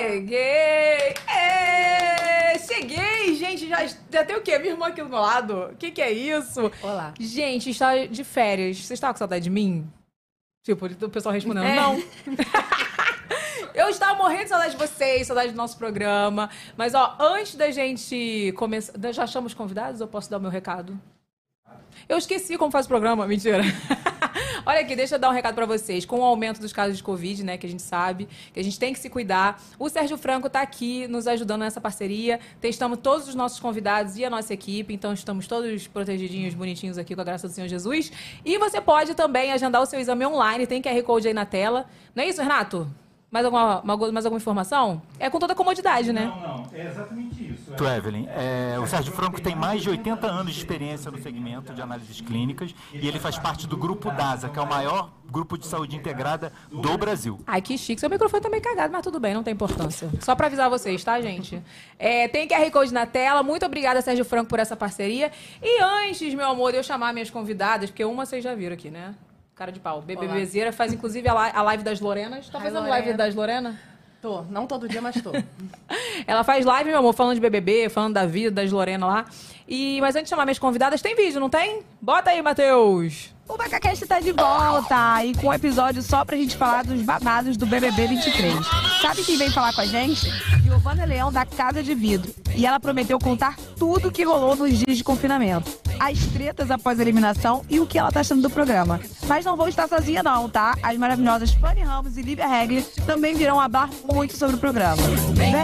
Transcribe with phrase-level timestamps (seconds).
[0.00, 1.14] Cheguei!
[1.26, 3.68] É, cheguei, gente.
[3.68, 4.58] Já, já tem o quê?
[4.58, 5.70] Minha irmã aqui do meu lado.
[5.72, 6.70] O que, que é isso?
[6.82, 7.12] Olá.
[7.18, 8.78] Gente, está de férias.
[8.84, 9.90] Você está com saudade de mim?
[10.64, 11.74] Tipo, o pessoal respondendo, É.
[11.76, 12.02] não.
[13.74, 16.50] Eu estava morrendo de saudade de vocês, saudade do nosso programa.
[16.76, 18.92] Mas, ó, antes da gente começar.
[19.12, 20.98] Já achamos convidados ou posso dar o meu recado?
[22.08, 23.62] Eu esqueci como faz o programa, mentira.
[24.66, 26.04] Olha aqui, deixa eu dar um recado pra vocês.
[26.04, 28.78] Com o aumento dos casos de Covid, né, que a gente sabe, que a gente
[28.78, 29.62] tem que se cuidar.
[29.78, 32.40] O Sérgio Franco tá aqui nos ajudando nessa parceria.
[32.60, 37.14] Testamos todos os nossos convidados e a nossa equipe, então estamos todos protegidinhos, bonitinhos aqui
[37.14, 38.10] com a graça do Senhor Jesus.
[38.44, 41.86] E você pode também agendar o seu exame online, tem QR Code aí na tela.
[42.14, 42.88] Não é isso, Renato?
[43.30, 45.02] Mais alguma, mais alguma informação?
[45.18, 46.32] É com toda a comodidade, né?
[46.34, 47.70] Não, não, é exatamente isso.
[47.76, 51.74] Tu, Evelyn, é, o Sérgio Franco tem mais de 80 anos de experiência no segmento
[51.74, 55.58] de análises clínicas e ele faz parte do Grupo DASA, que é o maior grupo
[55.58, 57.38] de saúde integrada do Brasil.
[57.46, 58.00] Ai, que chique.
[58.00, 60.08] Seu microfone tá meio cagado, mas tudo bem, não tem importância.
[60.20, 61.62] Só pra avisar vocês, tá, gente?
[61.98, 63.42] É, tem QR Code na tela.
[63.42, 65.30] Muito obrigada, Sérgio Franco, por essa parceria.
[65.62, 68.90] E antes, meu amor, de eu chamar minhas convidadas, porque uma vocês já viram aqui,
[68.90, 69.14] né?
[69.58, 70.00] Cara de pau.
[70.00, 72.48] BBBzeira faz, inclusive, a li- a live das Lorenas.
[72.48, 72.96] Tá Ai, fazendo Lorena.
[72.96, 73.80] live das Lorena?
[74.22, 74.42] Tô.
[74.42, 75.32] Não todo dia, mas tô.
[76.26, 79.24] Ela faz live, meu amor, falando de BBB, falando da vida das Lorena lá.
[79.66, 81.82] E, mas antes de chamar minhas convidadas, tem vídeo, não tem?
[82.00, 83.34] Bota aí, Matheus.
[83.48, 87.56] O BacaCast tá de volta e com um episódio só pra gente falar dos babados
[87.56, 88.54] do BBB 23.
[89.00, 90.30] Sabe quem vem falar com a gente?
[90.62, 92.32] Giovana Leão, da Casa de Vidro.
[92.54, 95.78] E ela prometeu contar tudo o que rolou nos dias de confinamento.
[95.98, 99.00] As tretas após a eliminação e o que ela tá achando do programa.
[99.26, 100.76] Mas não vou estar sozinha não, tá?
[100.82, 105.02] As maravilhosas Fanny Ramos e Lívia Regli também virão falar muito sobre o programa.
[105.32, 105.54] Vem!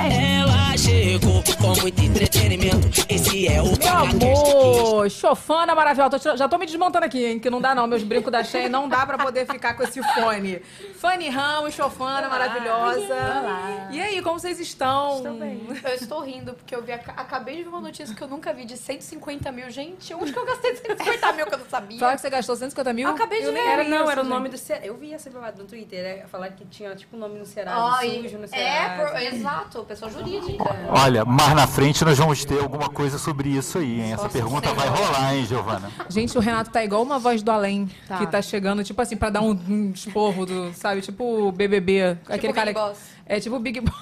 [0.40, 2.88] Ela chegou com muito entretenimento.
[3.08, 6.36] Esse é o Meu amor, chofana maravilhosa.
[6.36, 7.38] Já tô me desmontando aqui, hein?
[7.38, 7.86] Que não dá não.
[7.86, 10.60] Meus brincos da Shein não dá pra poder ficar com esse fone.
[10.98, 13.14] Fanny Ramos, chofana maravilhosa.
[13.14, 13.88] Olá.
[13.90, 15.16] E aí, como vocês estão?
[15.16, 15.66] Estou bem.
[15.84, 18.52] Eu estou rindo porque eu vi, aca- acabei de ver uma notícia que eu nunca
[18.52, 19.70] vi de 150 mil.
[19.70, 21.98] Gente, onde que eu gastei 150 mil que eu não sabia?
[21.98, 23.08] Fala que você gastou 150 mil?
[23.08, 23.58] Acabei de Eu ver.
[23.60, 24.86] Era, vi não, isso, era o nome do Serasa.
[24.86, 26.26] Eu vi essa babado no Twitter, né?
[26.28, 29.10] Falar que tinha tipo o nome no Serasa, Ai, sujo no é, Serasa.
[29.12, 30.64] por- exato, pessoa jurídica.
[30.88, 34.12] Olha, mais na frente nós vamos ter alguma coisa sobre isso aí, hein?
[34.12, 35.90] Essa Nossa pergunta vai rolar, hein, Giovana?
[36.08, 37.88] Gente, o Renato tá igual uma voz do além.
[38.06, 38.18] Tá.
[38.18, 41.00] Que tá chegando, tipo assim, pra dar um, um esporro do, sabe?
[41.00, 42.18] Tipo o BBB.
[42.28, 42.98] aquele Big cara Boss.
[43.26, 43.94] É tipo o Big Boss.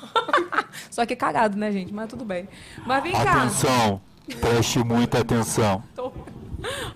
[0.90, 1.92] Só que cagado, né, gente?
[1.92, 2.48] Mas tudo bem.
[2.86, 3.42] Mas vem cá.
[3.44, 4.00] Atenção,
[4.40, 5.82] preste muita atenção.
[5.94, 6.12] Tô-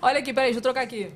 [0.01, 1.11] Olha aqui, peraí, deixa eu trocar aqui.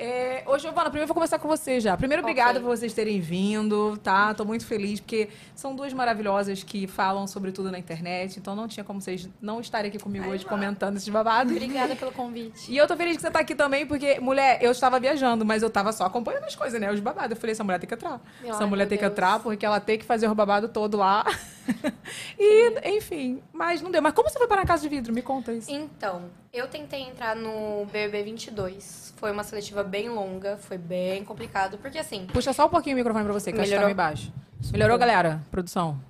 [0.00, 1.96] É, ô, Giovana, primeiro eu vou começar com você já.
[1.96, 4.32] Primeiro, obrigada por vocês terem vindo, tá?
[4.32, 8.68] Tô muito feliz, porque são duas maravilhosas que falam sobre tudo na internet, então não
[8.68, 11.52] tinha como vocês não estarem aqui comigo hoje comentando esses babados.
[11.52, 12.70] Obrigada pelo convite.
[12.70, 15.64] E eu tô feliz que você tá aqui também, porque, mulher, eu estava viajando, mas
[15.64, 16.92] eu tava só acompanhando as coisas, né?
[16.92, 17.32] Os babados.
[17.32, 18.20] Eu falei, essa mulher tem que entrar.
[18.40, 19.12] Ai, essa mulher meu tem que Deus.
[19.12, 21.24] entrar, porque ela tem que fazer o babado todo lá.
[22.38, 24.00] e, enfim, mas não deu.
[24.00, 25.12] Mas como você foi parar na casa de vidro?
[25.12, 25.68] Me conta isso.
[25.68, 26.22] Então,
[26.52, 29.07] eu tentei entrar no BBB 22.
[29.18, 32.98] Foi uma seletiva bem longa, foi bem complicado, porque assim, Puxa só um pouquinho o
[32.98, 33.86] microfone pra você, que acho que tá Melhorou?
[33.86, 34.32] meio baixo.
[34.72, 35.42] Melhorou, galera?
[35.50, 36.00] Produção.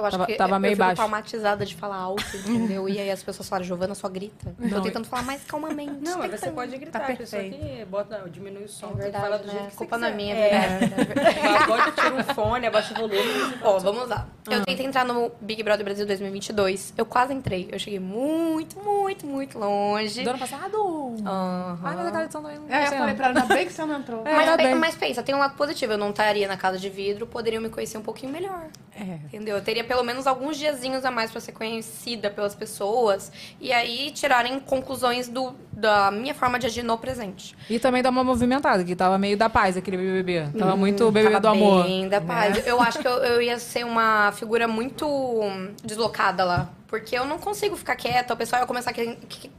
[0.00, 0.96] Eu acho Tava- que tava eu meio fico baixo.
[0.96, 2.88] traumatizada de falar alto, entendeu?
[2.88, 4.54] E aí as pessoas falam, Giovana, só grita.
[4.58, 5.92] Eu Não, tô tentando falar mais calmamente.
[6.02, 8.96] Não, mas você pode gritar, Tá a pessoa que bota, diminui o som, É tem
[8.96, 9.52] que verdade, falar do né?
[9.52, 10.22] jeito que Culpa você não é quiser.
[10.22, 11.40] minha, é verdade.
[11.64, 13.54] Agora tira um fone, abaixa o volume.
[13.62, 14.26] Ó, vamos lá.
[14.46, 14.54] Ah.
[14.54, 16.94] Eu tentei entrar no Big Brother Brasil 2022.
[16.96, 17.68] Eu quase entrei.
[17.70, 20.22] Eu cheguei muito, muito, muito longe.
[20.24, 20.76] Do ano passado?
[21.24, 21.78] Aham.
[21.82, 22.64] Ai, mas a de São Paulo.
[22.68, 24.26] É, eu falei pra ela, ainda bem que você não entrou.
[24.26, 25.92] É, Mas, mas pensa, tem um lado positivo.
[25.92, 28.64] Eu não estaria na casa de vidro, poderiam me conhecer um pouquinho melhor.
[29.00, 29.18] É.
[29.24, 29.56] Entendeu?
[29.56, 33.32] Eu teria pelo menos alguns diazinhos a mais pra ser conhecida pelas pessoas.
[33.58, 37.56] E aí tirarem conclusões do, da minha forma de agir no presente.
[37.68, 40.58] E também dá uma movimentada, que tava meio da paz aquele BBB.
[40.58, 41.84] Tava muito BBB Tava do amor.
[41.84, 42.66] Bem da paz.
[42.66, 46.70] Eu acho que eu, eu ia ser uma figura muito hum, deslocada lá.
[46.90, 48.94] Porque eu não consigo ficar quieta, o pessoal ia começar a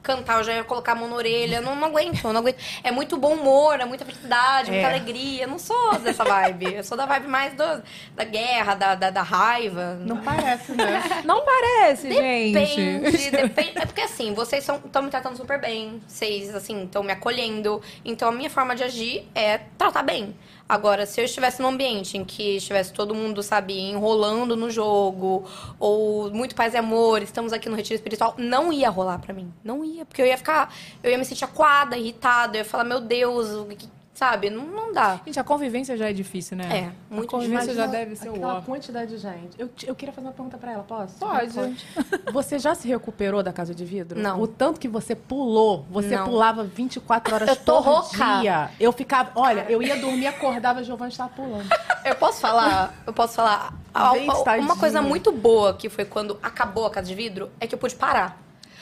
[0.04, 1.56] cantar, eu já ia colocar a mão na orelha.
[1.56, 2.58] Eu não, não aguento, eu não aguento.
[2.84, 4.90] É muito bom humor, é muita felicidade, muita É.
[4.90, 5.44] alegria.
[5.44, 6.74] Eu não sou dessa vibe.
[6.76, 7.82] Eu sou da vibe mais do-
[8.16, 9.96] da guerra, da, da, da raiva.
[10.02, 11.02] Não parece, né?
[11.24, 12.54] Não parece, gente.
[12.54, 13.72] Depende, depende.
[13.80, 16.02] É porque assim, vocês estão me tratando super bem.
[16.06, 17.82] Vocês, assim, estão me acolhendo.
[18.04, 20.36] Então a minha forma de agir é tratar bem.
[20.72, 25.44] Agora, se eu estivesse num ambiente em que estivesse todo mundo, sabe, enrolando no jogo,
[25.78, 29.52] ou muito paz e amor, estamos aqui no retiro espiritual, não ia rolar pra mim.
[29.66, 30.06] Não ia.
[30.06, 30.74] Porque eu ia ficar.
[31.04, 32.56] Eu ia me sentir acuada, irritada.
[32.56, 34.50] Eu ia falar, meu Deus, o que- Sabe?
[34.50, 35.20] Não, não dá.
[35.26, 36.66] Gente, a convivência já é difícil, né?
[36.70, 38.62] É, a muito convivência já deve ser o ó.
[38.62, 39.58] quantidade de gente.
[39.58, 41.16] Eu, eu queria fazer uma pergunta pra ela, posso?
[41.18, 41.54] Pode.
[42.32, 44.20] Você já se recuperou da casa de vidro?
[44.20, 44.40] Não.
[44.42, 46.26] O tanto que você pulou, você Não.
[46.26, 48.42] pulava 24 horas Eu tô rouca.
[48.42, 48.70] dia.
[48.80, 51.68] Eu ficava, olha, eu ia dormir, acordava, a Giovana estava pulando.
[52.04, 52.94] Eu posso falar?
[53.06, 53.74] Eu posso falar?
[53.94, 54.76] A- Bem a- uma tadinha.
[54.76, 57.94] coisa muito boa que foi quando acabou a casa de vidro é que eu pude
[57.96, 58.42] parar.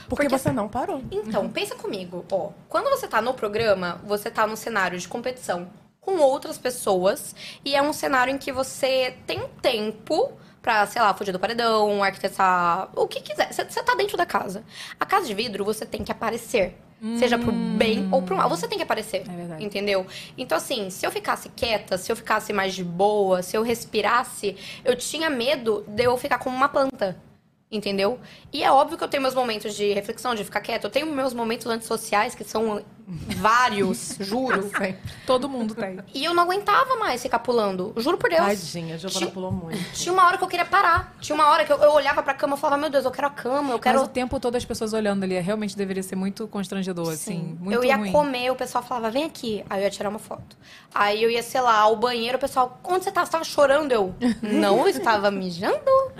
[0.09, 1.03] Porque, Porque você não parou.
[1.11, 2.49] Então, pensa comigo, ó.
[2.67, 5.69] Quando você tá no programa, você tá num cenário de competição
[6.01, 11.13] com outras pessoas e é um cenário em que você tem tempo pra, sei lá,
[11.13, 13.53] fugir do paredão, arquitetar, o que quiser.
[13.53, 14.63] Você tá dentro da casa.
[14.99, 16.75] A casa de vidro, você tem que aparecer.
[17.17, 18.49] Seja pro bem ou pro mal.
[18.49, 19.23] Você tem que aparecer.
[19.29, 19.63] É verdade.
[19.63, 20.05] Entendeu?
[20.37, 24.57] Então, assim, se eu ficasse quieta, se eu ficasse mais de boa, se eu respirasse,
[24.83, 27.17] eu tinha medo de eu ficar como uma planta.
[27.71, 28.19] Entendeu?
[28.51, 30.87] E é óbvio que eu tenho meus momentos de reflexão, de ficar quieta.
[30.87, 32.83] Eu tenho meus momentos antissociais, que são
[33.37, 34.69] vários, juro.
[35.25, 35.99] Todo mundo tem.
[36.13, 37.93] E eu não aguentava mais ficar pulando.
[37.97, 38.45] Juro por Deus.
[38.45, 39.91] Tadinha, a Giovana Ti- pulou muito.
[39.93, 41.13] Tinha uma hora que eu queria parar.
[41.19, 43.27] Tinha uma hora que eu, eu olhava pra cama e falava, meu Deus, eu quero
[43.27, 43.99] a cama, eu quero.
[43.99, 47.57] Mas o tempo todo as pessoas olhando ali, realmente deveria ser muito constrangedor, assim.
[47.59, 48.11] Muito eu ia ruim.
[48.11, 49.63] comer, o pessoal falava, vem aqui.
[49.69, 50.57] Aí eu ia tirar uma foto.
[50.93, 53.25] Aí eu ia, sei lá, ao banheiro, o pessoal, onde você tava?
[53.25, 53.91] Você tava chorando?
[53.91, 55.79] Eu, não, eu estava mijando.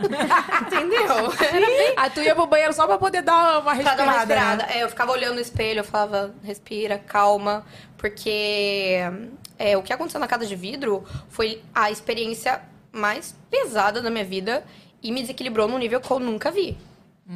[0.61, 1.01] Entendeu?
[1.51, 4.03] Era bem Ah, tu ia pro banheiro só pra poder dar uma Pra respirada, dar
[4.03, 4.63] uma respirada.
[4.65, 4.77] né?
[4.77, 7.65] É, eu ficava olhando no espelho, eu falava, respira, calma.
[7.97, 8.99] Porque
[9.57, 12.61] é, o que aconteceu na casa de vidro foi a experiência
[12.91, 14.63] mais pesada da minha vida
[15.03, 16.77] e me desequilibrou num nível que eu nunca vi.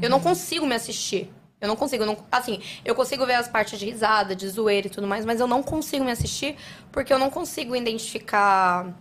[0.02, 1.32] Eu não consigo me assistir.
[1.62, 4.88] Eu não consigo, eu não, assim, eu consigo ver as partes de risada, de zoeira
[4.88, 6.58] e tudo mais, mas eu não consigo me assistir
[6.92, 8.94] porque eu não consigo identificar.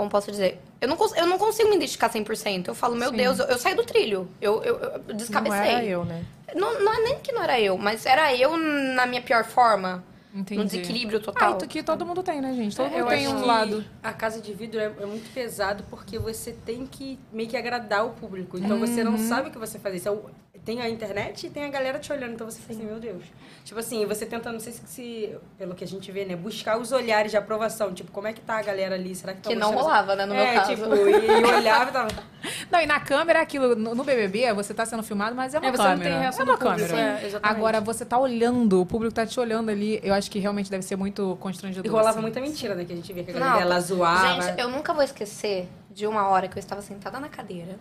[0.00, 0.58] Como posso dizer?
[0.80, 2.68] Eu não, cons- eu não consigo me identificar 100%.
[2.68, 4.26] Eu falo, meu Deus, eu, eu saí do trilho.
[4.40, 5.58] Eu, eu, eu Não descabecei.
[5.74, 6.24] era eu, né?
[6.54, 10.02] Não, não é nem que não era eu, mas era eu na minha pior forma.
[10.34, 10.58] Entendi.
[10.58, 11.58] No desequilíbrio Ah, total.
[11.62, 12.74] e que todo mundo tem, né, gente?
[12.74, 13.84] Todo Eu mundo tem acho um que lado.
[14.02, 18.06] A casa de vidro é, é muito pesado porque você tem que meio que agradar
[18.06, 18.56] o público.
[18.56, 19.98] Então você não sabe o que você fazer.
[19.98, 20.22] Então,
[20.64, 22.32] tem a internet e tem a galera te olhando.
[22.34, 23.22] Então você fica assim, meu Deus.
[23.64, 26.36] Tipo assim, você tenta, não sei se, se- pelo que a gente vê, né?
[26.36, 27.92] Buscar os olhares de aprovação.
[27.94, 29.14] Tipo, como é que tá a galera ali?
[29.14, 30.70] Será que tá Que não rolava, né, no meu é, caso.
[30.74, 32.08] tipo, e, e olhava e tava...
[32.70, 33.74] Não, e na câmera aquilo.
[33.76, 36.10] No, no BBB, você tá sendo filmado, mas é uma É, você não câmera.
[36.10, 37.20] tem reação é uma do público, câmera.
[37.20, 37.40] é.
[37.42, 40.00] Agora, você tá olhando, o público tá te olhando ali.
[40.02, 41.84] Eu acho que realmente deve ser muito constrangedor.
[41.84, 42.20] E rolava assim.
[42.20, 42.84] muita mentira, né?
[42.84, 44.42] Que a gente via que a Não, galera dela zoava.
[44.42, 47.76] Gente, eu nunca vou esquecer de uma hora que eu estava sentada na cadeira.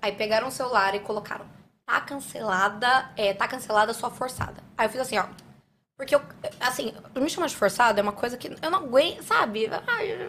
[0.00, 1.44] Aí pegaram o celular e colocaram,
[1.86, 4.62] tá cancelada, é, tá cancelada só forçada.
[4.76, 5.24] Aí eu fiz assim, ó.
[5.96, 6.20] Porque eu,
[6.60, 9.70] assim, me chamar de forçada é uma coisa que eu não aguento, sabe?
[9.86, 10.28] Ai,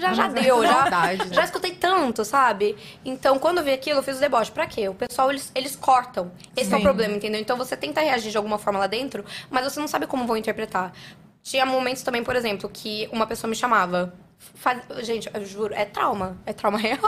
[0.00, 1.34] já, já deu, já, Maldade, né?
[1.34, 2.76] já escutei tanto, sabe?
[3.04, 4.50] Então, quando eu vi aquilo, eu fiz o deboche.
[4.50, 4.88] Pra quê?
[4.88, 6.32] O pessoal, eles, eles cortam.
[6.56, 6.82] Esse é o Sim.
[6.82, 7.40] problema, entendeu?
[7.40, 10.36] Então, você tenta reagir de alguma forma lá dentro, mas você não sabe como vão
[10.36, 10.92] interpretar.
[11.40, 14.12] Tinha momentos também, por exemplo, que uma pessoa me chamava.
[14.38, 16.36] Faz- Gente, eu juro, é trauma.
[16.46, 16.98] É trauma real.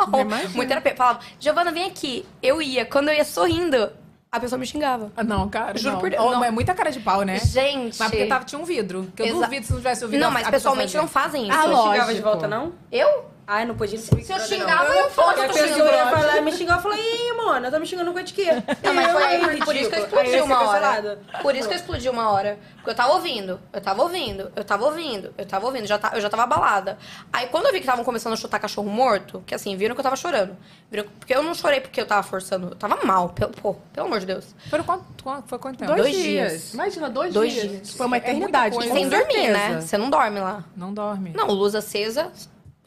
[0.55, 0.95] Muito terapia.
[0.97, 2.25] Falava, Giovana, vem aqui.
[2.43, 2.85] Eu ia.
[2.85, 3.91] Quando eu ia sorrindo,
[4.31, 5.11] a pessoa me xingava.
[5.17, 5.79] Ah, Não, cara.
[5.79, 6.01] Juro não.
[6.01, 6.45] por Deus, Oh, não.
[6.45, 7.39] É muita cara de pau, né?
[7.39, 7.99] Gente.
[7.99, 9.11] Mas porque tava, tinha um vidro.
[9.15, 11.53] Que eu Exa- duvido se não tivesse ouvido Não, mas pessoalmente não fazem isso.
[11.57, 12.73] Ah, Você não xingava de volta, não?
[12.91, 13.31] Eu?
[13.51, 15.95] Ah, não podia Se eu xingava, eu Porque a pessoa xingar.
[15.95, 18.49] ia falar, me xingava e falou, ih, mano, tá me xingando com a de quê?
[18.85, 19.65] Não, mas foi aí, ridículo.
[19.65, 21.19] por isso que eu Aí explodi ser uma hora.
[21.41, 22.59] Por isso que eu explodi uma hora.
[22.77, 26.13] Porque eu tava ouvindo, eu tava ouvindo, eu tava ouvindo, eu tava ouvindo, já tá,
[26.15, 26.99] eu já tava abalada.
[27.33, 30.01] Aí quando eu vi que estavam começando a chutar cachorro morto, que assim, viram que
[30.01, 30.55] eu tava chorando.
[30.91, 34.09] Viram, porque eu não chorei porque eu tava forçando, eu tava mal, pelo, pô, pelo
[34.09, 34.55] amor de Deus.
[34.69, 35.05] Foi quanto,
[35.47, 35.93] foi quanto tempo?
[35.93, 36.51] Dois, Dois dias.
[36.51, 36.75] dias.
[36.75, 37.67] Imagina, dois, Dois dias.
[37.71, 37.95] dias.
[37.95, 38.75] Foi uma É eternidade.
[38.77, 39.81] E com sem dormir, né?
[39.81, 40.65] Você não dorme lá.
[40.77, 41.33] Não dorme.
[41.35, 42.31] Não, luz acesa,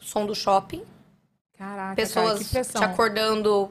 [0.02, 0.82] som do shopping,
[1.56, 2.80] Caraca, pessoas cara, que pressão.
[2.80, 3.70] te acordando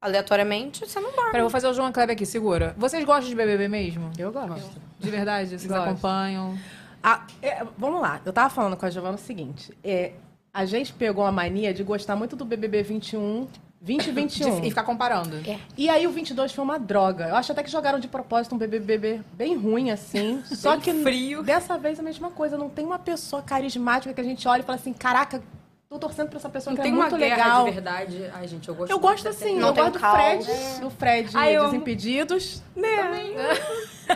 [0.00, 1.30] aleatoriamente, você não dorme.
[1.30, 2.74] Peraí, eu vou fazer o João Kleber aqui, segura.
[2.76, 4.10] Vocês gostam de BBB mesmo?
[4.18, 4.80] Eu gosto.
[4.98, 5.50] De verdade?
[5.50, 5.82] Vocês Gosto.
[5.82, 6.58] acompanham?
[7.02, 10.12] Ah, é, vamos lá, eu tava falando com a Giovana o seguinte: é,
[10.52, 13.46] a gente pegou a mania de gostar muito do BBB 21,
[13.80, 14.60] 20 e 21.
[14.60, 15.36] De- E ficar comparando.
[15.48, 15.58] É.
[15.76, 17.28] E aí o 22 foi uma droga.
[17.28, 20.42] Eu acho até que jogaram de propósito um BBB bem ruim, assim.
[20.50, 21.44] Só que frio.
[21.44, 22.58] dessa vez a mesma coisa.
[22.58, 25.40] Não tem uma pessoa carismática que a gente olha e fala assim, caraca,
[25.88, 27.64] tô torcendo pra essa pessoa Não que tem é uma muito guerra legal.
[27.64, 28.30] de verdade.
[28.34, 29.98] Ai, gente, eu gosto Eu gosto assim, Não eu gosto do.
[29.98, 31.64] Fred, do Fred Ai, eu.
[31.64, 32.62] Desimpedidos.
[32.76, 33.34] Né?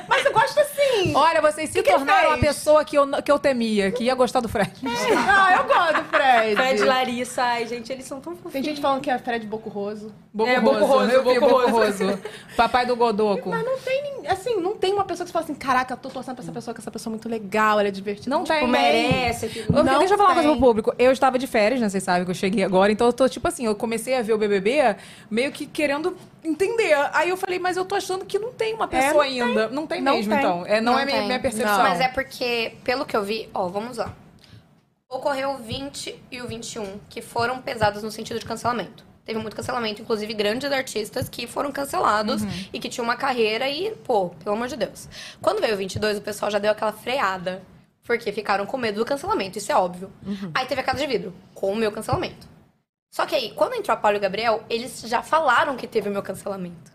[0.09, 1.13] Mas eu gosto assim.
[1.15, 2.47] Olha, vocês se Que que tornaram a fez?
[2.47, 4.71] pessoa que eu, que eu temia, que ia gostar do Fred.
[5.17, 6.57] Ah, eu gosto do Fred.
[6.57, 8.53] Fred Larissa, ai, gente, eles são tão fofinhos.
[8.53, 10.13] Tem gente falando que é Fred Bocurroso.
[10.33, 12.19] Boco É, Boco Roso, eu vi Boco Boco Roso.
[12.57, 13.51] Papai do Godoco.
[13.51, 16.09] Mas não tem, assim, não tem uma pessoa que você fala assim, caraca, eu tô
[16.09, 18.31] torcendo pra essa pessoa, que essa pessoa é muito legal, ela é divertida.
[18.35, 18.69] Não Tipo, tem.
[18.69, 19.47] merece.
[19.47, 19.67] aquilo.
[19.77, 20.59] Eu- Não deixa eu falar uma coisa tem.
[20.59, 20.95] pro público.
[20.99, 21.89] Eu estava de férias, né?
[21.89, 22.91] Vocês sabem que eu cheguei agora.
[22.93, 24.97] Então eu tô, tipo assim, eu comecei a ver o BBB
[25.31, 26.95] meio que querendo entender.
[27.13, 29.69] Aí eu falei, mas eu tô achando que não tem uma pessoa não ainda.
[29.69, 30.39] Não tem Não mesmo, tem.
[30.39, 30.67] então.
[30.67, 31.27] É, não, é minha, tem.
[31.27, 31.77] minha percepção.
[31.77, 31.83] Não.
[31.83, 34.15] Mas é porque, pelo que eu vi, ó, vamos lá.
[35.09, 39.05] Ocorreu o 20 e o 21, que foram pesados no sentido de cancelamento.
[39.25, 43.93] Teve muito cancelamento, inclusive grandes artistas que foram cancelados e que tinham uma carreira e,
[44.05, 45.09] pô, pelo amor de Deus.
[45.41, 47.63] Quando veio o 22, o pessoal já deu aquela freada,
[48.05, 50.11] porque ficaram com medo do cancelamento, isso é óbvio.
[50.53, 52.49] Aí teve a Casa de Vidro, com o meu cancelamento.
[53.13, 56.09] Só que aí, quando entrou a Paulo e o Gabriel, eles já falaram que teve
[56.09, 56.91] o meu cancelamento.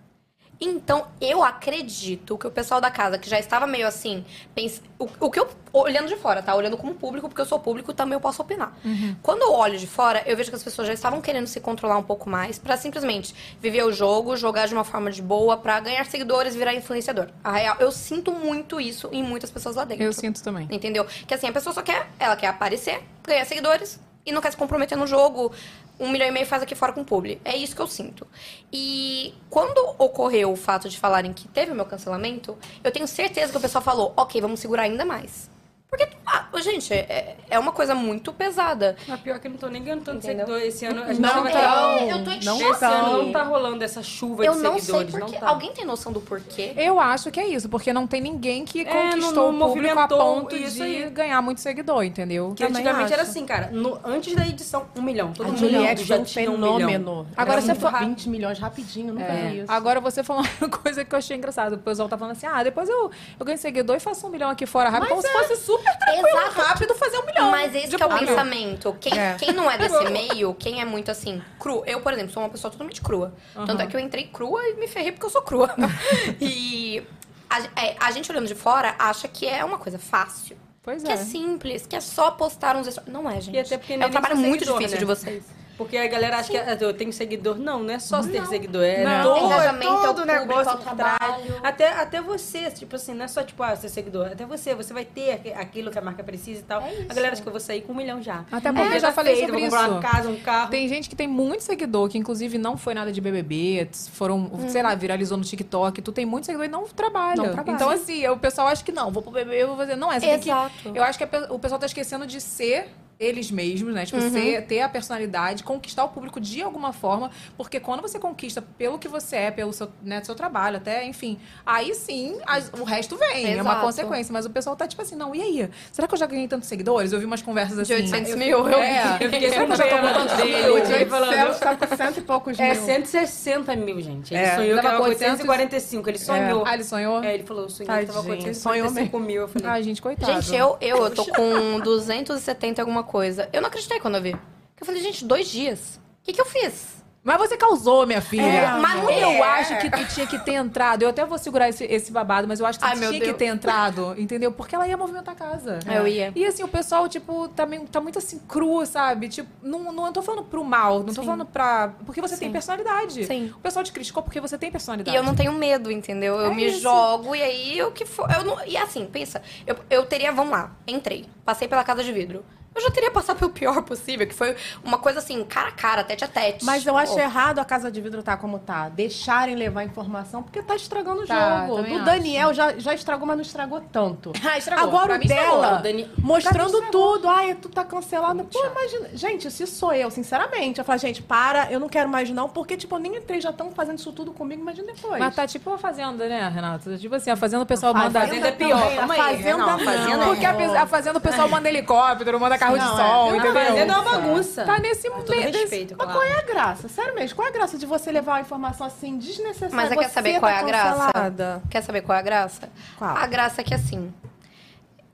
[0.59, 5.07] Então, eu acredito que o pessoal da casa, que já estava meio assim, pensa, o,
[5.19, 5.47] o que eu.
[5.73, 6.55] Olhando de fora, tá?
[6.55, 8.75] Olhando como público, porque eu sou público também eu posso opinar.
[9.21, 11.97] Quando eu olho de fora, eu vejo que as pessoas já estavam querendo se controlar
[11.97, 15.79] um pouco mais pra simplesmente viver o jogo, jogar de uma forma de boa, pra
[15.79, 17.27] ganhar seguidores virar influenciador.
[17.43, 20.03] A real, eu sinto muito isso em muitas pessoas lá dentro.
[20.03, 20.67] Eu sinto também.
[20.71, 21.05] Entendeu?
[21.27, 24.57] Que assim, a pessoa só quer, ela quer aparecer, ganhar seguidores e não quer se
[24.57, 25.53] comprometer no jogo.
[25.99, 27.41] Um milhão e meio faz aqui fora com o publi.
[27.43, 28.27] É isso que eu sinto.
[28.71, 33.51] E quando ocorreu o fato de falarem que teve o meu cancelamento, eu tenho certeza
[33.51, 35.49] que o pessoal falou, ok, vamos segurar ainda mais.
[35.89, 38.97] Porque, ah, gente, é, é uma coisa muito pesada.
[39.07, 40.45] Mas pior que eu não tô nem ganhando tanto Entendeu?
[40.45, 41.01] seguidor esse ano.
[41.03, 41.97] A gente Não vai tão.
[41.97, 42.71] ter- eu tô em não choque.
[42.73, 45.11] Esse ano não tá rolando essa chuva Eu de não sei seguidores.
[45.11, 45.31] porquê.
[45.35, 45.47] não tá.
[45.49, 46.73] Alguém tem noção do porquê?
[46.75, 49.73] Eu acho que é isso, porque não tem ninguém que É, conquistou não- não o
[49.75, 51.09] público a ponto isso de aí.
[51.09, 52.53] ganhar muito seguidor, entendeu?
[52.53, 53.31] Que Também antigamente era acho.
[53.31, 53.69] assim, cara.
[53.71, 55.31] no- antes da edição, um milhão.
[55.31, 57.27] Todo A mundo Juliette já um tinha um fenômeno.
[57.37, 58.09] Agora Era você muito fa- rápido.
[58.09, 59.47] 20 milhões rapidinho, nunca É.
[59.49, 59.71] vi isso.
[59.71, 61.73] Agora você falou uma coisa que eu achei engraçado.
[61.73, 64.49] O pessoal tá falando assim: ah, depois eu, eu ganho seguidor e faço um milhão
[64.49, 65.07] aqui fora rápido.
[65.09, 66.61] como se fosse super tranquilo, Exato.
[66.61, 67.51] rápido fazer um milhão.
[67.51, 68.95] Mas esse é o pensamento.
[68.99, 69.35] Quem, É.
[69.35, 71.83] quem não é desse meio, quem é muito assim, cru.
[71.85, 73.33] Eu, por exemplo, sou uma pessoa totalmente crua.
[73.53, 75.73] Tanto é que eu entrei crua e me ferrei porque eu sou crua.
[76.41, 77.03] e
[77.49, 80.57] a, é, a gente olhando de fora acha que é uma coisa fácil.
[80.83, 81.17] Pois Que é é.
[81.17, 82.97] simples, que é só postar uns.
[83.07, 83.55] Não é, gente.
[83.55, 84.97] E até porque é um trabalho muito difícil né?
[84.97, 85.43] de vocês.
[85.77, 87.55] Porque a galera acha que ah, eu tenho seguidor.
[87.57, 88.83] Não, não é só ter seguidor.
[88.83, 89.23] É Não.
[89.23, 91.17] todo, é o todo público, negócio é o por trás.
[91.17, 91.43] trabalho.
[91.63, 94.25] Até, até você, tipo assim, não é só tipo, ah, ser seguidor.
[94.27, 96.81] Até você, você vai ter aqu- aquilo que a marca precisa e tal.
[97.07, 98.43] A galera acha que eu vou sair com um milhão já.
[98.51, 100.11] Até porque dia eu já falei feito, sobre vou comprar uma isso.
[100.15, 100.69] casa, um carro.
[100.71, 104.81] Tem gente que tem muito seguidor, que inclusive não foi nada de BBB, foram, sei
[104.81, 106.01] lá, viralizou no TikTok.
[106.01, 107.35] Tu tem muito seguidor e não trabalha.
[107.43, 107.75] Não trabalha.
[107.75, 109.95] Então, assim, o pessoal acha que não, vou pro BBB, eu vou fazer.
[109.95, 110.91] Não é, você tem que- Exato.
[110.95, 112.87] Eu acho que a o pessoal tá esquecendo de ser
[113.19, 114.05] eles mesmos, né?
[114.05, 118.61] Tipo, ser- ter a personalidade, conquistar o público de alguma forma, porque quando você conquista
[118.77, 122.83] pelo que você é, pelo seu, né, seu trabalho, até, enfim, aí sim as- o
[122.83, 123.81] resto vem, é uma Exato.
[123.85, 124.31] consequência.
[124.31, 125.69] Mas o pessoal tá tipo assim, não, e aí?
[125.91, 127.11] Será que eu já ganhei tantos seguidores?
[127.11, 127.95] Eu vi umas conversas assim.
[127.95, 129.25] De 800 eu- mil, eu É, vi.
[129.25, 130.77] Eu fiquei será que eu já tô com tantos mil?
[130.77, 132.83] ele falando- 800 tá com cento e poucos É mil.
[132.83, 134.33] 160 mil, gente.
[134.33, 136.09] Ele É, sonhou que tava era com 800 845.
[136.09, 136.63] Ele sonhou.
[136.67, 137.23] Ah, ele sonhou?
[137.23, 139.41] É, ele falou, eu sonhei que tava com Tadinho, sonhou 845 mil.
[139.41, 140.41] Eu falei, Ai, gente, coitado.
[140.41, 143.49] Gente, eu, eu, eu tô com 270 e alguma coisa.
[143.51, 144.35] Eu não acreditei quando eu vi.
[144.79, 145.99] Eu falei, gente, dois dias.
[146.21, 146.97] O que, que eu fiz?
[147.23, 148.41] Mas você causou, minha filha.
[148.43, 149.41] É, mas não eu é.
[149.41, 151.01] acho que tu tinha que ter entrado.
[151.03, 153.19] Eu até vou segurar esse, esse babado, mas eu acho que tu Ai, meu tinha
[153.19, 154.49] que ter entrado, entendeu?
[154.49, 155.79] Porque ela ia movimentar a casa.
[155.93, 156.31] Eu ia.
[156.33, 159.27] E assim, o pessoal, tipo, também tá muito assim, cru, sabe?
[159.27, 161.89] Tipo, não, não tô falando pro mal, não tô falando pra.
[162.05, 162.53] Porque você tem Sim.
[162.53, 163.25] personalidade.
[163.25, 163.51] Sim.
[163.57, 165.17] O pessoal te criticou porque você tem E personalidade.
[165.17, 166.35] eu não tenho medo, entendeu?
[166.35, 166.79] Eu É me isso.
[166.79, 168.31] jogo e aí o que for.
[168.31, 172.11] Eu não, e assim, pensa, eu, eu teria, vamos lá, entrei, passei pela casa de
[172.13, 172.45] vidro.
[172.77, 176.03] Eu já teria passado pelo pior possível, que foi uma coisa assim, cara a cara,
[176.03, 176.63] tete a tete.
[176.63, 178.87] Mas eu acho Pô, errado a Casa de Vidro tá como tá.
[178.89, 181.81] Deixarem levar informação, porque tá estragando o Tá, jogo.
[181.81, 182.05] Do acho.
[182.05, 184.31] Daniel já, já estragou, mas não estragou tanto.
[184.47, 184.85] Ah, estragou.
[184.87, 187.27] Agora Pra o dela, Dani- mostrando tudo.
[187.27, 188.43] Ai, tu tá cancelada.
[188.45, 189.09] Pô, imagina.
[189.13, 192.77] Gente, se sou eu, sinceramente, eu falo, gente, para, eu não quero mais não, porque,
[192.77, 195.19] tipo, eu nem entrei, já estão fazendo isso tudo comigo, imagina depois.
[195.19, 196.97] Mas tá tipo a Fazenda, né, Renata?
[196.97, 198.19] Tipo assim, a Fazenda o pessoal A manda...
[198.21, 198.79] Fazenda é pior.
[198.79, 199.79] também, a Fazenda não, não.
[199.79, 203.37] Fazenda Porque a, a Fazenda o pessoal manda helicóptero, manda carro de Não, som, é,
[203.37, 203.53] entendeu?
[203.53, 204.65] Fazenda é uma bagunça.
[204.65, 206.19] Tá nesse respeito, Mas claro.
[206.19, 206.87] qual é a graça?
[206.87, 209.75] Sério mesmo, qual é a graça de você levar uma informação assim desnecessária?
[209.75, 211.61] Mas você quer saber tá qual é a graça?
[211.69, 212.69] Quer saber qual é a graça?
[212.97, 213.15] Qual?
[213.17, 214.13] A graça é que assim.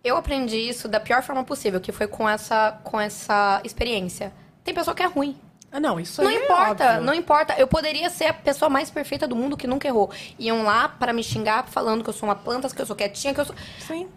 [0.03, 4.33] Eu aprendi isso da pior forma possível, que foi com essa, com essa experiência.
[4.63, 5.38] Tem pessoa que é ruim.
[5.72, 7.01] Ah, não, isso Não é importa, óbvio.
[7.01, 7.55] não importa.
[7.57, 10.12] Eu poderia ser a pessoa mais perfeita do mundo que nunca errou.
[10.38, 13.33] Iam lá pra me xingar, falando que eu sou uma planta, que eu sou quietinha,
[13.33, 13.55] que eu sou.
[13.79, 14.07] Sim.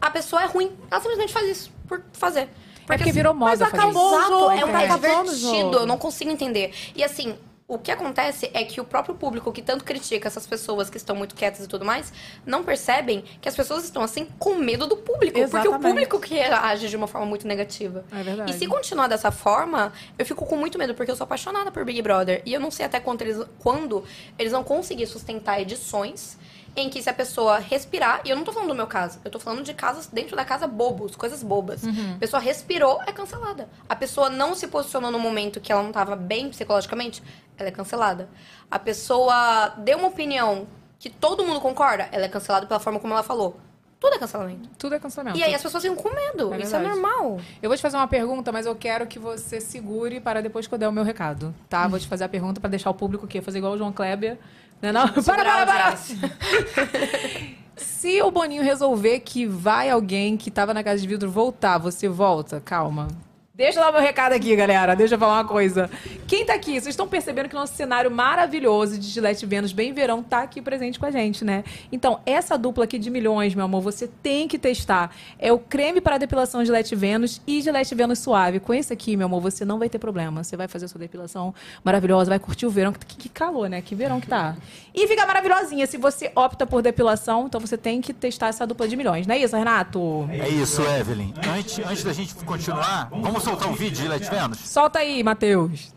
[0.00, 0.76] A pessoa é ruim.
[0.90, 2.48] Ela simplesmente faz isso por fazer.
[2.88, 5.86] É porque virou moda mas acabou o Exato, é um tá acabando o divertido, eu
[5.86, 6.72] não consigo entender.
[6.94, 7.36] E assim,
[7.68, 11.16] o que acontece é que o próprio público que tanto critica essas pessoas que estão
[11.16, 12.12] muito quietas e tudo mais,
[12.44, 15.32] não percebem que as pessoas estão assim com medo do público.
[15.32, 15.82] Porque o Exatamente.
[15.82, 18.04] público que age de uma forma muito negativa.
[18.12, 18.52] É verdade.
[18.52, 21.84] E se continuar dessa forma, eu fico com muito medo, porque eu sou apaixonada por
[21.84, 22.40] Big Brother.
[22.46, 24.04] E eu não sei até quando eles, quando
[24.38, 26.38] eles vão conseguir sustentar edições
[26.76, 29.30] em que se a pessoa respirar, e eu não tô falando do meu caso, eu
[29.30, 31.82] tô falando de casos dentro da casa bobos, coisas bobas.
[31.86, 33.68] A pessoa respirou, é cancelada.
[33.88, 37.22] A pessoa não se posicionou no momento que ela não tava bem psicologicamente,
[37.56, 38.28] ela é cancelada.
[38.70, 40.66] A pessoa deu uma opinião
[40.98, 43.58] que todo mundo concorda, ela é cancelada pela forma como ela falou.
[43.98, 44.68] Tudo é cancelamento.
[44.78, 45.38] Tudo é cancelamento.
[45.38, 46.52] E aí as pessoas ficam com medo.
[46.52, 47.00] É Isso é verdade.
[47.00, 47.40] normal.
[47.62, 50.74] Eu vou te fazer uma pergunta, mas eu quero que você segure para depois que
[50.74, 51.88] eu der o meu recado, tá?
[51.88, 53.40] Vou te fazer a pergunta para deixar o público o quê?
[53.40, 54.38] Fazer igual o João Kleber.
[54.80, 55.08] Né, não?
[55.08, 55.96] Para, para, para!
[57.76, 62.08] Se o Boninho resolver que vai alguém que tava na casa de vidro voltar, você
[62.08, 62.60] volta?
[62.60, 63.08] Calma.
[63.56, 64.94] Deixa eu dar meu recado aqui, galera.
[64.94, 65.88] Deixa eu falar uma coisa.
[66.28, 66.72] Quem tá aqui?
[66.72, 70.98] Vocês estão percebendo que nosso cenário maravilhoso de Gillette Vênus Bem Verão tá aqui presente
[70.98, 71.64] com a gente, né?
[71.90, 75.10] Então, essa dupla aqui de milhões, meu amor, você tem que testar.
[75.38, 78.60] É o creme para depilação Gillette Vênus e Gillette Vênus Suave.
[78.60, 80.44] Com esse aqui, meu amor, você não vai ter problema.
[80.44, 82.92] Você vai fazer a sua depilação maravilhosa, vai curtir o verão.
[82.92, 83.80] Que, que calor, né?
[83.80, 84.54] Que verão que tá.
[84.94, 85.86] E fica maravilhosinha.
[85.86, 89.26] Se você opta por depilação, então você tem que testar essa dupla de milhões.
[89.26, 90.28] Não é isso, Renato?
[90.30, 91.32] É isso, Evelyn.
[91.56, 94.58] Antes, antes da gente continuar, vamos soltar um vídeo de Gillette Vênus?
[94.58, 95.94] Solta aí, Matheus.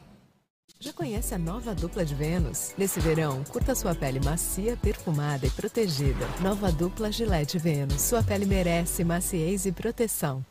[0.79, 2.73] Já conhece a nova dupla de Vênus?
[2.77, 6.25] Nesse verão, curta sua pele macia, perfumada e protegida.
[6.41, 8.03] Nova dupla Gillette Vênus.
[8.03, 10.45] Sua pele merece maciez e proteção.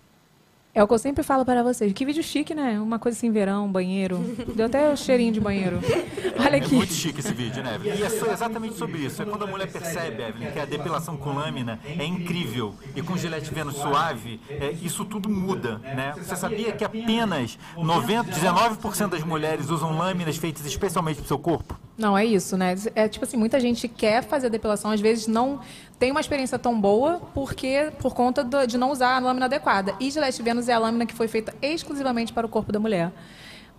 [0.79, 1.93] É o que eu sempre falo para vocês.
[1.93, 2.79] Que vídeo chique, né?
[2.79, 4.19] Uma coisa assim, verão, banheiro.
[4.55, 5.81] Deu até o cheirinho de banheiro.
[6.39, 6.73] Olha É aqui.
[6.73, 7.97] muito chique esse vídeo, né, Evelyn?
[7.97, 9.21] E é exatamente sobre isso.
[9.21, 12.77] É quando a mulher percebe, Evelyn, que a depilação com lâmina é incrível.
[12.95, 16.15] E com Gillette Vênus suave, é, isso tudo muda, né?
[16.17, 21.41] Você sabia que apenas 90, 19% das mulheres usam lâminas feitas especialmente para o seu
[21.41, 21.77] corpo?
[21.99, 22.77] Não, é isso, né?
[22.95, 25.59] É tipo assim, muita gente quer fazer a depilação, às vezes não
[25.99, 29.95] tem uma experiência tão boa porque por conta do- de não usar a lâmina adequada.
[29.99, 33.11] E Gillette Vênus é a lâmina que foi feita exclusivamente para o corpo da mulher.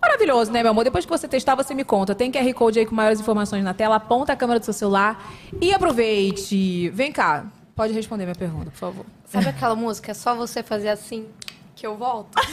[0.00, 0.84] Maravilhoso, né, meu amor?
[0.84, 2.14] Depois que você testar, você me conta.
[2.14, 3.96] Tem QR Code aí com maiores informações na tela.
[3.96, 6.88] Aponta a câmera do seu celular e aproveite.
[6.90, 7.46] Vem cá.
[7.74, 9.06] Pode responder minha pergunta, por favor.
[9.26, 10.10] Sabe aquela música?
[10.10, 11.26] É só você fazer assim
[11.80, 12.28] que eu volto?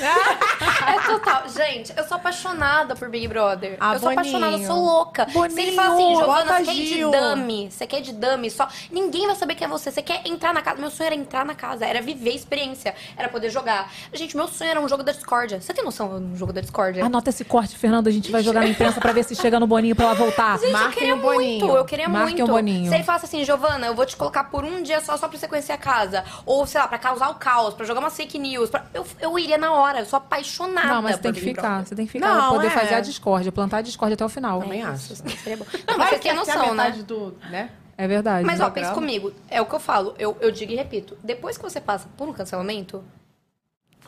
[0.87, 1.43] é total.
[1.49, 3.75] Gente, eu sou apaixonada por Big Brother.
[3.77, 4.19] Ah, eu sou Boninho.
[4.37, 5.27] apaixonada, eu sou louca.
[5.49, 7.69] Se ele fala assim, Boninho, Giovana, você quer de dummy?
[7.69, 8.49] Você quer de dummy?
[8.49, 8.67] Só...
[8.89, 9.91] Ninguém vai saber que é você.
[9.91, 10.79] Você quer entrar na casa.
[10.79, 13.91] Meu sonho era entrar na casa, era viver a experiência, era poder jogar.
[14.13, 15.59] Gente, meu sonho era um jogo da discórdia.
[15.59, 17.03] Você tem noção um jogo da discórdia?
[17.03, 18.07] Anota esse corte, Fernando.
[18.07, 20.57] A gente vai jogar na imprensa pra ver se chega no Boninho pra ela voltar.
[20.57, 21.65] Gente, eu queria o Boninho.
[21.65, 22.49] muito, eu queria Marquem muito.
[22.49, 22.87] o Boninho.
[22.89, 25.37] Se ele falasse assim, Giovana, eu vou te colocar por um dia só, só pra
[25.37, 26.23] você conhecer a casa.
[26.45, 28.69] Ou, sei lá, pra causar o caos, pra jogar uma fake news.
[28.69, 31.61] pra- Eu, eu iria na hora, eu sou apaixonada Não, mas você tem que ficar.
[31.61, 31.87] Brother.
[31.87, 32.69] Você tem que ficar Não, pra poder é.
[32.69, 34.61] fazer a discórdia, plantar a discórdia até o final.
[34.61, 35.15] Também acho.
[35.15, 35.65] Seria bom.
[35.87, 36.91] Não, mas você tem é noção, a né?
[36.91, 37.69] do, né?
[37.97, 38.45] É verdade.
[38.45, 39.33] Mas, ó, pensa comigo.
[39.49, 40.13] É o que eu falo.
[40.19, 41.17] Eu, eu digo e repito.
[41.23, 43.03] Depois que você passa por um cancelamento,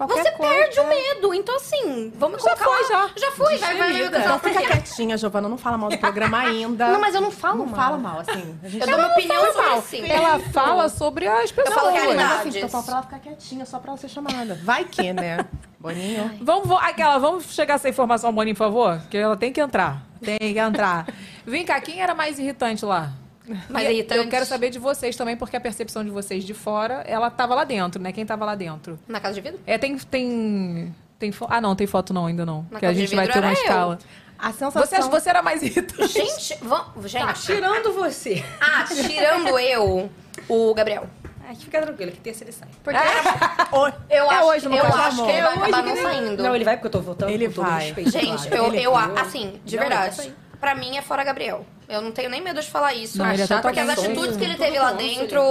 [0.07, 0.87] Qualquer você coisa, perde o é.
[0.89, 1.33] medo.
[1.33, 3.07] Então, assim, vamos Já colocar foi, lá.
[3.07, 3.09] já.
[3.17, 4.09] Já foi, vai, vai, vai.
[4.09, 4.53] vai, Então vai.
[4.53, 5.49] fica quietinha, Giovana.
[5.49, 6.87] Não fala mal do programa ainda.
[6.87, 7.75] Não, mas eu não falo Não mal.
[7.75, 8.57] fala mal, assim.
[8.63, 9.77] A gente Eu dou minha opinião sobre Mal.
[9.79, 10.09] assim.
[10.09, 11.75] Ela fala sobre as pessoas.
[11.75, 12.47] falo Mas, realidade.
[12.49, 14.57] assim, tô falando pra ela ficar quietinha, só pra ela ser chamada.
[14.63, 15.45] Vai que, né?
[15.79, 16.31] Boninho.
[16.41, 19.01] Vamos, aquela, vamos chegar essa informação, Boninho, por favor?
[19.09, 20.01] Que ela tem que entrar.
[20.23, 21.07] Tem que entrar.
[21.45, 23.11] Vem cá, quem era mais irritante lá?
[23.69, 24.19] Mais E irritante?
[24.21, 27.55] Eu quero saber de vocês também, porque a percepção de vocês de fora, ela tava
[27.55, 28.11] lá dentro, né?
[28.11, 28.99] Quem tava lá dentro?
[29.07, 29.59] Na casa de vidro?
[29.65, 29.97] É, tem.
[29.97, 32.65] tem, tem fo- ah, não, tem foto não, ainda não.
[32.71, 33.53] Na que a gente vai ter uma eu.
[33.53, 33.99] escala.
[34.37, 34.81] A sensação...
[34.85, 36.07] Você, acha- você era mais irritante.
[36.13, 37.11] Gente, vamos.
[37.11, 37.25] Gente.
[37.25, 38.41] Tá, tirando você.
[38.61, 40.09] Ah, tirando eu,
[40.47, 41.07] o Gabriel.
[41.45, 42.69] Ai, fica tranquilo, que terça ele sai.
[42.83, 43.93] Porque Oi.
[44.09, 45.59] eu É acho, hoje, eu caso, acho que ele amor.
[45.59, 46.43] vai É acabar não saindo.
[46.43, 47.83] Não, ele vai porque eu tô voltando Ele com todo vai.
[47.85, 48.11] respeito.
[48.11, 48.55] Gente, claro.
[48.55, 50.33] eu, Ele- eu, assim, de verdade.
[50.59, 51.65] Pra mim é fora Gabriel.
[51.89, 53.17] Eu não tenho nem medo de falar isso.
[53.17, 55.41] Não, ele é Achar, porque as atitudes que ele teve lá dentro.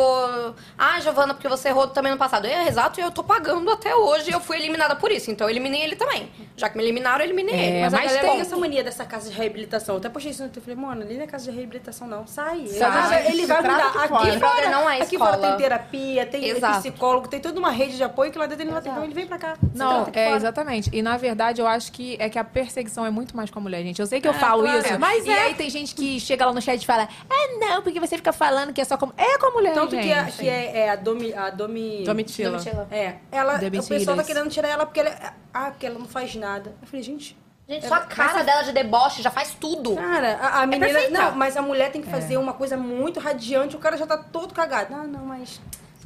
[0.79, 2.47] Ah, Giovana, porque você errou também no passado.
[2.47, 4.31] É exato, e eu tô pagando até hoje.
[4.31, 5.31] e Eu fui eliminada por isso.
[5.31, 6.31] Então eu eliminei ele também.
[6.57, 7.81] Já que me eliminaram, eu eliminei É, ele.
[7.83, 9.97] Mas, Mas tem é essa mania dessa casa de reabilitação.
[9.97, 10.75] Eu até postei isso no Twitter.
[10.75, 12.27] Falei, mano, ali não é casa de reabilitação, não.
[12.27, 12.67] Sai.
[12.69, 13.27] Sai.
[13.33, 13.87] Ele vai Se trata mudar.
[14.05, 14.39] aqui fora.
[14.41, 15.49] Fora, não é aqui fora escola.
[15.49, 16.79] tem terapia, tem Exato.
[16.79, 18.91] psicólogo, tem toda uma rede de apoio que lá dentro ele não vai ter.
[18.91, 19.57] Então ele vem pra cá.
[19.75, 20.37] Não, é fora.
[20.37, 20.91] exatamente.
[20.93, 23.63] E na verdade eu acho que é que a perseguição é muito mais com a
[23.63, 24.01] mulher, gente.
[24.01, 24.79] Eu sei que eu falo claro.
[24.79, 25.43] isso, Mas e é.
[25.43, 28.33] aí tem gente que chega lá no chat e fala: "Ah, não, porque você fica
[28.33, 30.79] falando que é só com é com a mulher, Tanto que, a, gente." que é,
[30.79, 31.35] é a Domi...
[31.35, 32.05] A Domi...
[32.05, 32.59] Domitila.
[32.91, 36.35] É, ela, o pessoal tá querendo tirar ela porque ela, ah, porque ela não faz
[36.35, 36.75] nada.
[36.81, 37.37] Eu falei, gente,
[37.69, 39.95] Gente, só a cara dela de deboche já faz tudo.
[39.95, 40.87] cara, a, a menina.
[40.87, 41.11] perfeita.
[41.11, 44.17] não, mas a mulher tem que fazer uma coisa muito radiante, o cara já tá
[44.17, 44.95] todo cagado.
[44.95, 45.61] Ah, não, mas.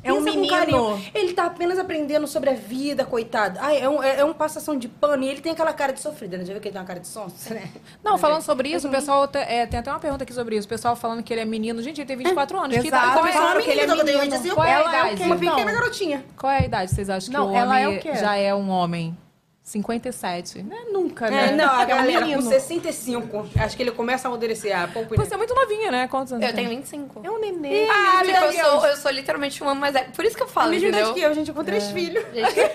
[0.04, 0.48] É um menino.
[0.48, 1.00] carinho.
[1.14, 3.58] Ele tá apenas aprendendo sobre a vida, coitado.
[3.62, 6.00] Ai, é um, é, é um passação de pano e ele tem aquela cara de
[6.00, 6.44] sofrida, né?
[6.44, 7.52] Já viu que ele tem uma cara de sonso?
[7.54, 7.68] Né?
[8.02, 10.66] Não, falando sobre isso, o pessoal te- é, tem até uma pergunta aqui sobre isso.
[10.66, 11.80] O pessoal falando que ele é menino.
[11.82, 12.76] Gente, ele tem 24 anos.
[12.78, 14.20] Que idade- qual, é, Falando Uma que ele é menino.
[14.22, 15.22] 25, Qual é a idade?
[15.22, 15.72] é uma pequena Não.
[15.72, 16.24] garotinha.
[16.36, 18.14] qual é a idade vocês acham que Não, o ela homem é o quê?
[18.16, 19.16] já é um homem?
[19.62, 20.62] 57.
[20.62, 21.50] Não é nunca, né?
[21.50, 23.48] É, não, a Porque é um galera com 65.
[23.60, 25.14] Acho que ele começa a amadurecer a pouco.
[25.14, 26.08] Você é muito novinha, né?
[26.08, 26.78] Quantos anos Eu tenho tem?
[26.78, 27.20] 25.
[27.24, 27.88] É um neném.
[27.88, 28.56] Ah, meu eu, Deus.
[28.56, 30.10] sou, eu sou literalmente um ano mais velho.
[30.10, 31.14] Por isso que eu falo, idade entendeu?
[31.14, 32.24] que eu, gente, com três filhos.
[32.34, 32.72] Gente,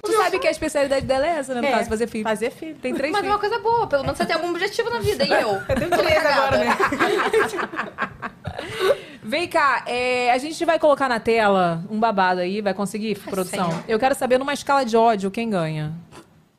[0.00, 1.60] Tu sabe que a especialidade dela é essa, né?
[1.60, 2.24] No É, caso, fazer filho.
[2.24, 2.76] Fazer filho.
[2.76, 3.34] Tem três mas é filhos.
[3.34, 5.24] uma coisa boa, pelo menos você tem algum objetivo na vida.
[5.24, 5.60] E eu?
[5.68, 6.66] Eu tenho três agora, né?
[9.28, 13.70] Vem cá, é, a gente vai colocar na tela um babado aí, vai conseguir, produção?
[13.70, 13.84] senhor.
[13.86, 15.94] Eu quero saber numa escala de ódio quem ganha.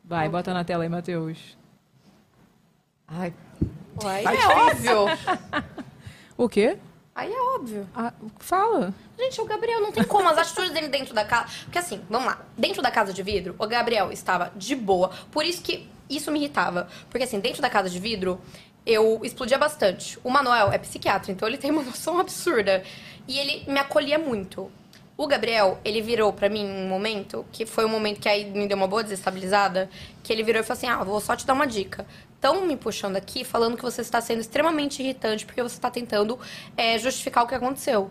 [0.04, 1.58] Vai, bota na tela aí, Matheus.
[3.08, 3.34] Ai.
[4.00, 5.06] Uai, é óbvio.
[6.36, 6.78] O quê?
[7.12, 7.88] Aí é óbvio.
[7.92, 8.94] Ah, fala.
[9.18, 10.28] Gente, o Gabriel não tem como.
[10.28, 11.48] As atitudes dele dentro da casa.
[11.64, 12.40] Porque assim, vamos lá.
[12.56, 15.10] Dentro da casa de vidro, o Gabriel estava de boa.
[15.32, 16.88] Por isso que isso me irritava.
[17.10, 18.40] Porque assim, dentro da casa de vidro,
[18.86, 20.18] eu explodia bastante.
[20.24, 22.82] O Manuel é psiquiatra, então ele tem uma noção absurda.
[23.26, 24.70] E ele me acolhia muito.
[25.16, 28.66] O Gabriel, ele virou pra mim um momento, que foi um momento que aí me
[28.66, 29.90] deu uma boa desestabilizada,
[30.22, 32.06] que ele virou e falou assim: Ah, vou só te dar uma dica.
[32.34, 36.38] Estão me puxando aqui falando que você está sendo extremamente irritante porque você está tentando
[36.74, 38.10] é, justificar o que aconteceu.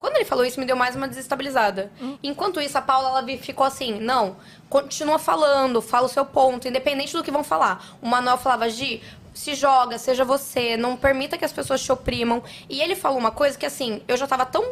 [0.00, 1.92] Quando ele falou isso, me deu mais uma desestabilizada.
[2.22, 4.36] Enquanto isso, a Paula ela ficou assim: não,
[4.68, 7.98] continua falando, fala o seu ponto, independente do que vão falar.
[8.00, 9.02] O Manuel falava: Gi,
[9.40, 12.42] se joga, seja você, não permita que as pessoas te oprimam.
[12.68, 14.62] E ele falou uma coisa que assim, eu já tava tão.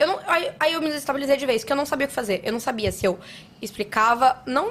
[0.00, 2.14] Eu não, aí, aí eu me desestabilizei de vez, que eu não sabia o que
[2.14, 2.40] fazer.
[2.42, 3.20] Eu não sabia se eu
[3.62, 4.68] explicava, não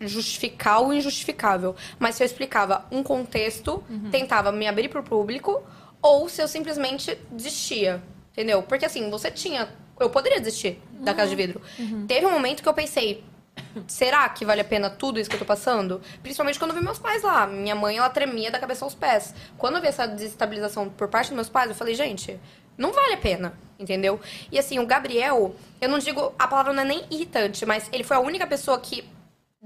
[0.00, 5.62] justificar o injustificável, mas se eu explicava um contexto, tentava me abrir pro público,
[6.02, 8.02] ou se eu simplesmente desistia.
[8.32, 8.60] Entendeu?
[8.64, 9.68] Porque assim, você tinha.
[10.00, 11.62] Eu poderia desistir da casa de vidro.
[12.08, 13.22] Teve um momento que eu pensei.
[13.86, 16.00] Será que vale a pena tudo isso que eu tô passando?
[16.22, 17.46] Principalmente quando eu vi meus pais lá.
[17.46, 19.34] Minha mãe, ela tremia da cabeça aos pés.
[19.56, 22.38] Quando eu vi essa desestabilização por parte dos meus pais, eu falei, gente,
[22.76, 24.20] não vale a pena, entendeu?
[24.50, 28.04] E assim, o Gabriel, eu não digo, a palavra não é nem irritante, mas ele
[28.04, 29.08] foi a única pessoa que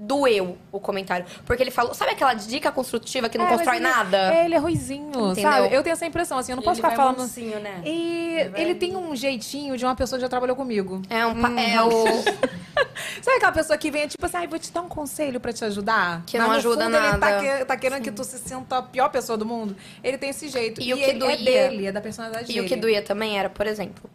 [0.03, 1.25] doeu o comentário.
[1.45, 4.33] Porque ele falou, sabe aquela dica construtiva que não É, constrói ele- nada?
[4.33, 5.35] É, ele é ruizinho, Entendeu?
[5.51, 5.75] sabe?
[5.75, 7.19] Eu tenho essa impressão, assim, eu não E posso ele ficar falando...
[7.19, 7.81] mansinho, né?
[7.85, 11.01] E Ele vai ele tem um jeitinho de uma pessoa que já trabalhou comigo.
[11.07, 11.91] É, um, pa- é o.
[13.21, 15.63] Sabe aquela pessoa que vem, tipo assim, ai, vou te dar um conselho pra te
[15.65, 16.23] ajudar?
[16.25, 17.39] Que Mas não ajuda fundo, Ele tá, nada.
[17.59, 19.75] que- tá querendo que tu se sinta a pior pessoa do mundo.
[20.03, 20.81] Ele tem esse jeito.
[20.81, 21.37] E o que ele é doía-
[21.69, 22.65] dele, é da personalidade E dele.
[22.65, 24.09] o que doía também era, por exemplo,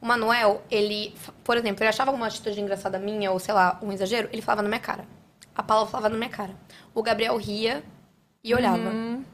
[0.00, 3.92] o Manuel, ele, por exemplo, ele achava uma atitude engraçada minha, ou sei lá, um
[3.92, 5.04] exagero, ele falava na minha cara.
[5.58, 6.54] A Paula falava na minha cara.
[6.94, 7.82] O Gabriel ria
[8.44, 8.90] e olhava.
[8.90, 9.24] Uhum.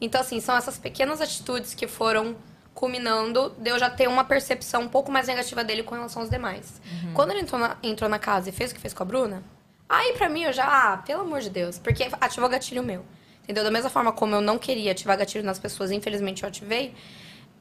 [0.00, 2.36] Então, assim, são essas pequenas atitudes que foram
[2.72, 6.30] culminando de eu já ter uma percepção um pouco mais negativa dele com relação aos
[6.30, 6.80] demais.
[6.84, 7.14] Uhum.
[7.14, 9.42] Quando ele entrou na, entrou na casa e fez o que fez com a Bruna,
[9.88, 13.04] aí pra mim eu já, ah, pelo amor de Deus, porque ativou gatilho meu.
[13.42, 13.64] Entendeu?
[13.64, 16.94] Da mesma forma como eu não queria ativar gatilho nas pessoas, infelizmente eu ativei,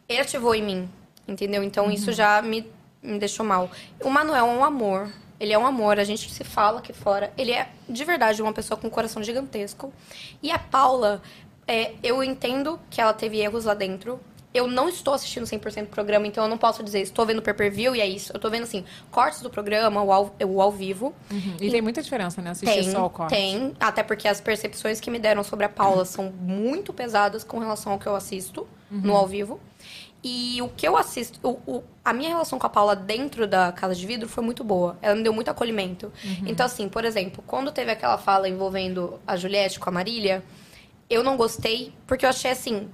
[0.07, 0.89] ele ativou em mim,
[1.27, 1.63] entendeu?
[1.63, 2.71] Então isso já me,
[3.01, 3.69] me deixou mal.
[3.99, 5.11] O Manuel é um amor.
[5.39, 7.33] Ele é um amor, a gente se fala aqui fora.
[7.37, 9.93] Ele é, de verdade, uma pessoa com um coração gigantesco.
[10.41, 11.21] E a Paula,
[11.67, 14.19] é, eu entendo que ela teve erros lá dentro.
[14.53, 17.95] Eu não estou assistindo 100% do programa, então eu não posso dizer, estou vendo pay-per-view
[17.95, 18.31] e é isso.
[18.31, 21.13] Eu tô vendo, assim, cortes do programa, o ao, o ao vivo.
[21.31, 21.57] Uhum.
[21.59, 22.51] E tem muita diferença, né?
[22.51, 23.31] Assistir Tem, só o corte.
[23.31, 23.73] tem.
[23.79, 27.93] Até porque as percepções que me deram sobre a Paula são muito pesadas com relação
[27.93, 29.59] ao que eu assisto no ao vivo.
[30.23, 33.71] E o que eu assisto, o, o- a minha relação com a Paula dentro da
[33.73, 34.97] Casa de Vidro foi muito boa.
[35.01, 36.11] Ela me deu muito acolhimento.
[36.47, 40.41] Então, assim, por exemplo, quando teve aquela fala envolvendo a Juliette com a Marília,
[41.09, 42.89] eu não gostei, porque eu achei assim,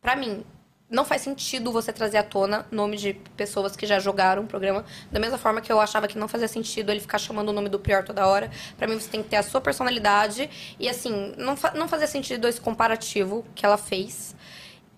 [0.00, 0.42] pra mim,
[0.90, 4.84] não faz sentido você trazer à tona nome de pessoas que já jogaram o programa.
[5.10, 7.68] Da mesma forma que eu achava que não fazia sentido ele ficar chamando o nome
[7.68, 8.50] do Prior toda hora.
[8.76, 10.50] Pra mim, você tem que ter a sua personalidade.
[10.80, 14.34] E assim, não, fa- não fazia sentido esse comparativo que ela fez.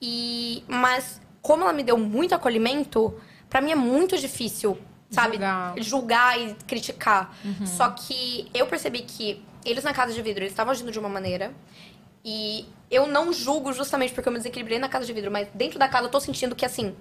[0.02, 3.14] E mas como ela me deu muito acolhimento,
[3.50, 4.78] pra mim é muito difícil,
[5.10, 5.74] sabe, Julgar.
[5.76, 7.36] julgar e criticar.
[7.66, 11.08] Só que eu percebi que eles na casa de vidro, eles estavam agindo de uma
[11.08, 11.52] maneira
[12.24, 15.78] e eu não julgo justamente porque eu me desequilibrei na casa de vidro, mas dentro
[15.78, 16.94] da casa eu tô sentindo que assim,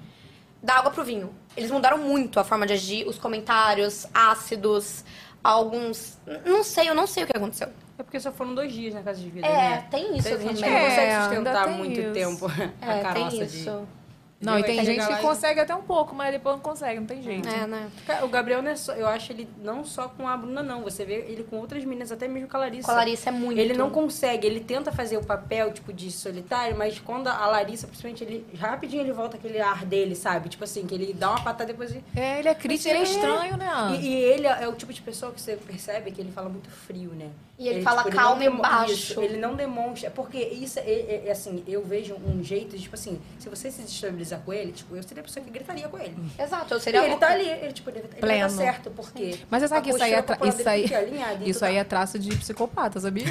[0.62, 1.34] dá água pro vinho.
[1.56, 5.06] Eles mudaram muito a forma de agir, os comentários ácidos,
[5.41, 7.69] alguns, não sei, eu não sei o que aconteceu.
[7.97, 9.88] É porque só foram dois dias na casa de vida, É, né?
[9.89, 10.69] tem isso A gente também.
[10.71, 12.12] não É, consegue ainda sustentar tem muito isso.
[12.12, 12.47] tempo
[12.82, 13.63] a É, caroça tem de...
[14.43, 17.08] Não, e tem gente que e- consegue até um pouco, mas depois não consegue, não
[17.08, 17.47] tem jeito.
[17.47, 17.89] É, né?
[18.23, 20.82] O Gabriel não é só, eu acho ele não só com a Bruna, não.
[20.84, 22.86] Você vê ele com outras meninas, até mesmo com a Larissa.
[22.88, 23.58] Com a Larissa é muito.
[23.60, 27.88] Ele não consegue, ele tenta fazer o papel, tipo, de solitário, mas quando a Larissa,
[27.88, 30.49] principalmente, ele rapidinho ele volta aquele ar dele, sabe?
[30.49, 32.03] Tipo assim, que ele dá uma patada depois ele...
[32.15, 33.97] É, ele é crítico, ele é estranho, né?
[33.99, 36.69] E, e ele é o tipo de pessoa que você percebe que ele fala muito
[36.69, 37.29] frio, né?
[37.58, 38.91] E ele fala não calmo e baixo.
[38.93, 40.10] isso, ele não demonstra.
[40.10, 43.82] Porque isso é, é- é assim, eu vejo um jeito, tipo assim, se você se
[44.39, 46.15] com ele, tipo, eu seria a pessoa que gritaria com ele.
[46.39, 48.41] Exato, eu E seria ele tá ali, ele, tipo, ele, ele vai Pleno.
[48.41, 49.39] dar certo, porque.
[49.50, 50.86] Mas você sabe a que isso aí é, tra- isso aí,
[51.41, 51.67] e isso tudo.
[51.69, 53.26] aí é traço de psicopata, sabia?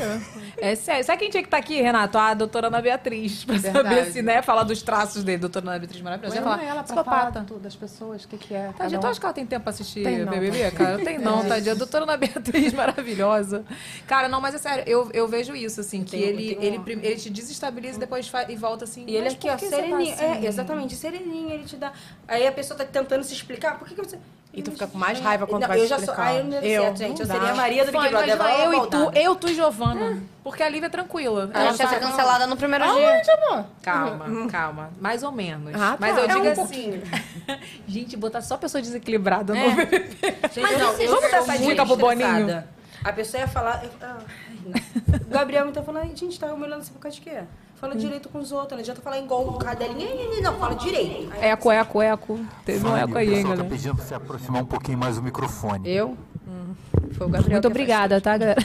[0.57, 1.05] É sério.
[1.05, 2.17] Sabe quem tinha que estar aqui, Renato?
[2.19, 4.13] A doutora Ana Beatriz, pra saber Verdade.
[4.13, 5.39] se, né, falar dos traços dele.
[5.39, 6.35] Doutora Ana Beatriz maravilhosa.
[6.37, 7.45] Ia Chama falar, ela pra falar psicopata.
[7.47, 8.71] tudo das pessoas, o que, que é.
[8.77, 10.97] Tadinha, tu acha que ela tem tempo pra assistir Tem não, BBB, cara?
[10.99, 11.75] Não tem não, tadinha.
[11.75, 13.65] Doutora Ana Beatriz, maravilhosa.
[14.07, 17.17] Cara, Cara, não, mas é sério, eu, eu vejo isso, assim, que ele, ele, ele
[17.17, 19.05] te desestabiliza e depois e volta assim.
[19.05, 20.15] E ele "Mas aqui, ó, que você tá sereninho.
[20.15, 21.93] assim?" É, exatamente, sereninho, ele te dá.
[22.29, 24.19] Aí a pessoa tá tentando se explicar, por que, que você.
[24.55, 26.15] E tu fica com mais raiva quando Não, vai eu já explicar.
[26.15, 26.25] sou.
[26.25, 27.09] Aí eu não Eu, certo, gente.
[27.19, 27.35] não Eu dá.
[27.35, 28.39] seria a Maria do Big Brother.
[28.39, 30.23] lá, eu e tu, eu, tu e Giovana.
[30.45, 31.51] Porque a Lívia é tranquila.
[31.55, 33.15] A gente ia ser cancelada no primeiro dia.
[33.17, 33.65] Aonde, amor?
[33.81, 34.91] Calma, calma.
[35.01, 35.75] Mais ou menos.
[35.75, 35.97] Ah, tá.
[35.99, 37.03] Mas eu É digo um assim.
[37.89, 39.69] gente, botar só pessoa desequilibrada É.
[39.71, 39.77] no
[40.63, 42.65] Mas não, eu Vamos dar essa muito dica pro Boninho?
[43.05, 43.83] A pessoa ia falar.
[43.85, 44.19] eu- ah,
[45.29, 47.43] Gabriel então falando, "Ai, gente, tá humilhando você por causa de quê?
[47.83, 50.41] Fala direito com os outros, não adianta falar igual o cadelinha.
[50.41, 51.33] Não, fala direito.
[51.33, 52.41] Aí Eco, eco, eco.
[52.65, 53.69] Teve um eco aí, hein, tá galera.
[53.69, 55.91] pedindo pra você aproximar um pouquinho mais o microfone.
[55.91, 56.17] Eu?
[57.15, 57.55] Foi o Gabriel.
[57.57, 58.61] Muito obrigada, tá, galera?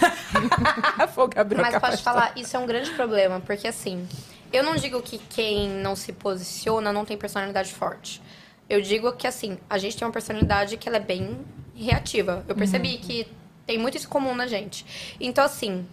[1.15, 2.13] Foi o Gabriel Mas posso afastou.
[2.13, 4.07] falar, isso é um grande problema, porque assim,
[4.53, 8.21] eu não digo que quem não se posiciona não tem personalidade forte.
[8.69, 11.39] Eu digo que assim, a gente tem uma personalidade que ela é bem
[11.75, 12.45] reativa.
[12.47, 13.01] Eu percebi Uhum.
[13.01, 13.27] que
[13.65, 14.85] tem muito isso comum na gente.
[15.19, 15.85] Então assim,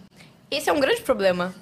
[0.51, 1.53] esse é um grande problema,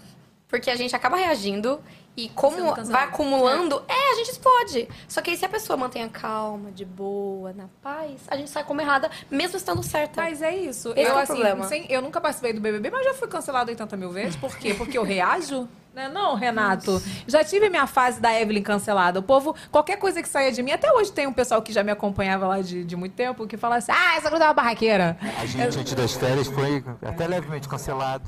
[0.54, 1.82] porque a gente acaba reagindo
[2.16, 4.88] e como vai acumulando, é, a gente explode.
[5.08, 8.52] Só que aí se a pessoa mantém a calma, de boa, na paz, a gente
[8.52, 10.22] sai como errada, mesmo estando certa.
[10.22, 10.92] Mas é isso.
[10.92, 11.64] Esse eu, é o assim, problema.
[11.66, 14.36] sem- eu nunca participei do BBB, mas já fui cancelado 80 mil vezes.
[14.36, 14.76] Por quê?
[14.76, 15.68] Porque eu reajo?
[15.94, 16.10] Né?
[16.10, 17.00] Não, Renato.
[17.28, 19.20] Já tive minha fase da Evelyn cancelada.
[19.20, 21.84] O povo, qualquer coisa que saia de mim, até hoje tem um pessoal que já
[21.84, 24.56] me acompanhava lá de, de muito tempo, que fala assim: ah, essa gruda é uma
[24.56, 25.16] barraqueira.
[25.40, 28.28] A gente, antes das férias, foi até levemente cancelado.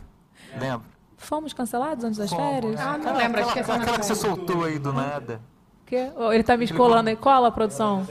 [0.59, 0.94] Lembra?
[1.25, 2.79] Fomos cancelados antes das férias?
[2.79, 5.41] Ah, não lembro, Aquela, aquela na que você soltou aí do nada.
[5.85, 6.11] Quê?
[6.15, 7.15] Oh, ele tá me escolando aí.
[7.15, 8.07] Cola, produção.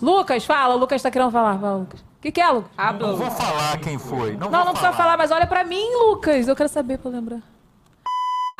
[0.00, 0.74] Lucas, fala.
[0.74, 1.58] Lucas tá querendo falar.
[1.58, 2.00] Fala, Lucas.
[2.00, 2.70] O que, que é, Lucas?
[2.98, 4.36] Não vou falar quem foi.
[4.36, 6.48] Não, Não, não precisa falar, mas olha pra mim, Lucas.
[6.48, 7.40] Eu quero saber pra eu lembrar.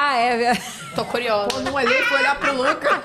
[0.02, 0.54] Ah, é.
[0.94, 1.60] Tô curiosa.
[1.60, 3.00] Não olhei, fui olhar pro Lucas.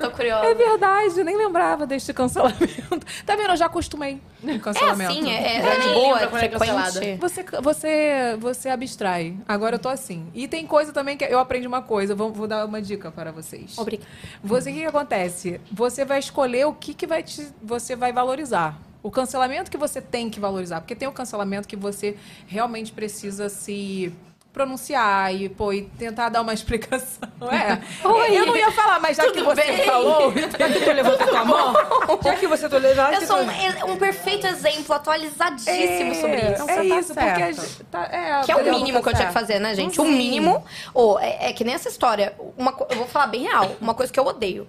[0.00, 0.46] Tô curiosa.
[0.46, 2.64] É verdade, nem lembrava deste cancelamento.
[3.26, 3.50] Tá vendo?
[3.50, 5.12] Eu já acostumei com É cancelamento.
[5.12, 7.18] assim, é, é, é de boa, é é frequente.
[7.20, 9.36] Você, você, você abstrai.
[9.46, 10.26] Agora eu tô assim.
[10.34, 12.14] E tem coisa também que eu aprendi uma coisa.
[12.14, 13.76] Vou, vou dar uma dica para vocês.
[13.76, 14.08] Obrigada.
[14.42, 15.60] Você, o que, que acontece?
[15.70, 18.78] Você vai escolher o que, que vai te, você vai valorizar.
[19.02, 20.80] O cancelamento que você tem que valorizar.
[20.80, 24.10] Porque tem o cancelamento que você realmente precisa se
[24.54, 27.28] pronunciar e, pô, e tentar dar uma explicação.
[27.50, 28.06] É.
[28.06, 28.38] Oi.
[28.38, 29.84] Eu não ia falar, mas já que Tudo você bem?
[29.84, 30.32] falou.
[30.56, 31.74] Já que tu levantou tua mão,
[32.22, 36.62] já que você tu levantou, Eu sou um, um perfeito exemplo, atualizadíssimo sobre isso.
[36.70, 38.78] É tá isso, porque tá, é, Que é o entendeu?
[38.78, 40.00] mínimo que eu tinha que fazer, né, gente?
[40.00, 40.64] O mínimo.
[40.92, 42.34] Ou é, é que nem essa história.
[42.56, 43.72] Uma, eu vou falar bem real.
[43.80, 44.68] Uma coisa que eu odeio.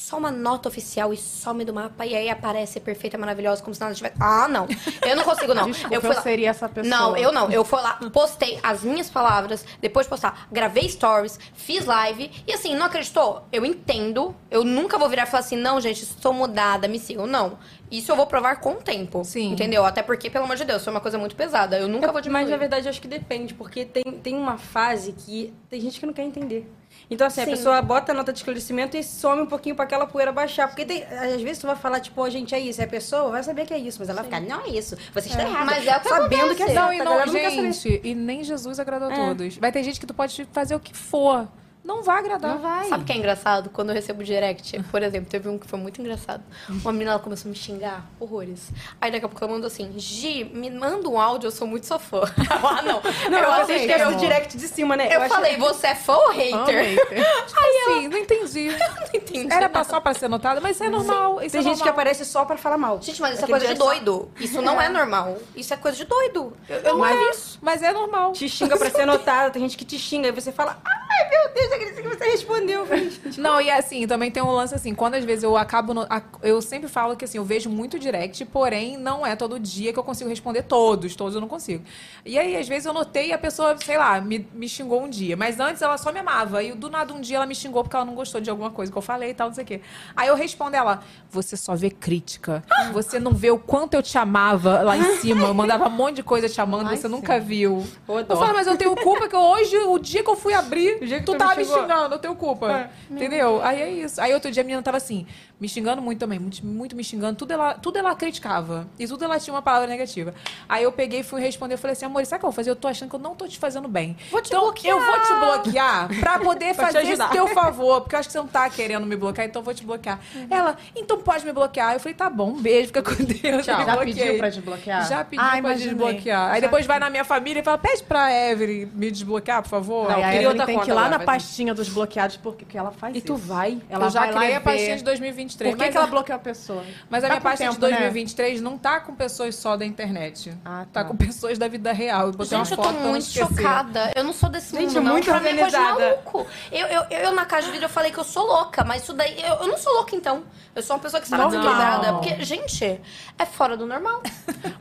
[0.00, 3.80] Só uma nota oficial e some do mapa e aí aparece perfeita, maravilhosa, como se
[3.82, 4.16] nada tivesse.
[4.18, 4.66] Ah, não.
[5.06, 5.68] Eu não consigo, não.
[5.70, 6.22] Desculpa, eu eu, fui lá.
[6.22, 6.96] seria essa pessoa.
[6.96, 7.50] Não, eu não.
[7.50, 12.30] Eu fui lá, postei as minhas palavras, depois de postar, gravei stories, fiz live.
[12.46, 13.46] E assim, não acreditou?
[13.52, 14.34] Eu entendo.
[14.50, 17.26] Eu nunca vou virar e falar assim, não, gente, estou mudada, me sigam.
[17.26, 17.58] Não.
[17.90, 19.22] Isso eu vou provar com o tempo.
[19.22, 19.52] Sim.
[19.52, 19.84] Entendeu?
[19.84, 21.78] Até porque, pelo amor de Deus, foi uma coisa muito pesada.
[21.78, 22.44] Eu nunca vou diminuir.
[22.44, 26.00] Mas na verdade eu acho que depende, porque tem, tem uma fase que tem gente
[26.00, 26.66] que não quer entender.
[27.10, 27.48] Então, assim, Sim.
[27.52, 30.68] a pessoa bota a nota de esclarecimento e some um pouquinho pra aquela poeira baixar.
[30.68, 32.80] Porque tem, às vezes tu vai falar, tipo, "Ó, gente, é isso.
[32.80, 34.96] E a pessoa vai saber que é isso, mas ela vai ficar, não é isso.
[35.12, 35.64] Você está errada.
[35.64, 36.56] Mas é o que Sabendo que é acontece.
[36.66, 36.74] certo.
[36.76, 37.72] Não, e a não, galera quer saber.
[37.72, 39.16] gente, e nem Jesus agradou a É.
[39.26, 39.56] todos.
[39.56, 41.48] Vai ter gente que tu pode fazer o que for.
[41.82, 42.54] Não vai agradar.
[42.54, 42.84] Não vai.
[42.88, 43.70] Sabe o que é engraçado?
[43.70, 46.42] Quando eu recebo direct, por exemplo, teve um que foi muito engraçado.
[46.68, 48.70] Uma menina ela começou a me xingar horrores.
[49.00, 51.86] Aí daqui a pouco ela mandou assim: Gi, me manda um áudio, eu sou muito
[51.86, 52.20] sua fã.
[52.50, 53.00] ah, não.
[53.30, 55.08] Não, eu eu achei que era eu, o direct de cima, né?
[55.10, 56.98] eu acho- falei, você é fã ou hater?
[57.50, 58.68] Assim, não entendi.
[58.78, 59.52] não entendi.
[59.52, 61.42] Era pra só pra ser notada, mas isso é normal.
[61.42, 61.92] Isso Tem é gente que normal.
[61.94, 63.00] aparece só pra falar mal.
[63.00, 64.30] Gente, mas isso é Aquele coisa de direct só- doido.
[64.38, 65.38] Isso não é normal.
[65.56, 66.52] Isso é coisa de doido.
[66.68, 67.58] Eu, eu não Mas, é isso.
[67.62, 68.32] mas é normal.
[68.32, 71.54] Te xinga pra ser notada, tem gente que te xinga e você fala, ai meu
[71.54, 72.86] Deus, que você respondeu.
[73.38, 75.94] Não, e assim, também tem um lance assim, quando às vezes eu acabo.
[75.94, 76.06] no-
[76.42, 79.98] eu sempre falo que assim, eu vejo muito direct, porém, não é todo dia que
[79.98, 81.84] eu consigo responder todos, todos eu não consigo.
[82.24, 85.08] E aí, às vezes, eu notei e a pessoa, sei lá, me, me xingou um
[85.08, 85.36] dia.
[85.36, 86.62] Mas antes ela só me amava.
[86.62, 88.90] E do nada um dia ela me xingou porque ela não gostou de alguma coisa
[88.90, 89.80] que eu falei e tal, não sei o quê.
[90.16, 92.62] Aí eu respondo ela: você só vê crítica.
[92.92, 95.46] Você não vê o quanto eu te amava lá em cima.
[95.46, 97.08] Eu mandava um monte de coisa te amando, Ai, você sim.
[97.08, 97.86] nunca viu.
[98.08, 101.32] Eu falo, mas eu tenho culpa que hoje, o dia que eu fui abrir, tu
[101.32, 102.90] tu tava me me xingando, eu tenho culpa.
[103.10, 103.60] Entendeu?
[103.62, 104.20] Aí é isso.
[104.20, 105.26] Aí outro dia a menina tava assim,
[105.60, 107.36] me xingando muito também, muito, muito me xingando.
[107.36, 108.86] Tudo ela, tudo ela criticava.
[108.98, 110.34] E tudo ela tinha uma palavra negativa.
[110.68, 111.74] Aí eu peguei e fui responder.
[111.74, 112.70] Eu falei assim, amor, sabe o que eu vou fazer?
[112.70, 114.16] Eu tô achando que eu não tô te fazendo bem.
[114.30, 114.96] Vou te então, bloquear.
[114.96, 118.00] eu vou te bloquear pra poder Pra fazer esse teu favor.
[118.02, 120.18] Porque eu acho que você não tá querendo me bloquear, então eu vou te bloquear.
[120.48, 121.94] Ela, então pode me bloquear.
[121.94, 123.64] Eu falei, tá bom, um beijo, fica com Deus.
[123.66, 123.84] Tchau.
[123.84, 124.14] Já bloqueei.
[124.14, 125.08] pediu pra desbloquear?
[125.08, 125.88] Já pediu Ah, pra imaginei.
[125.94, 126.48] desbloquear.
[126.52, 129.68] Aí Já depois vai na minha família e fala, pede pra Evelyn me desbloquear, por
[129.68, 130.08] favor.
[130.08, 131.18] Não, Não, a queria Evelyn outra tem que ir lá na.
[131.50, 133.42] Pastinha dos bloqueados porque que ela faz E tu isso.
[133.42, 133.80] vai?
[133.88, 135.70] Ela eu já vai criei e a pastinha de 2023.
[135.70, 136.84] Por que, mas que ela bloqueou a pessoa?
[137.08, 137.98] Mas a Tá minha com pastinha tempo, de né?
[137.98, 140.56] 2023 não tá com pessoas só da internet.
[140.64, 141.02] Ah, tá.
[141.02, 141.08] tá.
[141.08, 142.28] com pessoas da vida real.
[142.28, 144.12] Eu botei Gente, eu uma tô foto pra não muito chocada.
[144.14, 145.12] Eu não sou desse Gente, mundo, não.
[145.12, 146.76] muito pra mim é coisa de.
[146.76, 149.12] Eu, eu, eu, na casa de vidro, eu falei que eu sou louca, mas isso
[149.12, 149.40] daí...
[149.42, 150.44] Eu, eu não sou louca, então.
[150.74, 152.12] Eu sou uma pessoa que está desequilibrada.
[152.14, 153.00] Porque, gente,
[153.38, 154.22] é fora do normal.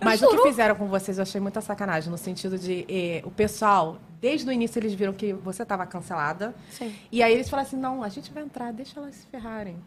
[0.03, 3.31] Mas o que fizeram com vocês eu achei muita sacanagem, no sentido de eh, o
[3.31, 6.53] pessoal, desde o início eles viram que você estava cancelada.
[6.69, 6.93] Sim.
[7.11, 9.77] E aí eles falaram assim: não, a gente vai entrar, deixa elas se ferrarem.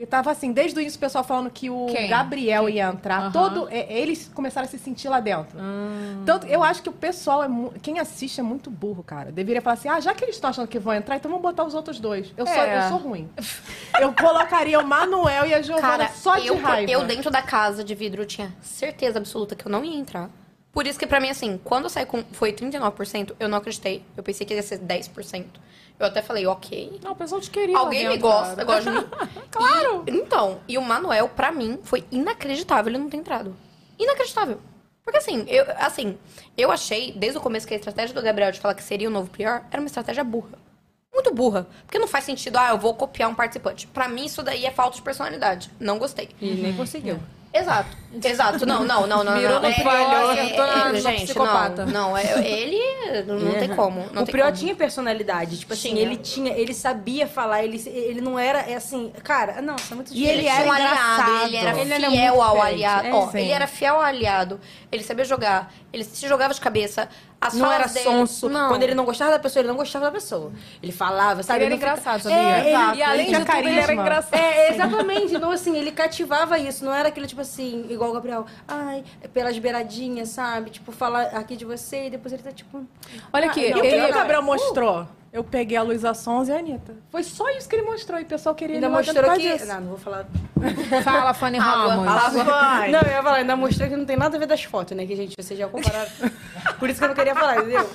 [0.00, 2.08] E tava assim, desde o início o pessoal falando que o Quem?
[2.08, 3.32] Gabriel ia entrar, Aham.
[3.32, 3.68] todo.
[3.68, 5.58] eh, eles começaram a se sentir lá dentro.
[6.24, 7.48] Tanto, eu acho que o pessoal é
[7.82, 9.32] Quem assiste é muito burro, cara.
[9.32, 11.64] Deveria falar assim: ah, já que eles estão achando que vão entrar, então vamos botar
[11.64, 12.32] os outros dois.
[12.36, 12.78] Eu, sou, É.
[12.84, 13.28] eu sou ruim.
[14.00, 16.92] eu colocaria o Manuel e a Giovana Cara, só de eu, raiva.
[16.92, 20.30] eu dentro da casa de vidro tinha certeza absoluta que eu não ia entrar.
[20.78, 22.22] Por isso que pra mim, assim, quando eu saí com...
[22.30, 24.04] Foi 39%, eu não acreditei.
[24.16, 25.44] Eu pensei que ia ser 10%.
[25.98, 27.00] Eu até falei, ok.
[27.02, 27.76] Não, o pessoal te queria.
[27.76, 29.06] Alguém me gosta, gosta de mim.
[29.50, 30.04] claro!
[30.06, 33.56] então, e o Manuel, pra mim, foi inacreditável ele não ter entrado.
[33.98, 34.60] Inacreditável.
[35.02, 36.16] Porque assim, eu, assim,
[36.56, 39.10] eu achei, desde o começo, que a estratégia do Gabriel de falar que seria o
[39.10, 40.60] novo pior era uma estratégia burra.
[41.12, 41.66] Muito burra.
[41.86, 43.88] Porque não faz sentido, ah, eu vou copiar um participante.
[43.88, 45.72] Pra mim, isso daí é falta de personalidade.
[45.80, 46.28] Não gostei.
[46.40, 47.18] E nem conseguiu.
[47.52, 47.88] Exato,
[48.22, 48.66] exato.
[48.66, 49.34] Não, não, não, não.
[49.36, 49.62] Mirou não.
[49.62, 51.86] no É- falhou, é- acertou na- é- no Gente, psicopata.
[51.86, 51.92] não.
[52.10, 52.78] Não, é- ele
[53.26, 54.00] não tem como.
[54.12, 54.56] Não o tem Prior como.
[54.56, 55.58] tinha personalidade.
[55.58, 56.02] Tipo assim, Tinha.
[56.02, 59.96] ele tinha, ele sabia falar, ele, ele não era é assim, cara, não, isso é
[59.96, 60.60] muito E ele diferente.
[60.60, 62.74] era um aliado, ele era Ele era fiel muito ao diferente.
[62.74, 63.06] aliado.
[63.06, 64.60] É, Ó, ele era fiel ao aliado.
[64.92, 65.72] Ele sabia jogar.
[65.92, 67.08] Ele se jogava de cabeça.
[67.40, 68.48] As não era dele- sonso.
[68.48, 68.68] Não.
[68.68, 70.50] Quando ele não gostava da pessoa, ele não gostava da pessoa.
[70.82, 71.58] Ele falava, sabe?
[71.60, 72.36] Ele era engraçado, sabia?
[72.36, 74.02] É, ele- E além de tudo, ele era carisma.
[74.02, 74.34] engraçado.
[74.34, 75.34] É, exatamente.
[75.36, 76.84] Então, assim, ele cativava isso.
[76.84, 78.44] Não era aquele, tipo assim, igual o Gabriel.
[78.66, 80.70] Ai, pelas beiradinhas, sabe?
[80.70, 82.84] Tipo, falar aqui de você e depois ele tá, tipo...
[83.32, 85.06] Olha aqui, E o que ele- o Gabriel mostrou?
[85.30, 86.94] Eu peguei a Luísa Sons e a Anitta.
[87.10, 88.18] Foi só isso que ele mostrou.
[88.18, 89.38] E o pessoal queria Ainda mostrou que...
[89.52, 89.66] disso.
[89.66, 90.26] Não, não vou falar...
[91.04, 91.58] Fala, Fanny.
[91.58, 92.06] Ramos.
[92.44, 92.90] Vai.
[92.90, 95.06] Não, eu ia falar, ainda mostrou que não tem nada a ver das fotos, né?
[95.06, 96.10] Que, gente, vocês já compararam.
[96.80, 97.88] Por isso que eu não queria falar, entendeu?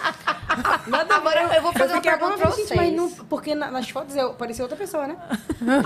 [0.87, 1.27] Nada a ver.
[1.27, 2.71] Agora eu vou fazer uma fiquei pergunta pra vocês.
[2.75, 3.09] mas não...
[3.09, 5.17] Porque na- nas fotos eu parecia outra pessoa, né?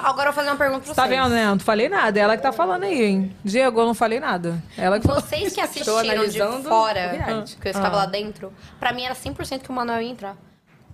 [0.03, 1.17] Agora eu vou fazer uma pergunta pra Tá vocês.
[1.17, 1.45] vendo, né?
[1.47, 2.19] Não falei nada.
[2.19, 3.35] Ela que tá falando aí, hein?
[3.43, 4.61] Diego, eu não falei nada.
[4.77, 5.21] Ela que falou.
[5.21, 9.69] Vocês que assistiram de fora, que eu estava lá dentro, pra mim era 100% que
[9.69, 10.35] o Manuel ia entrar.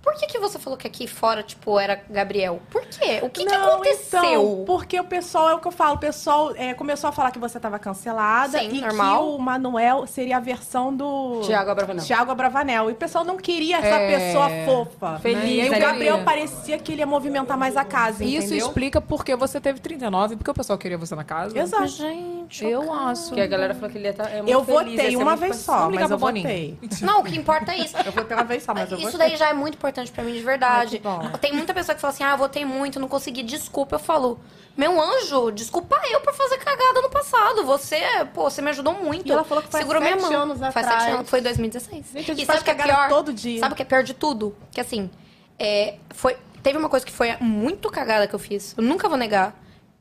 [0.04, 2.60] Por que, que você falou que aqui fora, tipo, era Gabriel?
[2.70, 3.20] Por quê?
[3.22, 4.22] O que, que Não, aconteceu?
[4.22, 7.30] Então, porque o pessoal, é o que eu falo, o pessoal é, começou a falar
[7.30, 9.22] que você estava cancelada Sim, e normal.
[9.22, 11.40] que o Manuel seria a versão do...
[11.46, 12.04] Thiago Abravanel.
[12.04, 12.90] Thiago Abravanel.
[12.90, 14.16] E o pessoal não queria essa É.
[14.18, 15.18] pessoa fofa.
[15.20, 15.80] Feliz, E aí o?
[15.80, 18.66] Gabriel parecia que ele ia movimentar mais a casa, Isso entendeu?
[18.66, 21.58] explica porque você teve 39, porque o pessoal queria você na casa.
[21.58, 21.86] Exato.
[21.88, 23.32] Gente, Eu acho.
[23.32, 24.28] Que a galera falou que ele ia estar...
[24.30, 26.78] É muito Eu feliz, votei uma vez só, mas eu votei.
[27.00, 27.94] Não, o que importa é isso.
[28.04, 29.28] Eu votei uma vez só, mas eu Isso votei.
[29.28, 31.00] daí já é muito importante pra mim, de verdade.
[31.04, 31.38] Ai.
[31.38, 33.96] Tem muita pessoa que fala assim, ah, votei muito, não consegui, desculpa.
[33.96, 34.38] Eu falo,
[34.76, 37.64] meu anjo, desculpa eu por fazer cagada no passado.
[37.64, 38.00] Você,
[38.34, 39.26] pô, você me ajudou muito.
[39.28, 40.42] E ela falou que faz Segurou minha sete mão.
[40.42, 41.02] anos faz atrás.
[41.04, 42.06] sete anos, foi em 2016.
[42.06, 43.08] Gente, a gente e faz sabe o que é pior?
[43.08, 43.60] todo dia.
[43.60, 44.56] Sabe o que é pior de tudo?
[44.72, 45.10] Que assim,
[45.58, 48.74] é, foi, teve uma coisa que foi muito cagada que eu fiz.
[48.76, 49.54] Eu nunca vou negar.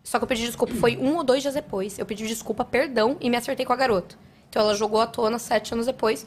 [0.03, 1.97] Só que eu pedi desculpa, foi um ou dois dias depois.
[1.97, 4.15] Eu pedi desculpa, perdão, e me acertei com a garota.
[4.49, 6.25] Então ela jogou à tona sete anos depois.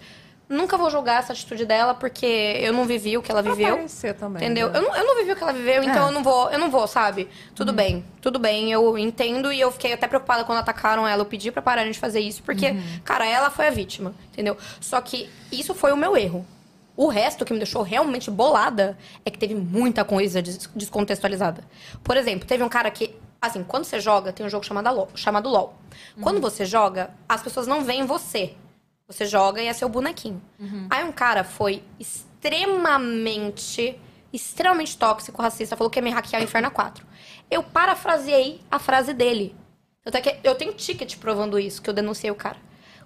[0.49, 2.25] Nunca vou julgar essa atitude dela, porque
[2.61, 3.75] eu não vivi o que ela Pra viveu.
[3.75, 4.45] aparecer também.
[4.45, 4.71] Entendeu?
[4.71, 4.79] né?
[4.79, 6.09] Eu não, eu não vivi o que ela viveu, então É.
[6.09, 7.29] eu não vou, eu não vou, sabe?
[7.53, 11.23] Tudo bem, tudo bem, eu entendo e eu fiquei até preocupada quando atacaram ela.
[11.23, 14.57] Eu pedi pra pararem de fazer isso, porque, cara, ela foi a vítima, entendeu?
[14.81, 16.47] Só que isso foi o meu erro.
[16.97, 21.65] O resto que me deixou realmente bolada é que teve muita coisa des- descontextualizada.
[22.05, 25.09] Por exemplo, teve um cara que, assim, quando você joga, tem um jogo chamado LOL.
[25.15, 25.75] Chamado LOL.
[26.23, 28.55] Quando você joga, as pessoas não veem você.
[29.09, 30.43] Você joga e é seu bonequinho.
[30.91, 33.99] Aí um cara foi extremamente,
[34.33, 37.07] extremamente tóxico, racista, falou que ia me hackear o Inferno 4.
[37.51, 39.55] Eu parafraseei a frase dele.
[40.05, 42.59] Até que eu tenho ticket provando isso, que eu denunciei o cara.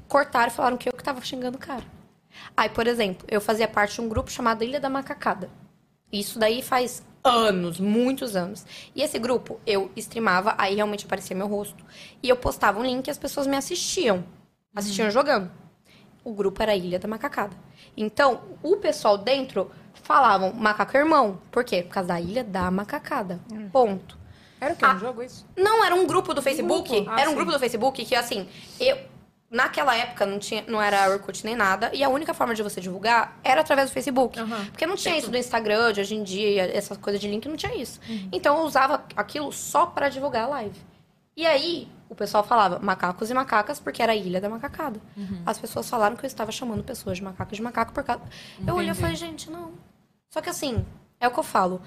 [0.09, 1.85] Cortaram e falaram que eu que tava xingando o cara.
[2.57, 5.51] Aí, por exemplo, eu fazia parte de um grupo chamado Ilha da Macacada.
[6.13, 8.65] Isso daí faz anos, muitos anos.
[8.95, 11.85] E esse grupo, eu streamava, aí realmente aparecia meu rosto.
[12.23, 14.25] E eu postava um link e as pessoas me assistiam.
[14.75, 15.51] Assistiam jogando.
[16.25, 17.57] O grupo era Ilha da Macacada.
[17.97, 19.71] Então, o pessoal dentro
[20.03, 21.39] falavam macaco irmão.
[21.51, 21.83] Por quê?
[21.83, 23.41] Por causa da Ilha da Macacada.
[23.73, 24.19] Ponto.
[24.61, 24.85] Era o quê?
[24.85, 24.95] Ah.
[24.95, 25.47] Um jogo isso?
[25.57, 26.89] Não, era um grupo do Facebook.
[26.91, 27.11] grupo?
[27.11, 27.37] Ah, era um sim.
[27.37, 28.99] grupo do Facebook que, assim, eu.
[29.51, 31.91] Naquela época não, tinha, não era Orkut nem nada.
[31.93, 34.39] E a única forma de você divulgar era através do Facebook.
[34.71, 37.57] Porque não tinha isso do Instagram de hoje em dia, essa coisa de link, não
[37.57, 38.01] tinha isso.
[38.09, 38.29] Uhum.
[38.31, 40.79] Então eu usava aquilo só pra divulgar a live.
[41.37, 45.01] E aí, o pessoal falava macacos e macacas porque era a ilha da macacada.
[45.17, 45.43] Uhum.
[45.47, 48.23] As pessoas falaram que eu estava chamando pessoas de macaco de macaco por causa.
[48.67, 49.73] Eu olhei e falei, gente, não.
[50.29, 50.85] Só que assim,
[51.21, 51.81] É o que eu falo.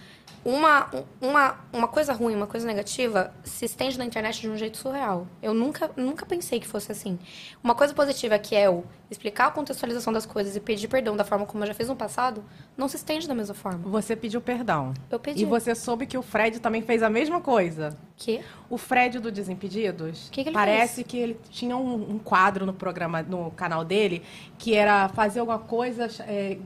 [0.46, 0.90] Uma,
[1.22, 5.26] uma, uma coisa ruim, uma coisa negativa, se estende na internet de um jeito surreal.
[5.42, 7.18] Eu nunca, nunca pensei que fosse assim.
[7.64, 11.24] Uma coisa positiva que é o explicar a contextualização das coisas e pedir perdão da
[11.24, 12.44] forma como eu já fiz no passado,
[12.76, 13.80] não se estende da mesma forma.
[13.90, 14.94] Você pediu perdão.
[15.10, 15.44] Eu pedi.
[15.44, 17.98] E você soube que o Fred também fez a mesma coisa.
[18.18, 18.42] Que?
[18.70, 21.08] O Fred do Desimpedidos, Que que ele parece fez?
[21.08, 24.22] que ele tinha um, um quadro no programa, no canal dele,
[24.58, 26.58] que era fazer alguma coisa, é,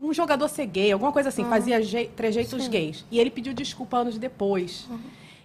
[0.00, 3.04] um jogador ser gay, alguma coisa assim, fazia je- trejeitos gays.
[3.10, 4.86] E ele pediu desculpa anos depois.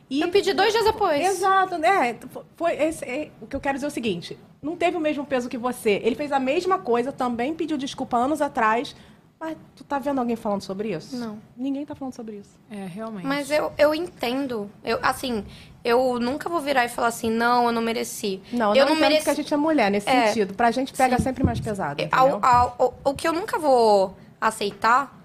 [0.09, 1.25] E Eu pedi dois dias depois.
[1.25, 2.17] Exato, né?
[2.55, 5.25] Foi esse, é, o que eu quero dizer é o seguinte: não teve o mesmo
[5.25, 6.01] peso que você.
[6.03, 8.95] Ele fez a mesma coisa, também pediu desculpa anos atrás.
[9.39, 11.17] Mas tu tá vendo alguém falando sobre isso?
[11.17, 11.37] Não.
[11.57, 12.51] Ninguém tá falando sobre isso.
[12.71, 13.25] É, realmente.
[13.25, 14.69] Mas eu, eu entendo.
[14.83, 15.43] Eu, assim,
[15.83, 18.39] eu nunca vou virar e falar assim, não, eu não mereci.
[18.53, 19.23] Não, eu não não mereci.
[19.25, 20.27] que a gente é mulher nesse É.
[20.27, 20.53] sentido.
[20.53, 21.23] Pra gente pega Sim.
[21.23, 22.01] sempre mais pesado.
[22.01, 22.39] É, Entendeu?
[22.41, 22.45] ao-
[22.79, 24.15] ao- o, o que eu nunca vou
[24.47, 25.19] aceitar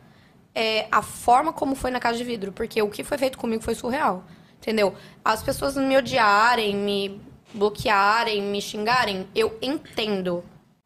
[0.55, 2.53] é a forma como foi na casa de vidro.
[2.53, 4.25] Porque o que foi feito comigo foi surreal.
[4.61, 4.95] Entendeu?
[5.25, 7.21] As pessoas me odiarem, me
[7.55, 10.45] bloquearem, me xingarem, eu entendo.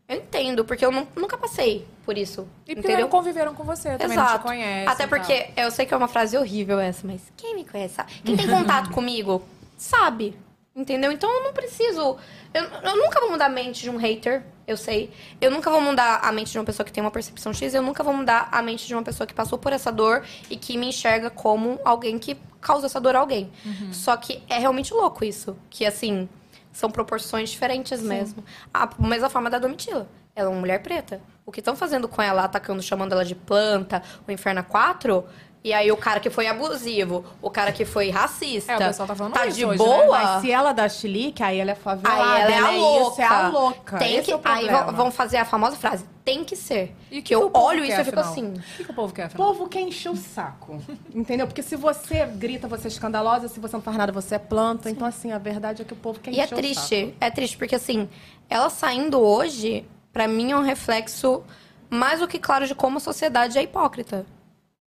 [0.08, 2.46] Eu entendo, porque eu nu- nunca passei por isso.
[2.66, 3.00] E porque entendeu?
[3.06, 4.44] não conviveram com você, também não te Exato.
[4.44, 4.88] conhece.
[4.92, 8.12] Até porque eu sei que é uma frase horrível essa, mas quem me conhece sabe.
[8.24, 9.42] Quem tem contato comigo
[9.76, 10.36] sabe.
[10.74, 11.12] Entendeu?
[11.12, 12.16] Então eu não preciso.
[12.54, 15.12] Eu, eu nunca vou mudar a mente de um hater, eu sei.
[15.38, 17.74] Eu nunca vou mudar a mente de uma pessoa que tem uma percepção X.
[17.74, 20.56] Eu nunca vou mudar a mente de uma pessoa que passou por essa dor e
[20.56, 23.52] que me enxerga como alguém que causa essa dor a alguém.
[23.92, 25.56] Só que é realmente louco isso.
[25.68, 26.26] Que assim,
[26.72, 28.42] são proporções diferentes mesmo.
[28.72, 30.08] A mesma forma da Domitila.
[30.34, 31.20] Ela é uma mulher preta.
[31.44, 35.22] O que estão fazendo com ela, atacando, chamando ela de planta, o Inferno 4,
[35.64, 39.06] e aí o cara que foi abusivo, o cara que foi racista, É, o pessoal
[39.06, 39.84] tá falando tá isso de hoje, né?
[40.04, 40.18] boa.
[40.18, 42.20] Mas se ela dá chilique, aí ela é favelada.
[42.34, 43.12] Aí ela é a louca.
[43.12, 43.98] Isso, é a louca.
[43.98, 46.94] Tem Esse que, é o aí vão, fazer a famosa frase, tem que ser.
[47.10, 48.54] E o que eu o olho isso e fico assim.
[48.54, 49.46] O que, que o povo quer, O afinal?
[49.48, 50.82] povo quer encher o saco.
[51.14, 51.46] Entendeu?
[51.46, 53.46] Porque se você grita, você é escandalosa.
[53.48, 54.90] Se você não faz nada, você é planta.
[54.90, 56.60] Então, assim, a verdade é que o povo quer E é encher o saco.
[56.62, 58.08] triste, é triste, porque assim,
[58.50, 61.42] ela saindo hoje, pra mim é um reflexo
[61.88, 64.26] mais do que claro de como a sociedade é hipócrita.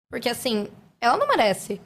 [0.10, 0.68] Porque assim,
[1.02, 1.82] ela não merece.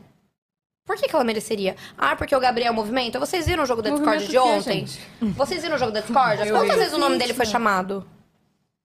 [0.85, 1.75] Por que, que ela mereceria?
[1.97, 3.19] Ah, porque o Gabriel movimenta.
[3.19, 4.87] Vocês viram o jogo da Discord Movimento de ontem?
[4.87, 4.99] gente?
[5.35, 6.49] Vocês viram o jogo da Discord?
[6.49, 8.07] Quantas vezes o nome dele foi chamado?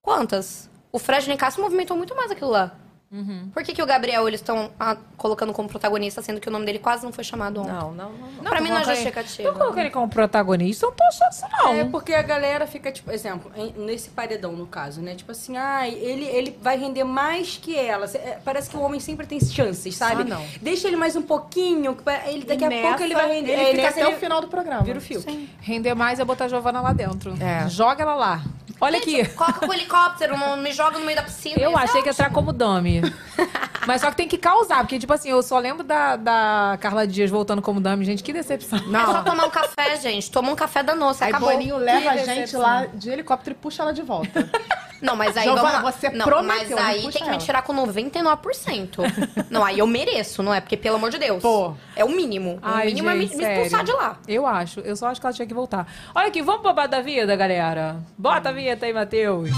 [0.03, 0.69] Quantas?
[0.93, 2.77] O Fred Nicasso movimentou muito mais aquilo lá.
[3.15, 3.49] Uhum.
[3.55, 6.67] Por que, que o Gabriel eles estão ah, colocando como protagonista, sendo que o nome
[6.67, 7.71] dele quase não foi chamado ontem?
[7.73, 8.29] Não, não, não.
[8.43, 8.51] não.
[8.51, 9.49] pra mim não é justificativa.
[9.49, 11.75] Eu coloquei ele como protagonista, eu não tô achando isso, não.
[11.75, 15.15] É porque a galera fica, tipo, exemplo, em- nesse paredão, no caso, né?
[15.15, 18.07] Tipo assim, ai, ele, ele vai render mais que ela.
[18.15, 20.23] É, Parece que o homem sempre tem chances, sabe?
[20.23, 20.45] Ah, não.
[20.61, 21.97] Deixa ele mais um pouquinho,
[22.27, 23.53] ele, daqui E a nessa, pouco ele vai render.
[23.53, 24.83] Ele é, fica nessa até ele o final do programa.
[24.83, 25.25] Vira o fio.
[25.61, 27.33] Render mais é botar a Giovana lá dentro.
[27.41, 27.69] É.
[27.69, 28.43] Joga ela lá.
[28.81, 29.25] Olha aqui.
[29.31, 31.57] Coloca com o helicóptero, não me joga no meio da piscina.
[31.59, 33.03] Eu é achei que ia entrar como dummy.
[33.87, 37.07] Mas só que tem que causar, porque, tipo assim, eu só lembro da, da Carla
[37.07, 38.05] Dias voltando como dummy.
[38.05, 38.79] Gente, que decepção.
[38.79, 40.31] É só tomar um café, gente.
[40.31, 41.51] Toma um café da noça, Aí acabou.
[41.51, 42.61] Boninho leva a Que gente decepção.
[42.61, 44.49] lá de helicóptero e puxa ela de volta.
[45.05, 45.93] Não, mas aí Giovana, vamos lá.
[45.93, 47.37] você não, prometeu, mas aí tem que me ela.
[47.37, 48.99] tirar com 99%.
[49.51, 50.63] não, aí eu mereço, não é?
[50.63, 51.43] Porque, pelo amor de Deus.
[51.43, 51.75] Pô.
[51.95, 52.59] É o mínimo.
[52.63, 54.17] Ai, o mínimo é me, gente, me expulsar de lá.
[54.27, 54.81] Eu acho.
[54.81, 55.87] Eu só acho que ela tinha que voltar.
[56.15, 57.99] Olha aqui, vamos pro babado da vida, galera?
[58.17, 59.51] Bota a vinheta aí, Matheus.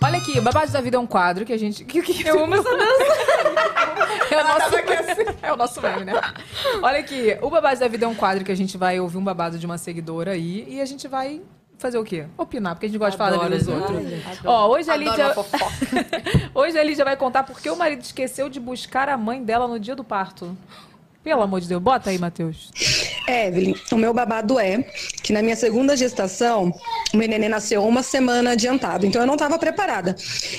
[0.00, 1.84] Olha aqui, Babados da Vida é um quadro que a gente.
[1.88, 3.78] Que, que, eu amo essa dança.
[4.30, 4.76] é, o nosso...
[5.42, 6.12] é o nosso meme, né?
[6.82, 9.24] Olha aqui, o Babados da Vida é um quadro que a gente vai ouvir um
[9.24, 11.40] babado de uma seguidora aí e a gente vai
[11.78, 12.26] fazer o quê?
[12.36, 13.96] Opinar, porque a gente gosta de falar da vida dos outros.
[14.44, 15.34] Ó, hoje a Lídia.
[16.54, 19.68] Hoje a Lídia vai contar por que o marido esqueceu de buscar a mãe dela
[19.68, 20.56] no dia do parto.
[21.22, 22.70] Pelo amor de Deus, bota aí, Matheus.
[23.28, 24.82] Evelyn, o meu babado é
[25.22, 26.72] que na minha segunda gestação,
[27.12, 30.16] o meu neném nasceu uma semana adiantado, então eu não estava preparada.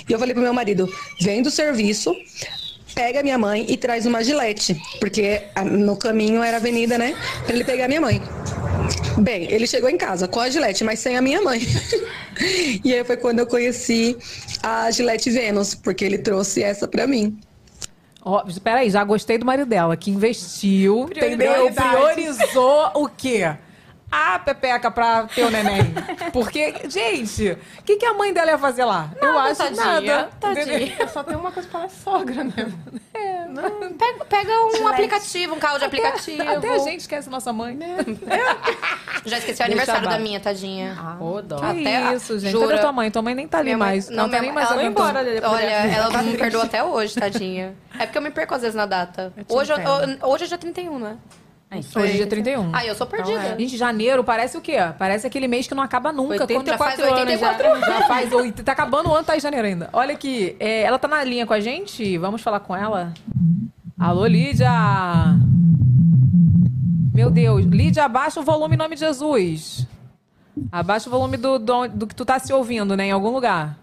[0.07, 0.87] E eu falei pro meu marido:
[1.19, 2.15] vem do serviço,
[2.93, 7.15] pega minha mãe e traz uma gilete, porque no caminho era avenida, né?
[7.45, 8.21] Pra ele pegar minha mãe.
[9.17, 11.61] Bem, ele chegou em casa com a gilete, mas sem a minha mãe.
[12.83, 14.17] e aí foi quando eu conheci
[14.63, 17.37] a Gilete Vênus, porque ele trouxe essa pra mim.
[18.21, 21.71] Ó, peraí, já gostei do marido dela, que investiu, entendeu?
[21.71, 23.55] Priorizou o quê?
[24.11, 25.93] A pepeca pra ter o neném.
[26.33, 29.11] Porque, gente, o que, que a mãe dela ia fazer lá?
[29.21, 30.29] Eu Nada, acho tadinha, nada.
[30.39, 31.07] tadinha.
[31.07, 32.53] Só tem uma coisa pra ela, sogra, né?
[33.97, 34.51] Pega, pega
[34.81, 36.41] um aplicativo, um carro de aplicativo.
[36.41, 37.77] Até a gente esquece nossa mãe.
[39.25, 40.97] Já esqueci o aniversário da minha, tadinha.
[41.19, 41.57] Ô, dó.
[41.59, 42.51] Que Até- isso, gente.
[42.51, 42.67] jura?
[42.69, 43.11] Cadê tua mãe?
[43.11, 44.09] Tua mãe nem tá ali Minha mãe- mais.
[44.09, 45.29] não, Não, tá minha nem mãe- mais ela- aguentando.
[45.29, 47.75] embora Olha, ela não me perdoa até hoje, tadinha.
[47.97, 49.33] É porque eu me perco às vezes na data.
[49.49, 51.17] Hoje, eu- eu- hoje é dia 31, né?
[51.71, 52.71] Hoje é dia 31.
[52.73, 53.55] Ah, eu sou perdida.
[53.57, 54.77] Gente, janeiro parece o quê?
[54.97, 56.31] Parece aquele mês que não acaba nunca.
[56.41, 58.63] 84 Quando- já faz 84 já, já faz oito.
[58.63, 59.89] Tá acabando o ano, tá em janeiro ainda.
[59.93, 62.17] Olha aqui, é, ela tá na linha com a gente?
[62.17, 63.13] Vamos falar com ela?
[63.99, 64.67] Alô, Lídia!
[67.13, 69.85] Meu Deus, Lídia, abaixa o volume em nome de Jesus.
[70.71, 73.05] Abaixa o volume do, do, do que tu tá se ouvindo, né?
[73.05, 73.77] Em algum lugar.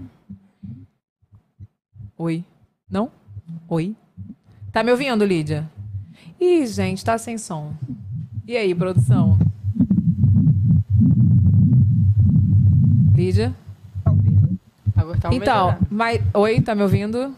[2.19, 2.45] Oi.
[2.91, 3.13] Não?
[3.69, 3.95] Oi?
[4.73, 5.71] Tá me ouvindo, Lídia?
[6.41, 7.73] Ih, gente, tá sem som.
[8.47, 9.39] E aí, produção?
[13.15, 13.55] Lídia?
[14.95, 16.21] Agora tá Então, mas.
[16.35, 17.35] Oi, tá me ouvindo?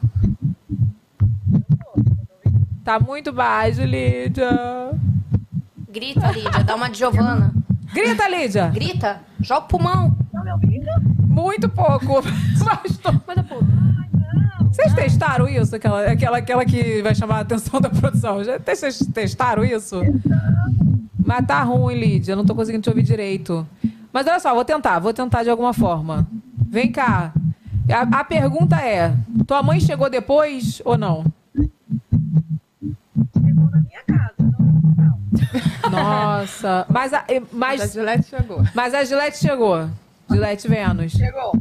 [2.84, 4.50] Tá muito baixo, Lídia.
[5.92, 6.64] Grita, Lídia.
[6.64, 7.52] Dá uma de Giovana.
[7.92, 8.68] Grita, Lídia!
[8.68, 9.20] Grita.
[9.40, 10.16] Joga o pulmão.
[11.26, 12.22] Muito pouco.
[12.64, 13.64] Mas tô- Mas é pouco.
[14.78, 15.74] Vocês testaram isso?
[15.74, 18.44] Aquela, aquela, aquela que vai chamar a atenção da produção.
[18.44, 20.00] Já vocês testaram isso?
[21.18, 22.36] Mas tá ruim, Lídia.
[22.36, 23.66] Não tô conseguindo te ouvir direito.
[24.12, 25.00] Mas olha só, vou tentar.
[25.00, 26.26] Vou tentar de alguma forma.
[26.70, 27.32] Vem cá.
[27.90, 29.14] A, a pergunta é:
[29.46, 31.24] tua mãe chegou depois ou não?
[35.90, 38.62] Nossa, mas a, A mas, Gillette chegou.
[38.74, 39.88] mas a Gillette chegou.
[40.30, 41.12] Gillette Vênus.
[41.12, 41.52] Chegou.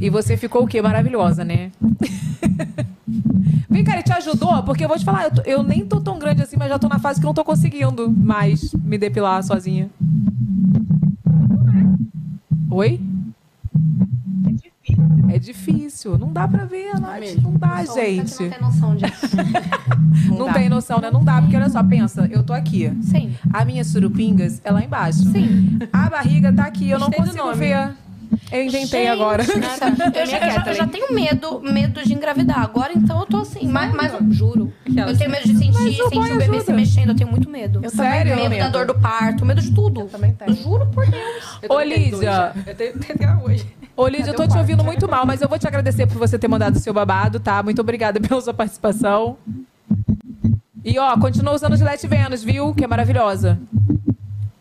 [0.00, 0.80] E você ficou o quê?
[0.80, 1.70] Maravilhosa, né?
[3.68, 4.62] Vem cá, ele te ajudou?
[4.62, 6.78] Porque eu vou te falar, eu, tô- eu nem tô tão grande assim, mas já
[6.78, 9.88] tô na fase que não tô conseguindo mais me depilar sozinha.
[12.70, 13.00] Oi?
[15.28, 16.18] É difícil.
[16.18, 17.36] Não dá pra ver, Nath.
[17.42, 18.42] Não dá, que gente.
[18.42, 19.36] Não tem noção disso.
[20.36, 21.10] Não tem noção, né?
[21.10, 22.90] Não dá, porque olha só, pensa, eu tô aqui.
[23.02, 23.32] Sim.
[23.52, 25.22] A minha surupingas é lá embaixo.
[25.30, 25.78] Sim.
[25.92, 27.92] A barriga tá aqui, eu não Gostei do consigo ver.
[28.52, 29.42] Eu inventei agora.
[29.42, 29.60] Eu já,
[30.20, 32.60] eu já- eu já tenho medo, medo de engravidar.
[32.60, 33.66] Agora, então, eu tô assim.
[33.66, 34.72] Mas, mas eu juro.
[34.86, 36.60] Eu tenho medo de sentir, sentir o bebê ajuda.
[36.60, 37.08] se mexendo.
[37.10, 37.80] Eu tenho muito medo.
[37.82, 38.36] Eu Sério?
[38.36, 40.00] Medo da dor do parto, medo de tudo.
[40.02, 40.54] Eu também tenho.
[40.54, 41.58] Juro por Deus.
[41.62, 42.52] Eu tô Ô, Lídia.
[42.66, 43.66] Eu tenho tenho hoje.
[43.96, 46.38] Ô, Lídia, eu tô te ouvindo muito mal, mas eu vou te agradecer por você
[46.38, 47.62] ter mandado o seu babado, tá?
[47.62, 49.36] Muito obrigada pela sua participação.
[50.82, 52.72] E, ó, continua usando Gillette Vênus, viu?
[52.74, 53.58] Que é maravilhosa.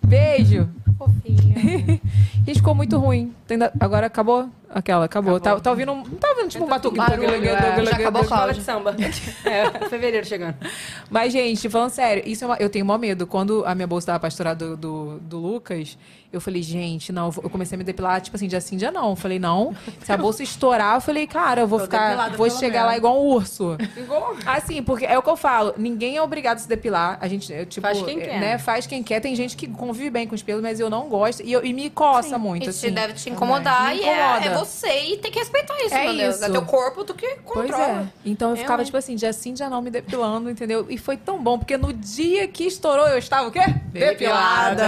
[0.06, 0.68] Beijo.
[0.98, 2.02] Fofinha.
[2.50, 3.34] Gente, ficou muito ruim.
[3.80, 4.50] Agora acabou?
[4.72, 5.40] Aquela, acabou.
[5.40, 5.92] Tá, tá ouvindo...
[5.92, 6.96] um- Não tá ouvindo tipo um batuque?
[6.98, 7.86] barulho, é.
[7.86, 8.60] Já acabou, Escola Cláudio.
[8.60, 8.96] de samba.
[9.46, 10.56] É, fevereiro chegando.
[11.10, 13.26] Mas, gente, falando sério, isso é uma- eu tenho maior medo.
[13.26, 15.98] Quando a minha bolsa tava pastorada do, do, do Lucas,
[16.32, 19.10] eu falei, gente, não, eu comecei a me depilar, tipo assim, dia sim, dia não.
[19.10, 22.48] Eu falei, não, se a bolsa estourar, eu falei, cara, eu vou Tô ficar, vou
[22.52, 22.98] chegar lá menos.
[23.00, 23.76] igual um urso.
[23.98, 24.36] Igual.
[24.46, 27.18] Assim, porque é o que eu falo, ninguém é obrigado a se depilar.
[27.20, 28.40] A gente, eu, tipo, Faz quem quer.
[28.40, 29.20] né, faz quem quer.
[29.20, 31.42] Tem gente que convive bem com os pelos, mas eu não gosto.
[31.42, 32.94] E, eu- e me coça muito, Isso assim.
[32.96, 36.16] deve te incomodar Me e é, é você e tem que respeitar isso, É meu
[36.16, 36.36] Deus.
[36.36, 36.46] isso.
[36.46, 38.02] É teu corpo, tu que Pois controla.
[38.02, 38.08] é.
[38.26, 40.86] Então eu Eu, ficava, tipo assim, dia sim, dia não, me depilando, entendeu?
[40.90, 43.62] E foi tão bom, porque no dia que estourou, eu estava o quê?
[43.92, 44.86] Depilada.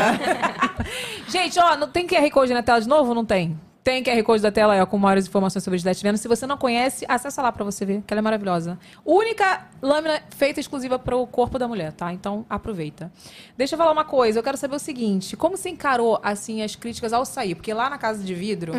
[1.27, 3.13] Gente, ó, não tem QR Code na tela de novo?
[3.13, 3.59] Não tem?
[3.83, 6.21] Tem QR Code da tela ó, com maiores informações sobre Gillette Venus.
[6.21, 8.77] Se você não conhece, acessa lá pra você ver, que ela é maravilhosa.
[9.03, 12.13] Única lâmina feita exclusiva pro corpo da mulher, tá?
[12.13, 13.11] Então aproveita.
[13.57, 16.75] Deixa eu falar uma coisa, eu quero saber o seguinte: como você encarou, assim, as
[16.75, 17.55] críticas ao sair?
[17.55, 18.73] Porque lá na Casa de Vidro,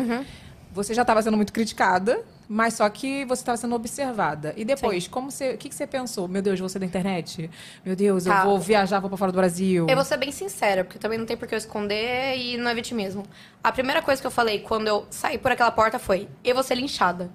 [0.73, 4.53] você já estava sendo muito criticada, mas só que você estava sendo observada.
[4.57, 6.27] E depois, como você, o que, que você pensou?
[6.27, 7.49] Meu Deus, você da internet?
[7.85, 8.39] Meu Deus, Tá.
[8.39, 9.85] eu vou viajar, vou pra fora do Brasil.
[9.87, 12.69] Eu vou ser bem sincera, porque também não tem por que eu esconder e não
[12.69, 13.23] é vitimismo.
[13.63, 16.63] A primeira coisa que eu falei quando eu saí por aquela porta foi: eu vou
[16.63, 17.29] ser linchada.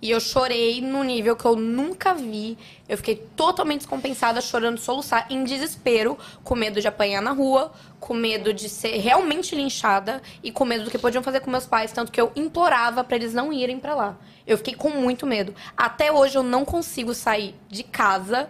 [0.00, 2.56] E eu chorei num nível que eu nunca vi.
[2.88, 8.14] Eu fiquei totalmente descompensada, chorando, soluçar, em desespero, com medo de apanhar na rua, com
[8.14, 11.90] medo de ser realmente linchada e com medo do que podiam fazer com meus pais,
[11.90, 14.16] tanto que eu implorava pra eles não irem pra lá.
[14.46, 15.52] Eu fiquei com muito medo.
[15.76, 18.48] Até hoje eu não consigo sair de casa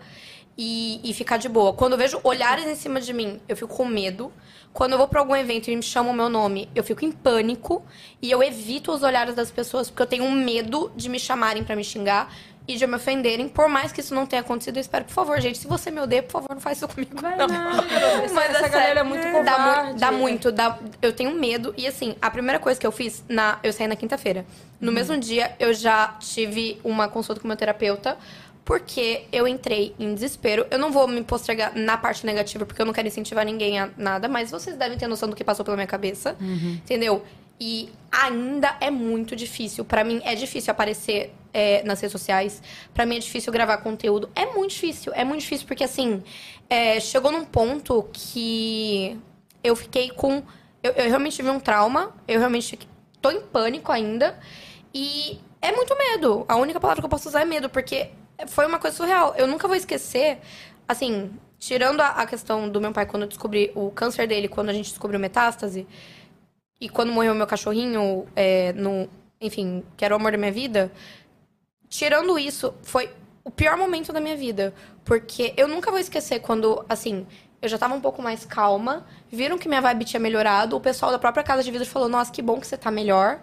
[0.59, 1.73] e, e ficar de boa.
[1.73, 4.33] Quando eu vejo olhares em cima de mim, eu fico com medo.
[4.73, 7.11] Quando eu vou pra algum evento e me chamam o meu nome, eu fico em
[7.13, 7.83] pânico
[8.21, 11.75] e eu evito os olhares das pessoas porque eu tenho medo de me chamarem pra
[11.75, 12.33] me xingar
[12.67, 13.49] e de me ofenderem.
[13.49, 16.01] Por mais que isso não tenha acontecido, eu espero, por favor, gente, se você me
[16.01, 17.17] odeia, por favor, não faz isso comigo.
[17.21, 17.81] não.
[18.23, 19.93] Essa, Mas essa é galera é muito Dá, covarde.
[19.95, 21.73] mu- dá muito, dá, eu tenho medo.
[21.79, 24.45] E assim, a primeira coisa que eu fiz, na, eu saí na quinta-feira.
[24.79, 28.19] No mesmo dia, eu já tive uma consulta com meu terapeuta,
[28.69, 30.67] porque eu entrei em desespero.
[30.71, 33.89] Eu não vou me postergar na parte negativa, porque eu não quero incentivar ninguém a
[33.97, 36.37] nada, mas vocês devem ter noção do que passou pela minha cabeça,
[36.85, 37.25] entendeu?
[37.59, 39.87] E ainda é muito difícil.
[39.87, 42.63] Pra mim, é difícil aparecer é, nas redes sociais.
[42.93, 44.29] Pra mim, é difícil gravar conteúdo.
[44.35, 45.15] É muito difícil.
[45.15, 46.23] É muito difícil porque, assim,
[46.69, 49.19] é, chegou num ponto que
[49.65, 50.43] eu fiquei com.
[50.83, 52.15] Eu, eu realmente tive um trauma.
[52.29, 52.79] Eu realmente
[53.23, 54.39] tô em pânico ainda.
[54.93, 56.45] E é muito medo.
[56.47, 58.11] A única palavra que eu posso usar é medo, porque
[58.47, 59.35] foi uma coisa surreal.
[59.37, 60.39] Eu nunca vou esquecer.
[60.87, 64.71] Assim, tirando a, a questão do meu pai quando eu descobri o câncer dele, quando
[64.71, 65.87] a gente descobriu metástase,
[66.81, 69.09] e quando morreu meu cachorrinho, é, no,
[69.41, 70.93] enfim, que era o amor da minha vida,
[71.89, 73.11] tirando isso, foi
[73.45, 74.73] o pior momento da minha vida.
[75.05, 77.27] Porque eu nunca vou esquecer quando, assim,
[77.61, 81.11] eu já tava um pouco mais calma, viram que minha vibe tinha melhorado, o pessoal
[81.11, 83.41] da própria casa de vidro falou, nossa, que bom que você tá melhor.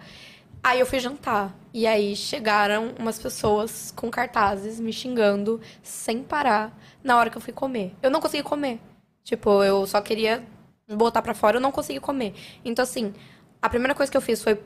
[0.65, 1.55] Aí eu fui jantar.
[1.71, 7.41] E aí chegaram umas pessoas com cartazes me xingando sem parar na hora que eu
[7.41, 7.93] fui comer.
[8.01, 8.79] Eu não consegui comer.
[9.23, 10.43] Tipo, eu só queria
[10.91, 12.33] botar pra fora, eu não consegui comer.
[12.65, 13.13] Então, assim,
[13.61, 14.59] a primeira coisa que eu fiz foi.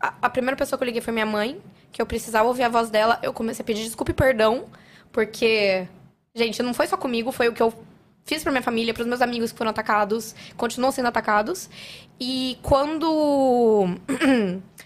[0.00, 1.62] A, a primeira pessoa que eu liguei foi minha mãe,
[1.92, 3.20] que eu precisava ouvir a voz dela.
[3.22, 4.64] Eu comecei a pedir desculpa e perdão,
[5.12, 5.86] porque.
[6.34, 7.72] Gente, não foi só comigo, foi o que eu
[8.24, 11.70] fiz pra minha família, pros meus amigos que foram atacados, continuam sendo atacados.
[12.18, 13.86] E quando.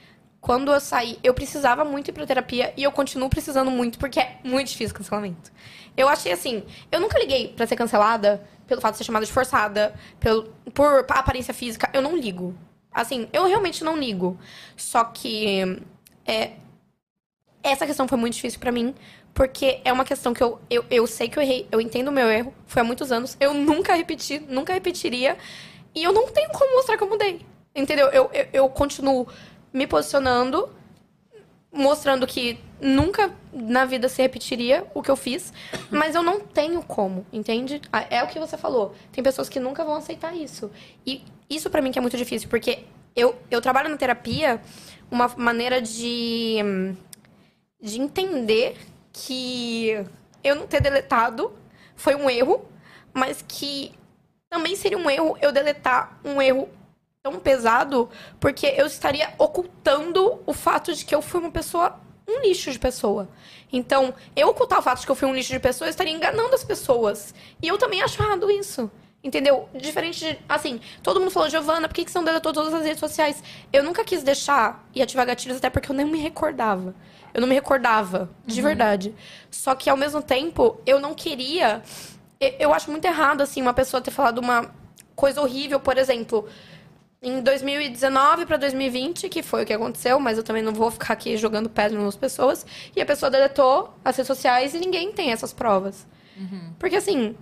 [0.43, 4.19] quando eu saí, eu precisava muito ir pra terapia e eu continuo precisando muito, porque
[4.19, 5.53] é muito difícil cancelamento.
[5.97, 9.31] Eu achei assim, eu nunca liguei pra ser cancelada pelo fato de ser chamada de
[9.31, 12.57] forçada, pelo, por aparência física, eu não ligo.
[12.93, 14.37] Assim, eu realmente não ligo.
[14.77, 15.81] Só que
[16.27, 16.55] é,
[17.63, 18.97] essa questão foi muito difícil pra mim,
[19.33, 22.13] porque é uma questão que eu, eu, eu sei que eu errei, eu entendo o
[22.13, 25.39] meu erro, foi há muitos anos, eu nunca repeti, nunca repetiria,
[25.95, 27.47] e eu não tenho como mostrar que eu mudei.
[27.75, 28.09] Entendeu?
[28.09, 29.27] Eu, eu, eu continuo
[29.73, 30.69] me posicionando,
[31.73, 35.53] mostrando que nunca na vida se repetiria o que eu fiz,
[35.91, 37.81] mas eu não tenho como, entende?
[38.11, 38.95] É o que você falou.
[39.11, 40.71] Tem pessoas que nunca vão aceitar isso.
[41.07, 42.85] E isso pra mim que é muito difícil, porque
[43.17, 44.61] eu, eu trabalho na terapia
[45.11, 46.59] uma maneira de,
[47.81, 48.77] de entender
[49.13, 50.05] que
[50.43, 51.53] eu não ter deletado
[51.95, 52.67] foi um erro,
[53.13, 53.93] mas que
[54.49, 56.69] também seria um erro eu deletar um erro
[57.23, 58.11] tão pesado,
[58.41, 62.81] porque eu estaria ocultando o fato de que eu fui uma pessoa, um lixo de
[62.81, 63.29] pessoa.
[63.73, 66.13] Então, eu ocultar o fato de que eu fui um lixo de pessoa, eu estaria
[66.13, 67.33] enganando as pessoas.
[67.63, 68.91] E eu também acho errado isso.
[69.23, 69.69] Entendeu?
[69.73, 70.39] Diferente de.
[70.49, 73.41] Assim, todo mundo falou, Giovana, por que, que você não deletou todas as redes sociais?
[73.73, 76.93] Eu nunca quis deixar e ativar gatilhos, até porque eu nem me recordava.
[77.33, 79.15] Eu não me recordava, de verdade.
[79.49, 81.85] Só que, ao mesmo tempo, eu não queria.
[82.59, 84.75] Eu acho muito errado, assim, uma pessoa ter falado uma
[85.15, 86.49] coisa horrível, por exemplo.
[87.23, 91.13] Em 2019 para 2020, que foi o que aconteceu, mas eu também não vou ficar
[91.15, 92.67] aqui jogando pedra nas pessoas.
[92.97, 96.07] E a pessoa deletou as redes sociais e ninguém tem essas provas.
[96.81, 97.37] Porque assim.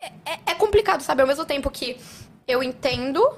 [0.00, 1.22] É, é- é complicado, sabe?
[1.22, 1.96] Ao mesmo tempo que
[2.46, 3.36] eu entendo,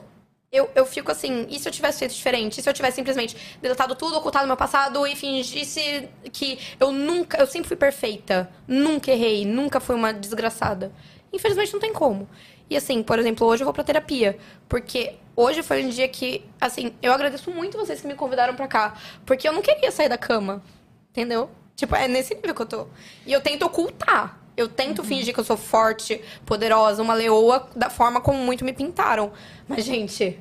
[0.53, 2.59] eu, eu fico assim, e se eu tivesse feito diferente?
[2.59, 7.39] E se eu tivesse simplesmente deletado tudo, ocultado meu passado e fingisse que eu nunca.
[7.39, 8.51] Eu sempre fui perfeita.
[8.67, 10.93] Nunca errei, nunca fui uma desgraçada.
[11.33, 12.29] Infelizmente não tem como.
[12.71, 14.39] E assim, por exemplo, hoje eu vou pra terapia.
[14.69, 18.69] Porque hoje foi um dia que, assim, eu agradeço muito vocês que me convidaram pra
[18.69, 18.95] cá.
[19.27, 20.63] Porque eu não queria sair da cama.
[21.11, 21.51] Entendeu?
[21.75, 22.87] Tipo, é nesse nível que eu tô.
[23.27, 24.39] E eu tento ocultar.
[24.57, 28.73] Eu tento fingir que eu sou forte, poderosa, uma leoa, da forma como muito me
[28.73, 29.33] pintaram.
[29.67, 30.39] Mas, gente,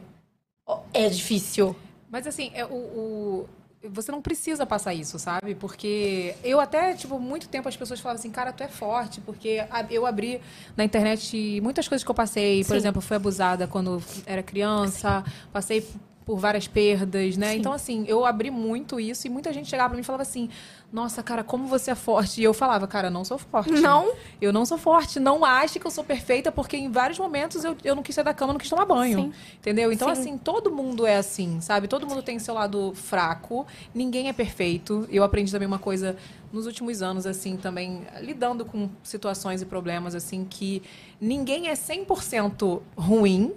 [0.94, 1.76] é difícil.
[2.12, 3.50] Mas assim, é o, o-
[3.84, 5.56] você não precisa passar isso, sabe?
[5.56, 9.64] Porque eu até, tipo, muito tempo as pessoas falavam assim, cara, tu é forte, porque
[9.90, 10.42] eu abri
[10.76, 12.64] na internet muitas coisas que eu passei.
[12.64, 12.78] Por Sim.
[12.78, 15.24] exemplo, fui abusada quando era criança,
[15.54, 15.88] passei
[16.30, 17.56] por várias perdas, né?
[17.56, 20.48] Então, assim, eu abri muito isso e muita gente chegava pra mim e falava assim,
[20.94, 22.40] nossa, cara, como você é forte.
[22.40, 23.72] E eu falava, cara, não sou forte.
[23.72, 24.14] Não.
[24.40, 25.20] Eu não sou forte.
[25.20, 28.24] Não ache que eu sou perfeita, porque em vários momentos eu, eu não quis sair
[28.24, 29.18] da cama, não quis tomar banho.
[29.18, 29.34] Sim.
[29.58, 29.92] Entendeu?
[29.92, 30.22] Então, Sim.
[30.22, 31.88] assim, todo mundo é assim, sabe?
[31.88, 33.66] Todo mundo tem seu lado fraco.
[33.92, 35.08] Ninguém é perfeito.
[35.10, 36.16] Eu aprendi também uma coisa
[36.54, 40.84] nos últimos anos, assim, também lidando com situações e problemas, assim, que
[41.20, 43.52] ninguém é 100% ruim.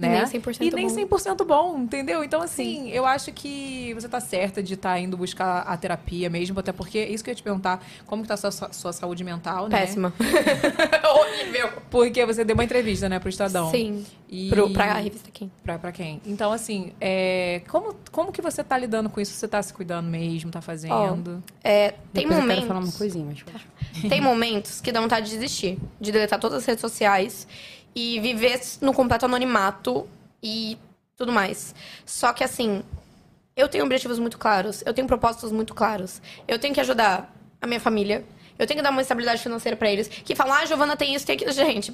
[0.00, 0.26] Né?
[0.32, 1.16] Nem 100% e nem bom.
[1.16, 2.24] 100% bom, entendeu?
[2.24, 6.58] Então, assim, eu acho que você tá certa de estar indo buscar a terapia mesmo,
[6.58, 8.92] até porque, é isso que eu ia te perguntar, como que tá a sua, sua
[8.94, 9.78] saúde mental, né?
[9.78, 10.14] Péssima.
[11.14, 11.72] Horrível.
[11.90, 13.70] Porque você deu uma entrevista, né, pro Estadão.
[13.70, 14.06] Sim.
[14.26, 14.48] E...
[14.48, 15.52] Pro, pra revista quem?
[15.62, 16.22] Pra, pra quem?
[16.24, 19.34] Então, assim, é, como, como que você tá lidando com isso?
[19.34, 20.50] Você tá se cuidando mesmo?
[20.50, 21.42] Tá fazendo?
[21.62, 22.54] É, tem Depois eu momentos.
[22.54, 24.08] quero falar uma coisinha, mas pode.
[24.08, 27.46] Tem momentos que dá vontade de desistir, de deletar todas as redes sociais
[27.94, 30.08] e viver no completo anonimato
[30.42, 30.78] e
[31.16, 31.74] tudo mais.
[32.06, 32.82] Só que assim,
[33.56, 36.20] eu tenho objetivos muito claros, eu tenho propósitos muito claros.
[36.48, 38.24] Eu tenho que ajudar a minha família.
[38.58, 40.06] Eu tenho que dar uma estabilidade financeira pra eles.
[40.06, 41.50] Que falam, ah, Giovana tem isso, tem aquilo.
[41.52, 41.90] Gente,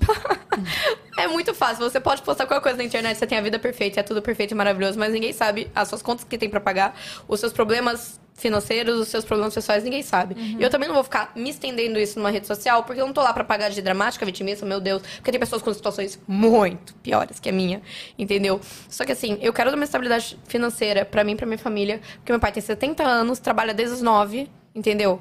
[1.17, 1.89] é muito fácil.
[1.89, 4.51] Você pode postar qualquer coisa na internet, você tem a vida perfeita, é tudo perfeito
[4.51, 8.21] e maravilhoso, mas ninguém sabe as suas contas que tem pra pagar, os seus problemas
[8.37, 10.37] financeiros, os seus problemas pessoais, ninguém sabe.
[10.59, 13.13] E eu também não vou ficar me estendendo isso numa rede social, porque eu não
[13.13, 15.03] tô lá pra pagar de dramática, vitimista, meu Deus.
[15.17, 17.81] Porque tem pessoas com situações muito piores que a minha,
[18.19, 18.61] entendeu?
[18.89, 22.01] Só que assim, eu quero dar uma estabilidade financeira pra mim e pra minha família,
[22.17, 25.21] porque meu pai tem 70 anos, trabalha desde os 9, entendeu?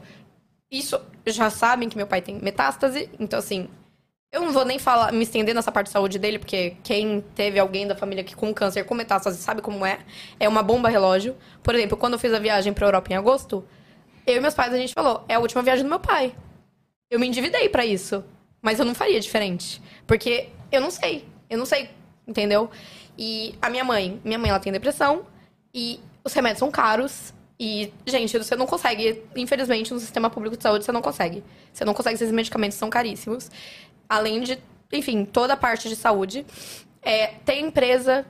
[0.69, 3.69] Isso, já sabem que meu pai tem metástase, então assim,
[4.35, 7.57] Eu não vou nem falar, me estender nessa parte de saúde dele, porque quem teve
[7.57, 9.99] alguém da família que com câncer com metástase sabe como é.
[10.37, 11.37] É uma bomba relógio.
[11.63, 13.65] Por exemplo, quando eu fiz a viagem pra Europa em agosto,
[14.27, 16.35] eu e meus pais a gente falou: é a última viagem do meu pai.
[17.09, 18.25] Eu me endividei pra isso.
[18.61, 19.81] Mas eu não faria diferente.
[20.05, 21.25] Porque eu não sei.
[21.49, 21.89] Eu não sei,
[22.27, 22.69] entendeu?
[23.17, 25.25] E a minha mãe, minha mãe ela tem depressão
[25.73, 27.33] e os remédios são caros.
[27.57, 31.41] E, gente, você não consegue, infelizmente, no sistema público de saúde, você não consegue.
[31.71, 33.49] Você não consegue, esses medicamentos são caríssimos.
[34.07, 34.57] Além de,
[34.91, 36.45] enfim, toda a parte de saúde.
[37.01, 38.25] É, tem empresa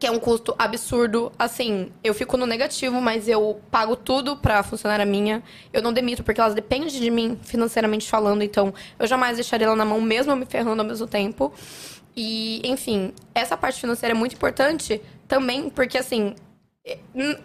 [0.00, 1.30] que é um custo absurdo.
[1.38, 5.42] Assim, eu fico no negativo, mas eu pago tudo pra funcionária minha.
[5.72, 8.42] Eu não demito, porque elas dependem de mim financeiramente falando.
[8.42, 11.52] Então, eu jamais deixaria ela na mão, mesmo me ferrando ao mesmo tempo.
[12.16, 16.34] E, enfim, essa parte financeira é muito importante também, porque, assim,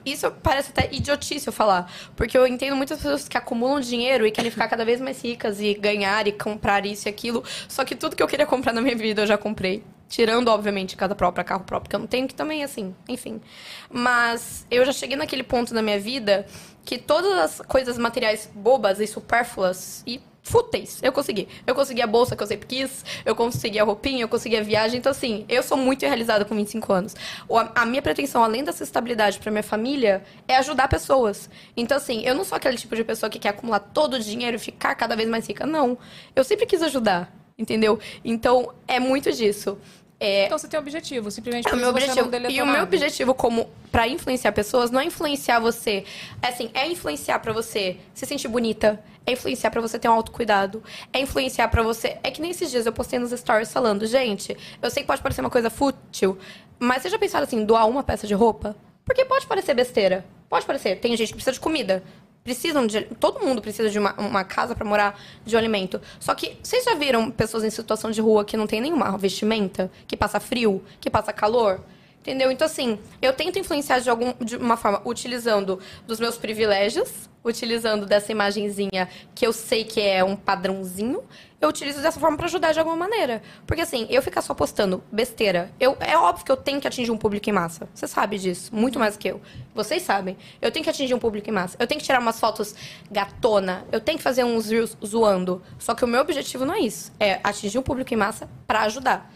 [0.06, 1.92] isso parece até idiotice eu falar.
[2.16, 5.60] Porque eu entendo muitas pessoas que acumulam dinheiro e querem ficar cada vez mais ricas
[5.60, 7.44] e ganhar e comprar isso e aquilo.
[7.68, 9.84] Só que tudo que eu queria comprar na minha vida eu já comprei.
[10.08, 13.42] Tirando, obviamente, casa própria, carro próprio, que eu não tenho, que também, assim, enfim.
[13.90, 16.46] Mas eu já cheguei naquele ponto na minha vida
[16.86, 21.48] que todas as coisas materiais bobas e supérfluas e fúteis, eu consegui.
[21.66, 24.62] Eu consegui a bolsa que eu sempre quis, eu consegui a roupinha, eu consegui a
[24.62, 25.00] viagem.
[25.00, 27.16] Então, assim, eu sou muito realizada com 25 anos.
[27.50, 31.50] A, a minha pretensão, além dessa estabilidade pra minha família, é ajudar pessoas.
[31.76, 34.56] Então, assim, eu não sou aquele tipo de pessoa que quer acumular todo o dinheiro
[34.56, 35.66] e ficar cada vez mais rica.
[35.66, 35.98] Não.
[36.36, 38.00] Eu sempre quis ajudar, entendeu?
[38.24, 39.78] Então, é muito disso.
[40.20, 42.30] É, Então você tem um objetivo, simplesmente é meu objetivo.
[42.50, 46.06] E o meu objetivo como para influenciar pessoas não é influenciar você,
[46.42, 50.14] é assim, é influenciar pra você se sentir bonita, é influenciar pra você ter um
[50.14, 54.06] autocuidado, é influenciar pra você, é que nem esses dias eu postei nos stories falando,
[54.06, 56.38] gente, eu sei que pode parecer uma coisa fútil,
[56.80, 58.76] mas vocês já pensaram assim, doar uma peça de roupa?
[59.06, 60.26] Porque pode parecer besteira.
[60.50, 61.00] Pode parecer.
[61.00, 62.04] Tem gente que precisa de comida.
[62.44, 63.02] Precisam de.
[63.20, 66.02] Todo mundo precisa de uma, uma casa pra morar, de um alimento.
[66.20, 69.92] Só que vocês já viram pessoas em situação de rua que não tem nenhuma vestimenta?
[70.08, 70.84] Que passa frio?
[71.00, 71.82] Que passa calor?
[72.26, 72.52] Entendeu?
[72.52, 78.04] Então, assim, eu tento influenciar de, algum, de uma forma utilizando dos meus privilégios, utilizando
[78.04, 81.24] dessa imagenzinha que eu sei que é um padrãozinho,
[81.62, 83.44] eu utilizo dessa forma pra ajudar de alguma maneira.
[83.68, 87.12] Porque, assim, eu ficar só postando besteira, eu, é óbvio que eu tenho que atingir
[87.12, 87.88] um público em massa.
[87.94, 89.40] Você sabe disso, muito mais que eu.
[89.76, 90.36] Vocês sabem.
[90.60, 91.78] Eu tenho que atingir um público em massa.
[91.80, 92.74] Eu tenho que tirar umas fotos
[93.12, 93.86] gatona.
[93.92, 95.62] Eu tenho que fazer uns reels zoando.
[95.78, 97.12] Só que o meu objetivo não é isso.
[97.20, 99.32] É atingir um público em massa pra ajudar.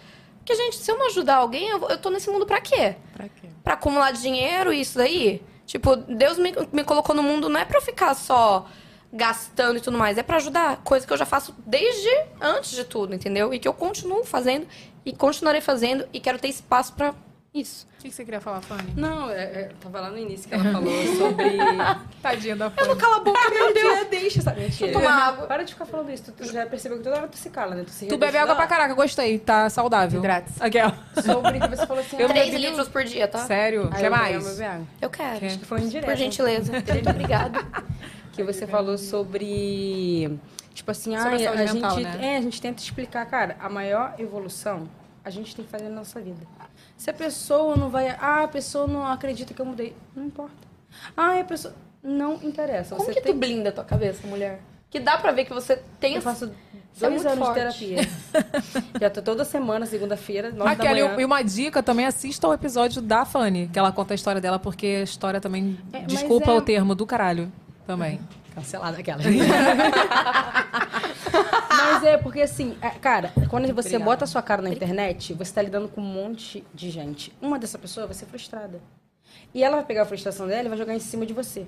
[0.50, 2.96] Porque, gente, se eu não ajudar alguém, eu, eu tô nesse mundo pra quê?
[3.14, 3.50] Pra quê?
[3.64, 5.44] Pra acumular dinheiro e isso daí?
[5.64, 8.66] Tipo, Deus me, me colocou no mundo não é pra eu ficar só
[9.14, 10.78] gastando e tudo mais, é pra ajudar.
[10.78, 12.10] Coisa que eu já faço desde
[12.42, 13.54] antes de tudo, entendeu?
[13.54, 14.68] E que eu continuo fazendo
[15.06, 17.14] e continuarei fazendo e quero ter espaço pra
[17.54, 17.88] isso.
[18.00, 18.94] O que que você queria falar, Fanny?
[18.96, 21.58] Não, é, é, tava lá no início que ela falou sobre.
[22.24, 22.88] Tadinha da Eu Fanny.
[22.88, 24.08] não cala a boca, meu Deus.
[24.08, 24.62] deixa, sabe?
[24.62, 24.94] Mentira.
[24.94, 25.48] Vou tomar água.
[25.48, 26.24] Para de ficar falando isso.
[26.24, 27.84] Tu, tu já percebeu que toda hora tu se cala, né?
[27.84, 30.18] Tu, se Tu bebe água pra caralho, gostei, tá saudável.
[30.18, 30.64] Hidrate-se.
[30.64, 30.98] Aquela.
[31.22, 32.16] Sobre que você falou assim.
[32.18, 33.40] Eu ah, Três bebi litros por dia, tá?
[33.40, 33.90] Sério?
[33.92, 34.48] aí Quer eu mais?
[34.50, 34.88] beber água.
[35.02, 35.40] Eu quero.
[35.42, 35.46] Quer?
[35.48, 36.08] Acho que foi indireta.
[36.10, 36.72] Por gentileza.
[36.94, 37.60] Muito obrigada.
[38.32, 40.40] que você falou sobre
[40.74, 42.36] tipo assim, Sobre ah, a a mental, gente né?
[42.36, 44.88] é, a gente tenta explicar, cara, a maior evolução
[45.24, 46.40] a gente tem que fazer na nossa vida.
[47.00, 50.68] Se a pessoa não vai, ah, a pessoa não acredita que eu mudei, não importa.
[51.16, 51.74] Ah, a pessoa
[52.04, 52.94] não interessa.
[52.94, 54.60] Como você que tem tu blinda a tua cabeça, mulher?
[54.90, 56.16] Que dá pra ver que você tem...
[56.16, 56.50] eu faço é
[57.00, 57.86] dois muito anos forte.
[57.88, 58.10] de terapia.
[59.00, 61.22] Já tô toda semana, segunda-feira, nove da Aquela, manhã.
[61.22, 64.60] e uma dica também, assista o episódio da Fanny, que ela conta a história dela,
[64.60, 65.80] porque a história também.
[65.94, 67.50] É, desculpa é- o termo do caralho
[67.88, 68.20] também.
[68.60, 69.22] Cancelada aquela.
[71.70, 74.06] Mas é porque assim, é, cara, quando você Obrigada.
[74.06, 77.34] bota a sua cara na internet, você tá lidando com um monte de gente.
[77.42, 78.82] Uma dessa pessoa vai ser frustrada.
[79.54, 81.66] E ela vai pegar a frustração dela e vai jogar em cima de você.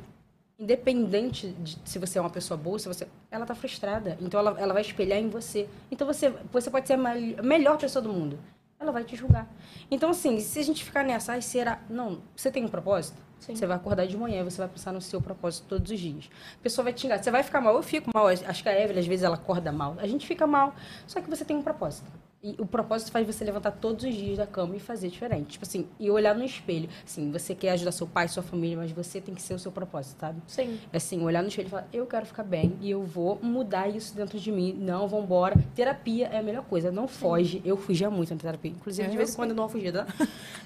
[0.59, 3.07] Independente de se você é uma pessoa boa, se você.
[3.31, 4.17] Ela tá frustrada.
[4.21, 5.67] Então ela, ela vai espelhar em você.
[5.89, 8.37] Então você, você pode ser a mel- a melhor pessoa do mundo.
[8.79, 9.47] Ela vai te julgar.
[9.91, 11.79] Então, assim, se a gente ficar nessa, ai, será.
[11.89, 13.17] Não, você tem um propósito?
[13.41, 13.55] Sim.
[13.55, 16.29] Você vai acordar de manhã, você vai pensar no seu propósito todos os dias.
[16.59, 17.21] A pessoa vai te xingar.
[17.21, 17.75] Você vai ficar mal.
[17.75, 18.27] Eu fico mal.
[18.27, 19.95] Acho que a Evelyn, às vezes, ela acorda mal.
[19.97, 20.75] A gente fica mal.
[21.07, 22.09] Só que você tem um propósito.
[22.43, 25.51] E o propósito faz você levantar todos os dias da cama e fazer diferente.
[25.51, 26.89] Tipo assim, e olhar no espelho.
[27.05, 29.71] Assim, você quer ajudar seu pai, sua família, mas você tem que ser o seu
[29.71, 30.41] propósito, sabe?
[30.47, 30.79] Sim.
[30.91, 34.15] Assim, olhar no espelho e falar, eu quero ficar bem e eu vou mudar isso
[34.15, 34.73] dentro de mim.
[34.73, 35.55] Não, vambora.
[35.75, 36.91] Terapia é a melhor coisa.
[36.91, 37.61] Não foge.
[37.63, 38.71] Eu fugia muito na terapia.
[38.71, 40.07] Inclusive, de É, vez em quando eu dou uma fugida.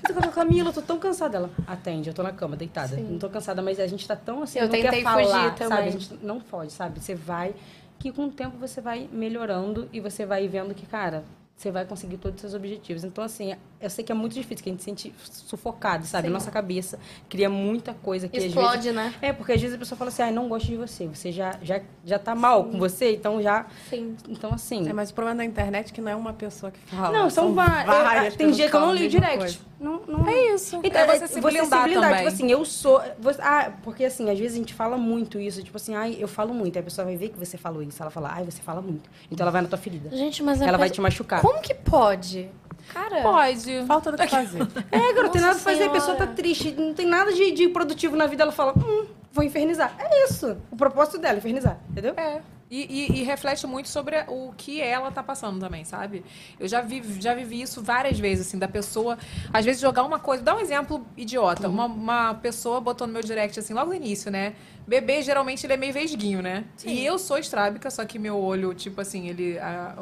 [0.02, 1.36] Você fala, Camila, eu tô tão cansada.
[1.38, 2.96] Ela, atende, eu tô na cama, deitada.
[2.96, 5.34] Não tô cansada, mas a gente tá tão assim, Eu não quer tentei falar, fugir
[5.34, 5.58] sabe?
[5.58, 5.88] também.
[5.88, 7.02] A gente não foge, sabe?
[7.02, 7.54] Você vai,
[8.00, 11.86] que com o tempo você vai melhorando e você vai vendo que, cara, você vai
[11.86, 13.03] conseguir todos os seus objetivos.
[13.03, 16.30] Então, assim, eu sei que é muito difícil, que a gente se sente sufocado, sabe?
[16.30, 16.98] Nossa cabeça
[17.30, 18.96] cria muita coisa que às Explode, vezes...
[18.96, 19.14] né?
[19.22, 21.08] É, porque às vezes a pessoa fala assim, ah, não gosto de você.
[21.08, 23.66] Você já, já, já tá mal com você, então já...
[23.90, 24.16] Sim.
[24.30, 24.88] Então, assim...
[24.88, 27.18] É, mas o problema da internet é que não é uma pessoa que fala.
[27.18, 29.38] Não, são, va- eu- várias Tem pessoas dia que eu não leio direct.
[29.38, 29.58] coisa.
[29.80, 30.28] Não, não...
[30.28, 30.80] É isso.
[30.84, 32.16] Então, é você se blindar também.
[32.16, 33.02] Tipo assim, eu sou...
[33.20, 35.62] você- ah, porque assim, às vezes a gente fala muito isso.
[35.62, 36.78] Tipo assim, ai, eu falo muito.
[36.78, 38.02] Aí a pessoa vai ver que você falou isso.
[38.02, 39.10] Ela fala, ai, você fala muito.
[39.30, 40.16] Então ela vai na tua ferida.
[40.16, 41.42] Gente, mas a Ela vai te machucar.
[41.42, 42.50] Como que pode?
[42.94, 43.86] Cara, Pode.
[43.86, 44.62] Falta do que fazer.
[44.92, 47.52] É, cara, não tem nada pra fazer, a pessoa tá triste, não tem nada de,
[47.52, 49.96] de produtivo na vida, ela fala, hum, vou infernizar.
[50.00, 50.58] É isso.
[50.72, 52.14] O propósito dela, infernizar, entendeu?
[52.18, 52.42] É.
[52.76, 56.24] E, e- e reflete muito sobre o que ela tá passando também, sabe?
[56.60, 59.18] Eu já, vi, já vivi isso várias vezes, assim, da pessoa,
[59.54, 60.44] às vezes, jogar uma coisa.
[60.44, 61.70] Dá um exemplo idiota.
[61.70, 64.56] Uma, uma pessoa botou no meu direct, assim, logo no início, né?
[64.88, 66.66] Bebê, geralmente, ele é meio vesguinho, né?
[66.86, 69.58] E eu sou estrábica, só que meu olho, tipo assim, ele.
[69.58, 69.96] A,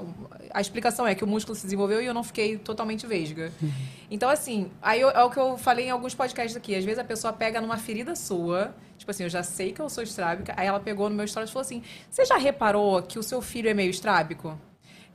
[0.54, 3.52] a explicação é que o músculo se desenvolveu e eu não fiquei totalmente vesga.
[4.12, 6.76] Então, assim, aí eu- é o que eu falei em alguns podcasts aqui.
[6.76, 8.74] Às vezes a pessoa pega numa ferida sua.
[9.04, 10.54] Tipo assim, eu já sei que eu sou estrábica.
[10.56, 13.42] Aí ela pegou no meu stories e falou assim: Você já reparou que o seu
[13.42, 14.58] filho é meio estrábico?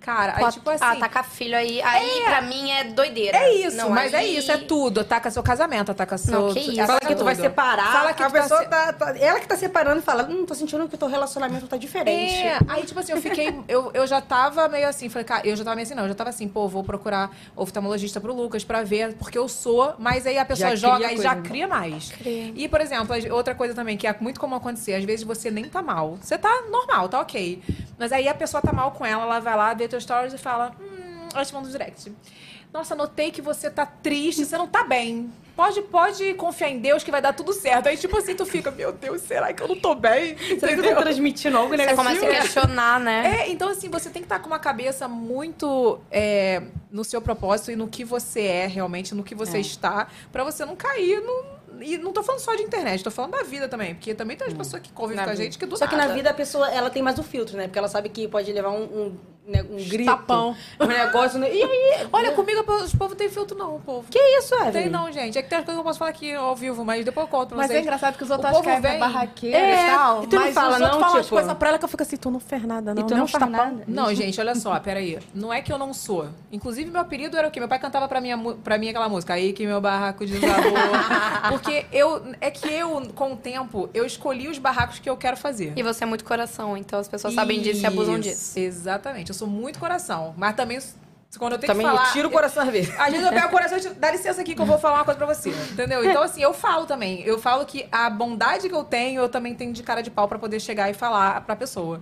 [0.01, 0.84] Cara, aí tipo assim.
[0.84, 3.36] Ah, tacar filho aí, aí pra mim é doideira.
[3.36, 5.01] É isso, Não, mas é aí- isso, é tudo.
[5.01, 6.40] Ataca seu casamento, ataca seu.
[6.46, 6.86] Não, que isso.
[6.86, 7.42] Fala que tu vai tudo.
[7.44, 10.24] separar, Fala que a tá pessoa se- tá, tá- Ela que tá separando e fala,
[10.30, 12.34] hum, tô sentindo que o teu relacionamento tá diferente.
[12.34, 13.55] É, aí, tipo assim, eu fiquei.
[13.68, 16.09] Eu, eu já tava meio assim, falei, cara, eu já tava meio assim, não, eu
[16.09, 20.26] já tava assim, pô, vou procurar oftalmologista pro Lucas pra ver, porque eu sou, mas
[20.26, 21.42] aí a pessoa Já joga e já né?
[21.42, 22.11] cria mais.
[22.12, 22.53] Cria.
[22.55, 25.64] E, por exemplo, outra coisa também que é muito comum acontecer, às vezes você nem
[25.64, 26.16] tá mal.
[26.22, 27.62] Você tá normal, tá ok.
[27.99, 30.39] Mas aí a pessoa tá mal com ela, ela vai lá, vê teus stories e
[30.39, 32.12] fala, hum, ela te manda um direct.
[32.72, 35.32] Nossa, notei que você tá triste, você não tá bem.
[35.57, 37.89] Pode, pode confiar em Deus que vai dar tudo certo.
[37.89, 40.36] Aí, tipo assim, tu fica, meu Deus, será que eu não tô bem?
[40.39, 42.05] Será que eu tô transmitindo algo Você negativo?
[42.05, 43.41] começa a questionar, né?
[43.41, 46.62] É, então assim, você tem que estar com uma cabeça muito é,
[46.93, 50.64] no seu propósito e no que você é realmente, no que você está, pra você
[50.64, 51.59] não cair no.
[51.80, 53.95] E não tô falando só de internet, tô falando da vida também.
[53.95, 55.97] Porque também tem as pessoas que convivem Na com a gente que do Só que
[55.97, 56.09] nada.
[56.09, 57.64] na vida a pessoa, ela tem mais o filtro, né?
[57.64, 59.18] Porque ela sabe que pode levar um, um,
[59.49, 60.05] um grito.
[60.11, 60.55] Tapão.
[60.80, 61.38] Um negócio.
[61.38, 61.49] né?
[61.53, 62.07] E aí?
[62.12, 64.07] Olha, comigo os povo tem filtro, não, povo.
[64.11, 64.72] Que isso, Evelyn?
[64.72, 65.38] Tem não, gente.
[65.38, 67.30] É que tem as coisas que eu posso falar aqui ao vivo, mas depois eu
[67.30, 67.82] conto pra Mas é vocês.
[67.82, 70.24] engraçado que os O outros acham que é vem- barraqueira É, e tal.
[70.24, 71.88] e tu não mas fala, os não, falam as tipo- coisas pra ela que eu
[71.88, 73.03] fico assim, tu não fez nada, não.
[73.03, 73.84] E tu não uns faz nada.
[73.86, 75.18] Não, gente, olha só, peraí.
[75.34, 76.28] Não é que eu não sou.
[76.53, 77.59] Inclusive, meu apelido era o quê?
[77.61, 79.34] Meu pai cantava pra, minha, pra mim aquela música.
[79.34, 80.49] Aí que meu barraco desabou.
[81.51, 82.22] Porque eu.
[82.40, 85.72] É que eu, com o tempo, eu escolhi os barracos que eu quero fazer.
[85.76, 88.59] E você é muito coração, então as pessoas sabem disso e abusam disso.
[88.59, 89.30] Exatamente.
[89.30, 90.34] Eu sou muito coração.
[90.36, 90.78] Mas também,
[91.39, 92.12] quando eu tenho Também que falar...
[92.12, 92.99] tira o coração às vezes.
[92.99, 94.97] Às vezes eu pego o coração e tiro- dá licença aqui que eu vou falar
[94.99, 95.51] uma coisa pra você.
[95.51, 96.05] Entendeu?
[96.05, 97.22] Então, assim, eu falo também.
[97.22, 100.26] Eu falo que a bondade que eu tenho, eu também tenho de cara de pau
[100.26, 102.01] pra poder chegar e falar pra pessoa.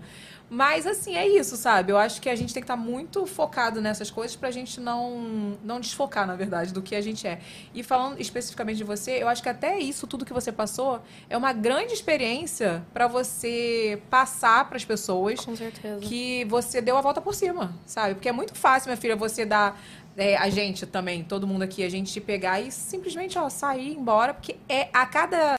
[0.49, 1.91] Mas, assim, é isso, sabe?
[1.91, 5.57] Eu acho que a gente tem que estar muito focado nessas coisas pra gente não,
[5.65, 7.41] não desfocar, na verdade, do que a gente é.
[7.75, 11.37] E falando especificamente de você, eu acho que até isso, tudo que você passou, é
[11.37, 16.01] uma grande experiência pra você passar pras pessoas Com certeza.
[16.01, 18.15] que você deu a volta por cima, sabe?
[18.15, 19.81] Porque é muito fácil, minha filha, você dar.
[20.17, 23.97] é, a gente também, todo mundo aqui, a gente pegar e simplesmente, ó, sair, ir
[23.99, 25.59] embora, porque é a cada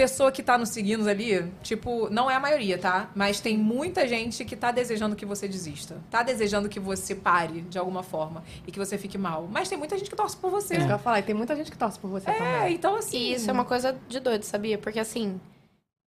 [0.00, 3.10] pessoa que tá nos seguindo ali, tipo, não é a maioria, tá?
[3.14, 5.98] Mas tem muita gente que tá desejando que você desista.
[6.10, 9.46] Tá desejando que você pare de alguma forma e que você fique mal.
[9.50, 10.72] Mas tem muita gente que torce por você.
[10.74, 11.18] É isso que eu ia falar.
[11.18, 12.74] E tem muita gente que torce por você É, também.
[12.74, 13.18] então assim.
[13.18, 14.78] E isso é uma coisa de doido, sabia?
[14.78, 15.38] Porque assim,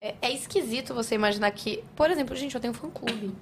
[0.00, 1.82] é, é esquisito você imaginar que.
[1.96, 3.34] Por exemplo, gente, eu tenho um fã-clube.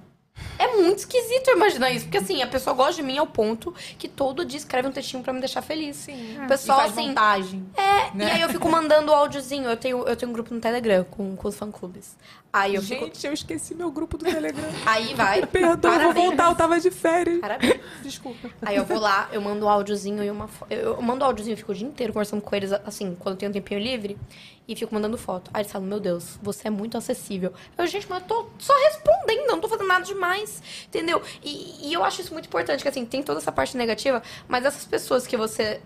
[0.57, 2.05] É muito esquisito eu imaginar isso.
[2.05, 5.23] Porque assim, a pessoa gosta de mim ao ponto que todo dia escreve um textinho
[5.23, 5.95] pra me deixar feliz.
[5.95, 6.37] Sim.
[6.43, 7.07] O pessoal, e faz assim.
[7.07, 7.65] montagem.
[7.77, 8.25] É, né?
[8.25, 9.69] e aí eu fico mandando áudiozinho.
[9.69, 12.15] Eu tenho, eu tenho um grupo no Telegram com, com os fã-clubes.
[12.51, 13.05] Aí eu fico.
[13.05, 14.67] Gente, eu esqueci meu grupo do Telegram.
[14.85, 15.45] Aí vai.
[15.45, 16.25] Perdoa, eu vou Parabéns.
[16.25, 17.39] voltar, eu tava de férias.
[17.39, 17.79] Parabéns.
[18.01, 18.49] Desculpa.
[18.63, 20.71] Aí eu vou lá, eu mando áudiozinho e uma foto.
[20.71, 23.51] Eu, mando áudiozinho, eu fico o dia inteiro conversando com eles, assim, quando eu tenho
[23.51, 24.17] um tempinho livre,
[24.71, 25.49] e fico mandando foto.
[25.51, 27.51] Aí eles falam, meu Deus, você é muito acessível.
[27.75, 31.21] Eu, gente, mas eu tô só respondendo, não tô fazendo nada demais, entendeu?
[31.43, 34.63] E, e eu acho isso muito importante, que assim, tem toda essa parte negativa, mas
[34.63, 35.81] essas pessoas que você.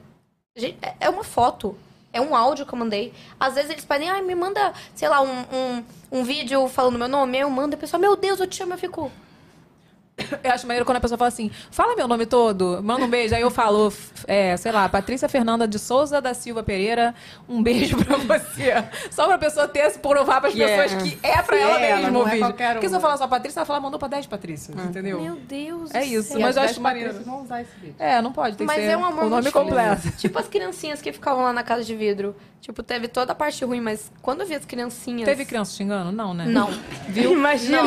[0.55, 1.77] Gente, é- é uma foto.
[2.11, 3.11] É um áudio que eu mandei.
[3.39, 7.07] Às vezes eles pedem, ai, me manda, sei lá, um, um, um vídeo falando meu
[7.07, 7.39] nome.
[7.39, 9.11] Eu mando, a pessoa, meu Deus, eu te amo, eu fico.
[10.43, 13.33] Eu acho maneiro quando a pessoa fala assim, fala meu nome todo, manda um beijo.
[13.35, 13.91] Aí eu falo,
[14.27, 17.13] é, sei lá, Patrícia Fernanda de Souza da Silva Pereira,
[17.47, 18.73] um beijo pra você.
[19.11, 20.83] Só pra pessoa ter, se provar pras Yeah.
[20.83, 22.45] pessoas que é pra ela É ela, mesmo não o é vídeo.
[22.45, 25.19] qualquer Porque se eu falar só Patrícia, ela fala, mandou pra 10 Patrícias, entendeu?
[25.21, 25.93] Meu Deus.
[25.93, 27.09] É isso, mas eu acho maneiro.
[27.09, 27.95] Patrícias vão usar esse vídeo.
[27.99, 30.11] É, não pode, tem Mas que ser é um amor o nome completo.
[30.17, 32.35] Tipo as criancinhas que ficavam lá na casa de vidro.
[32.63, 35.25] Tipo, teve toda a parte ruim, mas quando eu vi as criancinhas.
[35.25, 36.13] Teve criança xingando?
[36.13, 36.45] Não, né?
[36.45, 36.69] Não.
[37.09, 37.33] Viu?
[37.33, 37.81] Imagina.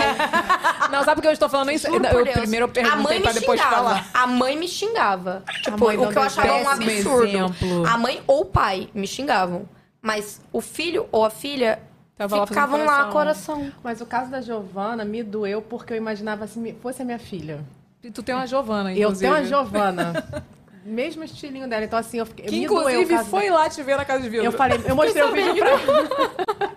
[0.93, 1.87] Não, sabe por que eu estou falando isso?
[1.87, 3.77] Juro Eu, primeiro eu a perguntei mãe pra me depois xingava.
[3.77, 4.11] falar.
[4.13, 5.43] A mãe me xingava.
[5.63, 7.27] Tipo, o não que eu achava um absurdo.
[7.27, 7.87] exemplo.
[7.87, 9.67] A mãe ou o pai me xingavam.
[10.03, 11.79] Mas o filho ou a filha
[12.19, 13.57] Tava lá ficavam lá coração.
[13.61, 13.73] coração.
[13.83, 17.61] Mas o caso da Giovana me doeu porque eu imaginava se fosse a minha filha.
[18.05, 19.21] E tu tem uma Giovana, Eu inclusive.
[19.21, 20.45] tenho a Giovana.
[20.87, 21.85] Mesmo estilinho dela.
[21.85, 22.47] Então, assim, eu fiquei.
[22.47, 24.47] Que doeu inclusive caso foi lá te ver na casa de vidro.
[24.47, 26.77] Eu falei, eu mostrei o vídeo pra ela.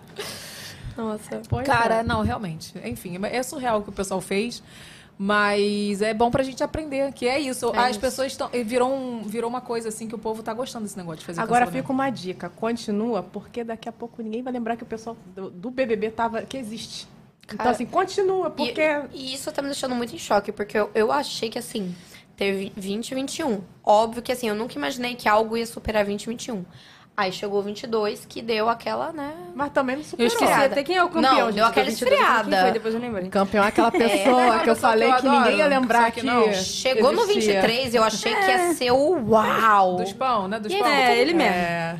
[0.96, 1.42] Nossa.
[1.48, 2.02] Pois Cara, é.
[2.02, 2.74] não, realmente.
[2.84, 4.62] Enfim, é surreal o que o pessoal fez.
[5.22, 7.70] Mas é bom pra gente aprender, que é isso.
[7.74, 8.00] É As isso.
[8.00, 8.48] pessoas estão.
[8.64, 11.40] Virou, um- virou uma coisa assim que o povo tá gostando desse negócio de fazer
[11.42, 15.14] Agora fica uma dica, continua, porque daqui a pouco ninguém vai lembrar que o pessoal
[15.36, 17.06] do, do BBB tava, que existe.
[17.44, 18.80] então, Cara, assim, continua, porque...
[19.12, 21.94] E, e isso tá me deixando muito em choque, porque eu, eu achei que, assim,
[22.40, 23.60] teve 20 e 21.
[23.84, 26.64] Óbvio que, assim, eu nunca imaginei que algo ia superar 20 e 21.
[27.16, 29.34] Aí chegou 22, que deu aquela, né?
[29.54, 30.26] Mas também não Eu superou.
[30.32, 31.34] esqueci até quem é o campeão.
[31.34, 32.60] Não, gente, deu aquela 22, quem esfriada.
[32.62, 33.28] foi, depois eu lembrei.
[33.28, 36.20] Campeão é aquela pessoa É, que eu falei que que, eu ninguém ia lembrar que
[36.20, 36.50] que, não.
[36.54, 37.60] Chegou no existia.
[37.60, 39.96] 23, eu achei que ia ser o uau.
[39.96, 40.58] Dos pão, né?
[40.58, 40.86] Dos pão.
[40.86, 41.52] É, ele mesmo.
[41.52, 41.96] É,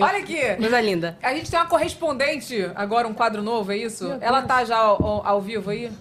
[0.00, 0.40] Olha aqui.
[0.56, 1.18] Coisa linda.
[1.22, 4.16] A gente tem uma correspondente, agora um quadro novo, é isso?
[4.22, 5.92] Ela tá já ao, ao- ao vivo aí?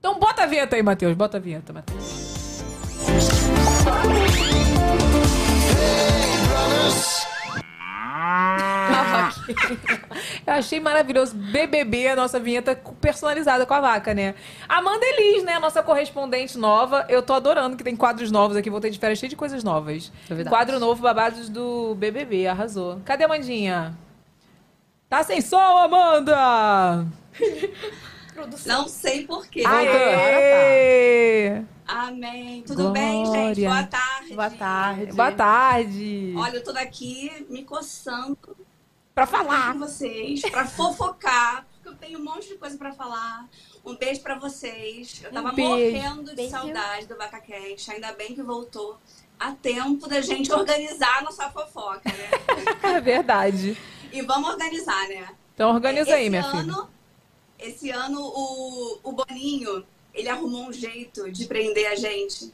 [0.00, 1.14] Então bota a vinheta aí, Matheus.
[1.14, 2.25] Bota a vinheta, Matheus.
[10.46, 11.34] Eu achei maravilhoso.
[11.34, 14.34] BBB, a nossa vinheta personalizada com a vaca, né?
[14.68, 15.58] Amanda Elis, né?
[15.58, 17.04] Nossa correspondente nova.
[17.08, 18.70] Eu tô adorando que tem quadros novos aqui.
[18.70, 20.12] Voltei de férias cheio de coisas novas.
[20.28, 20.56] Novidades.
[20.56, 22.46] Quadro novo, babados do BBB.
[22.46, 23.00] Arrasou.
[23.04, 23.96] Cadê a Amandinha?
[25.08, 27.06] Tá sem som, Amanda!
[28.66, 29.62] Não sei porquê.
[29.64, 31.62] Aê!
[31.86, 32.62] Amém.
[32.62, 33.60] Tudo bem, gente?
[33.60, 33.68] Glória.
[33.68, 34.34] Boa tarde.
[34.34, 35.12] boa tarde.
[35.12, 36.34] Boa tarde.
[36.36, 38.36] Olha, eu tô daqui me coçando
[39.14, 42.92] Pra pra falar com vocês, pra fofocar, porque eu tenho um monte de coisa pra
[42.92, 43.48] falar.
[43.84, 45.22] Um beijo pra vocês.
[45.24, 45.96] Eu tava Um beijo.
[45.96, 47.90] morrendo de saudade do Bacacast.
[47.92, 48.98] Ainda bem que voltou
[49.38, 52.30] a tempo da gente organizar a nossa fofoca, né?
[52.96, 53.76] É verdade.
[54.12, 55.28] E vamos organizar, né?
[55.54, 56.88] Então organiza aí, esse minha ano, filha.
[57.58, 59.82] Esse ano, o, o Boninho,
[60.16, 62.52] ele arrumou um jeito de prender a gente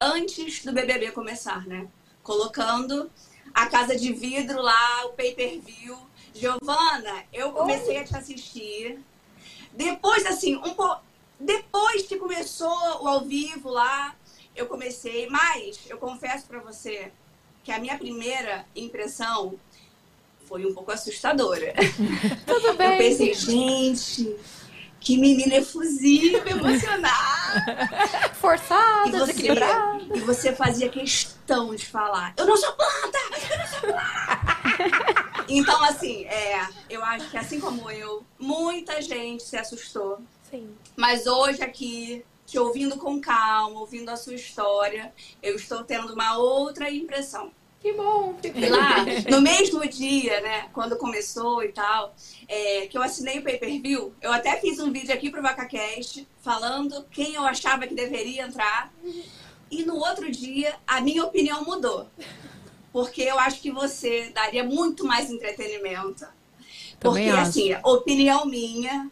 [0.00, 1.86] antes do BBB começar, né?
[2.22, 3.10] Colocando
[3.54, 5.96] a casa de vidro lá, o pay-per-view.
[6.34, 8.98] Giovana, eu comecei a te assistir.
[9.72, 10.96] Depois, assim, um po...
[11.38, 14.16] depois que começou o ao vivo lá,
[14.56, 15.28] eu comecei.
[15.28, 17.12] Mas eu confesso pra você
[17.62, 19.54] que a minha primeira impressão
[20.46, 21.72] foi um pouco assustadora.
[22.46, 22.98] Tudo Eu bem.
[22.98, 24.36] pensei, gente,
[25.04, 27.34] que menina efusiva, emocionada.
[28.24, 30.02] E Forçada, você, desequilibrada.
[30.14, 33.18] e você fazia questão de falar, eu não sou planta,
[33.50, 35.44] eu não sou planta.
[35.48, 40.18] então, assim, é, eu acho que assim como eu, muita gente se assustou.
[40.50, 40.74] Sim.
[40.96, 46.36] Mas hoje aqui, te ouvindo com calma, ouvindo a sua história, eu estou tendo uma
[46.36, 47.52] outra impressão.
[47.84, 48.34] Que bom.
[48.40, 52.14] fico E lá, no mesmo dia, né, quando começou e tal,
[52.48, 57.04] é, que eu assinei o pay-per-view, eu até fiz um vídeo aqui pro VacaCast falando
[57.10, 58.90] quem eu achava que deveria entrar.
[59.70, 62.08] E no outro dia, a minha opinião mudou.
[62.90, 66.26] Porque eu acho que você daria muito mais entretenimento.
[66.98, 67.50] Também Porque, acho.
[67.50, 69.10] assim, opinião minha,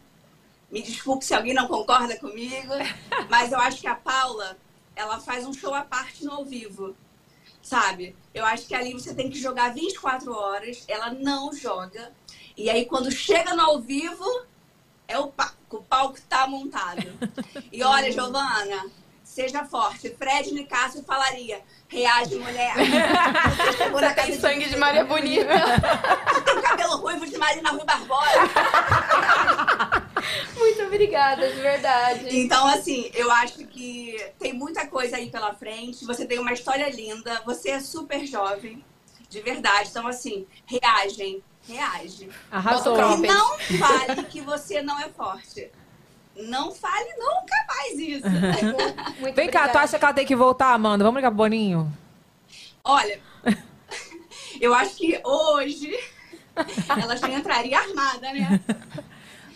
[0.71, 2.73] me desculpe se alguém não concorda comigo,
[3.29, 4.57] mas eu acho que a Paula,
[4.95, 6.95] ela faz um show à parte no ao vivo
[7.63, 8.15] sabe?
[8.33, 12.11] Eu acho que ali você tem que jogar 24 horas, ela não joga.
[12.55, 14.25] E aí quando chega no ao vivo,
[15.07, 17.01] é o palco, o palco tá montado.
[17.71, 18.85] E olha, Giovana,
[19.23, 20.09] seja forte.
[20.11, 22.73] Fred Nicásio falaria, reage, mulher.
[23.57, 24.79] Você chegou na Você casa tem sangue de vidro.
[24.79, 25.47] Maria Bonita.
[26.33, 28.29] Você tem cabelo ruivo de Marina Rui Barbosa.
[30.57, 32.39] Muito obrigada, de verdade.
[32.39, 36.05] Então, assim, eu acho que tem muita coisa aí pela frente.
[36.05, 37.41] Você tem uma história linda.
[37.45, 38.83] Você é super jovem,
[39.29, 39.89] de verdade.
[39.89, 41.43] Então, assim, reagem.
[41.67, 42.29] Reage.
[42.51, 42.97] Arrasou.
[42.97, 45.71] E não fale que você não é forte.
[46.35, 48.25] Não fale nunca mais isso.
[49.19, 49.79] Muito Vem cá, tu obrigada.
[49.79, 51.03] acha que ela tem que voltar, Amanda?
[51.03, 51.91] Vamos ligar pro Boninho?
[52.83, 53.19] Olha,
[54.59, 55.97] eu acho que hoje
[57.01, 58.59] ela já entraria armada, né?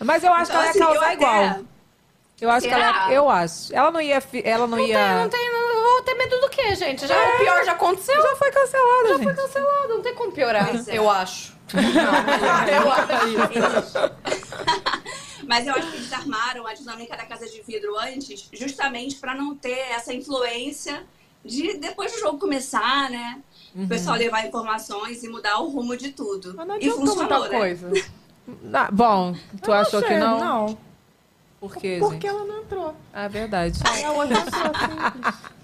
[0.00, 1.64] Mas eu acho Então, que assim, ela ia eu causar até- igual.
[2.40, 3.12] Eu acho que ela Será?
[3.12, 3.74] Eu acho.
[3.74, 4.22] Ela não ia.
[4.44, 5.22] Ela não, ia.
[5.22, 7.04] Não tem, não vou ter medo do quê, gente?
[7.06, 8.22] Já o pior já aconteceu.
[8.22, 9.24] Já foi cancelada, Já gente.
[9.24, 10.96] foi cancelado, não tem como piorar, é.
[10.96, 11.58] eu acho.
[11.74, 13.08] eu acho.
[15.48, 19.34] Mas eu acho que eles armaram a dinâmica da casa de vidro antes, justamente para
[19.34, 21.02] não ter essa influência
[21.44, 23.40] de depois do jogo começar, né?
[23.74, 26.54] O pessoal levar informações e mudar o rumo de tudo.
[26.56, 27.58] Mas não e funcionou, muita né?
[27.58, 27.90] coisa.
[28.72, 30.38] Ah, bom, tu Eu achou que sei, não?
[30.40, 30.78] Não.
[31.60, 32.26] Por quê, Porque gente?
[32.28, 32.94] ela não entrou.
[33.12, 33.80] Ah, é verdade.
[33.84, 35.42] Aí a outra entrou.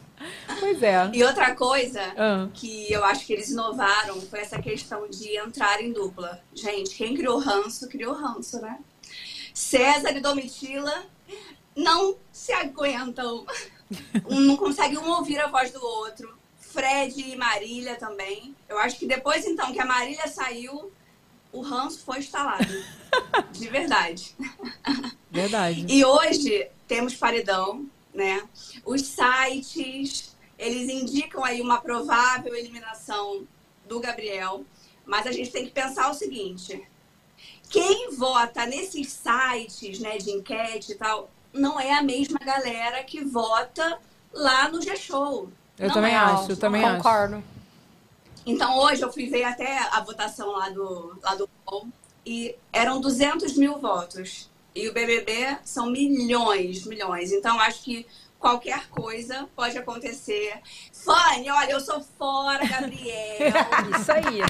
[0.61, 1.11] Pois é.
[1.12, 2.49] E outra coisa Ah.
[2.55, 6.41] que eu acho que eles inovaram foi essa questão de entrar em dupla.
[6.55, 8.78] Gente, quem criou ranço, criou ranço, né?
[9.53, 11.05] César e Domitila
[11.76, 13.45] não se aguentam.
[14.28, 16.35] Um não consegue um ouvir a voz do outro.
[16.59, 18.57] Fred e Marília também.
[18.68, 20.91] Eu acho que depois, então, que a Marília saiu,
[21.55, 22.66] o ranço foi instalado.
[23.52, 24.36] De verdade.
[25.30, 25.86] Verdade.
[25.88, 28.42] E hoje temos paredão, né?
[28.84, 33.46] Os sites, eles indicam aí uma provável eliminação
[33.88, 34.64] do Gabriel,
[35.07, 36.82] mas a gente tem que pensar o seguinte:
[37.70, 43.24] quem vota nesses sites, né, de enquete e tal, não é a mesma galera que
[43.24, 43.98] vota
[44.32, 45.48] lá no G-Show.
[45.78, 46.96] Eu Não também é, acho, eu também acho.
[46.96, 47.53] Concordo.
[48.47, 51.88] Então hoje eu fui ver até a votação lá do, lá do UOL
[52.26, 54.51] e eram 200 mil votos.
[54.74, 57.32] E o BBB são milhões, milhões.
[57.32, 58.07] Então acho que
[58.38, 60.61] qualquer coisa pode acontecer.
[60.92, 63.55] Fanny, olha, eu sou fora, Gabriel.
[63.99, 64.40] Isso aí.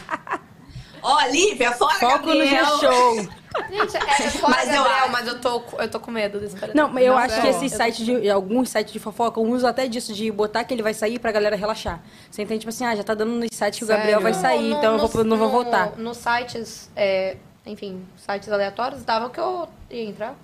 [1.02, 2.78] Ó, Lívia, fora, Foco no Gabriel.
[2.78, 3.28] G-Show.
[3.70, 6.56] Gente, é fora Mas eu Gabriel, acho- mas eu tô, eu tô com medo desse
[6.56, 6.86] paredão.
[6.86, 7.40] Não, mas eu Não, acho é.
[7.40, 8.28] que esses sites de.
[8.30, 11.54] Alguns sites de fofoca usam até disso, de botar que ele vai sair pra galera
[11.56, 12.00] relaxar.
[12.30, 12.60] Você entende?
[12.60, 14.92] Tipo assim, ah, já tá dando nos sites que o Gabriel vai sair, No- então
[14.96, 15.92] eu no- vou, não vou no- votar.
[15.96, 20.34] Nos sites, é, enfim, sites aleatórios, dava que eu ia entrar.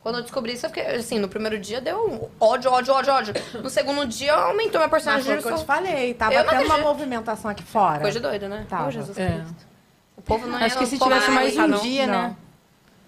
[0.00, 3.10] Quando eu descobri isso, eu fiquei, assim, no primeiro dia deu um ódio, ódio, ódio,
[3.12, 3.34] ódio.
[3.62, 6.12] No segundo dia, aumentou minha Mas personagem foi o que eu te falei.
[6.14, 8.00] Tava Eu tendo uma movimentação aqui fora.
[8.00, 8.66] Coisa de doido, né?
[8.68, 8.88] Tava.
[8.88, 9.26] Ô, Jesus É.
[9.30, 9.66] Cristo.
[10.16, 12.12] O povo não ia Acho que se tivesse mais um dia, Não.
[12.22, 12.36] né?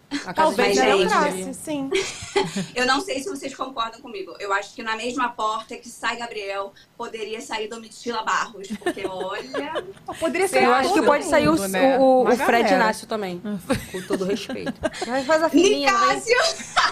[0.08, 1.90] A casa Talvez gente, entrasse, sim.
[2.74, 4.34] Eu não sei se vocês concordam comigo.
[4.38, 8.68] Eu acho que na mesma porta que sai Gabriel, poderia sair Domitila Barros.
[8.68, 9.84] Porque, olha.
[10.20, 11.98] Poderia ser Eu acho que pode sair o, né?
[11.98, 12.72] o, o Fred.
[12.72, 13.42] Inácio também.
[13.90, 14.74] Com todo respeito.
[15.06, 16.16] Vai faz a filhinha, vai.
[16.16, 16.36] Nicásio!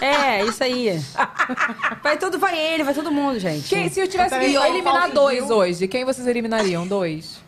[0.01, 1.01] É, isso aí.
[2.03, 3.67] Vai todo, vai ele, vai todo mundo, gente.
[3.69, 6.85] Quem, se eu tivesse que eliminar dois hoje, quem vocês eliminariam?
[6.85, 7.44] Dois?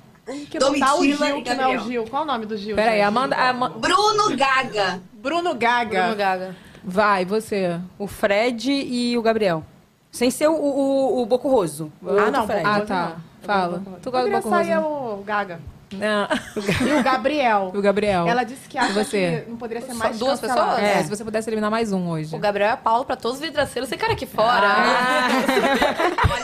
[0.49, 1.79] Que não tá o Domitila Gil, e que não é o.
[1.85, 2.03] Gil.
[2.05, 2.75] Qual o nome do Gil?
[2.75, 3.01] Peraí?
[3.01, 3.35] Amanda.
[3.49, 5.01] Ama- Bruno Gaga.
[5.13, 6.01] Bruno Gaga.
[6.01, 6.55] Bruno Gaga.
[6.83, 7.79] Vai, você.
[7.97, 9.63] O Fred e o Gabriel.
[10.11, 11.91] Sem ser o, o, o Boco Roso.
[12.01, 12.63] O Ah, não, Fred.
[12.65, 13.03] Ah, tá.
[13.15, 13.27] não.
[13.41, 13.81] Fala.
[14.01, 14.87] Tu gosta do sair Rosa?
[14.87, 15.59] o Gaga.
[15.93, 16.27] Não.
[16.85, 17.71] E o Gabriel.
[17.73, 18.27] O Gabriel.
[18.27, 19.43] Ela disse que acha você?
[19.45, 20.79] que não poderia ser Só mais duas pessoas?
[20.79, 22.35] É, se você pudesse eliminar mais um hoje.
[22.35, 23.89] O Gabriel é Paulo pra todos os vidraceiros.
[23.89, 24.67] Esse cara aqui fora.
[24.67, 25.27] Ah.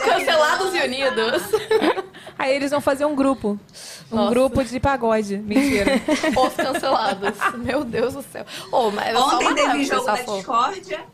[0.04, 1.42] Cancelados e unidos.
[2.38, 3.58] Aí eles vão fazer um grupo.
[4.10, 4.30] Um Nossa.
[4.30, 5.38] grupo de pagode.
[5.38, 5.92] Mentira.
[6.36, 7.38] Os cancelados.
[7.58, 8.44] Meu Deus do céu.
[8.70, 11.04] Ô, mas é Ontem teve jogo da discórdia.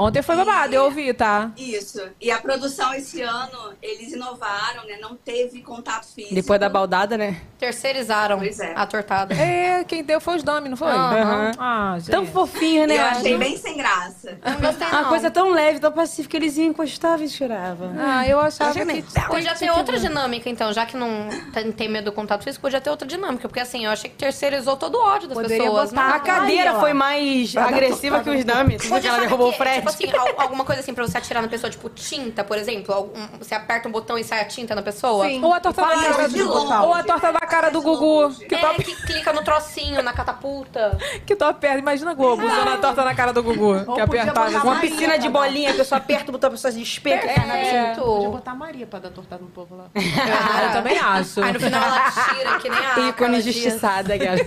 [0.00, 1.50] Ontem foi babado, eu ouvi, tá?
[1.56, 2.00] Isso.
[2.20, 4.96] E a produção esse ano, eles inovaram, né?
[5.00, 6.34] Não teve contato físico.
[6.34, 7.40] Depois da baldada, né?
[7.58, 8.72] Terceirizaram Pois é.
[8.74, 9.34] a tortada.
[9.34, 10.90] É, quem deu foi os Dami, não foi?
[10.90, 11.50] Aham.
[11.58, 12.10] Ah, gente.
[12.10, 12.96] Tão fofinho, né?
[12.96, 14.38] Eu achei bem sem graça.
[14.42, 16.36] Eu não gostei, Uma coisa tão leve, tão pacífica.
[16.36, 17.92] Eles iam encostar e choravam.
[17.98, 19.20] Ah, eu achava Achei que...
[19.26, 21.28] Podia ter outra dinâmica, então, já que não
[21.76, 23.48] tem, medo do contato físico, podia ter outra dinâmica.
[23.48, 25.90] Porque assim, eu achei que terceirizou todo o ódio das Poderia pessoas.
[25.90, 26.14] botar?
[26.14, 26.80] A cadeira ó.
[26.80, 28.88] foi mais agressiva que os dummies.
[28.88, 29.52] Porque ela derrubou o.
[29.52, 32.94] Tipo assim, al- alguma coisa assim pra você atirar na pessoa, tipo tinta, por exemplo.
[32.94, 35.26] Algum- você aperta um botão e sai a tinta na pessoa.
[35.26, 35.42] Sim.
[35.44, 36.48] Ou a torta da Fala cara de do...
[36.48, 36.72] longe.
[36.72, 38.30] Ou a torta da cara do Gugu.
[38.48, 40.98] Que É, que clica no trocinho, na catapulta.
[41.26, 41.78] que tu aperta.
[41.78, 43.84] Imagina a Globo usando a torta na cara do Gugu.
[43.86, 44.44] Ou que apertava.
[44.46, 44.56] assim.
[44.56, 47.26] Uma Maria, piscina de bolinha, a pessoa aperta o botão, a pessoa se especa.
[47.26, 47.94] É.
[47.94, 49.84] Podia botar a Maria pra dar tortada no povo lá.
[50.52, 51.42] Ah, eu também acho.
[51.42, 53.08] Aí no final ela tira, que nem a.
[53.08, 54.44] Ícone injustiçada, galera.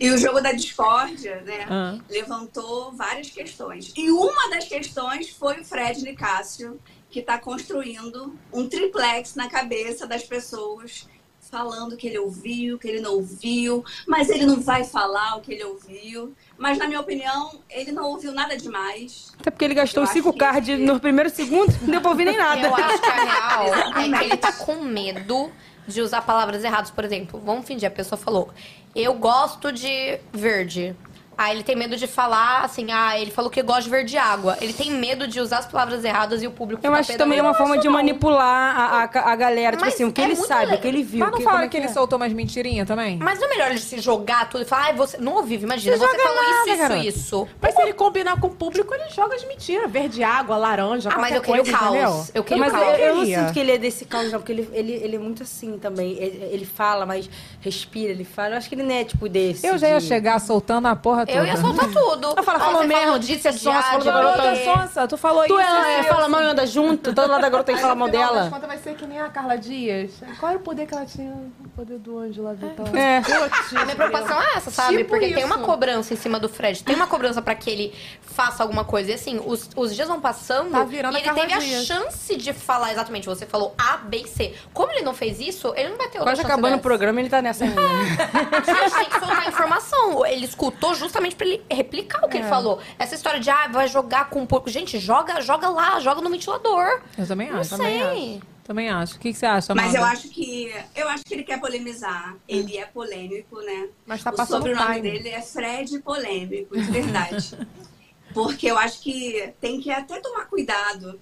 [0.00, 1.66] E o jogo da discórdia, né?
[1.68, 1.98] Ah.
[2.08, 3.92] Levantou várias questões.
[3.96, 6.80] E uma das questões foi o Fred Nicásio,
[7.10, 11.08] que está construindo um triplex na cabeça das pessoas,
[11.40, 15.52] falando que ele ouviu, que ele não ouviu, mas ele não vai falar o que
[15.52, 16.34] ele ouviu.
[16.58, 19.32] Mas, na minha opinião, ele não ouviu nada demais.
[19.38, 22.10] Até porque ele gastou Eu acho 5 que- cards no primeiro segundo, não deu pra
[22.10, 22.66] ouvir nem nada.
[22.66, 25.50] Eu acho que a real é que ele tá com medo
[25.86, 26.90] de usar palavras erradas.
[26.90, 28.50] Por exemplo, vamos fingir, a pessoa falou,
[28.96, 30.96] eu gosto de verde.
[31.38, 34.56] Aí ele tem medo de falar assim, ah, ele falou que gosta de verde água.
[34.60, 37.38] Ele tem medo de usar as palavras erradas e o público Eu acho que também
[37.38, 39.72] é uma forma de manipular a, a, a galera.
[39.76, 41.20] Tipo Mas assim, o que é ele muito sabe, le- o que ele viu.
[41.20, 41.88] Mas não que, fala como é que ele é?
[41.88, 43.18] soltou umas mentirinhas também?
[43.18, 45.96] Mas não é melhor ele se jogar tudo e falar, ah, você não ouviu, imagina,
[45.96, 47.06] Não você joga falou nada, isso, isso, garoto.
[47.06, 47.48] isso.
[47.60, 49.90] Mas se ele combinar com o público, ele joga as mentiras.
[49.90, 51.94] Verde água, laranja, Ah, mas qualquer eu queria o coisa, caos.
[51.94, 52.30] entendeu?
[52.34, 52.98] Eu queria Mas o eu, caos.
[52.98, 53.38] eu não queria.
[53.40, 56.12] sinto que ele é desse caos, não, porque ele, ele, ele é muito assim também.
[56.12, 57.28] Ele, ele fala, mas
[57.60, 58.54] respira, ele fala.
[58.54, 59.66] Eu acho que ele não é tipo desse.
[59.66, 61.38] Eu já ia de- chegar soltando a porra toda.
[61.38, 62.34] Eu ia soltar tudo.
[62.36, 65.44] Eu falo, Ah, falou mesmo, disse é de sonsa, falou da garota sonsa, tu falou
[65.46, 65.68] Tu isso.
[65.68, 68.08] é, isso, fala mal e anda junto, todo lado da garota tem que falar mal
[68.08, 68.48] dela.
[68.50, 70.10] contas vai ser que nem a Carla Dias.
[70.40, 71.34] Qual era o poder que ela tinha?
[71.76, 72.86] poder do anjo lá tal.
[72.96, 73.18] É.
[73.18, 74.96] A minha preocupação é essa, sabe?
[74.96, 75.46] Tipo Porque tem isso.
[75.46, 79.10] uma cobrança em cima do Fred, tem uma cobrança pra que ele faça alguma coisa.
[79.10, 81.84] E assim, os, os dias vão passando Tá virando e ele a teve a Dias.
[81.84, 83.26] chance de falar exatamente.
[83.26, 84.54] Você falou A, B e C.
[84.72, 86.82] Como ele não fez isso, ele não vai ter outra Quase chance acabando o dessa.
[86.82, 87.82] programa, ele tá nessa ainda.
[87.82, 90.24] Gente, tem que soltar informação.
[90.26, 92.40] Ele escutou justamente pra ele replicar o que É.
[92.40, 92.80] ele falou.
[92.98, 94.68] Essa história de, ah, vai jogar com um pouco.
[94.70, 97.00] Gente, joga, joga lá, joga no ventilador.
[97.16, 97.70] Eu também Não acho.
[97.70, 97.78] sei.
[97.78, 98.40] Também acho.
[98.64, 99.16] Também acho.
[99.16, 99.98] O que, que você acha, Mas Amanda?
[99.98, 102.36] eu acho que eu acho que ele quer polemizar.
[102.48, 103.88] Ele é polêmico, né?
[104.04, 105.10] Mas tá o passando sobrenome time.
[105.12, 107.56] dele é Fred Polêmico, de verdade.
[108.34, 111.18] Porque eu acho que tem que até tomar cuidado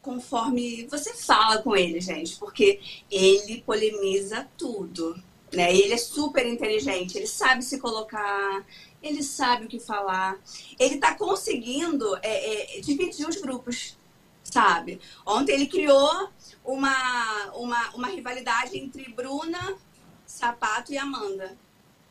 [0.00, 2.78] conforme você fala com ele, gente, porque
[3.10, 5.16] ele polemiza tudo,
[5.52, 5.74] né?
[5.74, 8.62] Ele é super inteligente, ele sabe se colocar,
[9.04, 10.38] ele sabe o que falar,
[10.78, 13.98] ele tá conseguindo é, é, dividir os grupos,
[14.42, 15.00] sabe?
[15.26, 16.30] Ontem ele criou
[16.64, 19.76] uma, uma, uma rivalidade entre Bruna,
[20.24, 21.56] Sapato e Amanda,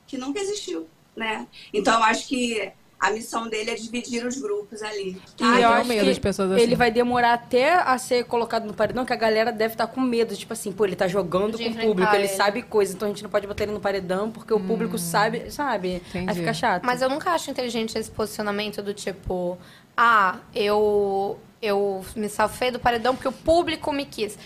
[0.06, 1.48] que nunca existiu, né?
[1.74, 2.72] Então eu acho que
[3.04, 5.22] a missão dele é dividir os grupos ali.
[5.40, 6.62] E Ah, eu tenho acho medo que de pessoas assim.
[6.62, 10.00] Ele vai demorar até a ser colocado no paredão, que a galera deve estar com
[10.00, 10.34] medo.
[10.36, 12.28] Tipo assim, pô, ele tá jogando De com o público, ele ele.
[12.30, 15.52] sabe coisa, então a gente não pode botar ele no paredão, porque o público sabe,
[15.52, 16.02] sabe?
[16.14, 16.40] Aí Entendi.
[16.40, 16.84] fica chato.
[16.86, 19.58] Mas eu nunca acho inteligente esse posicionamento do tipo,
[19.98, 24.38] ah, eu, eu me safei do paredão porque o público me quis.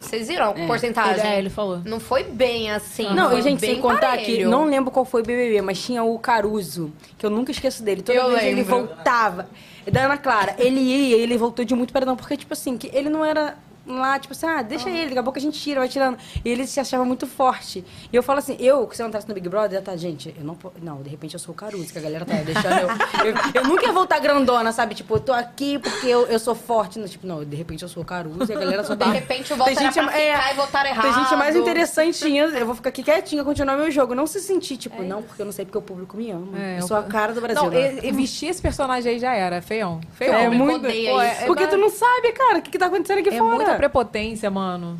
[0.00, 1.18] Vocês viram a porcentagem?
[1.26, 1.80] Ele, é, ele falou.
[1.84, 3.12] Não foi bem assim.
[3.12, 4.48] Não, e gente, sem contar que parelho.
[4.48, 8.02] não lembro qual foi o BBB, mas tinha o Caruso, que eu nunca esqueço dele.
[8.02, 8.70] Toda Eu vez ele lembro.
[8.86, 9.48] voltava.
[9.90, 12.90] Da Ana Clara, ele ia e ele voltou de muito perdão, porque, tipo assim, que
[12.94, 13.56] ele não era
[13.88, 16.18] lá, tipo assim, ah, deixa ele, daqui a pouco a gente tira, vai tirando.
[16.44, 17.84] E ele se achava muito forte.
[18.12, 20.56] E eu falo assim, eu, se eu entrasse no Big Brother, tá, gente, eu não
[20.82, 22.88] Não, de repente eu sou o Caruso, que a galera tá deixando eu.
[23.26, 24.94] Eu, eu nunca ia voltar grandona, sabe?
[24.94, 26.98] Tipo, eu tô aqui porque eu, eu sou forte.
[26.98, 29.10] Não, tipo, não, de repente eu sou o Caruso e a galera só De tá.
[29.10, 31.62] repente o voto era pra ficar e votaram Tem gente mais errado.
[31.68, 34.14] interessantinha, eu vou ficar aqui quietinha, continuar meu jogo.
[34.14, 36.58] Não se sentir, tipo, não, porque eu não sei porque o público me ama.
[36.58, 37.62] É, eu eu- sou a cara do Brasil.
[37.62, 37.94] Não, né?
[38.02, 40.00] e, e vestir esse personagem aí já era, feião.
[40.12, 40.34] Feião.
[40.34, 40.80] É muito.
[40.82, 43.77] Pô, é- porque tu não sabe, cara, o que, que tá acontecendo aqui É fora.
[43.78, 44.98] Prepotência, mano.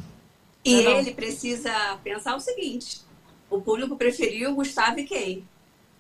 [0.65, 0.99] E Não, não.
[0.99, 1.71] ele precisa
[2.03, 3.01] pensar o seguinte:
[3.51, 5.45] o público preferiu Gustavo e Kay,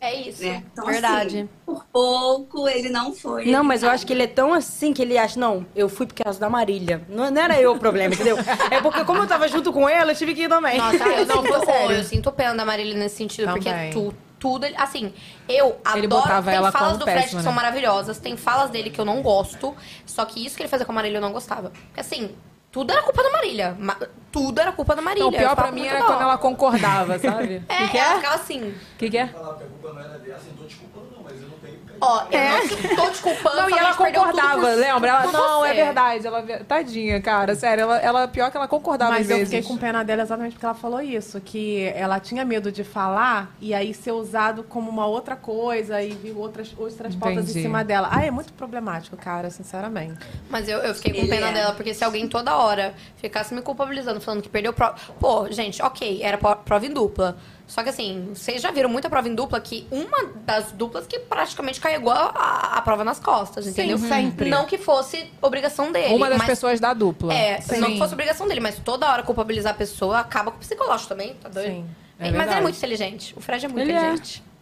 [0.00, 0.62] É isso, né?
[0.72, 1.38] Então, verdade.
[1.38, 3.46] assim, por pouco ele não foi.
[3.46, 6.06] Não, mas eu acho que ele é tão assim que ele acha, não, eu fui
[6.06, 7.02] por causa da Marília.
[7.08, 8.36] Não, não era eu o problema, entendeu?
[8.70, 10.78] É porque como eu tava junto com ela, eu tive que ir também.
[10.78, 11.96] Nossa, eu, Não, sinto, tô sério.
[11.96, 13.62] eu sinto pena da Marília nesse sentido, Também.
[13.62, 15.12] porque tu, tudo, assim,
[15.48, 17.56] eu Ele adoro, botava tem ela falas do Fred péssima, que são né?
[17.56, 19.74] maravilhosas, tem falas dele que eu não gosto,
[20.06, 21.70] só que isso que ele fazia com a Marília eu não gostava.
[21.70, 22.30] Porque assim,
[22.70, 23.98] tudo era culpa da Marília, ma-
[24.30, 25.24] tudo era culpa da Marília.
[25.30, 27.62] Não, o pior pra mim era quando ela concordava, sabe?
[27.68, 28.16] É, que que ela é?
[28.16, 29.26] ficava assim, O que, que é?
[29.28, 31.57] falar que a culpa não era assim, tô te culpando não, mas eu não.
[32.00, 35.08] Ó, eu não tô te culpando, Não, e ela concordava, por- lembra?
[35.10, 35.74] Ela, não, é você.
[35.84, 36.26] verdade.
[36.26, 37.82] Ela, tadinha, cara, sério.
[37.82, 39.54] Ela, ela, pior que ela concordava Mas às eu vezes.
[39.54, 43.50] fiquei com pena dela exatamente porque ela falou isso, que ela tinha medo de falar
[43.60, 47.58] e aí ser usado como uma outra coisa e vir outras, outras pautas Entendi.
[47.58, 48.08] em cima dela.
[48.10, 50.18] Ah, é muito problemático, cara, sinceramente.
[50.50, 51.52] Mas eu, eu fiquei com Ele pena é.
[51.52, 54.94] dela, porque se alguém toda hora ficasse me culpabilizando, falando que perdeu prova.
[55.20, 57.36] Pô, gente, ok, era prova em dupla.
[57.68, 61.18] Só que assim, vocês já viram muita prova em dupla que uma das duplas que
[61.18, 63.98] praticamente carregou a, a- prova nas costas, entendeu?
[63.98, 64.48] sempre.
[64.48, 66.14] Não que fosse obrigação dele.
[66.14, 67.32] Uma das mas- pessoas da dupla.
[67.32, 67.78] É, Sim.
[67.78, 71.10] não que fosse obrigação dele, mas toda hora culpabilizar a pessoa acaba com o psicológico
[71.10, 71.68] também, tá doido?
[71.68, 71.86] Sim,
[72.18, 73.34] é mas ele é muito inteligente.
[73.36, 74.14] O Fred é muito Ele é.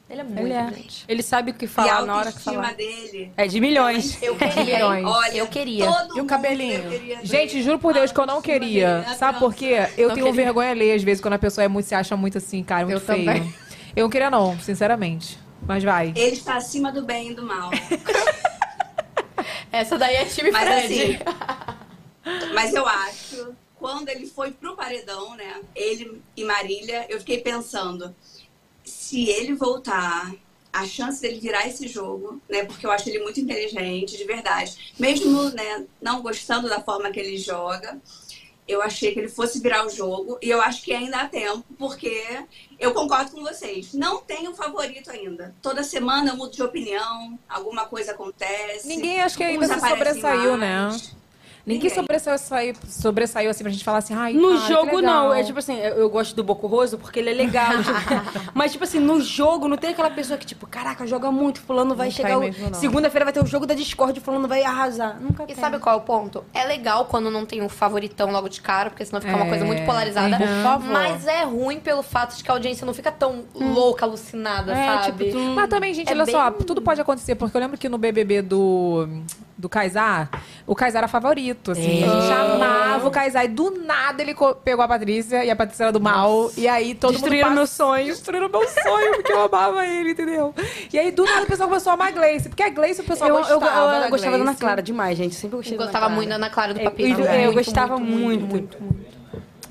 [0.09, 0.73] Ele é muito Ele é.
[1.09, 2.75] Ele sabe o que a falar na hora que falar.
[2.75, 3.33] dele.
[3.37, 4.23] É de milhões.
[4.23, 4.65] Eu queria.
[4.65, 5.05] Milhões.
[5.05, 5.87] Olha, eu queria.
[6.15, 6.83] E o cabelinho?
[7.25, 9.05] Gente, juro por Deus que eu não queria.
[9.19, 9.89] Sabe por quê?
[9.97, 10.45] Eu Não tenho queria.
[10.45, 12.97] vergonha alheia, às vezes, quando a pessoa é muito, se acha muito assim, cara, muito
[12.99, 13.25] Eu feio.
[13.25, 13.55] também.
[13.97, 15.39] Eu não queria, não, sinceramente.
[15.67, 16.13] Mas vai.
[16.15, 17.71] Ele está acima do bem e do mal.
[19.73, 21.01] Essa daí é time Mas Fred.
[21.17, 21.19] assim,
[22.55, 25.61] mas eu acho, quando ele foi pro paredão, né?
[25.75, 28.15] Ele e Marília, eu fiquei pensando,
[29.07, 30.35] se ele voltar,
[30.73, 32.65] a chance dele virar esse jogo, né?
[32.65, 34.93] Porque eu acho ele muito inteligente, de verdade.
[34.99, 38.01] Mesmo, né, não gostando da forma que ele joga,
[38.67, 40.39] eu achei que ele fosse virar o jogo.
[40.43, 42.21] E eu acho que ainda há tempo, porque
[42.81, 43.95] eu concordo com vocês.
[43.95, 45.55] Não tenho favorito ainda.
[45.63, 48.89] Toda semana eu mudo de opinião, alguma coisa acontece.
[48.89, 50.89] Ninguém acho que ainda se sobressaiu, né?
[51.67, 55.03] Ninguém sobressaiu, saiu- sobressaiu assim pra gente falar assim, ai, No cara, jogo, legal.
[55.03, 55.35] não.
[55.35, 57.67] É tipo assim, eu eu gosto do Boco Roso porque ele é legal.
[57.83, 61.61] tipo, mas, tipo assim, no jogo não tem aquela pessoa que, tipo, caraca, joga muito,
[61.61, 62.39] fulano vai Não chegar.
[62.39, 62.75] o-.
[62.75, 65.21] Segunda-feira vai ter o jogo da Discord, fulano vai arrasar.
[65.21, 65.57] Nunca E tem.
[65.57, 66.45] sabe qual é o ponto?
[66.55, 69.49] É legal quando não tem um favoritão logo de cara, porque senão fica uma É,
[69.49, 70.37] coisa muito polarizada.
[70.37, 70.39] uhum.
[70.39, 70.91] Por favor.
[70.93, 74.87] Mas é ruim pelo fato de que a audiência não fica tão louca, alucinada, É,
[75.03, 75.25] sabe?
[75.25, 77.77] tipo, tu- Mas também, gente, É olha bem- só, tudo pode acontecer, porque eu lembro
[77.77, 79.09] que no BBB do,
[79.59, 80.29] do Kaysar,
[80.67, 82.05] o Kaysar era favorito, assim.
[82.05, 85.93] A gente amava o Kaysai, do nada ele pegou a Patrícia e a Patrícia era
[85.93, 86.51] do mal.
[86.57, 87.57] E aí todo Destruíram mundo.
[87.59, 88.07] meu sonho.
[88.07, 90.55] Destruíram meu sonho, porque eu amava ele, entendeu?
[90.93, 92.49] E aí do nada o pessoal começou a amar a Gleice.
[92.49, 93.95] Porque a Gleice o pessoal Eu, eu, gostava.
[93.97, 94.55] eu da gostava da Ana.
[94.55, 95.35] Clara demais, gente.
[95.35, 96.17] Sempre gostei Eu da Ana gostava Clara.
[96.17, 97.21] muito da Ana Clara e do É, Papito.
[97.21, 98.79] eu, eu Muito, gostava muito, muito.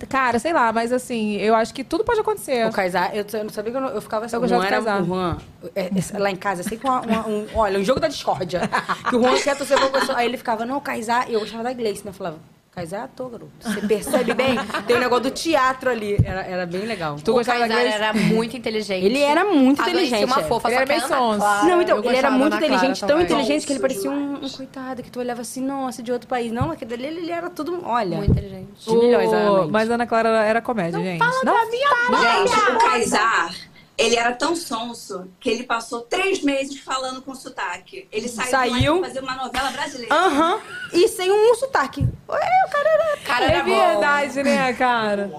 [0.09, 2.67] Cara, sei lá, mas assim, eu acho que tudo pode acontecer.
[2.67, 4.35] O Kaysar, eu, eu não sabia que eu, não- eu ficava assim.
[4.35, 5.03] Eu gostava do Kaysar.
[5.05, 5.37] Juan,
[5.75, 8.61] é, é, lá em casa, sempre uma, uma- um, olha, um jogo da discórdia.
[9.09, 10.17] que o Juan quer torcer pra pessoa.
[10.17, 12.09] Aí ele ficava, não, o Kaysar, e eu gostava da Gleice, né?
[12.09, 12.37] Eu falava,
[12.75, 13.51] Kaysar é ator, garoto.
[13.61, 14.57] Você percebe bem?
[14.85, 16.17] Tem o negócio do teatro ali.
[16.23, 17.15] Era, era bem legal.
[17.15, 19.05] o Kaysar era muito inteligente.
[19.05, 20.25] Ele era muito A Gleice, inteligente.
[20.33, 20.43] uma é.
[20.43, 21.39] fofa, Ele era meio sonso.
[21.39, 23.23] Clara- Não, então, Eu ele era gostava muito da inteligente, tão também.
[23.25, 26.51] inteligente que ele parecia um, um coitado, que tu olhava assim, nossa, de outro país.
[26.51, 28.17] Não, aquele dele, ele era tudo, olha...
[28.17, 28.67] Muito inteligente.
[28.85, 29.69] De milhões, O-.
[29.71, 31.19] Mas a Ana Clara era, era comédia, gente.
[31.43, 33.53] Não, Gente, o Kaysar,
[33.97, 38.07] ele era tão sonso que ele passou três meses falando com sotaque.
[38.11, 38.99] Ele saiu, Saiu.
[38.99, 40.13] pra fazer uma novela brasileira.
[40.13, 40.59] Aham.
[40.93, 42.01] E sem um sotaque.
[42.01, 43.17] É, o cara era...
[43.25, 43.75] Cara, é era bom.
[43.75, 45.31] verdade, né, cara?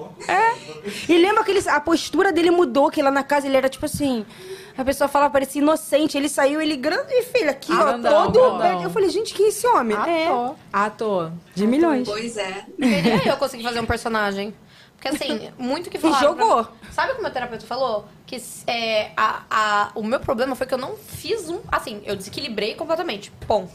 [1.09, 3.87] E lembra que ele, a postura dele mudou, que lá na casa ele era tipo
[3.87, 4.25] assim.
[4.77, 6.19] A pessoa falava, parecia inocente.
[6.19, 8.59] Ele saiu, ele grande, filho, aqui, ó, Grandão, todo.
[8.59, 8.83] grandão.
[8.83, 9.97] Eu falei, gente, quem é esse homem?
[9.97, 10.29] É,
[10.73, 11.33] Ator.
[11.55, 12.07] de milhões.
[12.07, 12.65] Pois é.
[12.77, 14.55] Nem eu consegui fazer um personagem.
[14.97, 16.29] Porque assim, muito que E falaram.
[16.29, 16.65] jogou.
[16.65, 18.07] pra- Sabe o que o meu terapeuta falou?
[18.27, 21.61] Que é, a, a- o meu problema foi que eu não fiz um.
[21.71, 23.31] Assim, eu desequilibrei completamente.
[23.47, 23.73] Ponto.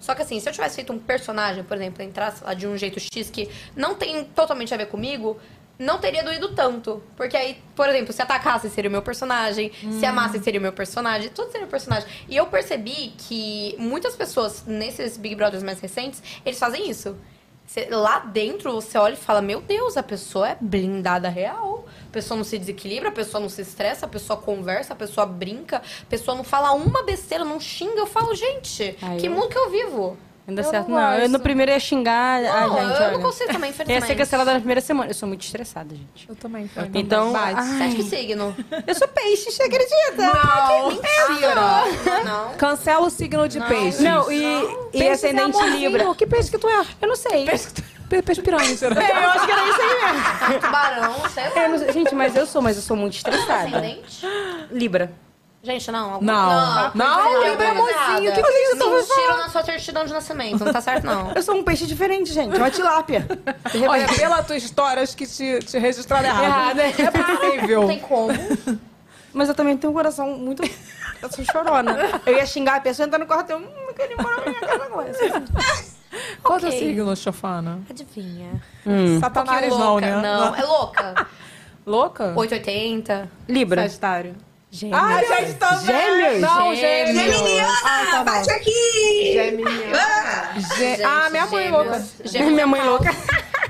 [0.00, 2.76] Só que assim, se eu tivesse feito um personagem, por exemplo, entrasse lá de um
[2.76, 5.38] jeito X que não tem totalmente a ver comigo.
[5.78, 7.00] Não teria doído tanto.
[7.16, 10.72] Porque aí, por exemplo, se atacasse seria o meu personagem, se amasse seria o meu
[10.72, 12.08] personagem, tudo seria o personagem.
[12.28, 17.16] E eu percebi que muitas pessoas nesses Big Brothers mais recentes, eles fazem isso.
[17.90, 21.84] Lá dentro você olha e fala: Meu Deus, a pessoa é blindada real.
[22.08, 25.26] A pessoa não se desequilibra, a pessoa não se estressa, a pessoa conversa, a pessoa
[25.26, 28.00] brinca, a pessoa não fala uma besteira, não xinga.
[28.00, 30.16] Eu falo: Gente, Ai, que eu- mundo que eu vivo?
[30.48, 31.12] Não dá Eu certo, não não.
[31.14, 32.72] Eu no primeiro ia xingar Não, a gente.
[33.00, 33.10] eu olha.
[33.12, 34.16] não consigo também, Eu ia ser infelizmente.
[34.18, 35.10] cancelada na primeira semana.
[35.10, 36.26] Eu sou muito estressada, gente.
[36.26, 36.66] Eu também.
[36.68, 36.90] foi.
[36.94, 38.56] Então, Você acha que signo?
[38.86, 40.16] eu sou peixe, você acredita?
[40.16, 42.24] Não, Mentira!
[42.24, 42.54] Não.
[42.54, 44.02] Cancela o signo de peixe.
[44.02, 45.66] Não, e, e Peixe ascendente é.
[45.68, 46.14] Libra.
[46.14, 46.86] Que peixe que tu é?
[47.02, 47.44] Eu não sei.
[48.08, 49.02] Pe- Peixe piranha, será?
[49.06, 50.12] É, eu acho que era isso aí
[50.48, 50.60] mesmo.
[50.60, 51.62] Tubarão, sei lá.
[51.62, 53.68] Eu não sei- gente, mas eu sou, mas eu sou muito estressada.
[53.68, 54.26] Ascendente?
[54.70, 55.12] Libra.
[55.68, 56.14] Gente, não.
[56.14, 56.90] algum- Não.
[56.94, 58.32] Não, coisa Libra é mocinho.
[58.32, 60.64] Que coisa que eu tô Mentiram na sua certidão de nascimento.
[60.64, 61.32] Não tá certo, não.
[61.36, 62.56] Eu sou um peixe diferente, gente.
[62.56, 63.26] Uma tilápia.
[63.86, 66.78] Olha, pela tua história, acho que te, te registraram errado.
[66.78, 67.02] Errado, é.
[67.02, 67.80] É possível.
[67.86, 68.32] Não tem como.
[69.34, 70.62] Mas eu também tenho um coração muito.
[71.20, 71.98] Eu sou chorona.
[72.24, 73.50] Eu ia xingar a pessoa entrar no quarto.
[73.50, 75.12] Eu, hum, eu queria ir embora pra minha casa agora.
[76.42, 77.80] Qual é o signo, Chofana?
[77.90, 78.62] Adivinha.
[79.20, 80.06] Satanás Pouquinho não, louca.
[80.06, 80.22] né?
[80.22, 81.26] Não, é louca.
[81.84, 82.32] Louca?
[82.36, 83.28] 880.
[83.46, 83.82] Libra.
[83.82, 84.34] Sagitário.
[84.70, 85.00] Gêmeos.
[85.02, 85.86] Ah, gente, também.
[85.86, 86.40] Gêmeos?
[86.42, 87.16] Não, Gêmeos.
[87.16, 87.36] gêmeos.
[87.38, 89.32] Geminiana, bate aqui!
[90.76, 92.04] Gê- Ah, minha mãe é louca.
[92.24, 93.10] Gêmeos Minha é mãe louca.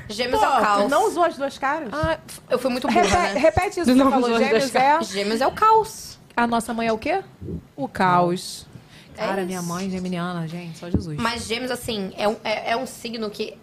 [0.08, 0.90] Gêmeos é o caos.
[0.90, 1.88] Não usou as duas caras?
[1.92, 2.18] Ah,
[2.50, 3.40] Eu fui muito burra, repete, né?
[3.40, 4.38] repete isso que Não você falou.
[4.38, 5.02] Gêmeos é...
[5.02, 6.18] Gêmeos é o caos.
[6.36, 7.22] A nossa mãe é o quê?
[7.76, 8.66] O caos.
[9.16, 9.46] É Cara, isso.
[9.46, 11.16] minha mãe geminiana, gente, só Jesus.
[11.20, 13.56] Mas gêmeos, assim, é um, é, é um signo que.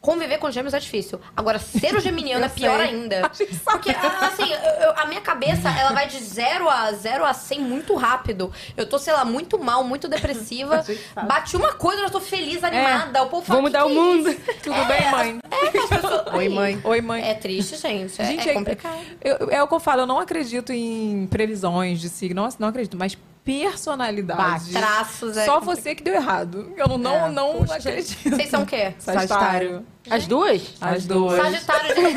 [0.00, 1.20] Conviver com gêmeos é difícil.
[1.36, 3.28] Agora, ser o geminiano é pior ainda.
[3.64, 7.60] Porque, assim, eu- eu- a minha cabeça, ela vai de 0 a 0 a 100
[7.60, 8.52] muito rápido.
[8.76, 10.84] Eu tô, sei lá, muito mal, muito depressiva.
[11.26, 13.22] Bati uma coisa, eu já tô feliz, animada.
[13.24, 15.38] O povo fala, Vou mudar "Que o é mundo." isso?" Tudo bem, mãe?
[15.50, 16.80] É, as pessoas- Oi, mãe.
[16.84, 17.28] Oi, mãe.
[17.28, 18.22] É triste, gente.
[18.22, 18.98] É, Gente, é é- complicado.
[19.22, 22.42] eu- é o que eu falo, eu não acredito em previsões de signo.
[22.42, 23.18] Nossa, não acredito, mas
[23.48, 24.72] personalidade.
[24.72, 25.82] Traços, é Só complicado.
[25.82, 26.72] você que deu errado.
[26.76, 28.28] Eu não, não, não acredito.
[28.30, 28.92] Vocês são o quê?
[28.98, 29.86] Sagitário.
[30.10, 30.74] As duas?
[30.80, 31.40] As duas.
[31.40, 32.00] Sagitário de...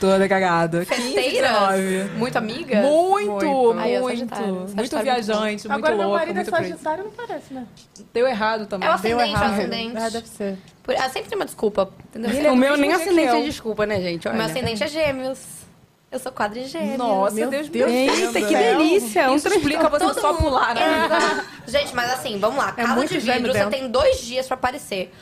[0.00, 0.84] Toda cagada.
[0.84, 1.50] 15, Festeiras?
[1.50, 2.18] 19.
[2.18, 2.80] Muito amiga?
[2.82, 3.78] Muito, muito.
[3.78, 4.54] Aí, eu Muito, Sagitário.
[4.54, 6.70] muito Sagitário viajante, muito Agora meu louco, marido é muito crazy.
[6.72, 7.66] sagitário, não parece, né?
[8.12, 8.86] Deu errado também.
[8.88, 9.52] É o Deu ascendente, é o errado.
[9.54, 9.96] ascendente.
[9.96, 10.58] É, deve ser.
[10.82, 12.30] Por- ah, sempre tem uma desculpa, entendeu?
[12.30, 13.36] É o meu nem eu.
[13.36, 14.28] é desculpa, né, gente?
[14.28, 14.50] O meu Olha.
[14.50, 15.63] ascendente é gêmeos.
[16.14, 16.96] Eu sou quadrigêmeos.
[16.96, 18.38] Nossa, Meu Deus, Deus defenda.
[18.38, 19.30] Eita, que delícia.
[19.32, 20.80] Um Isso explica você Todo só mundo- pular, né?
[21.66, 21.70] É.
[21.70, 22.70] Gente, mas assim, vamos lá.
[22.70, 23.70] Casa muito de gêmeo vidro, você dentro.
[23.80, 25.12] tem dois dias pra aparecer.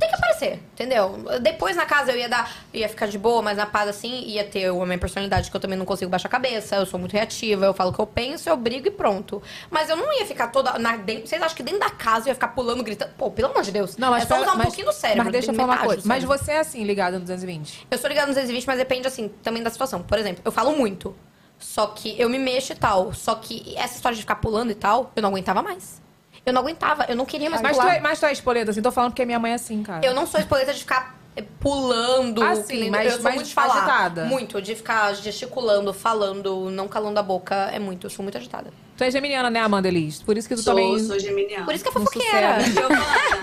[0.00, 1.24] Tem que aparecer, entendeu?
[1.42, 4.44] Depois na casa eu ia dar, ia ficar de boa, mas na paz assim, ia
[4.44, 7.14] ter a minha personalidade que eu também não consigo baixar a cabeça, eu sou muito
[7.14, 9.42] reativa, eu falo o que eu penso, eu brigo e pronto.
[9.68, 12.28] Mas eu não ia ficar toda na dentro, vocês acham que dentro da casa eu
[12.28, 13.10] ia ficar pulando, gritando?
[13.18, 13.96] Pô, pelo amor de Deus.
[13.96, 15.24] Não, mas é só usar um mas- pouquinho do cérebro.
[15.24, 16.02] Mas deixa eu falar uma coisa.
[16.04, 17.88] Mas você é assim, ligado no 220?
[17.90, 20.00] Eu sou ligada no 220, mas depende, assim, também da situação.
[20.04, 21.12] Por exemplo, eu falo muito.
[21.58, 23.12] Só que eu me mexo e tal.
[23.12, 26.00] Só que essa história de ficar pulando e tal, eu não aguentava mais.
[26.46, 27.96] Eu não aguentava, eu não queria mais Mas tu, pular.
[27.96, 28.80] é, mas tu é espoleta, assim.
[28.82, 30.04] Tô falando porque minha mãe é assim, cara.
[30.06, 32.42] Eu não sou espoleta de ficar eh, pulando.
[32.42, 33.74] Ah, que sim, nem- mas- eu sou mas muito de falar.
[33.76, 34.24] agitada.
[34.24, 37.54] Muito, de ficar gesticulando, falando, não calando a boca.
[37.72, 38.72] É muito, eu sou muito agitada.
[38.96, 40.22] Tu é geminiana, né, Amanda Elis?
[40.22, 40.98] Por isso que tu Sou, também...
[40.98, 41.64] sou geminiana.
[41.64, 42.58] Por isso que é fofoqueira.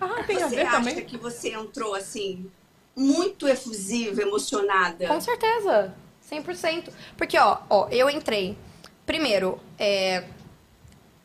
[0.00, 1.04] Ah, tem a você ver acha também.
[1.04, 2.50] que você entrou assim,
[2.94, 5.06] muito efusiva, emocionada?
[5.06, 5.94] Com certeza.
[6.30, 6.90] 100%.
[7.16, 8.56] Porque, ó, ó, eu entrei.
[9.04, 10.24] Primeiro, é.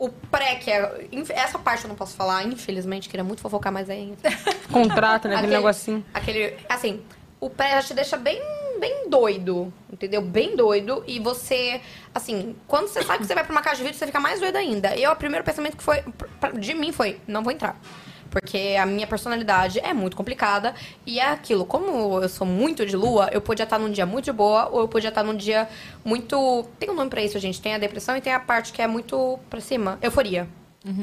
[0.03, 1.07] O pré, que é.
[1.29, 3.95] Essa parte eu não posso falar, infelizmente, queria muito fofocar, mas é.
[4.73, 5.35] Contrato, né?
[5.35, 6.05] Aquele Aquele- negocinho.
[6.11, 6.57] Aquele.
[6.67, 7.03] Assim,
[7.39, 8.41] o pré já te deixa bem,
[8.79, 9.71] bem doido.
[9.93, 10.19] Entendeu?
[10.23, 11.03] Bem doido.
[11.05, 11.79] E você.
[12.15, 14.39] Assim, quando você sabe que você vai pra uma casa de vídeo, você fica mais
[14.39, 14.95] doido ainda.
[14.97, 16.03] Eu, o primeiro pensamento que foi.
[16.39, 17.79] pra- De mim foi: não vou entrar.
[18.31, 20.73] Porque a minha personalidade é muito complicada.
[21.05, 24.25] E é aquilo, como eu sou muito de lua, eu podia estar num dia muito
[24.25, 25.69] de boa, ou eu podia estar num dia
[26.03, 26.65] muito.
[26.79, 27.61] Tem um nome pra isso, gente.
[27.61, 29.99] Tem a depressão e tem a parte que é muito pra cima.
[30.01, 30.47] Euforia.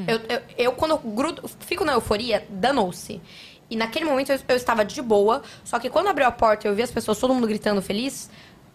[0.07, 3.21] Eu, eu, eu, quando eu grudo, fico na euforia, danou-se.
[3.69, 6.69] E naquele momento eu, eu estava de boa, só que quando abriu a porta e
[6.69, 8.29] eu vi as pessoas, todo mundo gritando feliz,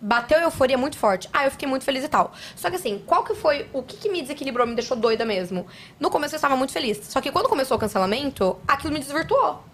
[0.04, 1.28] bateu euforia muito forte.
[1.32, 2.32] Ah, eu fiquei muito feliz e tal.
[2.54, 5.66] Só que assim, qual que foi, o que, que me desequilibrou, me deixou doida mesmo?
[5.98, 7.00] No começo eu estava muito feliz.
[7.04, 9.64] Só que quando começou o cancelamento, aquilo me desvirtuou.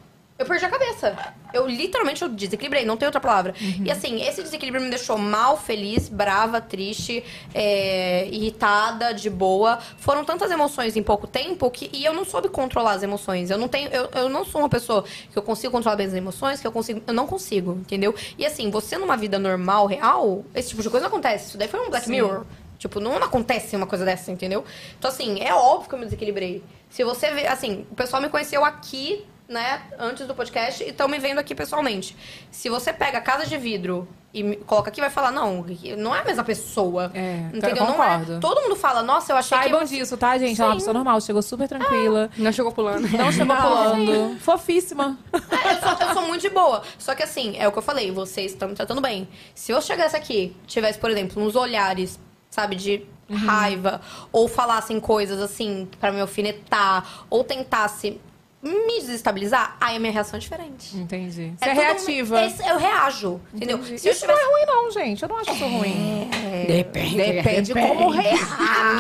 [0.41, 1.35] Eu perdi a cabeça.
[1.53, 3.55] Eu literalmente eu desequilibrei, não tem outra palavra.
[3.85, 7.23] E assim, esse desequilíbrio me deixou mal, feliz, brava, triste,
[7.55, 9.79] é, irritada, de boa.
[9.99, 13.51] Foram tantas emoções em pouco tempo que e eu não soube controlar as emoções.
[13.51, 16.15] Eu não tenho, eu, eu não sou uma pessoa que eu consigo controlar bem as
[16.15, 18.15] emoções, que eu consigo, eu não consigo, entendeu?
[18.39, 21.49] E assim, você numa vida normal, real, esse tipo de coisa não acontece.
[21.49, 22.13] Isso daí foi um Black Sim.
[22.13, 22.47] Mirror.
[22.79, 24.65] Tipo, não acontece uma coisa dessa, entendeu?
[24.99, 26.63] Então, assim, é óbvio que eu me desequilibrei.
[26.89, 31.09] Se você vê, assim, o pessoal me conheceu aqui, né, antes do podcast, e estão
[31.09, 32.17] me vendo aqui pessoalmente.
[32.53, 35.67] Se você pega a casa de vidro e me coloca aqui, vai falar, não,
[35.99, 37.11] não é a mesma pessoa.
[37.13, 37.71] É, entendeu?
[37.79, 38.35] eu Não concordo.
[38.35, 38.39] é.
[38.39, 39.87] Todo mundo fala, nossa, eu achei Saibam que.
[39.87, 40.61] disso, tá, gente?
[40.61, 40.79] Ela é uma Sim.
[40.79, 42.31] pessoa normal, chegou super tranquila.
[42.37, 43.09] Não chegou pulando.
[43.09, 44.39] Não chegou pulando.
[44.39, 45.19] Fofíssima.
[45.33, 46.83] É, eu, sou, eu sou muito de boa.
[46.97, 49.29] Só que assim, é o que eu falei, vocês estão me tratando bem.
[49.53, 54.01] Se eu chegasse aqui, tivesse, por exemplo, uns olhares, sabe, de raiva,
[54.31, 58.21] ou falassem coisas assim pra me alfinetar, ou tentasse
[58.63, 60.95] me desestabilizar, aí a minha reação é diferente.
[60.97, 61.55] Entendi.
[61.61, 62.45] É Você é tudo- reativa.
[62.45, 63.79] esse- eu reajo, entendeu?
[63.79, 63.99] Entendi.
[63.99, 65.23] Se eu Isso não é ruim, não, gente.
[65.23, 66.29] Eu não acho isso ruim.
[66.67, 67.17] Depende.
[67.17, 68.45] Depende como A reage.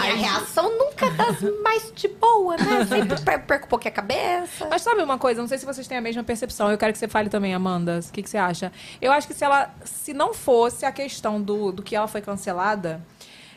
[0.00, 2.86] minha reação nunca é das mais de boa, né?
[2.88, 4.66] Sempre per- perco um pouquinho a cabeça.
[4.70, 5.40] Mas sabe uma coisa?
[5.42, 6.70] Não sei se vocês têm a mesma percepção.
[6.70, 8.00] Eu quero que você fale também, Amanda.
[8.08, 8.72] O que, que você acha?
[9.00, 12.22] Eu acho que se ela, se não fosse a questão do, do que ela foi
[12.22, 13.02] cancelada,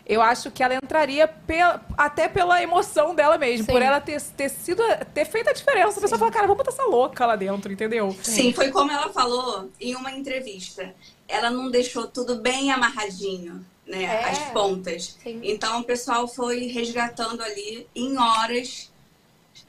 [0.06, 3.72] eu acho que ela entraria pela- até pela emoção dela mesmo, Sim.
[3.72, 5.98] por ela ter, ter sido, ter feito a diferença.
[6.00, 8.16] A pessoa fala, cara, vamos botar essa louca lá dentro, entendeu?
[8.22, 10.94] Sim, foi como ela falou em uma entrevista.
[11.28, 14.04] Ela não deixou tudo bem amarradinho, né?
[14.04, 14.30] É.
[14.30, 15.18] As pontas.
[15.24, 15.40] Sim.
[15.42, 18.92] Então o pessoal foi resgatando ali em horas.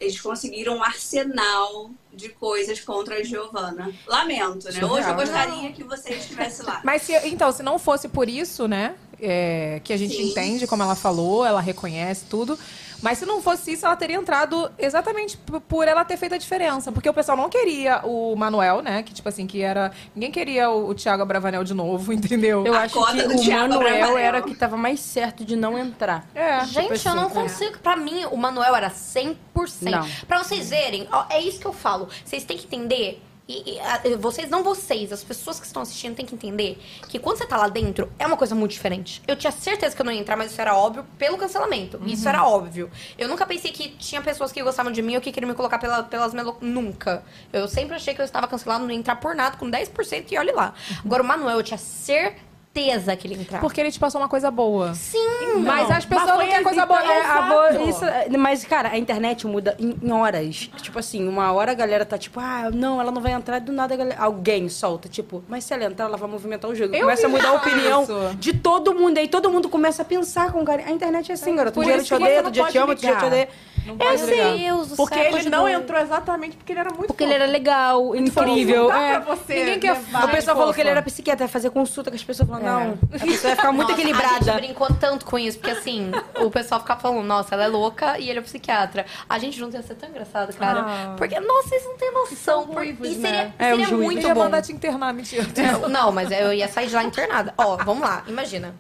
[0.01, 3.93] Eles conseguiram um arsenal de coisas contra a Giovana.
[4.07, 4.85] Lamento, né?
[4.85, 6.81] Hoje eu gostaria que você estivesse lá.
[6.85, 8.97] Mas se, então, se não fosse por isso, né?
[9.21, 10.31] É, que a gente Sim.
[10.31, 12.59] entende, como ela falou, ela reconhece tudo.
[13.03, 15.37] Mas se não fosse isso, ela teria entrado exatamente
[15.69, 16.91] por ela ter feito a diferença.
[16.91, 19.03] Porque o pessoal não queria o Manuel, né?
[19.03, 19.93] Que, tipo assim, que era.
[20.15, 22.65] Ninguém queria o, o Thiago Abravanel de novo, entendeu?
[22.65, 24.19] Eu A acho que o Thiago Manuel Abravanel.
[24.19, 26.27] era que tava mais certo de não entrar.
[26.35, 26.65] É.
[26.65, 27.79] Gente, Tipo eu não assim, consigo.
[27.81, 29.37] Pra mim, o Manuel era 100%.
[29.83, 30.09] Não.
[30.27, 32.09] Pra vocês verem, ó, é isso que eu falo.
[32.25, 33.23] Vocês têm que entender.
[33.47, 37.37] E, e, vocês, não vocês, as pessoas que estão assistindo têm que entender que quando
[37.37, 39.23] você tá lá dentro, é uma coisa muito diferente.
[39.29, 42.01] Eu tinha certeza que eu não ia entrar, mas isso era óbvio pelo cancelamento.
[42.07, 42.91] Isso era óbvio.
[43.19, 45.79] Eu nunca pensei que tinha pessoas que gostavam de mim ou que queriam me colocar
[45.79, 46.57] pela, pelas melo...
[46.61, 47.23] Nunca.
[47.53, 50.39] Eu sempre achei que eu estava cancelado, não ia entrar por nada, com 10% e
[50.39, 50.73] olhe lá.
[51.05, 53.61] Agora, o Manuel, eu tinha certeza que ele ia entrar.
[53.61, 54.93] Porque ele te passou uma coisa boa.
[54.95, 55.19] Sim,
[55.65, 57.01] Mas as pessoas não foi querem coisa boa.
[57.05, 60.69] É, a boa- isso, é, mas, cara, a internet muda em, em horas.
[60.83, 63.73] Tipo assim, uma hora a galera tá tipo, ah, não, ela não vai entrar, do
[63.73, 66.95] nada a galera- alguém solta, tipo, mas se ela entrar, ela vai movimentar o jogo.
[66.95, 67.67] Eu começa a mudar a isso.
[67.69, 69.19] opinião de todo mundo.
[69.19, 70.89] Aí todo mundo começa a pensar com carinho.
[70.89, 71.79] A internet é assim, garoto.
[71.79, 73.49] Um dia ele isso te odeia, outro dia não te ama, outro dia te odeia.
[73.87, 74.57] Não É ligar.
[74.57, 77.45] Deus do Porque céu, ele não entrou exatamente porque ele era muito Porque ele era
[77.45, 78.85] legal, incrível.
[78.85, 79.21] Não dá é.
[79.21, 82.25] pra você Ninguém quer O pessoal falou que ele era psiquiatra, fazer consulta com as
[82.25, 82.64] pessoas falando, É.
[82.65, 84.45] não, a pessoa vai ficar muito Nossa, A equilibrada.
[84.45, 86.11] gente brincou tanto com isso, porque assim,
[86.41, 89.07] o pessoal ficava falando, nossa, ela é louca e ele é psiquiatra.
[89.29, 90.81] A gente junto ia ser tão engraçado, cara.
[90.87, 91.15] Ah.
[91.17, 92.67] Porque, nossa, vocês não têm noção.
[92.67, 92.77] Por...
[92.77, 93.53] ruivos, E seria, né?
[93.59, 94.05] É, seria os ruivos.
[94.07, 94.41] muito Ele ia bom.
[94.45, 95.47] mandar te internar, mentira.
[95.81, 97.53] Não, Não, mas eu ia sair de lá internada.
[97.57, 98.75] Ó, vamos lá, imagina.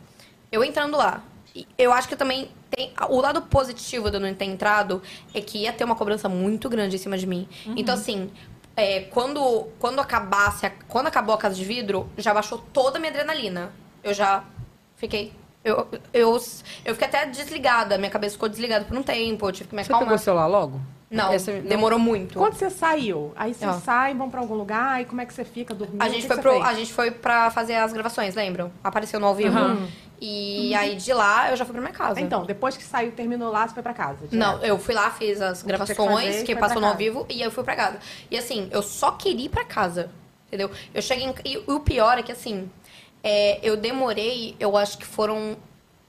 [0.51, 1.23] Eu entrando lá.
[1.79, 2.93] Eu acho que também tem.
[3.09, 5.01] O lado positivo de eu não ter entrado
[5.33, 7.49] é que ia ter uma cobrança muito grande em cima de mim.
[7.77, 8.31] Então, assim.
[8.77, 13.11] É, quando, quando acabasse, quando acabou a casa de vidro, já baixou toda a minha
[13.11, 13.73] adrenalina.
[14.03, 14.45] Eu já
[14.97, 15.33] fiquei.
[15.65, 16.33] Eu, eu,
[16.85, 19.83] eu fiquei até desligada, minha cabeça ficou desligada por um tempo, eu tive que me
[19.83, 20.17] Você pegou acalmar.
[20.17, 20.81] o celular logo?
[21.11, 22.39] Não, Essa- demorou muito.
[22.39, 23.73] Quando você saiu, aí você Ó.
[23.75, 26.03] sai, vão pra algum lugar, e como é que você fica dormindo?
[26.03, 26.65] A gente, foi pro, fez?
[26.65, 28.71] a gente foi pra fazer as gravações, lembram?
[28.83, 29.57] Apareceu no ao vivo.
[29.57, 29.89] Aham.
[30.27, 32.21] E aí de lá eu já fui pra minha casa.
[32.21, 34.27] Então, depois que saiu, terminou lá, você foi pra casa?
[34.27, 34.35] direto?
[34.35, 37.27] Não, eu fui lá, fiz as que gravações fazer, que, foi passou no ao vivo
[37.29, 37.99] e aí eu fui pra casa.
[38.31, 40.11] E assim, eu só queria ir pra casa.
[40.47, 40.71] Entendeu?
[40.95, 42.71] Eu cheguei em, E o pior é que assim,
[43.23, 45.57] é, eu demorei, eu acho que foram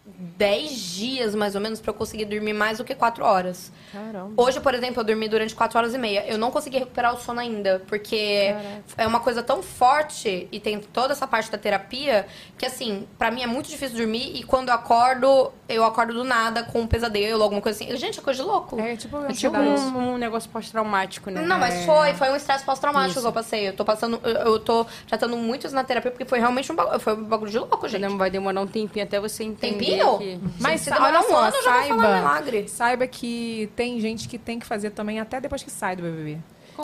[0.06, 3.72] 10 dias mais ou menos pra eu conseguir dormir mais do que 4 horas.
[3.92, 4.34] Caramba.
[4.38, 6.26] Hoje, por exemplo, eu dormi durante 4 horas e meia.
[6.28, 8.54] Eu não consegui recuperar o sono ainda, porque
[8.98, 12.28] é uma coisa tão forte e tem toda essa parte da terapia
[12.58, 16.24] que, assim, pra mim é muito difícil dormir e quando eu acordo, eu acordo do
[16.24, 17.96] nada com um pesadelo, alguma coisa assim.
[17.98, 18.80] Gente, é coisa de louco.
[18.80, 21.42] É tipo, É tipo um, um negócio pós-traumático, né?
[21.42, 23.70] Não, mas foi, foi um estresse pós-traumático que eu passei.
[23.70, 26.76] Eu tô passando, eu, eu tô tratando muito isso na terapia porque foi realmente um
[26.76, 28.06] bagulho, foi um bagulho de louco, gente.
[28.16, 29.95] Vai demorar um tempinho até você entender Tempinho?
[30.18, 30.40] Que...
[30.60, 32.68] Mas Se olha um só, ano, eu já vou falar saiba, milagre.
[32.68, 36.38] saiba que tem gente que tem que fazer também até depois que sai do BBB.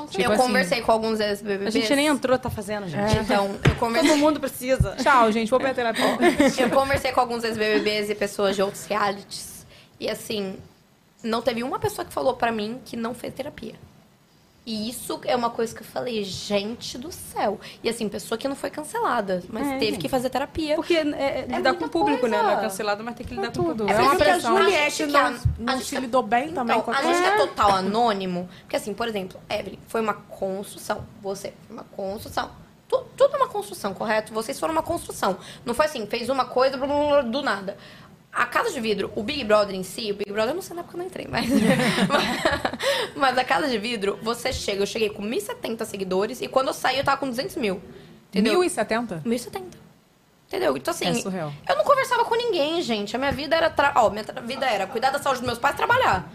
[0.09, 1.67] Tipo eu assim, conversei com alguns ex-BBBs.
[1.67, 3.17] A gente nem entrou, tá fazendo, gente.
[3.17, 4.09] Então, eu conversei...
[4.09, 4.95] Todo mundo precisa.
[5.01, 6.17] Tchau, gente, vou pra terapia.
[6.57, 9.65] Eu conversei com alguns ex-BBBs e pessoas de outros realities.
[9.99, 10.55] E assim,
[11.21, 13.75] não teve uma pessoa que falou pra mim que não fez terapia.
[14.63, 17.59] E isso é uma coisa que eu falei, gente do céu.
[17.83, 20.01] E assim, pessoa que não foi cancelada, mas É, teve gente.
[20.01, 20.75] que fazer terapia.
[20.75, 22.41] Porque é, é lidar com o público, né?
[22.43, 23.77] Não é cancelado, mas tem que lidar com o tudo.
[23.85, 23.99] público.
[23.99, 24.55] É uma a pressão.
[24.57, 26.91] Juliette A gente que não- não, a não gente se lidou bem também Então, com
[26.91, 31.03] a gente que é total anônimo, porque assim, por exemplo, Evelyn, foi uma construção.
[31.23, 32.51] Você foi uma construção.
[32.87, 34.31] Tu- Tudo é uma construção, correto?
[34.31, 35.37] Vocês foram uma construção.
[35.65, 37.77] Não foi assim, fez uma coisa blá, blá, blá, do nada.
[38.33, 40.73] A Casa de Vidro, o Big Brother em si, o Big Brother, eu não sei
[40.75, 41.49] na época que eu não entrei, mas.
[43.15, 46.73] mas a Casa de Vidro, você chega, eu cheguei com 1.070 seguidores e quando eu
[46.73, 47.81] saí eu tava com 200 mil.
[48.29, 48.59] Entendeu?
[48.59, 49.21] 1070?
[49.25, 49.63] 1.070.
[50.47, 50.75] Entendeu?
[50.77, 51.51] Então, assim, É surreal.
[51.67, 53.15] eu não conversava com ninguém, gente.
[53.15, 53.69] A minha vida era.
[53.69, 53.93] Tra...
[53.95, 56.29] Ó, minha tra- vida era cuidar da saúde dos meus pais e trabalhar.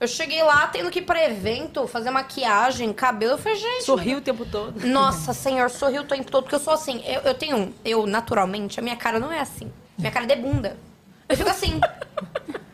[0.00, 3.32] Eu cheguei lá tendo que ir pra evento, fazer maquiagem, cabelo.
[3.32, 3.84] Eu falei, gente.
[3.84, 4.86] Sorriu o tempo todo.
[4.86, 7.02] Nossa, senhor, sorriu o tempo todo, porque eu sou assim.
[7.06, 7.74] Eu, eu tenho.
[7.84, 9.70] Eu, naturalmente, a minha cara não é assim.
[9.98, 10.76] Minha cara é de bunda.
[11.32, 11.80] Eu fico assim.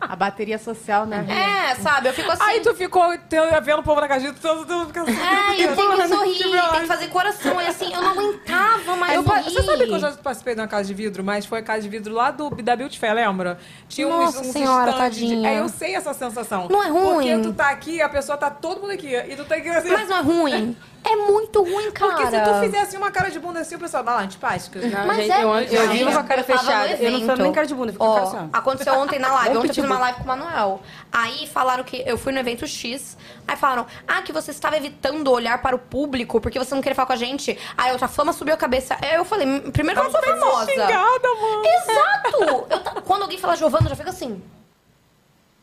[0.09, 1.27] A bateria social, né?
[1.29, 2.09] É, sabe?
[2.09, 2.43] Eu fico assim.
[2.43, 5.13] Aí tu ficou te- vendo o povo na de tu, tu fica assim.
[5.13, 6.39] É, eu tenho que sorrir,
[6.71, 7.61] tem que fazer coração.
[7.61, 10.61] E assim, eu não aguentava mais Eu, pa- você sabe que eu já participei de
[10.63, 13.15] uma casa de vidro, mas foi a casa de vidro lá do, da Beauty Fair,
[13.15, 13.59] lembra?
[13.89, 15.51] Tinha uns, Nossa uns senhora, stands de- tadinha.
[15.51, 16.69] É, eu sei essa sensação.
[16.71, 17.13] Não é ruim?
[17.15, 19.15] Porque tu tá aqui, a pessoa tá todo mundo aqui.
[19.15, 19.91] E tu tem que assim.
[19.91, 20.77] Mas não é ruim?
[21.05, 22.13] É muito ruim, cara.
[22.13, 24.81] Porque se tu fizesse uma cara de bunda assim, o pessoal dá lá, antipática.
[25.07, 26.87] Mas gente, é, eu, eu vivo com a cara eu tava no fechada.
[26.91, 27.27] Eu não evento.
[27.27, 28.51] faço nem cara de bunda, eu fico com a cara Ó, assim.
[28.53, 28.59] ó.
[28.59, 29.57] aconteceu ontem na live.
[29.59, 30.81] Ontem eu fiz uma live com o Manuel.
[31.13, 33.17] Aí falaram que eu fui no evento X.
[33.47, 36.95] Aí falaram, ah, que você estava evitando olhar para o público porque você não queria
[36.95, 37.59] falar com a gente.
[37.77, 38.97] Aí outra flama subiu a cabeça.
[39.03, 40.71] Aí eu falei, "Hum, primeiro que eu não sou famosa.
[40.71, 41.63] Xingada, mano.
[41.67, 42.67] Exato!
[42.97, 44.43] Eu quando alguém fala Giovana, eu já fico assim.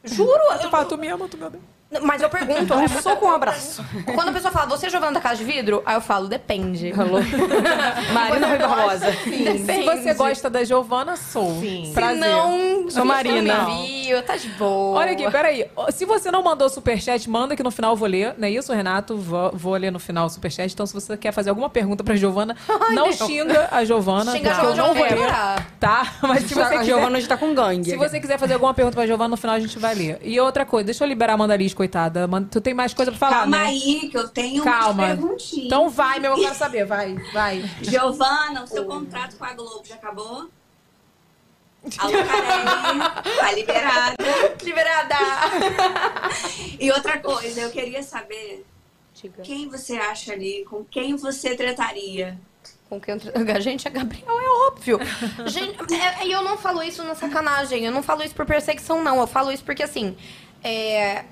[0.03, 0.39] Juro?
[0.61, 1.63] Tu fala, tu me ama, tu me odeia.
[2.01, 2.73] Mas eu pergunto.
[2.73, 3.85] Um é soco, um abraço.
[4.15, 5.83] Quando a pessoa fala, você é Giovana da Casa de Vidro?
[5.85, 6.91] Aí eu falo, depende.
[6.91, 7.19] Alô?
[8.11, 9.13] Marina Rui Barbosa.
[9.13, 11.59] Se você gosta da Giovana, sou.
[11.59, 11.85] Sim.
[11.85, 12.19] Se Prazer.
[12.19, 13.65] não, Sou Marina.
[13.65, 14.99] me envio, tá de boa.
[14.99, 15.67] Olha aqui, peraí.
[15.91, 18.33] Se você não mandou superchat, manda que no final eu vou ler.
[18.37, 19.15] Não é isso, Renato?
[19.15, 20.73] Vou, vou ler no final o superchat.
[20.73, 22.57] Então, se você quer fazer alguma pergunta pra Giovana,
[22.91, 24.31] não, xinga a Giovana.
[24.31, 25.65] Xinga a porque eu Giovana, não vou ler.
[25.79, 26.13] Tá?
[26.23, 26.85] Mas se você a quiser...
[26.85, 27.91] Giovana hoje tá com gangue.
[27.91, 30.19] Se você quiser fazer alguma pergunta pra Giovana, no final a gente vai ler.
[30.23, 32.25] E outra coisa, deixa eu liberar a Amanda Liz, coitada.
[32.27, 33.63] Man- Tu tem mais coisa pra falar, Calma né?
[33.65, 35.03] aí, que eu tenho Calma.
[35.03, 35.65] umas perguntinhas.
[35.67, 36.85] Então vai, meu, eu quero saber.
[36.85, 37.69] Vai, vai.
[37.81, 40.49] Giovana, o seu contrato com a Globo já acabou?
[41.99, 44.15] Alô, Carelli, tá liberada.
[44.63, 45.15] Liberada!
[46.79, 48.65] E outra coisa, eu queria saber
[49.43, 52.37] quem você acha ali, com quem você trataria?
[52.89, 54.99] Com quem eu tra- Gente, a Gabriel é óbvio.
[55.47, 57.85] Gente, é- e eu não falo isso na sacanagem.
[57.85, 59.19] Eu não falo isso por perseguição, não.
[59.19, 60.15] Eu falo isso porque, assim,
[60.63, 61.23] é,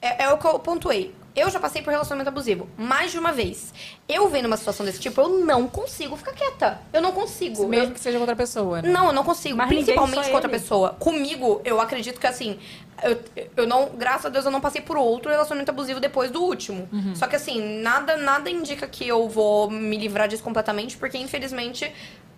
[0.00, 1.14] é, é o que eu pontuei.
[1.36, 3.72] Eu já passei por relacionamento abusivo mais de uma vez.
[4.08, 6.80] Eu vendo uma situação desse tipo, eu não consigo ficar quieta.
[6.92, 7.68] Eu não consigo.
[7.68, 8.88] Mesmo Eu- que seja com outra pessoa, né?
[8.90, 9.56] Não, eu não consigo.
[9.56, 10.90] Mas principalmente com outra pessoa.
[10.98, 12.58] Comigo, eu acredito que assim.
[13.02, 13.18] Eu,
[13.56, 16.88] eu não, graças a Deus, eu não passei por outro relacionamento abusivo depois do último.
[16.92, 17.14] Uhum.
[17.14, 21.90] Só que assim, nada, nada indica que eu vou me livrar disso completamente, porque infelizmente,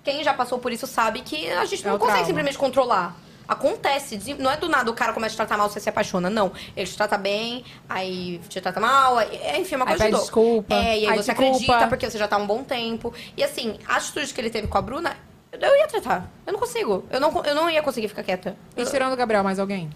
[0.05, 2.26] quem já passou por isso sabe que a gente É não consegue trauma.
[2.26, 3.16] simplesmente controlar.
[3.53, 6.29] Acontece, não é do nada o cara começa a te tratar mal, você se apaixona,
[6.31, 6.53] não.
[6.77, 10.05] Ele te trata bem, aí te trata mal, aí- é, enfim, é uma Aí coisa
[10.05, 10.27] de pede louco.
[10.27, 13.12] desculpa, É, e aí, aí você acredita porque você já tá há um bom tempo.
[13.37, 15.16] E assim, a atitude que ele teve com a Bruna,
[15.53, 16.31] eu ia tratar.
[16.47, 17.05] Eu não consigo.
[17.11, 18.57] Eu não, eu não ia conseguir ficar quieta.
[18.77, 19.91] E tirando o Gabriel, mais alguém?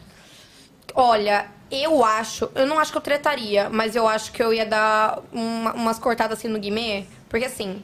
[0.94, 4.64] Olha, eu acho, eu não acho que eu tretaria, mas eu acho que eu ia
[4.64, 7.04] dar uma- umas cortadas assim no Guimê.
[7.28, 7.82] Porque assim,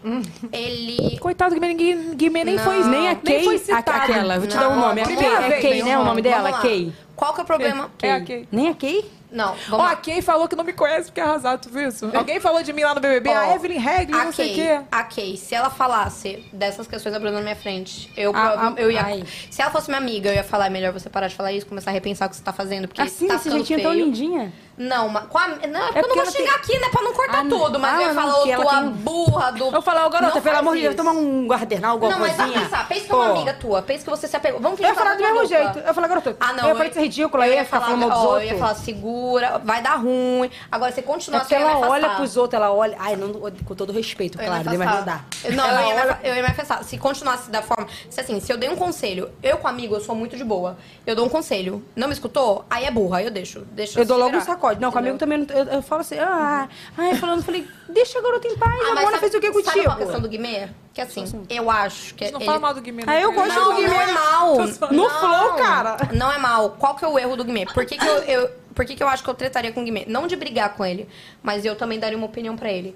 [0.52, 1.18] ele.
[1.18, 2.64] Coitado, que ninguém, Guimê nem Não.
[2.64, 5.00] foi Nem a Kay, foi a- aquela, vou te dar Não, o nome.
[5.00, 5.98] É Kay, é Kay, né?
[5.98, 6.60] O nome dela, lá.
[6.60, 6.92] Kay.
[7.16, 7.90] Qual que é o problema?
[8.02, 8.48] É a Kay.
[8.50, 9.04] Nem a Kay?
[9.32, 11.88] Não, Ó, vamos a Kay falou que não me conhece porque é arrasado, tu viu
[11.88, 12.08] isso?
[12.14, 14.54] Alguém falou de mim lá no BBB, Ó, a Evelyn Regli, a não sei o
[14.54, 14.80] Kay, quê.
[14.92, 18.80] A Kay, se ela falasse dessas questões Bruna na minha frente, eu, Ah, prova- ah,
[18.80, 19.02] eu ia.
[19.02, 19.24] ai.
[19.50, 21.64] Se ela fosse minha amiga, eu ia falar, é melhor você parar de falar isso,
[21.64, 23.88] começar a repensar o que você tá fazendo, porque Assim, tá ficando jeitinho feio.
[23.90, 24.52] tão lindinha.
[24.88, 26.88] Não, mas com a, não, é porque eu não vou ela xingar aqui, né?
[26.90, 27.78] Pra não cortar Ah, tudo.
[27.78, 29.64] Mas Ah, eu ia falar, ô, tua tem- burra do.
[29.74, 32.46] Eu falo, ô, garota, pelo amor de Deus, toma um guardernal, alguma Não, mas vai
[32.46, 32.64] coisinha.
[32.68, 32.88] pensar.
[32.88, 33.82] Pensa que é uma amiga tua.
[33.82, 34.60] Pensa que você se apegou.
[34.60, 35.78] Vamos Eu ia fingir falar do que ela mesmo tá jeito.
[35.78, 36.62] Eu ia falar, garota, Ah, não.
[36.64, 38.42] eu ia falar de ser ridícula, eu ia ficar falando mal dos outros.
[38.42, 40.50] Eu ia falar, segura, vai dar ruim.
[40.70, 42.96] Agora, você É continua porque assim, ela olha pros outros, ela olha.
[42.98, 45.20] Ai, não, com todo respeito, claro, mas não dá.
[45.52, 46.84] Não, Ela eu ia, me olha- afa- eu ia me afastar.
[46.84, 47.86] Se continuasse da forma.
[48.10, 50.76] Se assim, se eu dei um conselho, eu com amigo, eu sou muito de boa.
[51.06, 51.84] Eu dou um conselho.
[51.96, 52.64] Não me escutou?
[52.70, 53.60] Aí é burra, aí eu deixo.
[53.72, 54.44] deixo Eu dou logo um virar.
[54.74, 54.80] Sacode.
[54.80, 55.38] Não, comigo também.
[55.38, 58.74] não- Eu, eu falo assim, ah, ai, falando, eu falei, deixa a garota em paz,
[58.82, 59.84] Ah, a Mona sabe- fez o que contigo?
[59.84, 60.68] qual a questão do Guimê?
[60.94, 62.30] Que assim, eu acho que.
[62.30, 62.44] Não ele...
[62.46, 63.02] fala mal do Guimê.
[63.06, 63.88] Ah, eu gosto não, do Guimê.
[63.88, 64.56] Não é mal.
[64.90, 65.96] No flow, cara.
[66.12, 66.70] Não é mal.
[66.78, 67.64] Qual que é o erro do Guimê?
[67.66, 69.84] Por que, que eu, eu- por que, que eu acho que eu tretaria com o
[69.84, 70.04] Guimê?
[70.06, 71.08] Não de brigar com ele,
[71.42, 72.94] mas eu também daria uma opinião pra ele.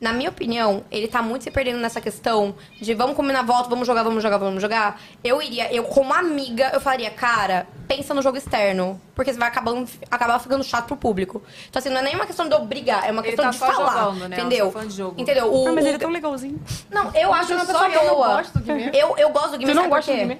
[0.00, 3.86] Na minha opinião, ele tá muito se perdendo nessa questão de vamos combinar volta, vamos
[3.86, 5.00] jogar, vamos jogar, vamos jogar.
[5.22, 9.00] Eu iria, eu como amiga, eu falaria, cara, pensa no jogo externo.
[9.14, 11.40] Porque você vai acabando, acabar ficando chato pro público.
[11.70, 13.50] Então, assim, não é nem uma questão de eu brigar, é uma Ele questão tá
[13.52, 14.04] de só falar.
[14.06, 14.36] jogando, né?
[14.36, 14.66] Entendeu?
[14.66, 15.14] Eu sou fã de jogo.
[15.20, 15.54] Entendeu?
[15.54, 16.60] O, Ah, mas ele é tão legalzinho.
[16.90, 18.28] Não, eu acho uma só pessoa que eu não boa.
[18.36, 18.90] gosto do Guimê.
[18.92, 19.72] Eu, eu gosto do Guimê.
[19.72, 20.18] Tu não gosta do?
[20.18, 20.38] Guimê?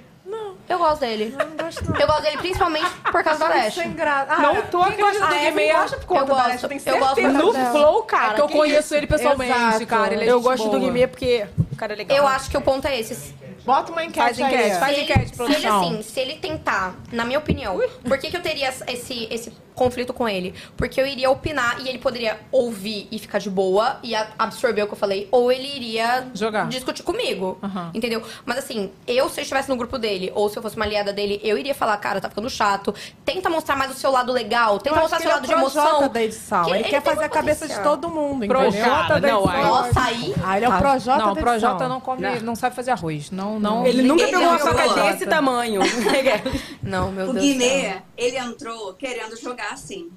[0.67, 1.35] Eu gosto dele.
[1.37, 3.81] Eu não gosto, Eu gosto dele principalmente por causa da Leste.
[3.81, 4.33] Sem graça.
[4.33, 5.35] Ah, Não tô gosta do acreditando.
[5.35, 5.71] Guimê?
[5.71, 8.31] Eu gosto por conta Eu da gosto, Leste, eu gosto do No flow, cara.
[8.31, 8.95] É que eu que conheço isso?
[8.95, 9.87] ele pessoalmente, Exato.
[9.87, 10.79] cara, ele é Eu gosto do boa.
[10.81, 12.17] Guimê porque o cara é legal.
[12.17, 13.33] Eu acho que o ponto é esse.
[13.63, 14.79] Bota uma enquete Faz enquete, aí.
[14.79, 15.81] faz enquete, ele, se ele, produção.
[15.81, 20.13] assim, se ele tentar, na minha opinião, por que, que eu teria esse, esse conflito
[20.13, 20.53] com ele?
[20.77, 24.87] Porque eu iria opinar e ele poderia ouvir e ficar de boa e absorver o
[24.87, 26.67] que eu falei, ou ele iria Jogar.
[26.67, 27.57] discutir comigo.
[27.61, 27.91] Aham.
[27.93, 28.23] Entendeu?
[28.45, 31.11] Mas assim, eu se eu estivesse no grupo dele, ou se eu fosse uma aliada
[31.13, 32.93] dele, eu iria falar, cara, tá ficando chato.
[33.23, 35.83] Tenta mostrar mais o seu lado legal, tenta mostrar seu é lado o de emoção.
[35.83, 36.63] Projota da edição.
[36.65, 39.19] Que Ele, ele quer fazer a cabeça de todo mundo, Projota entendeu?
[39.19, 39.49] da Não, edição.
[39.51, 40.35] aí- Nossa, aí.
[40.43, 41.89] Ah, ele é o Projota Não, o da Projota edição.
[41.89, 43.31] não come, não sabe fazer arroz.
[43.31, 43.85] Não, não.
[43.85, 45.11] Ele nunca Ele pegou uma é o faca Projota.
[45.13, 45.81] desse tamanho.
[46.81, 47.45] Não, meu O Deus.
[47.45, 47.57] do céu.
[47.59, 50.09] Guimê, ele entrou querendo jogar assim.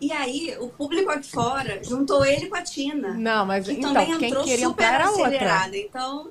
[0.00, 3.14] E aí, o público aqui fora juntou ele com a Tina.
[3.14, 5.26] Não, mas que então, também quem entrou queria super entrar era outra.
[5.26, 5.76] acelerada.
[5.76, 6.28] Então,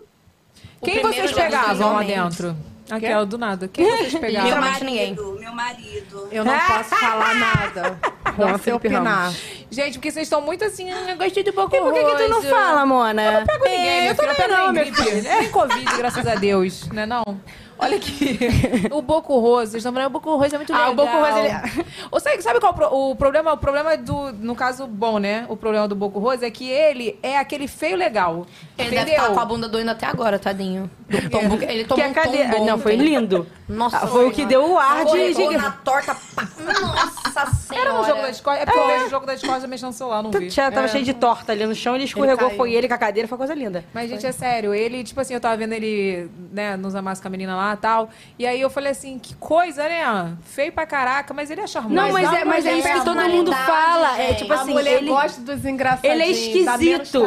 [0.84, 2.56] Quem vocês pegavam lá dentro?
[2.92, 3.68] Aquela do nada.
[3.70, 4.62] Quem vocês meu pegavam?
[4.82, 5.16] Ninguém.
[5.16, 6.28] marido, meu marido.
[6.32, 8.00] Eu não posso falar nada.
[8.36, 9.32] Não sei opinar.
[9.70, 12.16] Gente, porque vocês estão muito assim, "Ah, eu gostei do pouco E por que, que
[12.16, 13.44] tu não fala, Mona?
[13.46, 14.96] Pego ninguém, É, eu também não, gripe.
[15.04, 15.28] filha.
[15.30, 17.24] É nem Covid, graças a Deus, né não?
[17.84, 18.40] Olha aqui.
[18.92, 20.88] O Boco Rosa, vocês estão falando, o Boco Rosa é muito legal.
[20.88, 23.54] Ah, o Boco Rosa, ele- Ou sabe, sabe qual o pro- o problema?
[23.54, 25.46] O problema do, no caso, bom, né?
[25.50, 28.46] O problema do Boco Rosa é que ele é aquele feio legal.
[28.78, 29.06] Ele entendeu?
[29.06, 30.90] deve estar com a bunda doendo até agora, tadinho.
[31.10, 31.56] Do tombo.
[31.64, 32.52] Ele tomou Que a um cadeira...
[32.52, 33.48] tombo Não, foi lindo.
[33.68, 35.34] Nossa, Ah, foi o que deu o ar de...
[35.34, 35.58] De...
[35.58, 36.16] na torta.
[36.36, 36.48] pá.
[36.82, 37.90] Nossa senhora.
[37.90, 38.58] Era no jogo da escola.
[38.58, 40.50] É porque eu vejo o jogo da escola já mexendo no celular, não vi.
[40.50, 40.90] Já tava É.
[40.90, 42.58] cheio de torta ali no chão, ele escorregou, caiu.
[42.58, 43.84] foi ele com a cadeira, foi coisa linda.
[43.94, 47.28] Mas, gente, é sério, ele, tipo assim, eu tava vendo ele, né, nos amassos com
[47.28, 48.10] a menina lá e tal.
[48.38, 50.36] E aí eu falei assim, que coisa, né?
[50.44, 51.96] Feio pra caraca, mas ele é charmoso.
[51.96, 54.20] Não, mas é, mas é isso que todo mundo fala.
[54.20, 55.08] É tipo a assim, ele...
[55.10, 56.14] gosta dos engraçadinhos.
[56.16, 57.24] Ele é esquisito.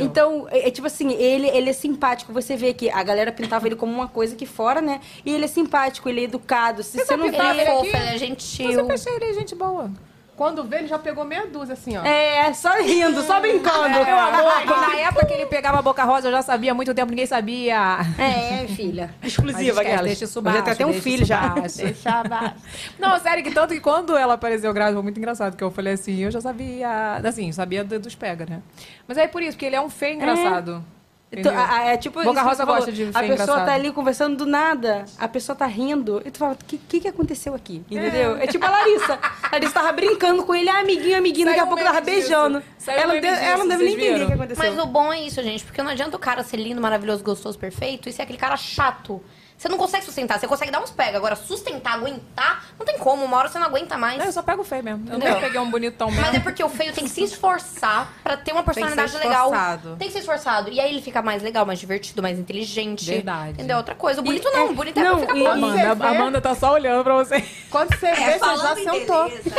[0.00, 2.32] Então, é, é tipo assim, ele, ele é simpático.
[2.32, 5.00] Você vê que a galera pintava ele como uma coisa aqui fora, né?
[5.24, 6.82] E ele é simpático, ele é educado.
[6.82, 7.42] Se você não Ele vê.
[7.62, 8.72] é fofo, ele é Eu gentil.
[8.72, 9.90] sempre achei ele gente boa.
[10.36, 12.04] Quando vê, ele já pegou meia dúzia, assim, ó.
[12.04, 13.88] É, só rindo, só brincando.
[13.88, 16.92] Meu amor, na época que ele pegava a boca rosa, eu já sabia há muito
[16.92, 17.98] tempo, ninguém sabia.
[18.18, 19.14] É, filha.
[19.22, 20.02] Mas Exclusiva aquela.
[20.02, 20.62] Deixa isso Já baixo.
[20.64, 21.48] tem até um deixa filho já.
[21.50, 21.76] baixo.
[21.78, 22.54] Deixa abaixo.
[22.98, 25.92] Não, sério, que tanto que quando ela apareceu grávida, foi muito engraçado, que eu falei
[25.92, 28.60] assim, eu já sabia, assim, sabia do- dos pega, né?
[29.06, 30.70] Mas é por isso, porque ele é um feio engraçado.
[30.72, 30.84] Então,
[31.32, 31.52] entendeu?
[31.56, 33.66] a- é tipo Boca Rosa gosta de A pessoa engraçado.
[33.66, 37.00] tá ali conversando do nada, a pessoa tá rindo, e tu fala, o que, que,
[37.00, 37.82] que aconteceu aqui?
[37.90, 38.36] Entendeu?
[38.36, 38.46] É.
[38.46, 39.18] tipo a Larissa.
[39.44, 42.18] A Larissa tava brincando com ele, ah, amiguinho, amiguinho, daqui a Saiu pouco tava disso.
[42.20, 42.62] beijando.
[42.78, 44.26] Saiu Ela, deu- ela não disso, deve nem vocês entender o viram?
[44.26, 44.64] que aconteceu.
[44.74, 47.58] Mas o bom é isso, gente, porque não adianta o cara ser lindo, maravilhoso, gostoso,
[47.58, 49.22] perfeito, e ser aquele cara chato.
[49.56, 51.16] Você não consegue sustentar, você consegue dar uns pega.
[51.16, 53.24] Agora, sustentar, aguentar, não tem como.
[53.24, 54.18] Uma hora você não aguenta mais.
[54.18, 55.06] Não, eu só pego o feio mesmo.
[55.10, 56.22] Eu nunca peguei um bonitão mesmo.
[56.26, 59.16] Mas é porque o feio tem que se esforçar pra ter uma que ser personalidade
[59.26, 59.44] legal.
[59.46, 59.96] esforçado.
[59.96, 60.70] Tem que ser esforçado.
[60.70, 63.06] E aí ele fica mais legal, mais divertido, mais inteligente.
[63.06, 63.52] Verdade.
[63.52, 63.78] Entendeu?
[63.78, 64.20] Outra coisa.
[64.20, 64.58] O bonito E- não.
[64.58, 65.50] é, O bonito é não, pra ficar e- bom.
[65.50, 66.06] Amanda, vê?
[66.08, 67.40] Amanda tá só olhando pra você.
[67.70, 69.24] Quando você vê, É, você já sentou.
[69.28, 69.50] beleza,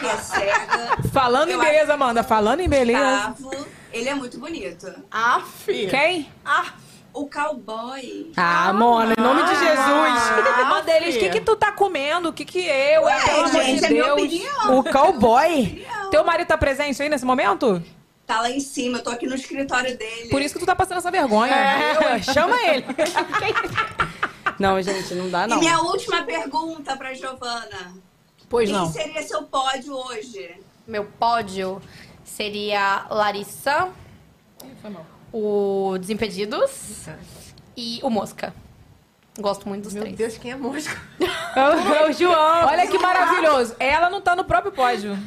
[0.00, 2.22] que é cega, Falando Eu em beleza, Amanda.
[2.22, 3.34] Falando em beleza.
[3.92, 4.86] Ele é muito bonito.
[5.10, 5.90] Ah, filho.
[5.90, 6.28] Quem?
[7.14, 8.32] O cowboy.
[8.36, 9.74] Ah, Mona, em nome de Jesus.
[10.56, 12.28] Ah, Amanda, eles, o que que tu tá comendo?
[12.30, 13.16] O que que eu, hein?
[13.24, 14.32] Pelo amor de é Deus.
[14.70, 15.86] O cowboy.
[16.10, 17.82] Teu marido tá presente aí nesse momento?
[18.26, 20.30] Tá lá em cima, eu tô aqui no escritório dele.
[20.30, 21.54] Por isso que tu tá passando essa vergonha.
[21.54, 22.84] É, chama ele.
[24.58, 25.58] Não, gente, não dá, E não.
[25.58, 27.94] minha última pergunta pra Giovana.
[28.48, 28.90] Pois Quem não.
[28.90, 30.56] seria seu pódio hoje?
[30.86, 31.80] Meu pódio
[32.24, 33.88] seria Larissa,
[35.36, 37.06] o Desimpedidos
[37.76, 38.54] e o Mosca.
[39.36, 40.16] Gosto muito dos Meu três.
[40.16, 40.96] Deus, quem é mosca?
[41.56, 42.66] É o João.
[42.66, 43.74] Olha que maravilhoso.
[43.80, 45.18] Ela não tá no próprio pódio.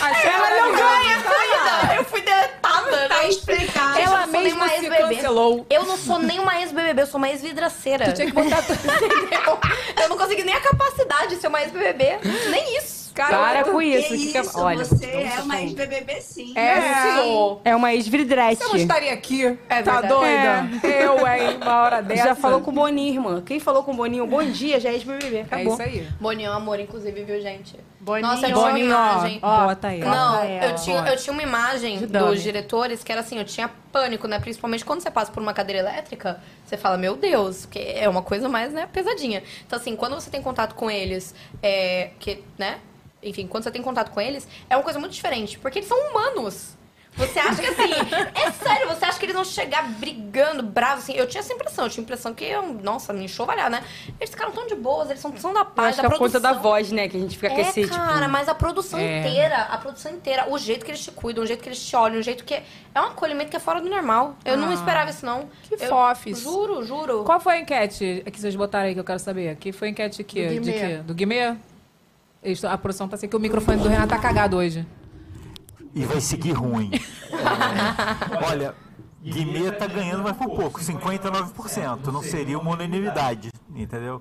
[0.00, 3.28] Achei Ela não ganha, Eu fui deletada, Tá né?
[3.28, 3.98] explicado.
[3.98, 5.66] Ela Eu não sou nem mesma uma se cancelou.
[5.68, 8.06] Eu não sou nem uma ex-BBB, eu sou uma ex-vidraceira.
[8.06, 8.62] Tu tinha que botar...
[8.64, 9.58] Entendeu?
[10.02, 12.20] Eu não consegui nem a capacidade de ser uma ex-BBB.
[12.50, 13.01] Nem isso.
[13.14, 14.08] Para com isso.
[14.08, 16.52] que isso, que- Olha, você é uma ex-BBB sim.
[16.56, 16.80] É,
[17.22, 17.58] sim.
[17.64, 18.56] é uma ex-vidrete.
[18.62, 19.58] Você não estaria aqui?
[19.68, 20.68] É tá doida?
[20.82, 21.58] Eu, hein?
[21.60, 22.24] Uma hora dessa.
[22.28, 23.42] Já falou com o Boninho, irmã.
[23.44, 25.36] Quem falou com o Boninho, bom dia, já é ex-BBB.
[25.36, 25.72] É Acabou.
[25.74, 26.08] isso aí.
[26.20, 27.76] Boninho é um amor, inclusive, viu, gente?
[28.00, 28.26] Boninho.
[28.26, 29.38] Nossa, eu tinha uma Boninho, imagem.
[29.42, 30.00] ó, bota aí.
[30.00, 33.44] Não, Bota eu tinha, eu tinha uma imagem De dos diretores que era assim, eu
[33.44, 34.40] tinha pânico, né?
[34.40, 38.22] Principalmente quando você passa por uma cadeira elétrica, você fala, meu Deus, que é uma
[38.22, 39.42] coisa mais, né, pesadinha.
[39.66, 41.32] Então, assim, quando você tem contato com eles,
[41.62, 42.78] é, que, né?
[43.22, 45.98] Enfim, quando você tem contato com eles, é uma coisa muito diferente, porque eles são
[46.10, 46.76] humanos.
[47.14, 47.92] Você acha que assim,
[48.34, 51.12] é sério, você acha que eles vão chegar brigando, bravos, assim?
[51.12, 53.84] Eu tinha essa impressão, eu tinha a impressão que, eu, nossa, me enxovalhar, né?
[54.18, 56.26] Eles ficaram tão de boas, eles são tão da paz, da é produção.
[56.26, 57.08] conta da voz, né?
[57.10, 58.30] Que a gente fica com É, esse, cara, tipo...
[58.30, 59.20] mas a produção É.
[59.28, 61.94] inteira, a produção inteira, o jeito que eles te cuidam, o jeito que eles te
[61.94, 62.54] olham, o jeito que...
[62.54, 64.34] É um acolhimento que é fora do normal.
[64.42, 65.50] Eu não Ah, esperava isso, não.
[65.64, 66.40] que Eu- fofes.
[66.40, 67.24] Juro, juro.
[67.24, 69.54] Qual foi a enquete que vocês botaram aí que eu quero saber?
[69.56, 70.96] Que foi a enquete que, Do de quê?
[71.04, 71.56] Do Guimê?
[72.68, 74.86] A produção tá assim que o microfone do Renato tá cagado hoje.
[75.94, 76.90] E vai seguir ruim.
[78.50, 78.74] Olha,
[79.22, 82.06] Guimê tá ganhando, mas por pouco, 59%.
[82.06, 84.20] Não seria uma unanimidade, entendeu?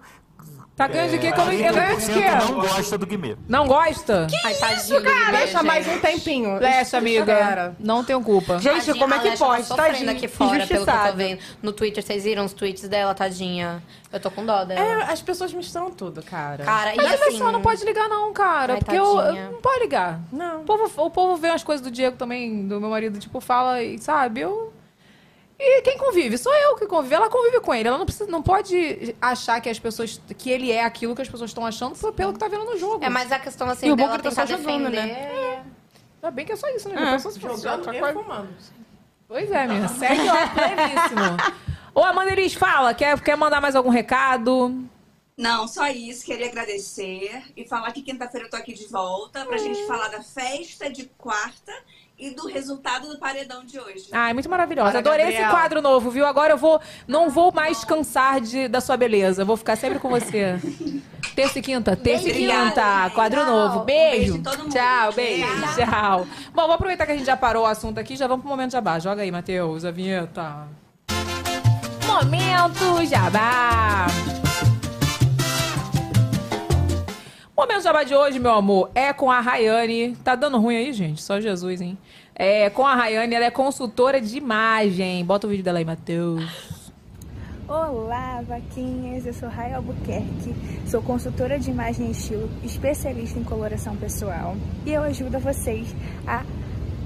[0.82, 1.32] Tá ganhando de quê?
[1.32, 2.52] Como- Eu ganho de 40% quê?
[2.52, 3.38] não gosta do Guimê.
[3.48, 4.26] Não gosta?
[4.44, 6.58] Ai, tadinho do Guimê, Deixa mais um tempinho.
[6.58, 7.76] Lecha, amiga.
[7.80, 8.58] Não tenho culpa.
[8.58, 9.68] Gente, Tadinha, como é que pode?
[9.68, 11.40] Tá Tadinho, aqui fora, pelo que eu tô vendo.
[11.62, 13.84] No Twitter, vocês viram os tweets dela, tadinha?
[14.12, 14.82] Eu tô com dó dela.
[14.82, 16.64] É, as pessoas misturam tudo, cara.
[16.66, 17.24] Cara, e Mas a assim...
[17.26, 18.74] pessoa não pode ligar não, cara.
[18.74, 19.44] Ai, porque eu, tadinha.
[19.44, 20.20] eu- não pode ligar.
[20.34, 20.62] Não.
[20.62, 23.82] O povo, o povo vê umas coisas do Diego também, do meu marido, tipo, fala,
[23.84, 24.74] e sabe, eu...
[25.64, 26.40] E quem convive?
[26.40, 27.14] Sou eu que convive.
[27.14, 27.88] Ela convive com ele.
[27.88, 30.20] Ela não, precisa, não pode achar que as pessoas...
[30.36, 32.76] Que ele é aquilo que as pessoas estão achando só pelo que tá vendo no
[32.80, 33.06] jogo.
[33.06, 35.06] É mais a questão, assim, E o dela tá tentar só jogando, defender...
[35.06, 35.64] né?
[36.16, 36.96] Ainda bem que é só isso, né?
[36.96, 37.06] É.
[37.06, 38.20] Já pensou se Jogando outra e coisa?
[38.20, 38.50] fumando.
[39.28, 39.88] Pois é, minha.
[39.88, 41.62] Segue lá, pleníssimo.
[41.94, 42.96] Ô, Amanda Elis, fala.
[42.96, 44.84] Quer, quer mandar mais algum recado?
[45.38, 46.26] Não, só isso.
[46.26, 50.24] Queria agradecer e falar que quinta-feira eu tô aqui de volta pra gente falar da
[50.24, 51.72] festa de quarta
[52.22, 54.06] e do resultado do paredão de hoje.
[54.12, 54.90] Ai, muito maravilhosa.
[54.92, 55.42] Olha, Adorei Gabriel.
[55.42, 56.26] esse quadro novo, viu?
[56.26, 56.80] Agora eu vou.
[57.08, 59.44] Não vou mais cansar de, da sua beleza.
[59.44, 60.60] Vou ficar sempre com você.
[61.36, 61.96] Terça e quinta.
[61.96, 63.10] Terça e quinta.
[63.16, 63.50] Quadro Tchau.
[63.50, 63.80] novo.
[63.80, 64.34] Um Beijo.
[64.34, 64.72] beijo todo mundo.
[64.72, 65.48] Tchau, beijo.
[65.76, 65.86] Tchau.
[65.86, 66.28] Tchau.
[66.54, 68.16] Bom, vou aproveitar que a gente já parou o assunto aqui.
[68.16, 69.00] Já vamos pro momento jabá.
[69.00, 70.68] Joga aí, Matheus, a vinheta.
[72.06, 74.06] Momento jabá.
[77.62, 80.16] Momento Jabá de hoje, meu amor, é com a Rayane.
[80.24, 81.22] Tá dando ruim aí, gente?
[81.22, 81.96] Só Jesus, hein?
[82.34, 85.24] É com a Rayane, ela é consultora de imagem.
[85.24, 86.92] Bota o vídeo dela aí, Matheus.
[87.68, 89.28] Olá, vaquinhas!
[89.28, 90.56] Eu sou Raia Albuquerque,
[90.88, 96.44] sou consultora de imagem e estilo, especialista em coloração pessoal e eu ajudo vocês a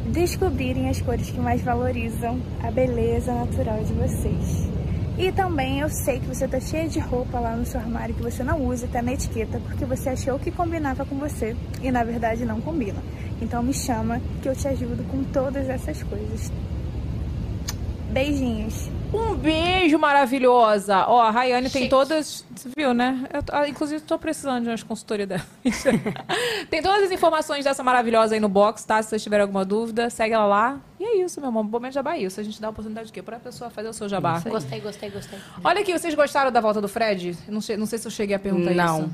[0.05, 4.74] descobrirem as cores que mais valorizam a beleza natural de vocês.
[5.17, 8.21] E também eu sei que você tá cheia de roupa lá no seu armário que
[8.21, 12.03] você não usa tá na etiqueta porque você achou que combinava com você e na
[12.03, 13.01] verdade não combina.
[13.41, 16.51] Então me chama que eu te ajudo com todas essas coisas.
[18.11, 18.89] Beijinhos!
[19.13, 21.05] Um beijo maravilhosa.
[21.07, 21.89] Ó, a Rayane tem Chique.
[21.89, 22.45] todas.
[22.55, 23.27] Você viu, né?
[23.33, 25.45] Eu, ah, inclusive, tô precisando de umas consultorias dela.
[26.69, 29.01] tem todas as informações dessa maravilhosa aí no box, tá?
[29.01, 30.79] Se vocês tiverem alguma dúvida, segue ela lá.
[30.99, 31.63] E é isso, meu amor.
[31.63, 32.39] Momento jabá é isso.
[32.39, 33.21] A gente dá a oportunidade de quê?
[33.21, 34.39] Pra pessoa fazer o seu jabá.
[34.39, 35.39] Gostei, gostei, gostei.
[35.63, 37.37] Olha aqui, vocês gostaram da volta do Fred?
[37.47, 39.11] Não sei, não sei se eu cheguei a perguntar Não.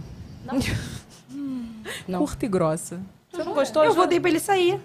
[0.54, 0.72] isso.
[2.08, 2.20] Não.
[2.20, 3.00] Curta e grossa.
[3.32, 3.84] Você não gostou?
[3.84, 3.98] Eu Ju?
[3.98, 4.80] votei pra ele sair.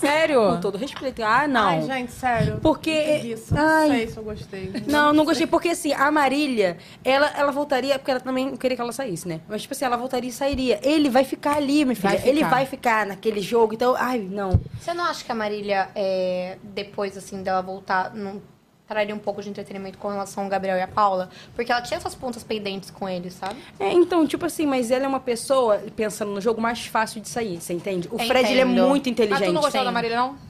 [0.00, 0.40] Sério?
[0.54, 1.22] Com todo respeito.
[1.22, 1.68] Ah, não.
[1.68, 2.58] Ai, gente, sério.
[2.60, 3.36] Porque-.
[3.50, 3.88] Não Ai.
[3.88, 4.72] sei se eu gostei.
[4.86, 8.80] Não, não gostei, porque assim, a Marília, ela, ela voltaria, porque ela também queria que
[8.80, 9.40] ela saísse, né?
[9.48, 10.80] Mas, tipo assim, ela voltaria e sairia.
[10.82, 12.10] Ele vai ficar ali, minha filha.
[12.18, 12.50] Vai Ele ficar.
[12.50, 14.60] vai ficar naquele jogo, então, ai, não.
[14.80, 18.40] Você não acha que a Marília, é, depois, assim, dela voltar, não
[18.86, 21.28] traria um pouco de entretenimento com relação ao Gabriel e a Paula?
[21.54, 23.56] Porque ela tinha essas pontas pendentes com eles, sabe?
[23.78, 27.28] É, então, tipo assim, mas ela é uma pessoa, pensando no jogo, mais fácil de
[27.28, 28.08] sair, você entende?
[28.10, 29.40] O Fred, ele é muito inteligente.
[29.40, 30.45] Mas tu não gostou da Marília, não?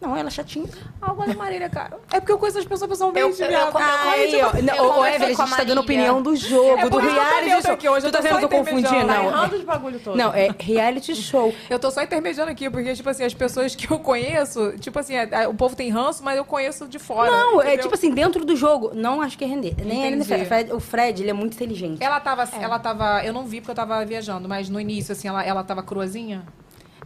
[0.00, 0.66] Não, ela é chatinha.
[1.02, 1.98] Ah, eu gosto da Marília, cara.
[2.10, 3.74] É porque eu conheço as pessoas pessoalmente, Eu- eu- viado.
[3.74, 6.78] eu- eu- eu Não, conversei Ô, Evelyn, a a gente tá dando opinião do jogo,
[6.78, 7.74] É do que eu reality show.
[7.74, 8.82] aqui hoje, eu tu tá tô vendo que eu confundi?
[8.90, 10.16] Não, Tá Errando os bagulho todo.
[10.16, 11.54] não, é reality show.
[11.68, 15.16] Eu tô só intermediando aqui, porque, tipo assim, as pessoas que eu conheço, tipo assim,
[15.16, 17.30] é- é- o povo tem ranço, mas eu conheço de fora.
[17.30, 17.82] Não, é entendeu?
[17.82, 19.74] tipo assim, dentro do jogo, não acho que é render.
[19.78, 20.42] Nem ele, nem Entendi.
[20.42, 20.72] o Fred.
[20.72, 22.02] O Fred, ele é muito inteligente.
[22.02, 23.22] Ela tava, ela tava.
[23.22, 26.42] Eu não vi porque eu tava viajando, mas no início, assim, ela, ela tava cruazinha.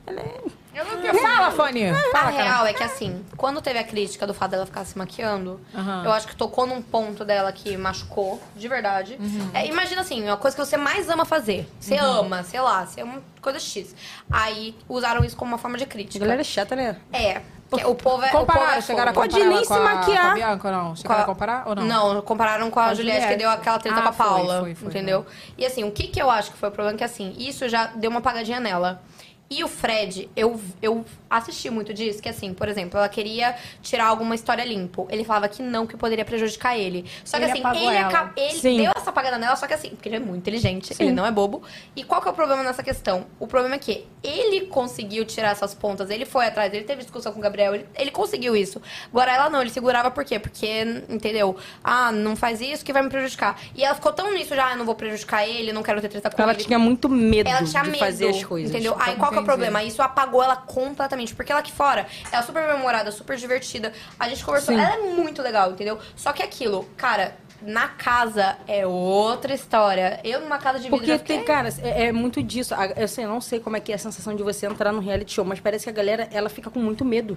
[0.07, 0.41] Ela é...
[0.75, 1.19] Eu não quero.
[1.19, 1.89] Fala, Fanny.
[1.89, 2.43] A Fala, cara.
[2.43, 6.03] real é que assim, quando teve a crítica do fato dela ficar se maquiando, Aham.
[6.05, 9.19] eu acho que tocou num ponto dela que machucou, de verdade.
[9.53, 11.69] É, imagina assim, uma coisa que você mais ama fazer.
[11.79, 12.21] Você Uhum.
[12.21, 13.95] ama, sei lá, você é uma coisa X.
[14.31, 16.25] Aí usaram isso como uma forma de A crítica.
[16.25, 16.97] galera é chata, né?
[17.13, 17.41] É.
[17.71, 18.29] porque O povo é.
[18.29, 19.27] o povo Compararam, é chegaram a fogo.
[19.27, 20.25] comparar nem ela se com a, maquiar.
[20.27, 20.97] Com a Bianca ou não?
[20.97, 21.85] Chegaram a comparar ou não?
[21.85, 23.39] Não, compararam com a, a Juliette, que Juliette.
[23.43, 24.61] deu aquela treta Ah, com a foi, Paula.
[24.61, 25.27] foi, foi, entendeu?
[25.59, 26.97] E assim, o que que eu acho que foi o problema?
[26.97, 29.03] Que assim, isso já deu uma apagadinha nela.
[29.51, 34.07] E o Fred, eu, eu assisti muito disso, que assim, por exemplo, ela queria tirar
[34.07, 35.07] alguma história limpo.
[35.11, 37.05] Ele falava que não, que poderia prejudicar ele.
[37.25, 38.33] Só que Ele assim, ele, ela.
[38.37, 38.77] ele Sim.
[38.83, 41.31] deu essa apagada nela, só que assim, porque ele é muito inteligente, ele não é
[41.31, 41.63] bobo.
[41.95, 43.27] E qual que é o problema nessa questão?
[43.39, 47.31] O problema é que ele conseguiu tirar essas pontas, ele foi atrás, ele teve discussão
[47.33, 48.81] com o Gabriel, ele, ele conseguiu isso.
[49.11, 50.39] Agora ela não, ele segurava por quê?
[50.39, 51.55] Porque, entendeu?
[51.83, 53.61] Ah, não faz isso que vai me prejudicar.
[53.77, 56.09] E ela ficou tão nisso já, ah, eu não vou prejudicar ele, não quero ter
[56.09, 56.65] treta com Ela ele.
[56.65, 58.71] tinha muito medo Ela tinha de medo, fazer as coisas.
[58.71, 58.97] entendeu?
[58.99, 59.83] Aí qual que é o problema?
[59.83, 63.93] Isso apagou ela completamente, porque ela aqui fora, ela é super memorada, super divertida.
[64.19, 64.81] A gente conversou, Sim.
[64.81, 65.99] ela é muito legal, entendeu?
[66.17, 70.21] Só que aquilo, cara, na casa é outra história.
[70.23, 72.75] Eu numa casa de vidro Porque fiquei- tem, cara, é, é muito disso.
[72.97, 75.33] Eu sei, não sei como é que é a sensação de você entrar num reality
[75.33, 77.37] show, mas parece que a galera, ela fica com muito medo.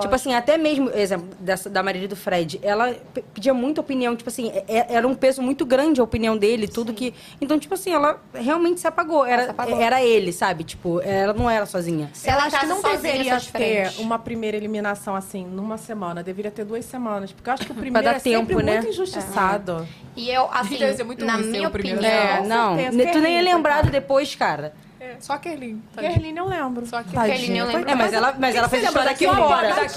[0.00, 3.80] Tipo assim, até mesmo, exemplo, dessa, da Marília e do Fred, ela pe- pedia muita
[3.80, 7.14] opinião, tipo assim, é- é- era um peso muito grande a opinião dele, tudo que...
[7.40, 9.24] Então, tipo assim, ela realmente se apagou.
[9.24, 9.80] Era, se apagou.
[9.80, 10.64] era ele, sabe?
[10.64, 12.10] Tipo, ela não era sozinha.
[12.12, 16.22] Se Eu ela acho que não deveria ter uma primeira eliminação assim, numa semana.
[16.22, 17.32] Deveria ter duas semanas.
[17.32, 18.72] Porque eu acho que o primeiro é sempre tempo, né?
[18.78, 19.67] muito injustiçado.
[20.16, 22.14] E eu, assim, Deve ser muito na ruim ser minha o primeiro opinião...
[22.22, 22.76] É, não.
[22.76, 23.12] certeza.
[23.12, 24.74] Tu nem é lembrado depois, cara.
[25.00, 25.80] É, só a Kerlin.
[25.96, 26.86] Kerline eu lembro.
[26.86, 27.26] Só Tadinha.
[27.26, 27.90] Kerline eu lembro.
[27.90, 29.88] É, mas ela, mas ela fez você história aqui fora.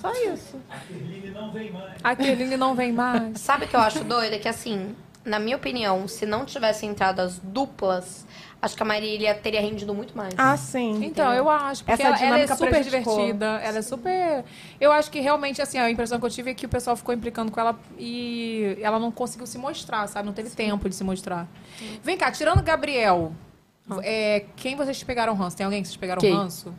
[0.00, 0.56] Só isso.
[2.02, 3.40] A Kerlin não vem mais.
[3.40, 4.34] Sabe o que eu acho doido?
[4.34, 8.26] É que, assim, na minha opinião, se não tivesse entrado as duplas,
[8.62, 10.32] acho que a Marília teria rendido muito mais.
[10.38, 11.04] Ah, sim.
[11.04, 11.84] Então, eu acho.
[11.84, 13.16] Porque Essa ela, ela é super prejudicou.
[13.16, 13.46] divertida.
[13.62, 14.44] Ela é super.
[14.80, 17.12] Eu acho que realmente, assim, a impressão que eu tive é que o pessoal ficou
[17.12, 20.24] implicando com ela e ela não conseguiu se mostrar, sabe?
[20.24, 21.48] Não teve tempo de se mostrar.
[22.04, 23.32] Vem cá, tirando o Gabriel,
[24.02, 25.56] é, quem vocês pegaram ranço?
[25.56, 26.32] Tem alguém que vocês pegaram Quem?
[26.32, 26.72] ranço?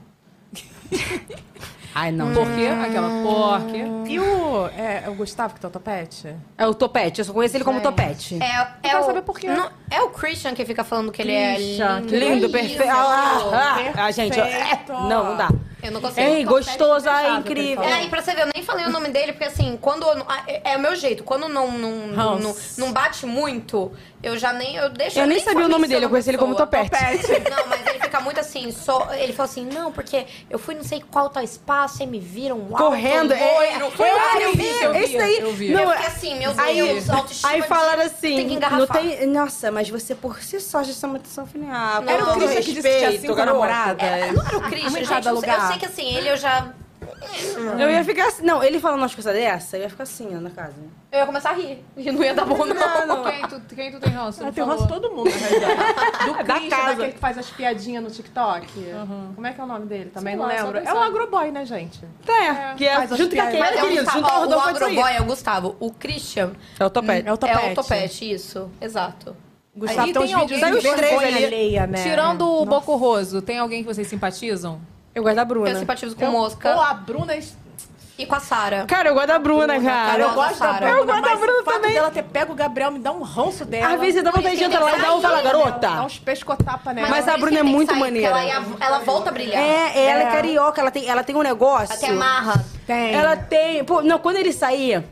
[1.96, 2.34] Ai, não.
[2.34, 2.68] Por quê?
[2.68, 3.84] Aquela por quê?
[4.12, 6.36] E o, é, o Gustavo que tá o topete?
[6.58, 8.38] É o Topete, eu só conheço ele como Topete.
[8.42, 9.48] É, é quero o, saber por quê.
[9.48, 12.36] Não, é o Christian que fica falando que ele Christian, é que lindo.
[12.36, 12.82] Lindo, perfeito.
[12.82, 13.54] aquilo.
[13.54, 14.94] Ah, ah, ah, gente, ó, é, Perfeito.
[14.94, 15.50] não, não dá.
[15.84, 16.22] Eu não consigo.
[16.22, 17.84] Ei, gostoso, pesado, incrível.
[17.84, 20.06] É, e pra você ver, eu nem falei o nome dele, porque assim, quando.
[20.10, 21.24] ah, É, é o meu jeito.
[21.24, 23.92] Quando não, não, não, não, não bate muito,
[24.22, 24.76] eu já nem.
[24.76, 25.20] Eu deixo.
[25.20, 26.68] Eu nem sabia o nome dele, eu conheci ele como pessoa.
[26.68, 27.44] Topete.
[27.54, 29.10] Não, mas ele fica muito assim, só.
[29.14, 32.58] Ele falou assim, não, porque eu fui não sei qual tal espaço e me viram
[32.58, 33.92] um Correndo, é, loiro.
[33.92, 35.40] foi Ah, eu vi, eu vi, esse daí.
[35.40, 35.72] eu vi.
[35.72, 38.54] Não, eu é- fiquei assim, meu Aí, Deus, autoestima aí falaram assim, tem que não
[38.54, 38.98] engarrafar.
[39.02, 41.44] tem, nossa, mas você por si só já chama atenção.
[41.44, 44.04] Eu falei, ah, Não, Era o Christian que disse que tinha respeito, cinco namoradas?
[44.08, 45.08] É, não era o Christian, gente.
[45.10, 45.73] cada lugar.
[45.74, 46.72] Sei que assim, ele eu já.
[47.80, 50.40] Eu ia ficar assim, não, ele falando umas coisas dessa, eu ia ficar assim, ó,
[50.40, 50.74] na casa.
[51.12, 51.84] Eu ia começar a rir.
[51.98, 53.24] E não ia dar bom, não.
[53.26, 54.42] Quem tu, quem tu tem ranço?
[54.42, 54.82] Ah, Não tem o falou.
[54.82, 56.26] ranço todo mundo, na realidade.
[56.26, 56.90] Do Da Christian, casa.
[56.90, 58.68] daquele que faz as piadinhas no TikTok.
[59.36, 60.12] Como é que é o nome dele?
[60.14, 60.90] Também Sei não lá, só lembro.
[60.90, 60.98] É o.
[61.00, 62.00] Agroboy, né, gente?
[62.28, 63.52] É, que é faz as junto com a piadas.
[63.52, 65.76] Keila, Mas é o, querido, Gustavo, junto ao ó, o Rodolfo Agroboy é o Gustavo.
[65.80, 67.28] O Christian É o Topete.
[67.28, 67.66] É o Topete.
[67.66, 68.70] é o Topete, isso.
[68.82, 69.36] Exato.
[69.76, 71.46] Gustavo E tem tem uns alguém de os três vergonha ali.
[71.46, 72.04] alheia, né?
[72.04, 72.66] Tirando o Nossa.
[72.66, 74.80] Boco Roso, tem alguém que vocês simpatizam?
[75.16, 75.70] Eu gosto da Bruna.
[75.70, 77.34] Eu simpatizo com Eu- Mosca Pô, a Bruna...
[78.18, 78.86] e com a Sara.
[78.88, 80.22] Cara, eu gosto da Bruna, Cara, cara.
[80.24, 80.86] eu gosto gosto da da Sara.
[80.86, 81.94] Bruna, Eu gosto da mas Bruna o fato também.
[81.94, 83.94] dela ter pego o Gabriel me dá um ranço dela.
[83.94, 85.90] Às vezes dá vontade de entrar lá e dar um fala, Dá garota.
[86.04, 87.10] uns pescotapa nela.
[87.10, 88.28] Mas a por isso Bruna é muito sair, maneira.
[88.30, 89.62] Ela, ia- ela volta a brilhar.
[89.62, 90.24] É, ela é.
[90.24, 90.32] É.
[90.32, 91.92] carioca, ela tem, ela tem um negócio.
[91.94, 92.66] Ela tem amarra.
[92.88, 93.14] Tem.
[93.14, 93.84] Ela tem.
[93.84, 95.06] Pô, não, quando ele saía.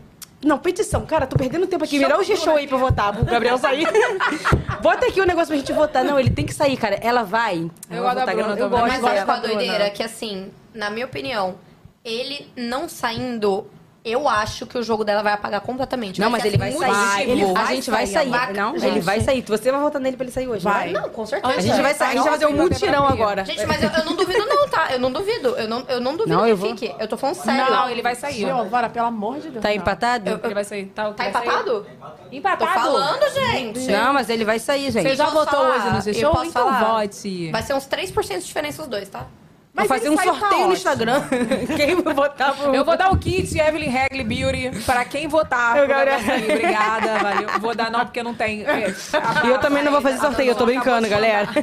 [0.44, 2.00] Não, petição, cara, tô perdendo tempo aqui.
[2.00, 3.88] Virar o G-Show aí pra votar, pro Gabriel sair.
[4.82, 6.04] Bota aqui o negócio pra gente votar.
[6.04, 6.96] Não, ele tem que sair, cara.
[6.96, 7.70] Ela vai.
[7.90, 9.26] Eu gosto da Bruna eu gosto Mas olha dela.
[9.26, 11.56] qual a doideira, que assim, na minha opinião,
[12.04, 13.68] ele não saindo,
[14.04, 16.20] eu acho que o jogo dela vai apagar completamente.
[16.20, 17.30] Não, mas ele vai sair.
[17.30, 18.30] Ele- a gente vai sair.
[18.56, 19.42] Não, gente, ele vai sair.
[19.48, 20.64] Você vai votar nele pra ele sair hoje?
[20.64, 20.92] Vai.
[20.92, 21.54] Não, com certeza.
[21.56, 22.08] A gente vai sair.
[22.08, 23.46] A gente vai fazer um mutirão agora.
[23.46, 24.88] Gente, mas eu, eu não duvido não, tá?
[24.92, 25.50] Eu não duvido.
[25.50, 26.70] Eu não, eu não duvido Não, que eu vou.
[26.72, 26.96] fique.
[27.00, 27.72] Eu tô falando sério.
[27.72, 28.34] Não, ele vai sair.
[28.40, 29.62] Giovana, pelo amor de Deus.
[29.62, 30.40] Tá empatado?
[30.44, 30.86] Ele vai sair.
[30.88, 31.44] Tá, Tá vai sair.
[31.48, 31.86] empatado?
[32.32, 32.74] Tô Empatado?
[32.74, 33.92] falando, gente.
[33.92, 35.08] Não, mas ele vai sair, gente.
[35.10, 36.32] Você já votou hoje no Eu G-Show?
[36.32, 36.94] posso Então falar?
[37.02, 37.52] vote.
[37.52, 39.26] Vai ser uns 3% de diferença os dois, tá?
[39.74, 41.22] Vou fazer um sorteio no Instagram.
[41.78, 42.76] Quem votar pro...
[42.76, 45.78] Eu vou dar o kit Evelyn Hagley Beauty pra quem votar.
[45.78, 46.44] Eu quero- aí.
[46.44, 47.50] Obrigada, valeu.
[47.60, 48.64] Vou dar não, porque não tem.
[48.66, 48.90] é,
[49.46, 51.48] E eu também não vou fazer sorteio, eu tô brincando, galera.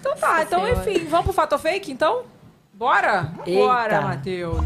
[0.00, 2.22] Então tá, então enfim, vamos pro Fato Fake então?
[2.72, 3.30] Bora?
[3.46, 4.64] Bora, Matheus.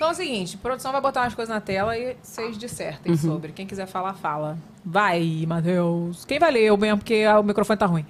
[0.00, 3.12] Então é o seguinte, a produção vai botar umas coisas na tela e vocês dissertem
[3.12, 3.18] Uhum.
[3.18, 3.52] sobre.
[3.52, 4.56] Quem quiser falar, fala.
[4.82, 6.24] Vai, Matheus.
[6.24, 8.06] Quem vai ler eu mesmo, porque o microfone tá ruim.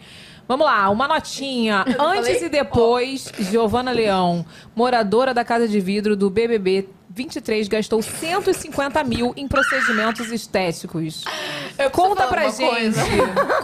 [0.46, 1.84] Vamos lá, uma notinha.
[1.98, 4.46] Antes e depois, Giovana Leão,
[4.76, 11.24] moradora da Casa de Vidro do BBB 23, gastou 150 mil em procedimentos estéticos.
[11.92, 12.70] Conta falar pra gente.
[12.70, 13.02] coisa.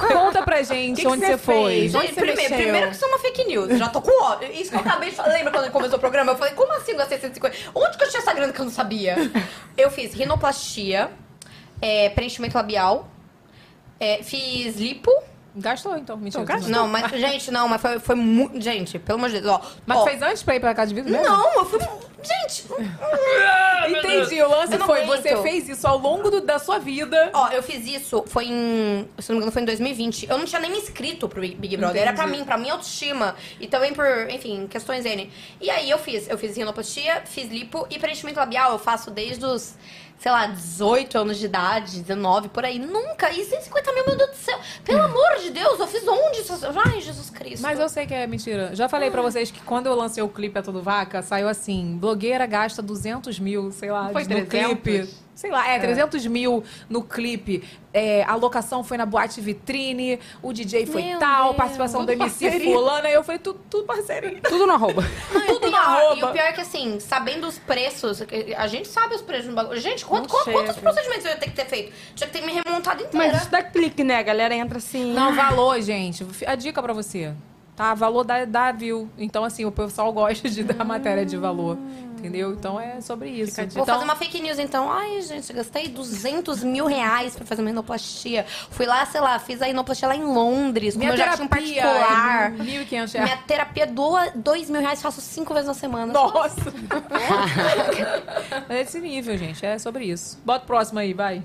[0.09, 1.70] Conta pra gente Que que onde você foi.
[1.70, 1.93] fez?
[1.93, 3.78] Gente, primeiro, primeiro que isso é uma fake news.
[3.78, 4.51] Já tô com ódio.
[4.51, 5.28] Isso que eu acabei de falar.
[5.32, 6.32] Lembra quando começou o programa?
[6.32, 7.56] Eu falei, como assim eu gastei 150?
[7.73, 9.16] Onde que eu tinha essa grana que eu não sabia?
[9.78, 11.10] Eu fiz rinoplastia,
[11.81, 13.09] é, preenchimento labial,
[14.01, 15.10] é, fiz lipo.
[15.58, 16.16] Gastou, então.
[16.16, 16.44] Mentira.
[16.68, 18.60] Não, mas, gente, não, mas foi, foi muito.
[18.60, 19.60] Gente, pelo amor de Deus, ó.
[19.86, 21.26] Mas ó, fez antes pra ir pra casa de vidro mesmo?
[21.26, 21.80] Não, eu fui.
[22.22, 22.64] Gente!
[23.88, 24.42] Entendi.
[24.42, 25.22] O lance foi, aguento.
[25.22, 27.30] você fez isso ao longo do- da sua vida.
[27.32, 29.08] Ó, eu fiz isso, foi em.
[29.18, 30.28] Se não me engano, foi em 2020.
[30.28, 32.02] Eu não tinha nem me inscrito pro Big Brother.
[32.02, 32.38] Era pra Entendi.
[32.40, 33.34] mim, pra minha autoestima.
[33.60, 35.30] E também por, enfim, questões N.
[35.60, 36.28] E aí eu fiz.
[36.28, 38.72] Eu fiz rinoplastia, fiz lipo e preenchimento labial.
[38.72, 39.74] Eu faço desde os,
[40.18, 42.78] sei lá, 18 anos de idade, 19, por aí.
[42.78, 43.30] Nunca.
[43.30, 44.59] E 150 mil, meu Deus do céu.
[44.84, 46.40] Pelo amor de Deus, eu fiz onde?
[46.40, 46.52] isso?
[46.84, 47.62] Ai, Jesus Cristo.
[47.62, 48.74] Mas eu sei que é mentira.
[48.74, 51.97] Já falei pra vocês que quando eu lancei o clipe A Todo Vaca, saiu assim:
[51.98, 54.48] blogueira gasta 200 mil, sei lá, Foi no 300?
[54.80, 55.25] clipe.
[55.36, 57.62] Sei lá, é, 300 mil no clipe.
[57.92, 61.56] É, a locação foi na boate vitrine, o DJ foi Meu tal, Deus.
[61.56, 62.72] participação do MC parceria.
[62.74, 63.08] fulana.
[63.08, 64.40] Aí eu falei, tudo, tudo parceria.
[64.40, 65.02] Tudo no arroba.
[65.32, 66.16] Não, e o Tudo pior- na roupa.
[66.16, 68.22] E o pior é que, assim, sabendo os preços,
[68.56, 69.78] a gente sabe os preços no bagulho.
[69.78, 71.92] Gente, quanto, quanto- quantos procedimentos eu ia ter que ter feito?
[72.14, 73.26] Tinha que ter me remontado inteira.
[73.32, 74.16] Mas isso dá clique, né?
[74.18, 75.12] A galera entra assim.
[75.12, 76.26] Não, valor, gente.
[76.46, 77.34] A dica pra você.
[77.76, 77.92] Tá?
[77.92, 79.10] Valor dá, dá view.
[79.18, 81.76] Então, assim, o pessoal gosta de dar matéria de valor.
[82.18, 82.52] Entendeu?
[82.52, 83.56] Então é sobre isso.
[83.56, 84.90] Vou Então, fazer uma fake news, então.
[84.90, 88.44] Ai, gente, gastei 200 mil reais pra fazer uma rinoplastia.
[88.70, 92.52] Fui lá, sei lá, fiz a rinoplastia lá em Londres, com Minha meu terapia particular.
[92.52, 93.12] é 1.500 reais.
[93.14, 93.86] Minha terapia é
[94.34, 96.12] 2 mil reais, faço cinco vezes na semana.
[96.12, 96.72] Nossa!
[98.68, 99.64] é esse nível, gente.
[99.64, 100.38] É sobre isso.
[100.44, 101.43] Bota o próximo aí, vai.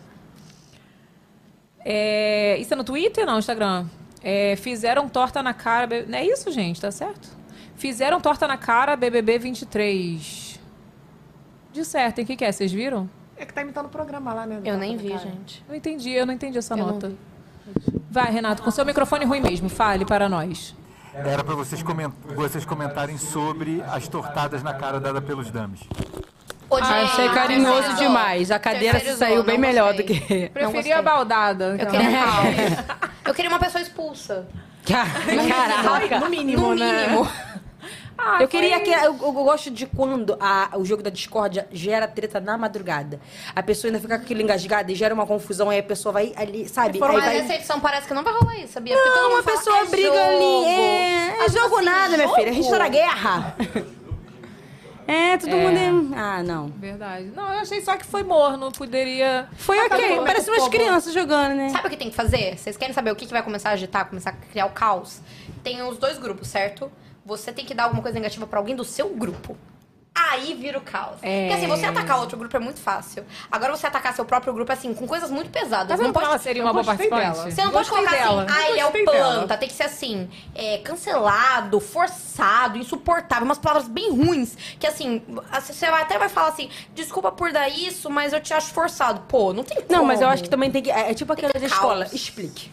[1.83, 3.39] É, isso é no Twitter ou não?
[3.39, 3.85] Instagram?
[4.23, 6.05] É, fizeram torta na cara.
[6.07, 7.29] Não é isso, gente, tá certo?
[7.75, 10.50] Fizeram torta na cara BBB 23.
[11.71, 12.51] De certo, o que, que é?
[12.51, 13.09] Vocês viram?
[13.37, 14.59] É que tá imitando o programa lá, né?
[14.63, 15.63] Eu nem vi, gente.
[15.67, 17.11] Não entendi, eu não entendi essa Eu nota.
[18.09, 19.69] Vai, Renato, com seu microfone ruim mesmo.
[19.69, 20.75] Fale para nós.
[21.13, 25.81] Era para vocês, coment- vocês comentarem sobre as tortadas na cara dada pelos dames.
[26.69, 27.03] Odiei.
[27.03, 28.07] Achei carinhoso Terceirizou.
[28.07, 28.51] demais.
[28.51, 30.49] A cadeira Terceirizou, saiu bem melhor do que.
[30.49, 31.75] Preferia a baldada.
[31.77, 33.09] Eu queria caos.
[33.25, 34.47] Eu queria uma pessoa expulsa.
[34.85, 36.19] Caraca.
[36.19, 37.07] No mínimo, No né?
[38.17, 38.41] Mínimo.
[38.41, 38.89] eu queria que.
[38.89, 43.19] Eu, eu gosto de quando a- o jogo da discórdia gera treta na madrugada.
[43.55, 46.33] A pessoa ainda fica com aquilo engasgado e gera uma confusão, aí a pessoa vai
[46.35, 46.99] ali, sabe?
[46.99, 47.37] Mas vai...
[47.37, 48.95] essa edição parece que não vai rolar isso, sabia?
[48.95, 50.19] Porque todo Não, mundo uma fala, pessoa é briga jogo.
[50.19, 50.65] ali.
[50.65, 52.49] É, é Mas, jogo assim, nada, minha filha.
[52.49, 52.95] A gente tá na jogo?
[52.97, 53.55] guerra.
[55.07, 55.91] É, todo É.
[55.91, 56.13] mundo.
[56.15, 56.17] É...
[56.17, 56.67] Ah, não.
[56.69, 57.25] Verdade.
[57.35, 58.71] Não, eu achei só que foi morno.
[58.71, 59.47] Poderia.
[59.57, 60.05] Foi ok.
[60.05, 60.23] Acabou.
[60.25, 61.69] Parece umas crianças jogando, né?
[61.69, 62.57] Sabe o que tem que fazer?
[62.57, 65.19] Vocês querem saber o que, que vai começar a agitar, começar a criar o caos?
[65.63, 66.89] Tem os dois grupos, certo?
[67.25, 69.57] Você tem que dar alguma coisa negativa pra alguém do seu grupo.
[70.13, 71.19] Aí vira o caos.
[71.21, 71.47] É.
[71.47, 73.23] Porque assim, você atacar outro grupo é muito fácil.
[73.49, 75.87] Agora você atacar seu próprio grupo, assim, com coisas muito pesadas.
[75.87, 77.21] Tá vendo não pode ela seria uma boa participante?
[77.21, 77.49] dela.
[77.49, 78.43] Você não pode Gostei colocar dela.
[78.43, 79.11] assim, ah, ele é o planta.
[79.11, 79.57] dela.
[79.57, 83.45] Tem que ser assim, é, cancelado, forçado, insuportável.
[83.45, 84.57] Umas palavras bem ruins.
[84.77, 85.21] Que assim,
[85.61, 89.21] você vai- até vai falar assim, desculpa por dar isso, mas eu te acho forçado.
[89.29, 89.91] Pô, não tem como.
[89.97, 90.91] Não, mas eu acho que também tem que.
[90.91, 92.05] É, é tipo aquela que da escola.
[92.11, 92.69] Explique.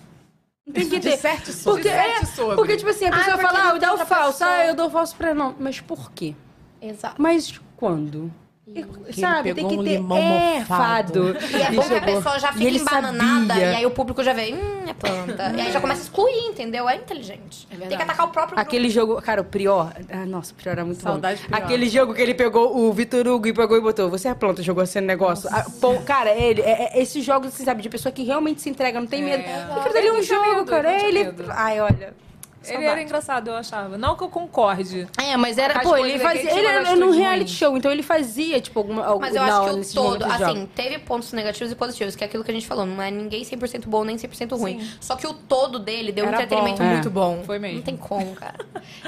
[0.72, 1.10] Tem que ter.
[1.16, 1.82] Disserte sobre.
[1.82, 2.56] Porque, é, Disserte sobre.
[2.56, 4.38] porque, tipo assim, a Ah, pessoa porque fala, ah, o outra falso.
[4.38, 4.50] pessoa.
[4.50, 5.54] Ah, eu dou falso pra não.
[5.58, 6.34] Mas por quê?
[6.80, 7.14] Exato.
[7.20, 8.32] Mas quando?
[8.74, 11.34] E, sabe, tem que um ter limão é, mofado.
[11.34, 11.56] fado.
[11.56, 13.72] E é bom que a pessoa já fica ele embananada sabia.
[13.72, 15.52] e aí o público já vê, hum, é planta.
[15.56, 16.88] e aí já começa a excluir, entendeu?
[16.88, 17.66] É inteligente.
[17.66, 18.60] tem que atacar o próprio grupo.
[18.60, 19.92] Aquele jogo, cara, o Prior.
[20.10, 21.48] Ah, nossa, o Prior era muito Saudade bom.
[21.48, 21.64] Prior.
[21.64, 24.10] Aquele jogo que ele pegou o Vitor Hugo e pegou e botou.
[24.10, 25.48] Você é planta, jogou assim no negócio.
[25.52, 28.68] Ah, pô, cara, ele, é, é- esses jogos, você sabe, de pessoa que realmente se
[28.68, 29.42] entrega, não tem medo.
[29.76, 30.92] Aquilo dali é um Ele jogo, medo, cara.
[30.92, 31.24] ele Ele.
[31.24, 31.44] medo.
[31.48, 32.27] Ai, olha.
[32.62, 32.86] Ele saudade.
[32.92, 33.96] era engraçado, eu achava.
[33.96, 35.06] Não que eu concorde.
[35.16, 35.80] É, mas era.
[35.80, 36.50] Pô, ele fazia.
[36.50, 39.04] Ele era num reality show, então ele fazia, tipo, alguma.
[39.04, 42.24] algum- Mas eu não, acho que o todo, assim, teve pontos negativos e positivos, que
[42.24, 44.86] é aquilo que a gente falou, não é ninguém 100% bom nem 100% ruim.
[45.00, 46.88] Só que o todo dele deu um Era entretenimento bom.
[46.88, 47.10] muito É.
[47.10, 47.42] bom.
[47.44, 47.76] Foi mesmo.
[47.76, 48.56] Não tem como, cara.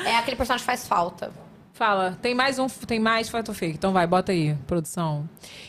[0.05, 1.31] É aquele personagem que faz falta.
[1.81, 3.77] Fala, tem mais um, tem mais fato fake.
[3.77, 5.27] Então vai, bota aí, produção.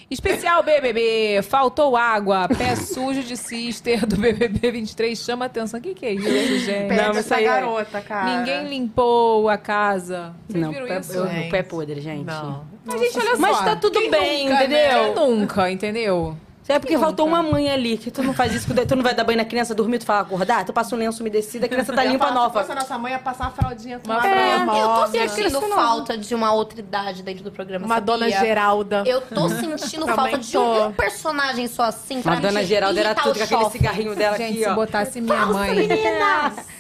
[0.10, 5.80] Especial BBB, faltou água, pé sujo de cister do BBB 23 chama atenção.
[5.80, 6.90] O que que é isso, gente?
[6.90, 8.40] Pede Não, mas essa é- garota, cara.
[8.40, 10.36] Ninguém limpou a casa.
[10.50, 11.14] Vocês Não, viram pé, isso?
[11.14, 12.26] eu- o pé podre, gente.
[12.26, 12.66] Não.
[12.84, 13.64] Mas, gente, olha Mas só.
[13.64, 14.78] tá tudo quem bem, nunca, entendeu?
[14.78, 15.14] Né?
[15.14, 16.38] Quem nunca, entendeu?
[16.72, 19.24] É porque faltou uma mãe ali, que tu não faz isso, tu não vai dar
[19.24, 22.04] banho na criança, dormir, tu fala acordar, tu passa um lenço umedecido, a criança tá
[22.04, 22.60] limpa nova.
[22.62, 24.88] Se fosse a nossa mãe, ia passar uma fraldinha com uma Uma fralda É, eu
[24.88, 27.86] tô sentindo falta de uma outra idade dentro do programa.
[27.86, 28.06] Uma sabia?
[28.06, 29.04] dona Geralda.
[29.06, 33.38] Eu tô sentindo falta de um personagem só assim pra A dona Geralda era tudo
[33.38, 34.76] com aquele cigarrinho dela Gente, aqui, se ó.
[34.76, 35.88] botasse minha mãe.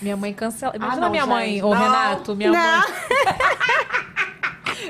[0.01, 0.75] Minha mãe cancela.
[0.75, 2.79] Imagina não, minha mãe, gente, ô não, Renato, minha não.
[2.79, 2.87] mãe.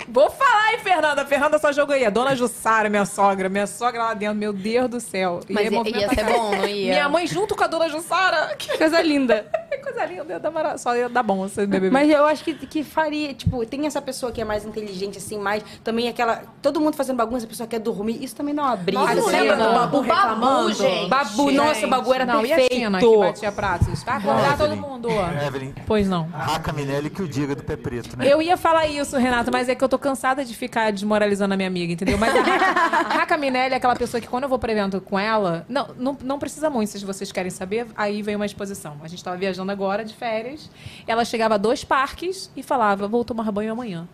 [0.07, 1.25] Vou falar, hein, Fernanda?
[1.25, 2.05] Fernanda só jogou aí.
[2.05, 5.39] A dona Jussara, minha sogra, minha sogra lá dentro, meu Deus do céu.
[5.49, 6.93] Mas ia, movimentar ia ser bom, não ia?
[6.93, 8.55] Minha mãe junto com a dona Jussara.
[8.55, 9.45] Que Coisa linda.
[9.81, 11.89] Coisa linda, ia dar mara- só ia dar bom esse bebê.
[11.89, 15.37] Mas eu acho que, que faria, tipo, tem essa pessoa que é mais inteligente, assim,
[15.37, 15.63] mais.
[15.83, 16.43] Também aquela.
[16.61, 18.23] Todo mundo fazendo bagunça, a pessoa quer dormir.
[18.23, 18.99] Isso também dá uma briga.
[18.99, 19.63] Nossa, assim, você lembra né?
[19.67, 20.73] do Babu O Babu, reclamando?
[20.73, 21.09] gente.
[21.09, 22.73] Babu, nossa, o Babu era não, perfeito.
[22.73, 24.03] E a Tina que batia pratos?
[24.03, 25.09] Vai acordar todo mundo.
[25.45, 26.27] Evelyn, Pois não.
[26.29, 28.25] Raca Minelli que o diga do pé preto, né?
[28.31, 31.57] Eu ia falar isso, Renato, mas é que eu tô cansada de ficar desmoralizando a
[31.57, 32.17] minha amiga, entendeu?
[32.17, 32.65] Mas a Raca,
[33.09, 35.89] a Raca Minelli é aquela pessoa que quando eu vou pro evento com ela, não,
[35.97, 38.97] não, não precisa muito, se vocês querem saber, aí vem uma exposição.
[39.03, 40.69] A gente tava viajando agora de férias,
[41.07, 44.07] ela chegava a dois parques e falava, vou tomar banho amanhã.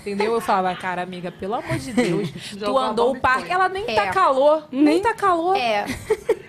[0.00, 0.32] Entendeu?
[0.34, 2.28] Eu falava, cara, amiga, pelo amor de Deus,
[2.58, 3.50] tu andou o parque.
[3.50, 4.12] Ela nem tá É.
[4.12, 5.56] calor, nem tá calor.
[5.56, 5.86] É.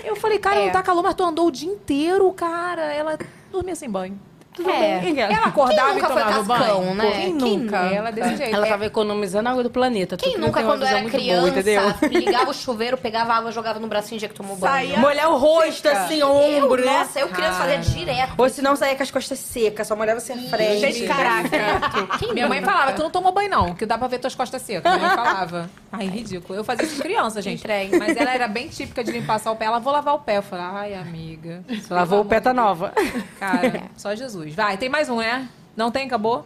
[0.04, 0.66] Eu falei, cara, É.
[0.66, 2.82] não tá calor, mas tu andou o dia inteiro, cara.
[2.94, 3.18] Ela
[3.52, 4.20] dormia sem banho.
[4.54, 5.00] Tudo É.
[5.00, 5.20] bem.
[5.22, 6.96] Ela acordava Quem nunca e foi tomava cascão, banho.
[6.96, 7.12] né?
[7.12, 7.82] Quem, Quem nunca?
[7.84, 7.96] nunca?
[7.96, 8.56] Ela desse jeito.
[8.56, 8.70] Ela É.
[8.70, 10.18] tava economizando a água do planeta.
[10.18, 11.82] Quem nunca, quando era criança, boa, entendeu?
[12.10, 14.74] ligava o chuveiro, pegava água, jogava no bracinho dia que tomou banho?
[14.90, 16.02] Saía- Molhar o rosto, Seca.
[16.02, 17.00] assim, ombro, eu, né?
[17.00, 18.34] Nossa, eu criança fazia direto.
[18.38, 20.80] Ou se não, saía com as costas secas, só molhava assim a frente.
[20.82, 22.18] Gente, caraca.
[22.20, 24.62] Quem Minha mãe falava, tu não tomou banho não, que dá pra ver tuas costas
[24.62, 24.92] secas.
[24.96, 25.70] Minha mãe falava.
[25.92, 26.58] Ai, ridículo.
[26.60, 27.60] Eu fazia isso com criança, gente.
[27.60, 27.98] Entregue.
[27.98, 29.66] Mas ela era bem típica de limpar só o pé.
[29.66, 30.38] Ela, vou lavar o pé.
[30.38, 31.64] Eu falei, ai, amiga.
[31.82, 32.94] Se lavou o pé, tá nova.
[33.40, 34.41] Cara, só Jesus.
[34.50, 35.48] Vai, tem mais um, né?
[35.76, 36.06] Não tem?
[36.06, 36.46] Acabou?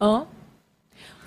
[0.00, 0.26] Hã?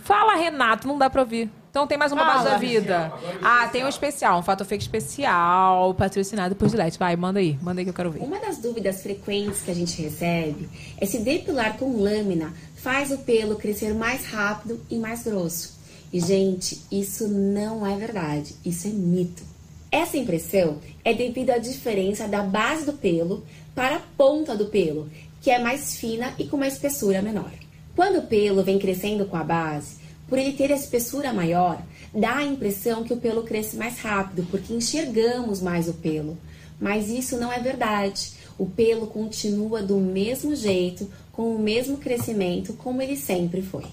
[0.02, 1.49] Fala, Renato, não dá pra ouvir.
[1.70, 3.14] Então tem mais um babado da vida.
[3.44, 6.98] Ah, tem um especial, um fato fake especial, patrocinado por Gillette.
[6.98, 8.24] Vai, manda aí, manda aí que eu quero ver.
[8.24, 10.68] Uma das dúvidas frequentes que a gente recebe
[10.99, 15.78] é se depilar com lâmina faz o pelo crescer mais rápido e mais grosso.
[16.12, 19.44] E, gente, isso não é verdade, isso é mito.
[19.91, 23.45] Essa impressão é devido à diferença da base do pelo
[23.76, 25.08] para a ponta do pelo,
[25.48, 27.53] que é mais fina e com uma espessura menor.
[27.95, 29.95] Quando o pelo vem crescendo com a base,
[30.28, 31.82] por ele ter a espessura maior,
[32.14, 36.38] dá a impressão que o pelo cresce mais rápido, porque enxergamos mais o pelo.
[36.82, 38.34] Mas isso não é verdade.
[38.57, 43.86] O pelo continua do mesmo jeito, com o mesmo crescimento, como ele sempre foi.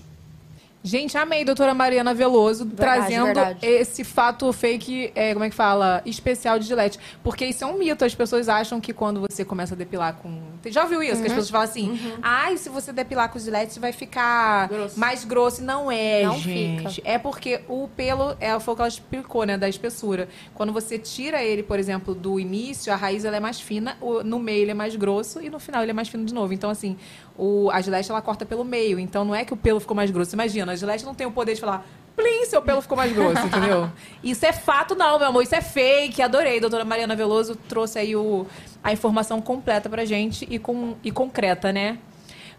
[0.87, 3.65] Gente, amei, doutora Mariana Veloso, trazendo verdade.
[3.65, 6.03] esse fato fake, é, como é que fala?
[6.05, 6.99] Especial de Gillette.
[7.23, 8.05] Porque isso é um mito.
[8.05, 10.43] As pessoas acham que quando você começa a depilar com.
[10.63, 11.23] Você já ouviu isso?
[11.23, 11.37] Que as Uhum.
[11.37, 15.63] pessoas falam assim: ai, se você depilar com Gillette, vai ficar mais grosso.
[15.63, 16.91] Não é, Não gente.
[16.91, 17.09] fica.
[17.11, 19.57] É porque o pelo, é, foi o que ela explicou, né?
[19.57, 20.29] Da espessura.
[20.55, 24.39] Quando você tira ele, por exemplo, do início, a raiz ela é mais fina, no
[24.39, 26.53] meio ele é mais grosso e no final ele é mais fino de novo.
[26.53, 26.99] Então, assim,
[27.37, 28.99] o, a Gillette ela corta pelo meio.
[28.99, 30.35] Então não é que o pelo ficou mais grosso.
[30.35, 31.87] Imagina, a Gillette não tem o poder de falar.
[32.17, 33.91] Plim, seu pelo ficou mais grosso, entendeu?
[34.23, 35.43] Isso é fato, não, meu amor.
[35.43, 36.23] Isso é fake.
[36.23, 36.61] Adorei.
[36.61, 38.47] Doutora Mariana Veloso trouxe aí o,
[38.83, 41.99] a informação completa pra gente e, com, e concreta, né?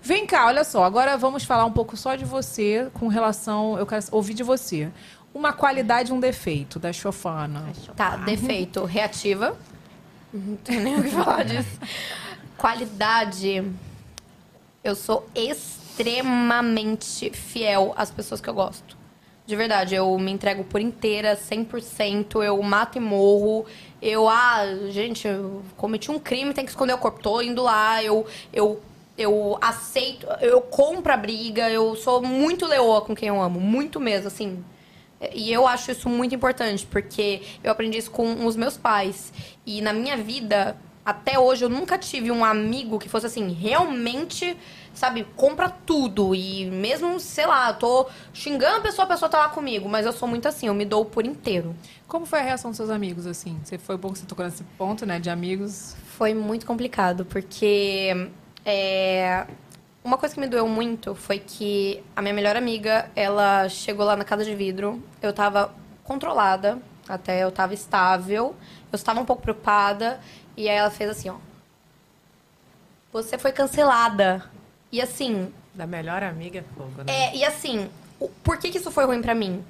[0.01, 0.83] Vem cá, olha só.
[0.83, 3.77] Agora vamos falar um pouco só de você com relação.
[3.79, 4.91] Eu quero ouvir de você.
[5.33, 7.65] Uma qualidade e um defeito da Chofana.
[7.95, 9.57] Tá, defeito, reativa.
[10.33, 11.79] Não tem nem o que falar disso.
[12.57, 13.63] Qualidade.
[14.85, 18.95] Eu sou extremamente fiel às pessoas que eu gosto.
[19.43, 22.43] De verdade, eu me entrego por inteira, 100%.
[22.43, 23.65] Eu mato e morro.
[23.99, 27.19] Eu, ah, gente, eu cometi um crime, tem que esconder o corpo.
[27.19, 28.79] Tô indo lá, eu, eu,
[29.17, 31.67] eu aceito, eu compro a briga.
[31.67, 34.63] Eu sou muito leoa com quem eu amo, muito mesmo, assim.
[35.33, 39.33] E eu acho isso muito importante, porque eu aprendi isso com os meus pais.
[39.65, 44.57] E na minha vida, até hoje, eu nunca tive um amigo que fosse assim, realmente,
[44.91, 46.33] sabe, compra tudo.
[46.33, 49.87] E mesmo, sei lá, eu tô xingando a pessoa, a pessoa tá lá comigo.
[49.87, 51.75] Mas eu sou muito assim, eu me dou por inteiro.
[52.07, 53.59] Como foi a reação dos seus amigos, assim?
[53.63, 55.19] Você foi bom que você tocou nesse ponto, né?
[55.19, 55.95] De amigos.
[56.17, 58.31] Foi muito complicado, porque
[58.65, 59.45] é,
[60.03, 64.15] uma coisa que me doeu muito foi que a minha melhor amiga, ela chegou lá
[64.15, 65.71] na casa de vidro, eu tava
[66.03, 68.55] controlada, até eu tava estável,
[68.91, 70.19] eu estava um pouco preocupada,
[70.57, 71.35] e aí ela fez assim, ó.
[73.11, 74.43] Você foi cancelada.
[74.91, 77.05] E assim, Da melhor amiga, fogo, né?
[77.07, 79.63] é, e assim, o- por que, que isso foi ruim pra mim?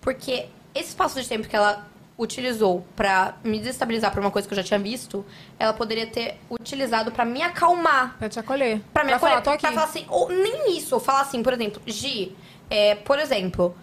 [0.00, 1.86] Porque esse espaço de tempo que ela
[2.18, 5.24] utilizou pra me desestabilizar por uma coisa que eu já tinha visto,
[5.58, 8.16] ela poderia ter utilizado pra me acalmar.
[8.18, 8.80] Pra te acolher.
[8.92, 9.30] Pra me Pra acolher.
[9.32, 9.60] falar, tô aqui.
[9.60, 12.34] Pra falar assim, ou nem isso, falar assim, por exemplo, Gi,
[12.70, 13.76] é, por exemplo,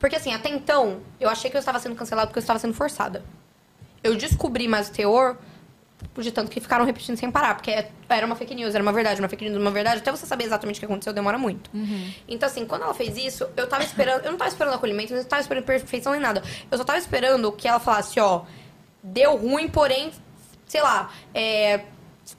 [0.00, 2.74] porque assim, até então, eu achei que eu estava sendo cancelada porque eu estava sendo
[2.74, 3.24] forçada.
[4.02, 5.36] Eu descobri mais o teor
[6.18, 9.20] de tanto que ficaram repetindo sem parar, porque era uma fake news, era uma verdade,
[9.20, 11.70] uma fake news, uma verdade, até você saber exatamente o que aconteceu demora muito.
[12.26, 14.24] Então, assim, quando ela fez isso, eu tava esperando.
[14.24, 16.42] Eu não tava esperando acolhimento, eu não tava esperando perfeição nem nada.
[16.70, 18.42] Eu só tava esperando que ela falasse, ó,
[19.02, 20.10] deu ruim, porém,
[20.66, 21.80] sei lá, é,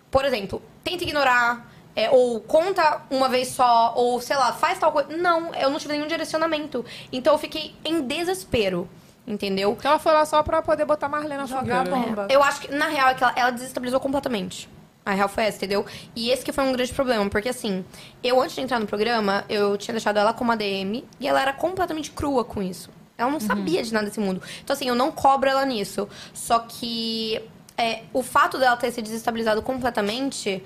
[0.09, 1.71] por exemplo, tenta ignorar.
[1.97, 5.17] é, ou conta uma vez só, ou sei lá, faz tal coisa.
[5.17, 6.85] Não, eu não tive nenhum direcionamento.
[7.11, 8.87] Então eu fiquei em desespero.
[9.27, 9.75] Entendeu?
[9.77, 11.97] Então ela foi lá só pra poder botar Marlene na Jogar fogueira.
[11.97, 12.27] a bomba.
[12.29, 14.69] Eu acho que, na real, é que ela, ela desestabilizou completamente.
[15.05, 15.85] A real foi essa, entendeu?
[16.15, 17.83] E esse que foi um grande problema, porque assim,
[18.23, 21.53] eu antes de entrar no programa, eu tinha deixado ela como ADM e ela era
[21.53, 22.89] completamente crua com isso.
[23.17, 24.41] Ela não sabia de nada desse mundo.
[24.63, 26.07] Então, assim, eu não cobro ela nisso.
[26.33, 27.41] Só que
[27.77, 30.63] é, o fato dela ter se desestabilizado completamente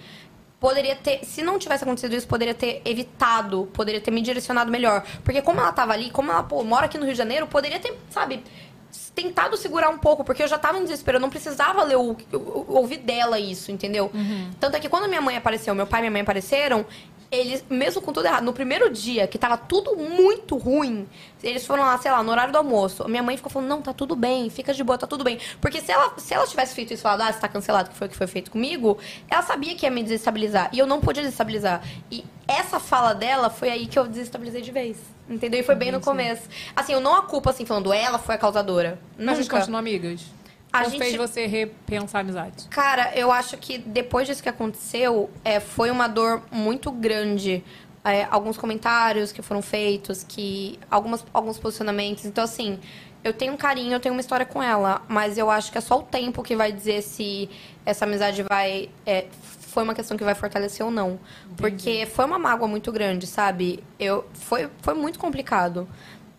[0.62, 5.04] poderia ter, se não tivesse acontecido isso, poderia ter evitado, poderia ter me direcionado melhor.
[5.24, 7.80] Porque como ela tava ali, como ela pô, mora aqui no Rio de Janeiro, poderia
[7.80, 8.44] ter, sabe,
[9.16, 12.16] tentado segurar um pouco, porque eu já tava em desespero, eu não precisava ler o,
[12.68, 14.12] ouvir dela isso, entendeu?
[14.60, 16.86] Tanto é que quando minha mãe apareceu, meu pai e minha mãe apareceram,
[17.32, 21.08] eles, mesmo com tudo errado, no primeiro dia, que tava tudo muito ruim,
[21.42, 23.08] eles foram lá, sei lá, no horário do almoço.
[23.08, 25.40] Minha mãe ficou falando, não, tá tudo bem, fica de boa, tá tudo bem.
[25.62, 28.08] Porque se ela, se ela tivesse feito isso falado, ah, você tá cancelado, que foi
[28.08, 28.98] o que foi feito comigo,
[29.30, 30.70] ela sabia que ia me desestabilizar.
[30.74, 31.82] E eu não podia desestabilizar.
[32.12, 34.98] E essa fala dela foi aí que eu desestabilizei de vez.
[35.30, 35.62] Entendeu?
[35.62, 36.44] E foi bem no começo.
[36.76, 39.00] Assim, eu não a culpo, assim, falando, ela foi a causadora.
[39.18, 39.60] Mas a gente Nunca.
[39.60, 40.22] continua amigas?
[40.74, 42.68] A gente- fez você repensar a amizade?
[42.70, 47.64] Cara, eu acho que depois disso que aconteceu, é, foi uma dor muito grande.
[48.04, 52.26] É, alguns comentários que foram feitos, que algumas, alguns posicionamentos.
[52.26, 52.80] Então, assim,
[53.24, 55.82] eu tenho um carinho, eu tenho uma história com ela, mas eu acho que é
[55.82, 57.48] só o tempo que vai dizer se
[57.86, 58.90] essa amizade vai.
[59.06, 59.26] é,
[59.72, 61.18] foi uma questão que vai fortalecer ou não.
[61.56, 63.82] Porque foi uma mágoa muito grande, sabe?
[63.98, 65.88] Eu, foi, foi muito complicado.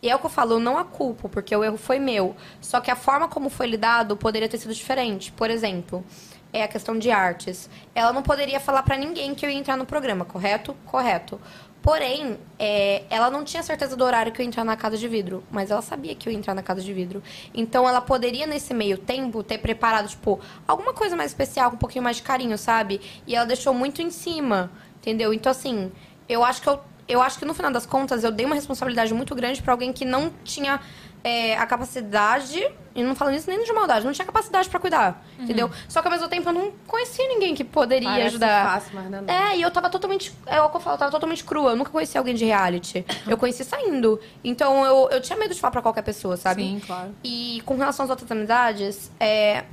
[0.02, 2.34] E é o que eu falo, eu não a culpo, porque o erro foi meu.
[2.60, 5.30] Só que a forma como foi lidado poderia ter sido diferente.
[5.30, 6.04] Por exemplo,
[6.52, 7.70] é a questão de artes.
[7.94, 10.76] Ela não poderia falar pra ninguém que eu ia entrar no programa, correto?
[10.84, 11.40] Correto.
[11.80, 15.08] Porém, é, ela não tinha certeza do horário que eu ia entrar na casa de
[15.08, 17.20] vidro, mas ela sabia que eu ia entrar na casa de vidro.
[17.52, 21.78] Então ela poderia, nesse meio tempo, ter preparado, tipo, alguma coisa mais especial, com um
[21.78, 23.00] pouquinho mais de carinho, sabe?
[23.26, 25.32] E ela deixou muito em cima, entendeu?
[25.34, 25.90] Então, assim,
[26.28, 29.12] eu acho que eu, eu acho que no final das contas eu dei uma responsabilidade
[29.12, 30.80] muito grande pra alguém que não tinha
[31.24, 32.60] é, a capacidade,
[32.94, 35.70] e não falando isso nem de maldade, não tinha capacidade pra cuidar, entendeu?
[35.88, 38.72] Só que ao mesmo tempo eu não conhecia ninguém que poderia Parece ajudar.
[38.72, 39.52] fácil, mas não é.
[39.52, 40.34] É, e eu tava totalmente.
[40.46, 41.70] É o que eu falo, eu tava totalmente crua.
[41.70, 43.04] Eu nunca conheci alguém de reality.
[43.26, 44.20] Eu conheci saindo.
[44.42, 46.62] Então eu, eu tinha medo de falar pra qualquer pessoa, sabe?
[46.62, 47.14] Sim, claro.
[47.22, 49.64] E com relação às outras amizades, é,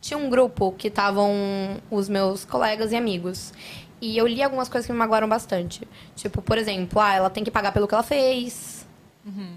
[0.00, 1.32] tinha um grupo que estavam
[1.90, 3.52] os meus colegas e amigos.
[4.04, 5.88] E eu li algumas coisas que me magoaram bastante.
[6.14, 8.86] Tipo, por exemplo, ah, ela tem que pagar pelo que ela fez.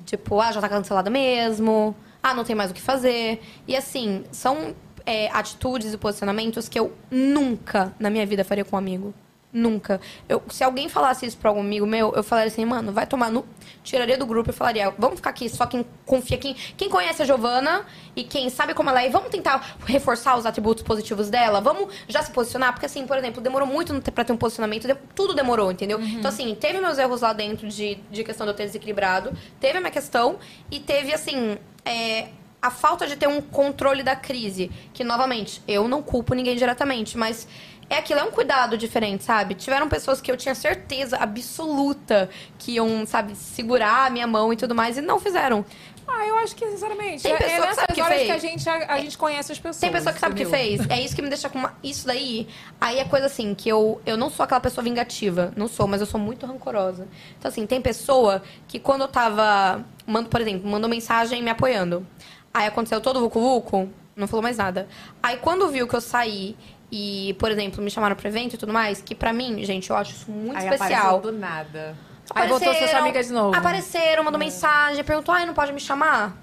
[0.06, 1.94] Tipo, ah, já tá cancelada mesmo.
[2.24, 3.42] Ah, não tem mais o que fazer.
[3.68, 4.74] E assim, são
[5.06, 9.14] é, atitudes e posicionamentos que eu nunca na minha vida faria com um amigo.
[9.52, 10.02] Nunca.
[10.28, 13.32] Eu, se alguém falasse isso pra algum amigo meu, eu falaria assim, mano, vai tomar
[13.32, 13.46] no.
[13.84, 17.26] Tiraria do grupo e falaria, vamos ficar aqui só quem confia, quem, quem conhece a
[17.26, 17.86] Giovana
[18.18, 21.94] e quem sabe como ela é, e vamos tentar reforçar os atributos positivos dela, vamos
[22.06, 25.72] já se posicionar, porque assim, por exemplo, demorou muito pra ter um posicionamento, tudo demorou,
[25.72, 26.02] entendeu?
[26.02, 29.78] Então, assim, teve meus erros lá dentro de, de questão de eu ter desequilibrado, teve
[29.78, 30.38] a minha questão,
[30.70, 32.28] e teve, assim, é,
[32.62, 37.18] a falta de ter um controle da crise, que, novamente, eu não culpo ninguém diretamente,
[37.18, 37.48] mas
[37.90, 39.56] é aquilo, é um cuidado diferente, sabe?
[39.56, 44.58] Tiveram pessoas que eu tinha certeza absoluta que iam, sabe, segurar a minha mão e
[44.58, 45.66] tudo mais, e não fizeram.
[46.10, 48.28] Ah, eu acho que, sinceramente, Tem é, pessoa é que nessas sabe que horas fez.
[48.28, 49.80] que a gente, a, a gente conhece as pessoas.
[49.80, 50.90] Tem pessoa que sabe o que fez.
[50.90, 51.74] É isso que me deixa com uma...
[51.84, 52.48] Isso daí,
[52.80, 55.52] aí é coisa assim, que eu, eu não sou aquela pessoa vingativa.
[55.58, 57.10] Não sou, mas eu sou muito rancorosa.
[57.38, 59.84] Então, assim, tem pessoa que quando eu tava...
[60.06, 62.08] Mando, por exemplo, mandou mensagem me apoiando.
[62.54, 64.88] Aí aconteceu todo o vucu-vucu, não falou mais nada.
[65.22, 66.56] Aí quando viu que eu saí
[66.92, 69.96] e, por exemplo, me chamaram pro evento e tudo mais, que pra mim, gente, eu
[69.96, 71.20] acho isso muito Aí especial.
[71.20, 71.96] do nada.
[72.34, 73.56] Aí voltou sua amiga de novo.
[73.56, 76.36] Apareceram, mandou mensagem, perguntou, ai, não pode me chamar?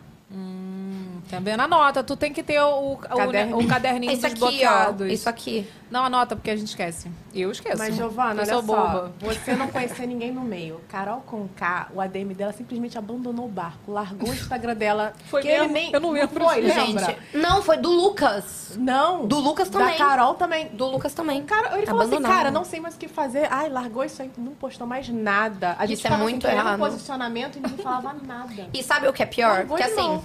[1.35, 1.61] Tá vendo?
[1.61, 3.59] Anota, tu tem que ter o, o, Caderninho.
[3.59, 5.05] o caderninho aqui, desbloqueado.
[5.05, 5.07] ó.
[5.07, 5.69] Isso aqui.
[5.91, 7.09] Não anota, porque a gente esquece.
[7.33, 7.79] Eu esqueço.
[7.79, 9.13] Mas, Giovana, eu olha sou só, boba.
[9.21, 10.81] você não conhecia ninguém no meio.
[10.89, 15.13] Carol Conká, o ADM dela simplesmente abandonou o barco, largou o Instagram dela.
[15.27, 15.73] Foi que ele mesmo?
[15.73, 15.93] nem...
[15.93, 16.77] Eu não lembro Foi, disso.
[16.77, 17.05] lembra?
[17.05, 18.77] Gente, não, foi do Lucas.
[18.77, 19.27] Não.
[19.27, 19.97] Do Lucas Da também.
[19.99, 20.69] Carol também.
[20.69, 21.43] Do Lucas também.
[21.45, 23.47] Cara, ele falou assim, cara, não sei mais o que fazer.
[23.51, 25.77] Ai, largou isso aí, não postou mais nada.
[25.79, 26.79] A gente Isso é ficava muito assim, errado.
[26.79, 28.69] posicionamento e ninguém falava nada.
[28.73, 29.59] E sabe o que é pior?
[29.59, 30.25] Largou que assim, mão.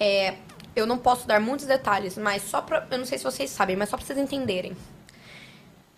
[0.00, 0.34] É,
[0.74, 2.86] eu não posso dar muitos detalhes, mas só pra.
[2.90, 4.74] Eu não sei se vocês sabem, mas só pra vocês entenderem.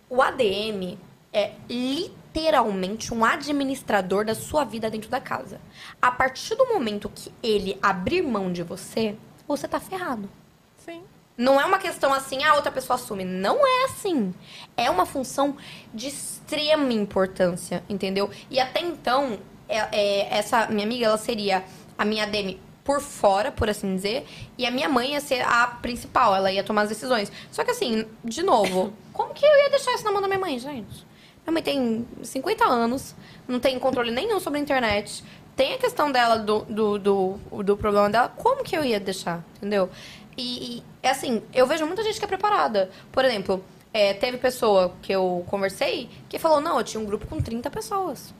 [0.09, 0.97] O ADM
[1.31, 5.59] é literalmente um administrador da sua vida dentro da casa.
[6.01, 9.15] A partir do momento que ele abrir mão de você,
[9.47, 10.29] você tá ferrado.
[10.77, 11.03] Sim.
[11.35, 13.25] Não é uma questão assim, a outra pessoa assume.
[13.25, 14.33] Não é assim.
[14.77, 15.57] É uma função
[15.91, 18.29] de extrema importância, entendeu?
[18.51, 21.63] E até então, é- é, essa minha amiga, ela seria
[21.97, 24.25] a minha DM por fora, por assim dizer,
[24.57, 27.31] e a minha mãe ia ser a principal, ela ia tomar as decisões.
[27.51, 30.39] Só que assim, de novo, como que eu ia deixar isso na mão da minha
[30.39, 31.05] mãe, gente?
[31.45, 33.15] Minha mãe tem 50 anos,
[33.47, 35.23] não tem controle nenhum sobre a internet,
[35.55, 39.43] tem a questão dela, do, do, do, do problema dela, como que eu ia deixar,
[39.57, 39.89] entendeu?
[40.37, 42.89] E, e, é assim, eu vejo muita gente que é preparada.
[43.11, 47.27] Por exemplo, é, teve pessoa que eu conversei que falou, não, eu tinha um grupo
[47.27, 48.33] com 30 pessoas.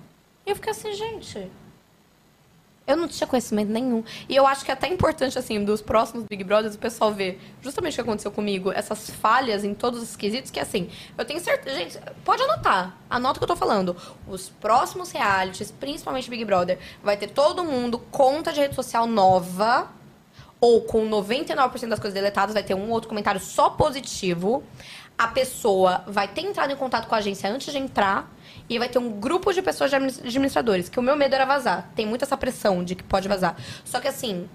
[0.46, 1.52] E eu fiquei assim, gente,
[2.86, 4.04] eu não tinha conhecimento nenhum.
[4.28, 7.40] E eu acho que é até importante, assim, dos próximos Big Brothers, o pessoal ver
[7.62, 11.40] justamente o que aconteceu comigo, essas falhas em todos os quesitos, que assim, eu tenho
[11.40, 11.78] certeza.
[11.78, 12.98] Gente, pode anotar.
[13.10, 13.96] Anota o que eu tô falando.
[14.28, 19.90] Os próximos realities, principalmente Big Brother, vai ter todo mundo conta de rede social nova.
[20.60, 24.64] Ou com 99% das coisas deletadas, vai ter um outro comentário só positivo.
[25.18, 28.34] A pessoa vai ter entrado em contato com a agência antes de entrar.
[28.70, 30.90] E vai ter um grupo de pessoas de admi- administradores.
[30.90, 31.90] Que o meu medo era vazar.
[31.96, 33.56] Tem muita essa pressão de que pode vazar.
[33.84, 34.48] Só que assim,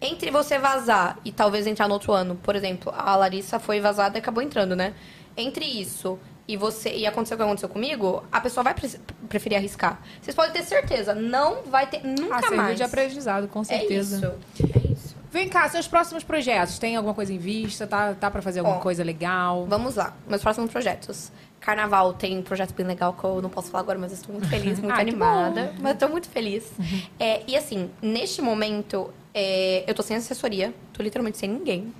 [0.00, 4.16] entre você vazar e talvez entrar no outro ano, por exemplo, a Larissa foi vazada
[4.16, 4.94] e acabou entrando, né?
[5.36, 6.18] Entre isso
[6.48, 8.98] e você e acontecer o que aconteceu comigo, a pessoa vai pre-
[9.28, 10.00] preferir arriscar.
[10.20, 12.76] Vocês podem ter certeza, não vai ter nunca Ah, mais.
[12.76, 14.36] de aprendizado, com certeza.
[14.56, 14.72] É isso.
[14.74, 15.16] É isso.
[15.30, 16.78] Vem cá, seus próximos projetos.
[16.78, 17.86] Tem alguma coisa em vista?
[17.86, 19.64] Tá, tá pra fazer alguma Ó, coisa legal?
[19.66, 21.30] Vamos lá, meus próximos projetos.
[21.60, 24.32] Carnaval tem um projeto bem legal que eu não posso falar agora, mas eu estou
[24.34, 25.74] muito feliz, muito Ah, animada.
[25.78, 26.72] Mas tô muito feliz.
[27.18, 31.92] É, e assim, neste momento, é, eu tô sem assessoria, tô literalmente sem ninguém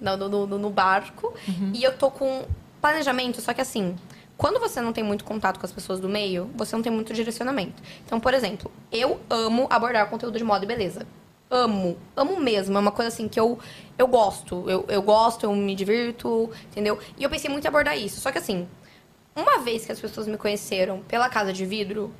[0.00, 1.32] no, no, no- no barco.
[1.72, 2.44] E eu tô com
[2.82, 3.96] planejamento, só que assim,
[4.36, 7.12] quando você não tem muito contato com as pessoas do meio, você não tem muito
[7.14, 7.82] direcionamento.
[8.04, 11.06] Então, por exemplo, eu amo abordar conteúdo de moda e beleza.
[11.50, 12.76] Amo, amo mesmo.
[12.76, 13.58] É uma coisa assim que eu,
[13.96, 14.68] eu gosto.
[14.68, 16.98] Eu, eu gosto, eu me divirto, entendeu?
[17.16, 18.20] E eu pensei muito em abordar isso.
[18.20, 18.68] Só que assim,
[19.38, 22.12] uma vez que as pessoas me conheceram pela Casa de Vidro,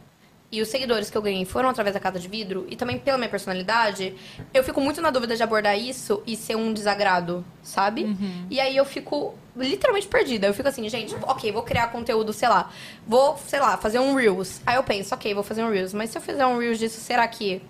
[0.51, 3.19] e os seguidores que eu ganhei foram através da Casa de Vidro, e também pela
[3.19, 4.15] minha personalidade,
[4.55, 8.16] eu fico muito na dúvida de abordar isso e ser um desagrado, sabe?
[8.49, 10.47] E aí eu fico literalmente perdida.
[10.47, 12.70] Eu fico assim, gente, ok, vou criar conteúdo, sei lá,
[13.07, 14.62] vou, sei lá, fazer um Reels.
[14.65, 16.99] Aí eu penso, ok, vou fazer um Reels, mas se eu fizer um Reels disso,
[16.99, 17.61] será que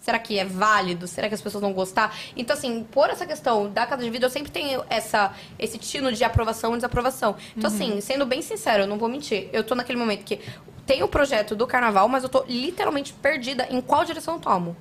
[0.00, 1.06] Será que é válido?
[1.06, 2.16] Será que as pessoas vão gostar?
[2.34, 6.10] Então, assim, por essa questão da casa de vida, eu sempre tenho essa, esse tino
[6.10, 7.36] de aprovação e desaprovação.
[7.56, 7.76] Então, Uhum.
[7.76, 9.48] assim, sendo bem sincero, eu não vou mentir.
[9.52, 10.40] Eu tô naquele momento que
[10.86, 14.74] tem o projeto do carnaval, mas eu tô literalmente perdida em qual direção eu tomo.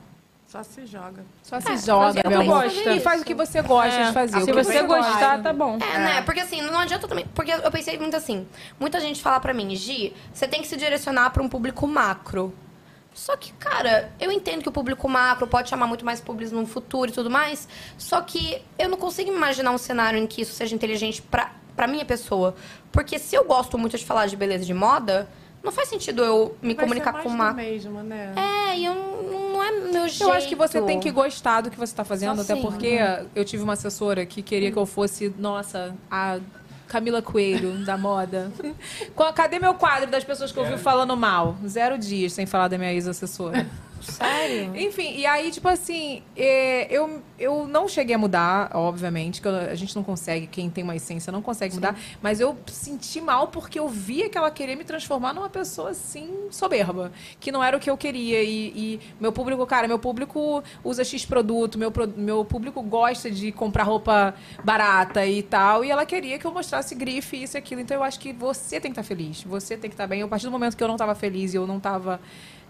[0.48, 1.24] Só se joga.
[1.44, 2.64] Só se É, joga, meu amor.
[2.64, 2.92] gosta.
[2.94, 4.42] E faz o que você gosta É, de fazer.
[4.42, 5.44] se você gostar, gosta.
[5.44, 5.78] tá bom.
[5.80, 6.22] É, né?
[6.24, 7.26] Porque assim, não adianta também.
[7.36, 8.48] Porque eu pensei muito assim:
[8.80, 12.52] muita gente fala pra mim, Gi, você tem que se direcionar pra um público macro.
[13.20, 16.66] Só que, cara, eu entendo que o público macro pode chamar muito mais públicos no
[16.66, 17.68] futuro e tudo mais.
[17.98, 21.86] Só que eu não consigo imaginar um cenário em que isso seja inteligente pra, pra
[21.86, 22.56] minha pessoa.
[22.94, 25.28] Porque se eu gosto muito de falar de beleza e de moda,
[25.62, 27.56] não faz sentido eu me Vai comunicar ser mais com macro.
[27.58, 28.34] mesmo, né?
[28.38, 30.24] É, e eu não, não é meu jeito.
[30.24, 33.00] Eu acho que você tem que gostar do que você está fazendo, Só até porque
[33.36, 36.40] eu tive uma assessora que queria que eu fosse, nossa, a
[36.90, 38.52] Camila Coelho da moda.
[39.36, 41.56] Cadê meu quadro das pessoas que eu vi falando mal?
[41.66, 43.66] Zero dias sem falar da minha ex-assessora.
[44.02, 44.76] Sério?
[44.76, 49.56] Enfim, e aí, tipo assim, é, eu, eu não cheguei a mudar, obviamente, que eu-
[49.56, 53.48] a gente não consegue, quem tem uma essência não consegue mudar, mas eu senti mal
[53.48, 57.76] porque eu via que ela queria me transformar numa pessoa, assim, soberba, que não era
[57.76, 58.42] o que eu queria.
[58.44, 63.52] E, e meu público, cara, meu público usa X produto, meu, meu público gosta de
[63.52, 67.82] comprar roupa barata e tal, e ela queria que eu mostrasse grife, isso e aquilo.
[67.82, 70.22] Então eu acho que você tem que estar feliz, você tem que estar bem.
[70.22, 72.20] A partir do momento que eu não estava feliz e eu não estava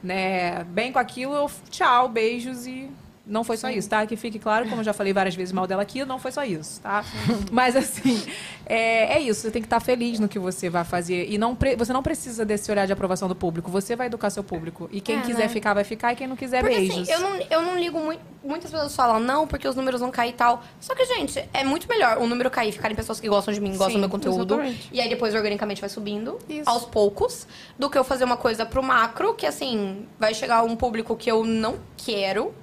[0.01, 2.89] né, bem com aquilo, eu tchau, beijos e
[3.25, 4.03] Não foi só isso, tá?
[4.07, 6.43] Que fique claro, como eu já falei várias vezes mal dela aqui, não foi só
[6.43, 7.05] isso, tá?
[7.51, 8.19] Mas assim,
[8.65, 9.41] é, é isso.
[9.41, 11.29] Você tem que estar feliz no que você vai fazer.
[11.29, 13.69] E não você não precisa desse olhar de aprovação do público.
[13.69, 14.89] Você vai educar seu público.
[14.91, 15.49] E quem É, quiser né?
[15.49, 16.13] ficar, vai ficar.
[16.13, 17.07] E quem não quiser, Porque beijos.
[17.07, 18.21] assim, eu não, eu não ligo muito.
[18.43, 20.63] Muitas pessoas falam, não, porque os números vão cair e tal.
[20.79, 23.71] Só que, gente, é muito melhor o número cair, ficarem pessoas que gostam de mim,
[23.71, 24.55] gostam Sim, do meu conteúdo.
[24.55, 24.89] exatamente.
[24.91, 27.45] E aí depois organicamente vai subindo aos poucos.
[27.77, 31.29] Do que eu fazer uma coisa pro macro, que assim, vai chegar um público que
[31.29, 32.55] eu não quero.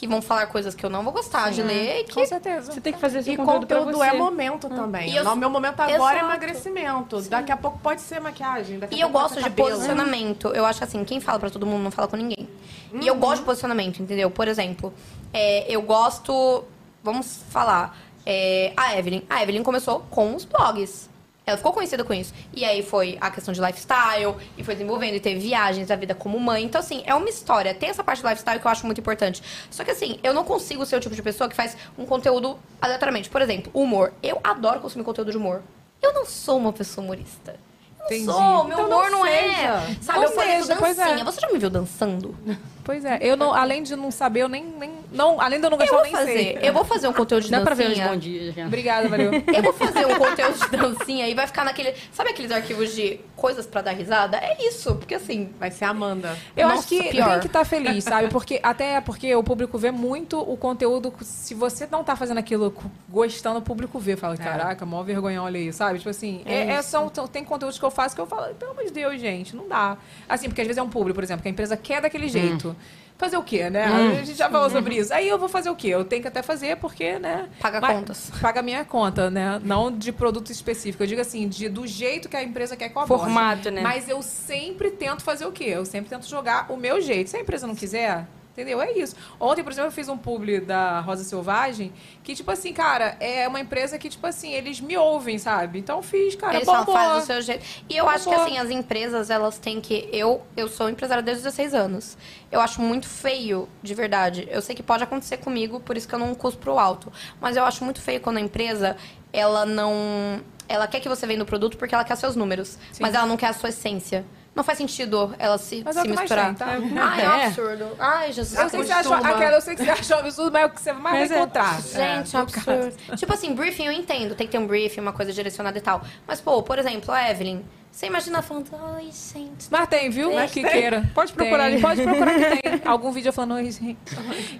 [0.00, 1.68] Que vão falar coisas que eu não vou gostar de Sim.
[1.68, 2.00] ler.
[2.00, 2.14] e Que...
[2.14, 2.72] Com certeza.
[2.72, 4.08] Você tem que fazer E seu conteúdo, pra conteúdo você.
[4.08, 5.10] é momento também.
[5.10, 6.24] E eu- Não, meu momento agora é Exato.
[6.24, 7.20] emagrecimento.
[7.22, 8.80] Daqui a pouco pode ser maquiagem.
[8.90, 9.68] E eu gosto de cabelo.
[9.70, 10.48] posicionamento.
[10.48, 12.48] Eu acho que assim, quem fala pra todo mundo não fala com ninguém.
[12.92, 13.02] E Uhum.
[13.02, 14.30] eu gosto de posicionamento, entendeu?
[14.30, 14.90] Por exemplo,
[15.34, 16.64] é, eu gosto.
[17.04, 17.94] Vamos falar.
[18.26, 19.22] é, a Evelyn.
[19.30, 21.08] A Evelyn começou com os blogs.
[21.46, 22.32] Ela ficou conhecida com isso.
[22.54, 26.14] E aí foi a questão de lifestyle, e foi desenvolvendo, e teve viagens da vida
[26.14, 26.64] como mãe.
[26.64, 27.74] Então, assim, é uma história.
[27.74, 29.42] Tem essa parte do lifestyle que eu acho muito importante.
[29.70, 32.58] Só que, assim, eu não consigo ser o tipo de pessoa que faz um conteúdo
[32.80, 33.28] aleatoriamente.
[33.28, 34.12] Por exemplo, humor.
[34.22, 35.62] Eu adoro consumir conteúdo de humor.
[36.00, 37.56] Eu não sou uma pessoa humorista.
[37.98, 38.24] Eu Entendi.
[38.26, 39.96] não sou, meu Então humor não não, é.
[40.00, 40.76] Sabe, Não eu seja, é.
[40.76, 41.24] dancinha.
[41.24, 42.34] Você já me viu dançando?
[42.90, 44.64] Pois é, eu não, além de não saber, eu nem.
[44.64, 46.32] nem não, além de eu não Eu gostar, vou eu nem fazer.
[46.32, 46.58] sei.
[46.60, 48.06] Eu vou fazer um conteúdo de Dá pra ver dancinha.
[48.06, 48.66] uns bom dias já.
[48.66, 49.30] Obrigada, valeu.
[49.54, 51.94] Eu vou fazer um conteúdo de dancinha e vai ficar naquele.
[52.12, 54.38] Sabe aqueles arquivos de coisas pra dar risada?
[54.38, 55.50] É isso, porque assim.
[55.58, 56.36] Vai ser a Amanda.
[56.56, 57.30] Eu Nossa, acho que pior.
[57.30, 58.26] tem que estar feliz, sabe?
[58.28, 61.12] Porque até porque o público vê muito o conteúdo.
[61.22, 62.74] Se você não tá fazendo aquilo
[63.08, 64.16] gostando, o público vê.
[64.16, 65.98] Fala, caraca, mó vergonha, olha aí, sabe?
[65.98, 68.52] Tipo assim, É é- é- são, são- tem conteúdos que eu faço que eu falo,
[68.56, 69.96] pelo amor de Deus, gente, não dá.
[70.28, 72.74] Assim, porque às vezes é um público, por exemplo, que a empresa quer daquele jeito.
[73.18, 73.86] Fazer o quê, né?
[73.86, 74.10] Hum.
[74.12, 75.12] A gente já falou sobre isso.
[75.12, 75.88] Aí eu vou fazer o quê?
[75.88, 77.50] Eu tenho que até fazer porque, né?
[77.60, 78.30] Paga Mas- contas.
[78.40, 79.60] Paga minha conta, né?
[79.62, 81.02] Não de produto específico.
[81.02, 83.24] Eu digo assim, de, do jeito que a empresa quer que eu aborde.
[83.24, 83.82] Formato, né?
[83.82, 85.64] Mas eu sempre tento fazer o quê?
[85.64, 87.28] Eu sempre tento jogar o meu jeito.
[87.28, 88.80] Se a empresa não quiser, entendeu?
[88.80, 89.16] É isso.
[89.38, 93.46] Ontem, por exemplo, eu fiz um publi da Rosa Selvagem, que, tipo assim, cara, é
[93.48, 95.78] uma empresa que, tipo assim, eles me ouvem, sabe?
[95.78, 96.94] Então fiz, cara, Eles só bombou.
[96.94, 97.64] fazem do seu jeito.
[97.88, 100.08] E eu acho que assim, as empresas, elas têm que.
[100.12, 102.18] Eu, eu sou empresária desde os 16 anos.
[102.50, 104.48] Eu acho muito feio, de verdade.
[104.50, 107.12] Eu sei que pode acontecer comigo, por isso que eu não custo pro alto.
[107.40, 108.96] Mas eu acho muito feio quando a empresa,
[109.32, 110.40] ela não.
[110.68, 112.78] Ela quer que você venda o produto porque ela quer seus números.
[113.00, 114.24] Mas ela não quer a sua essência.
[114.54, 116.46] Não faz sentido ela se, Mas é o se misturar.
[116.46, 116.66] tem, tá?
[116.66, 117.46] Ai, é um É.
[117.46, 117.86] absurdo.
[117.98, 118.58] Ai, Jesus.
[118.58, 120.66] Eu sei, que você achou, aquela, eu sei que você achou um absurdo, mas é
[120.66, 121.80] o que você mais Mas vai é- encontrar.
[121.80, 122.70] Gente, É, é no caso.
[122.70, 123.16] absurdo.
[123.16, 124.34] tipo assim, briefing eu entendo.
[124.34, 126.02] Tem que ter um briefing, uma coisa direcionada e tal.
[126.26, 127.62] Mas, pô, por exemplo, a Evelyn.
[127.92, 128.66] Você imagina falando,
[128.96, 129.66] ai, gente.
[129.68, 130.32] Mas tem, viu?
[130.32, 131.10] Mas que queira.
[131.12, 131.72] Pode procurar Tem.
[131.74, 131.82] ali.
[131.82, 132.82] Pode procurar que tem.
[132.86, 133.98] Algum vídeo eu falando, oi, gente.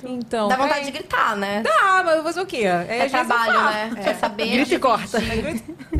[0.03, 0.49] Então.
[0.49, 1.63] Dá vontade é- de gritar, né?
[1.63, 2.59] Dá, mas fazer o quê?
[2.65, 3.91] É, É eu trabalho, né?
[4.03, 4.51] Quer saber?
[4.51, 5.19] Grita e corta.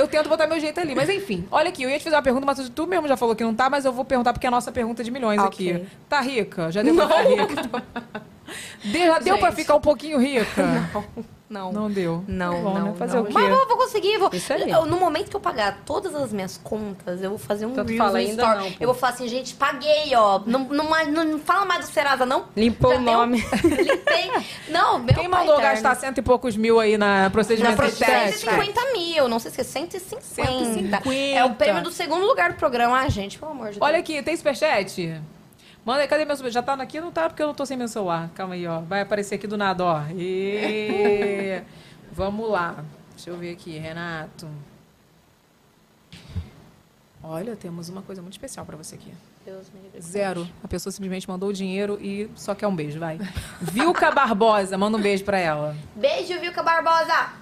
[0.00, 0.94] Eu tento botar meu jeito ali.
[0.94, 3.36] Mas enfim, olha aqui, eu ia te fazer uma pergunta, mas tu mesmo já falou
[3.36, 5.72] que não tá, mas eu vou perguntar porque é a nossa pergunta de milhões Ok.
[5.72, 5.86] aqui.
[6.08, 6.72] Tá rica?
[6.72, 7.70] Já deu pra ficar rica?
[8.82, 10.62] Já deu pra ficar um pouquinho rica?
[10.94, 11.04] Não.
[11.50, 12.24] Não deu.
[12.28, 12.94] Não, bom, não, né?
[12.96, 13.22] Fazer não.
[13.24, 13.32] o quê?
[13.34, 14.18] Mas eu vou conseguir.
[14.18, 14.30] Vou...
[14.32, 14.70] Isso aí.
[14.70, 17.82] Eu- no momento que eu pagar todas as minhas contas, eu vou fazer um tu
[17.82, 18.58] Reels fala, ainda Store.
[18.58, 18.76] não, pô.
[18.80, 20.40] Eu vou falar assim, gente, paguei, ó.
[20.46, 22.44] Não, não, mais- não fala mais do Serasa, não.
[22.56, 23.12] Limpou Já o deu?
[23.12, 23.38] nome.
[23.64, 24.30] Limpei.
[24.68, 25.70] Não, meu Quem mandou eterno.
[25.72, 28.38] gastar cento e poucos mil aí na Na procedimento pro- estético?
[28.50, 30.22] 150 mil, não sei se é 150.
[30.24, 31.12] 150.
[31.36, 32.96] É o prêmio do segundo lugar do programa.
[33.00, 33.82] Ah, gente, pelo amor de Deus.
[33.82, 35.20] Olha aqui, tem superchat?
[35.84, 36.50] Manda aí, cadê meu?
[36.50, 37.00] Já tá aqui?
[37.00, 38.30] Não tá, porque eu não tô sem meu celular.
[38.34, 38.80] Calma aí, ó.
[38.80, 40.02] Vai aparecer aqui do nada, ó.
[40.14, 41.62] E...
[42.12, 42.84] Vamos lá.
[43.14, 44.48] Deixa eu ver aqui, Renato.
[47.22, 49.12] Olha, temos uma coisa muito especial pra você aqui.
[49.44, 50.00] Deus me livre.
[50.00, 50.48] Zero.
[50.62, 53.18] A pessoa simplesmente mandou o dinheiro e só quer um beijo, vai.
[53.60, 55.76] Vilca Barbosa, manda um beijo pra ela.
[55.94, 57.32] Beijo, Vilca Barbosa.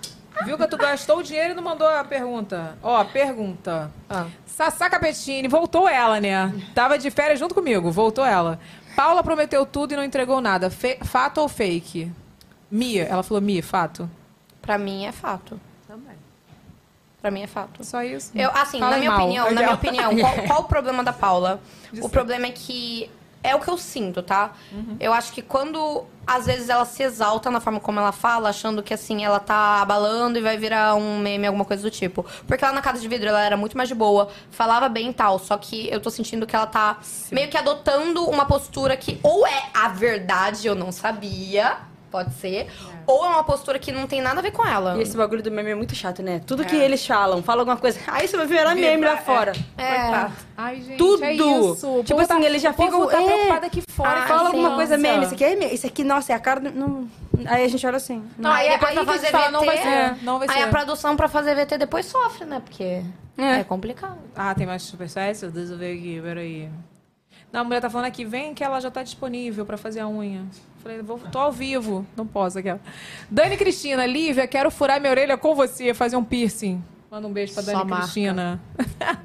[0.45, 2.79] Vilca, tu gastou o dinheiro e não mandou a pergunta.
[2.83, 3.91] Ó, pergunta.
[4.09, 4.27] Ah.
[4.47, 6.53] Sassá Capetini, voltou ela, né?
[6.75, 8.59] Tava de férias junto comigo, voltou ela.
[8.95, 10.71] Paula prometeu tudo e não entregou nada.
[10.71, 12.11] Fe- fato ou fake?
[12.71, 14.09] Mia, ela falou Mia, fato.
[14.63, 15.59] Pra mim é fato.
[15.87, 16.17] Também.
[17.21, 17.83] Pra mim é fato.
[17.85, 18.31] Só isso?
[18.35, 19.21] Eu, assim, Fala na aí minha mal.
[19.25, 21.61] opinião, na minha opinião, qual, qual o problema da Paula?
[21.93, 22.09] De o ser.
[22.11, 23.11] problema é que
[23.43, 24.53] é o que eu sinto, tá?
[24.73, 24.97] Uhum.
[24.99, 28.83] Eu acho que quando às vezes ela se exalta na forma como ela fala, achando
[28.83, 32.25] que assim ela tá abalando e vai virar um meme, alguma coisa do tipo.
[32.47, 35.15] Porque ela na casa de vidro ela era muito mais de boa, falava bem e
[35.15, 36.99] tal, só que eu tô sentindo que ela tá
[37.33, 41.79] meio que adotando uma postura que ou é a verdade, eu não sabia,
[42.11, 42.69] pode ser,
[43.09, 44.97] ou é uma postura que não tem nada a ver com ela.
[44.99, 46.41] E esse bagulho do meme é muito chato, né?
[46.47, 47.99] Tudo que eles falam, fala alguma coisa.
[48.07, 49.53] Aí você vai virar meme lá fora.
[49.77, 50.29] É.
[50.57, 51.25] Ai, gente, Tudo.
[51.25, 51.77] é isso.
[52.05, 53.07] Tipo povo assim, tá- eles já ficam.
[53.07, 54.11] tá é, preocupado aqui fora.
[54.11, 54.77] Aí Ai, fala alguma nossa.
[54.77, 55.25] coisa meme.
[55.25, 55.75] Isso aqui é meme.
[55.75, 56.61] Isso aqui, nossa, é a cara.
[56.61, 57.09] do- Não...
[57.47, 58.23] Aí a gente olha assim.
[58.37, 60.57] Não, aí aí- depois aí pra fazer fala, VT, não vai ser, não vai aí
[60.57, 60.63] ser.
[60.63, 62.61] a produção pra fazer VT depois sofre, né?
[62.65, 63.03] Porque
[63.39, 64.19] é, complicado.
[64.37, 65.41] Ah, tem mais superchats?
[65.53, 66.69] Deixa eu ver aqui, peraí.
[67.53, 70.09] Não, a mulher tá falando aqui, vem que ela já tá disponível pra fazer a
[70.09, 70.43] unha.
[70.83, 72.07] Falei, vou, tô ao vivo.
[72.17, 72.79] Não posso aquela.
[73.31, 76.83] Dani Cristina, Lívia, quero furar minha orelha com você, fazer um piercing.
[77.11, 77.97] Manda um beijo pra Dani marca.
[78.03, 78.61] Cristina.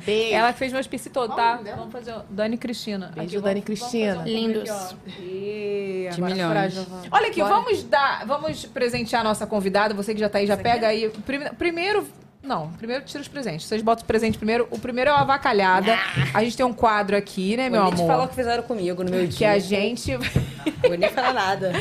[0.05, 0.35] Beijo.
[0.35, 1.59] Ela fez meus piercing todo, tá?
[1.75, 2.13] Vamos fazer.
[2.13, 3.11] o- Dani Cristina.
[3.13, 4.15] Beijo, vamos- Dani vamos Cristina.
[4.15, 4.69] fazer um Lindos.
[4.69, 5.11] aqui.
[5.19, 6.87] E De milhões.
[7.11, 7.55] Olha aqui, Bora.
[7.55, 8.25] vamos dar.
[8.25, 9.93] Vamos presentear a nossa convidada.
[9.93, 11.09] Você que já tá aí, já pega aí.
[11.25, 12.07] Prime- Primeiro.
[12.43, 13.65] Não, primeiro tira os presentes.
[13.65, 14.67] Vocês botam o presente primeiro.
[14.69, 15.97] O primeiro é o avacalhada.
[16.33, 18.05] A gente tem um quadro aqui, né, meu amor?
[18.05, 19.37] falar o que fizeram comigo no meu dia.
[19.37, 20.17] Que a gente.
[20.85, 21.71] Vou nem falar nada.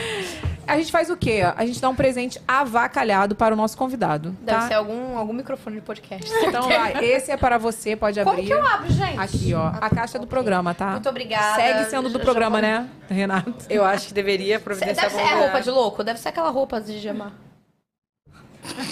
[0.64, 1.42] A gente faz o quê?
[1.56, 4.36] A gente dá um presente avacalhado para o nosso convidado.
[4.40, 4.68] Deve tá?
[4.68, 6.30] ser algum, algum microfone de podcast.
[6.52, 8.34] Então vai, esse é para você, pode abrir.
[8.34, 9.18] Como que eu abro, gente?
[9.18, 9.68] Aqui, ó.
[9.80, 10.92] A caixa do programa, tá?
[10.92, 11.56] Muito obrigada.
[11.56, 13.54] Segue sendo do programa, né, Renato?
[13.70, 16.04] Eu acho que deveria providenciar Deve ser é roupa de louco?
[16.04, 17.32] Deve ser aquela roupa de gemar.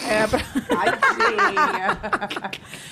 [0.09, 0.41] É, pra...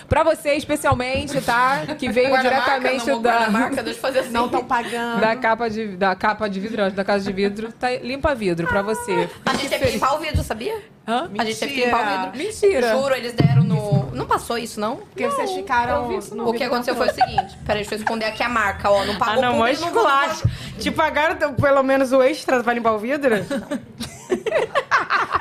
[0.09, 1.85] pra você especialmente, tá?
[1.99, 4.31] Que veio Guarda-marca, diretamente não, da, guarda-marca, deixa eu fazer assim.
[4.31, 5.21] Não estão pagando.
[5.21, 7.73] da capa de da capa de vidro, da casa de vidro.
[7.73, 9.29] Tá, limpa vidro pra você.
[9.45, 10.81] A gente que limpar o vidro, sabia?
[11.09, 11.31] Hã?
[11.39, 12.39] A gente teve que limpar o vidro.
[12.47, 12.91] Mentira.
[12.93, 14.11] Juro, eles deram no...
[14.13, 14.97] Não passou isso, não?
[14.97, 16.07] Porque vocês ficaram.
[16.47, 17.57] O que aconteceu foi o seguinte.
[17.65, 19.05] Peraí, deixa eu esconder aqui a marca, ó.
[19.07, 20.49] Não Ah, pagou não, mas não vou- esculacho.
[20.79, 23.35] Te pagaram pelo menos o extra pra limpar o vidro?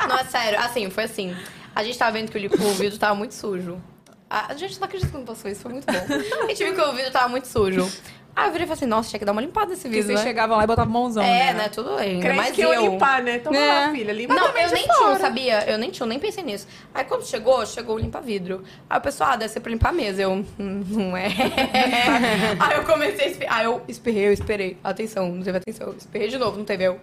[0.07, 0.60] Não, é sério.
[0.60, 1.35] Assim, foi assim.
[1.76, 3.81] A gente tava vendo que o, li- o vidro tava muito sujo.
[4.30, 6.44] A, a gente não acredita que não passou isso, foi muito bom.
[6.44, 7.89] A gente viu que o vidro tava muito sujo.
[8.38, 10.07] Aí eu virei e falei assim, nossa, tinha que dar uma limpada nesse Porque vidro,
[10.09, 10.26] vocês né?
[10.27, 11.53] chegavam lá e botavam mãozão, É, né?
[11.53, 11.69] né?
[11.69, 12.22] Tudo ainda.
[12.22, 12.91] Crente Mas que eu eu...
[12.91, 13.38] limpar, né?
[13.38, 14.97] Então vai lá, filha, limpa Não, também eu de nem fora.
[14.99, 15.69] tinha, sabia?
[15.72, 16.68] Eu nem tinha, eu nem pensei nisso.
[16.93, 18.64] Aí quando chegou, chegou o limpa-vidro.
[18.88, 20.22] Aí o pessoal, ah, deve ser pra limpar a mesa.
[20.22, 21.30] Eu, "Hum, não é.
[22.59, 23.57] Aí eu comecei a espirrar.
[23.57, 24.77] Aí eu espirrei, eu esperei.
[24.84, 25.88] Atenção, não teve atenção.
[25.88, 26.84] Eu Espirrei de novo, não teve.
[26.84, 26.99] Eu,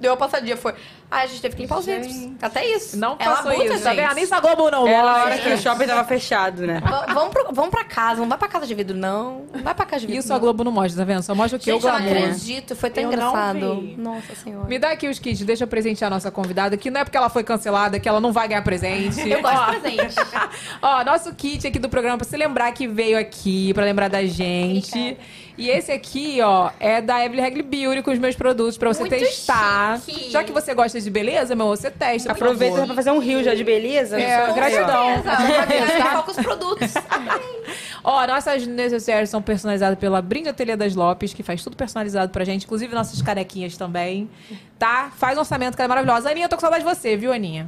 [0.00, 0.74] deu uma passadinha, foi.
[1.10, 2.12] Aí a gente teve que limpar os vidros.
[2.42, 2.96] Até isso.
[2.96, 4.02] Não é passou isso, tá gente.
[4.02, 4.14] vendo?
[4.14, 4.86] Nem essa Globo não.
[4.88, 6.80] Era a hora que o shopping tava fechado, né?
[6.80, 9.44] Va- Vamos, pro- vamos pra casa, não vai pra casa de vidro, não.
[9.54, 10.20] Não vai pra casa de vidro.
[10.20, 10.40] Isso a não.
[10.40, 11.22] Globo não mostra, tá vendo?
[11.22, 11.70] Só mostra o que?
[11.70, 13.94] O Gente, eu não acredito, foi tão Eu engraçado.
[13.96, 14.66] Nossa senhora.
[14.68, 17.16] Me dá aqui os kits, deixa eu presentear a nossa convidada, que não é porque
[17.16, 19.28] ela foi cancelada que ela não vai ganhar presente.
[19.28, 20.14] Eu gosto Ó, de presente.
[20.82, 24.24] Ó, nosso kit aqui do programa, pra você lembrar que veio aqui, pra lembrar da
[24.24, 25.16] gente.
[25.58, 29.00] E esse aqui, ó, é da Evelyn Regli Beauty com os meus produtos pra você
[29.00, 30.00] Muito testar.
[30.00, 30.30] chique.
[30.30, 32.32] Já que você gosta de beleza, meu, você testa.
[32.32, 34.20] Aproveita pra fazer um rio já de beleza.
[34.20, 35.22] É, seu gratidão.
[35.24, 36.22] tá?
[36.22, 36.92] com os produtos.
[38.04, 42.44] Ó, nossas necessárias são personalizadas pela Brinde Ateliê das Lopes, que faz tudo personalizado pra
[42.44, 44.30] gente, inclusive nossas carequinhas também.
[44.78, 45.10] Tá?
[45.16, 46.30] Faz um orçamento que ela é maravilhosa.
[46.30, 47.66] Aninha, eu tô com saudade de você, viu, Aninha?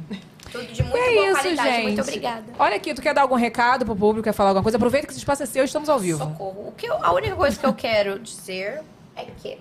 [0.51, 1.69] Tudo de muito é boa isso, qualidade.
[1.69, 1.83] gente.
[1.83, 2.45] Muito obrigada.
[2.57, 4.77] Olha aqui, tu quer dar algum recado pro público, quer falar alguma coisa?
[4.77, 6.19] Aproveita que esse espaço é seu, estamos ao vivo.
[6.19, 6.67] Socorro.
[6.67, 8.81] O que eu- a única coisa que eu quero dizer
[9.15, 9.57] é que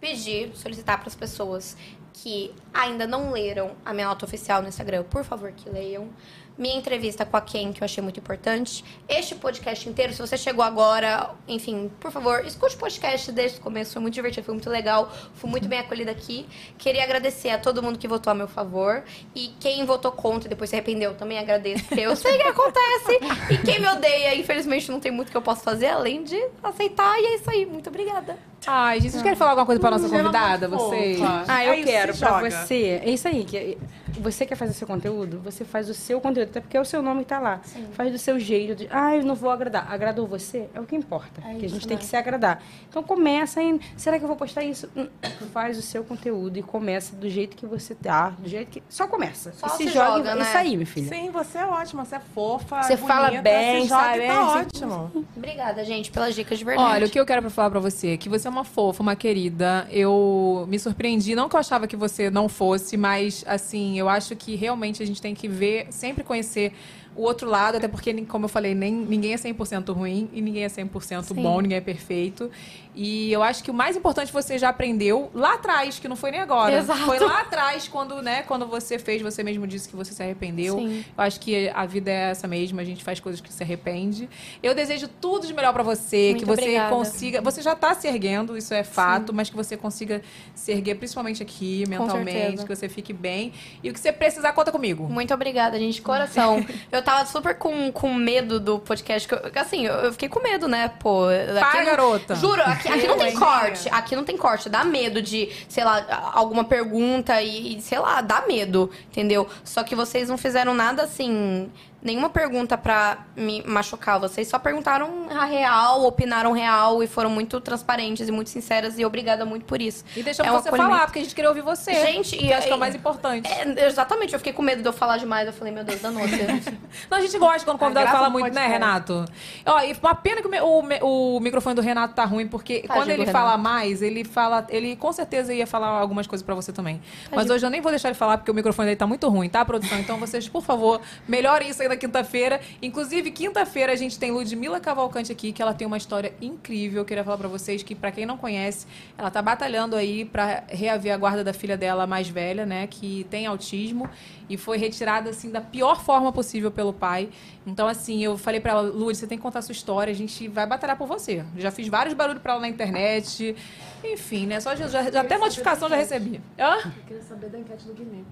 [0.00, 1.76] pedir, solicitar para as pessoas
[2.12, 6.08] que ainda não leram a minha nota oficial no Instagram, por favor, que leiam.
[6.56, 8.84] Minha entrevista com a Ken, que eu achei muito importante.
[9.08, 13.60] Este podcast inteiro, se você chegou agora, enfim, por favor, escute o podcast desde o
[13.60, 13.92] começo.
[13.92, 15.12] Foi muito divertido, foi muito legal.
[15.34, 16.46] Fui muito bem acolhida aqui.
[16.78, 19.02] Queria agradecer a todo mundo que votou a meu favor.
[19.34, 23.18] E quem votou contra e depois se arrependeu, também agradeço, porque eu sei que acontece.
[23.50, 27.20] E quem me odeia, infelizmente, não tem muito que eu possa fazer além de aceitar.
[27.20, 27.66] E é isso aí.
[27.66, 28.38] Muito obrigada.
[28.66, 30.68] Ai, gente, vocês querem falar alguma coisa pra nossa é convidada?
[30.68, 31.20] Vocês?
[31.48, 32.50] Ah, eu É quero se pra joga.
[32.50, 33.00] você.
[33.04, 33.44] É isso aí.
[33.44, 33.78] Que
[34.20, 35.40] você quer fazer seu conteúdo?
[35.44, 37.60] Você faz o seu conteúdo, até porque é o seu nome que tá lá.
[37.92, 38.74] Faz do seu jeito.
[38.76, 39.86] De, ah, eu não vou agradar.
[39.90, 40.68] Agradou você?
[40.74, 41.40] É o que importa.
[41.42, 42.62] que a gente isso tem que se agradar.
[42.88, 43.80] Então começa em.
[43.96, 44.88] Será que eu vou postar isso?
[44.96, 45.08] Hum,
[45.52, 48.30] Faz o seu conteúdo e começa do jeito que você tá.
[48.38, 48.82] Do jeito que.
[48.88, 49.52] Só começa.
[49.52, 50.16] Só e se, se joga.
[50.18, 50.42] joga, né?
[50.42, 51.08] Isso aí, minha filha.
[51.08, 52.82] Sim, você é ótima, você é fofa.
[52.82, 54.18] Você é fala bonita, bem, se joga sabe?
[54.26, 55.24] tá É, ótimo.
[55.36, 56.88] Obrigada, gente, pelas dicas de verdade.
[56.92, 59.16] Olha, o que eu quero falar pra você é que você é uma fofa, uma
[59.16, 59.86] querida.
[59.90, 64.34] Eu me surpreendi, não que eu achava que você não fosse, mas assim, eu acho
[64.36, 66.72] que realmente a gente tem que ver, sempre conhecer
[67.16, 70.64] o outro lado, até porque, como eu falei, nem, ninguém é 100% ruim e ninguém
[70.64, 71.34] é 100% Sim.
[71.34, 72.50] bom, ninguém é perfeito.
[72.94, 76.30] E eu acho que o mais importante você já aprendeu lá atrás, que não foi
[76.30, 76.76] nem agora.
[76.78, 77.00] Exato.
[77.00, 80.78] Foi lá atrás, quando, né, quando você fez, você mesmo disse que você se arrependeu.
[80.78, 81.04] Sim.
[81.16, 84.28] Eu acho que a vida é essa mesma, a gente faz coisas que se arrepende.
[84.62, 86.90] Eu desejo tudo de melhor pra você, Muito que você obrigada.
[86.94, 87.40] consiga.
[87.42, 90.22] Você já tá se erguendo, isso é fato, mas que você consiga
[90.54, 93.52] se erguer, principalmente aqui, mentalmente, que você fique bem.
[93.82, 95.08] E o que você precisar, conta comigo.
[95.08, 96.64] Muito obrigada, gente, de coração.
[96.92, 99.26] eu tava super com, com medo do podcast.
[99.28, 100.88] que eu- assim, eu, eu fiquei com medo, né?
[101.00, 101.24] Pô.
[101.58, 102.34] Para, garota.
[102.36, 103.88] Juro, aqui, aqui não Eu, tem corte.
[103.90, 104.68] Aqui não tem corte.
[104.68, 109.48] Dá medo de, sei lá, alguma pergunta e, e, sei lá, dá medo, entendeu?
[109.64, 111.70] Só que vocês não fizeram nada assim.
[112.04, 114.20] Nenhuma pergunta pra me machucar.
[114.20, 118.98] Vocês só perguntaram a real, opinaram real e foram muito transparentes e muito sinceras.
[118.98, 120.04] E obrigada muito por isso.
[120.14, 121.92] E deixamos É um você falar, porque a gente queria ouvir você.
[121.94, 123.50] Gente, que e acho que é o mais importante.
[123.50, 125.46] É, exatamente, eu fiquei com medo de eu falar demais.
[125.46, 126.22] Eu falei, meu Deus, danou
[127.10, 128.66] Não, a gente gosta quando o convidado graça fala muito, né.
[128.66, 129.24] Renato?
[129.66, 132.94] Ó, e uma pena que o, o o microfone do Renato tá ruim, porque Tadinho
[132.94, 133.62] quando ele fala Renato.
[133.62, 134.66] mais, ele fala.
[134.68, 137.00] Ele com certeza ia falar algumas coisas pra você também.
[137.24, 137.54] Mas Tadinho.
[137.54, 139.64] hoje eu nem vou deixar ele falar, porque o microfone dele tá muito ruim, tá,
[139.64, 139.98] produção?
[139.98, 142.60] Então vocês, por favor, melhorem isso aí na quinta-feira.
[142.82, 147.00] Inclusive, quinta-feira a gente tem Ludmila Cavalcante aqui, que ela tem uma história incrível.
[147.02, 150.64] Eu queria falar pra vocês que, pra quem não conhece, ela tá batalhando aí pra
[150.68, 152.86] reaver a guarda da filha dela mais velha, né?
[152.86, 154.08] Que tem autismo
[154.48, 157.30] e foi retirada assim da pior forma possível pelo pai.
[157.66, 160.14] Então, assim, eu falei pra ela, Lud, você tem que contar a sua história, a
[160.14, 161.44] gente vai batalhar por você.
[161.56, 163.56] Já fiz vários barulhos pra ela na internet.
[164.04, 164.60] Enfim, né?
[164.60, 166.40] Só já, já- já até notificação já recebi.
[166.58, 166.76] Hã?
[166.84, 168.22] Eu queria saber da enquete do Guimê.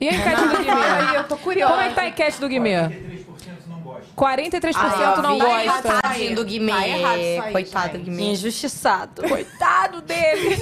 [0.00, 1.16] E a enquete do Guimê?
[1.16, 1.72] Eu tô curiosa.
[1.72, 2.90] Como é que tá a enquete do Guimê?
[4.16, 5.62] 43% Ah, não tá gosta.
[5.64, 6.72] errado, Tadinho do Guimê.
[6.72, 8.04] Tá errado isso aí, Coitado do gente.
[8.10, 8.22] Guimê.
[8.32, 9.22] Injustiçado.
[9.28, 10.56] Coitado dele.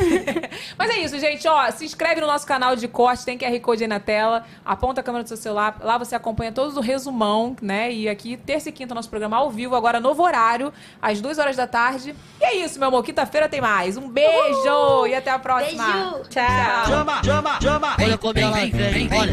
[0.78, 1.46] Mas é isso, gente.
[1.48, 4.44] Ó, se inscreve no nosso canal de corte, tem QR Code aí na tela.
[4.64, 5.76] Aponta a câmera do seu celular.
[5.82, 7.92] Lá você acompanha todos o resumão, né?
[7.92, 11.56] E aqui, terça e quinta, nosso programa ao vivo, agora novo horário, às duas horas
[11.56, 12.14] da tarde.
[12.40, 13.02] E é isso, meu amor.
[13.04, 13.96] Quinta-feira tem mais.
[13.96, 15.84] Um beijo e até a próxima.
[15.84, 16.28] Beijo.
[16.28, 16.86] Tchau.
[16.86, 17.96] Chama, chama, chama.
[18.00, 19.32] Olha como ela vem, vem, olha.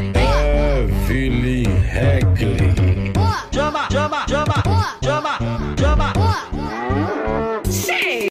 [1.11, 2.80] Evelyn
[3.51, 4.71] 这么这么这么过
[5.01, 5.37] 这么
[5.75, 7.30] 这么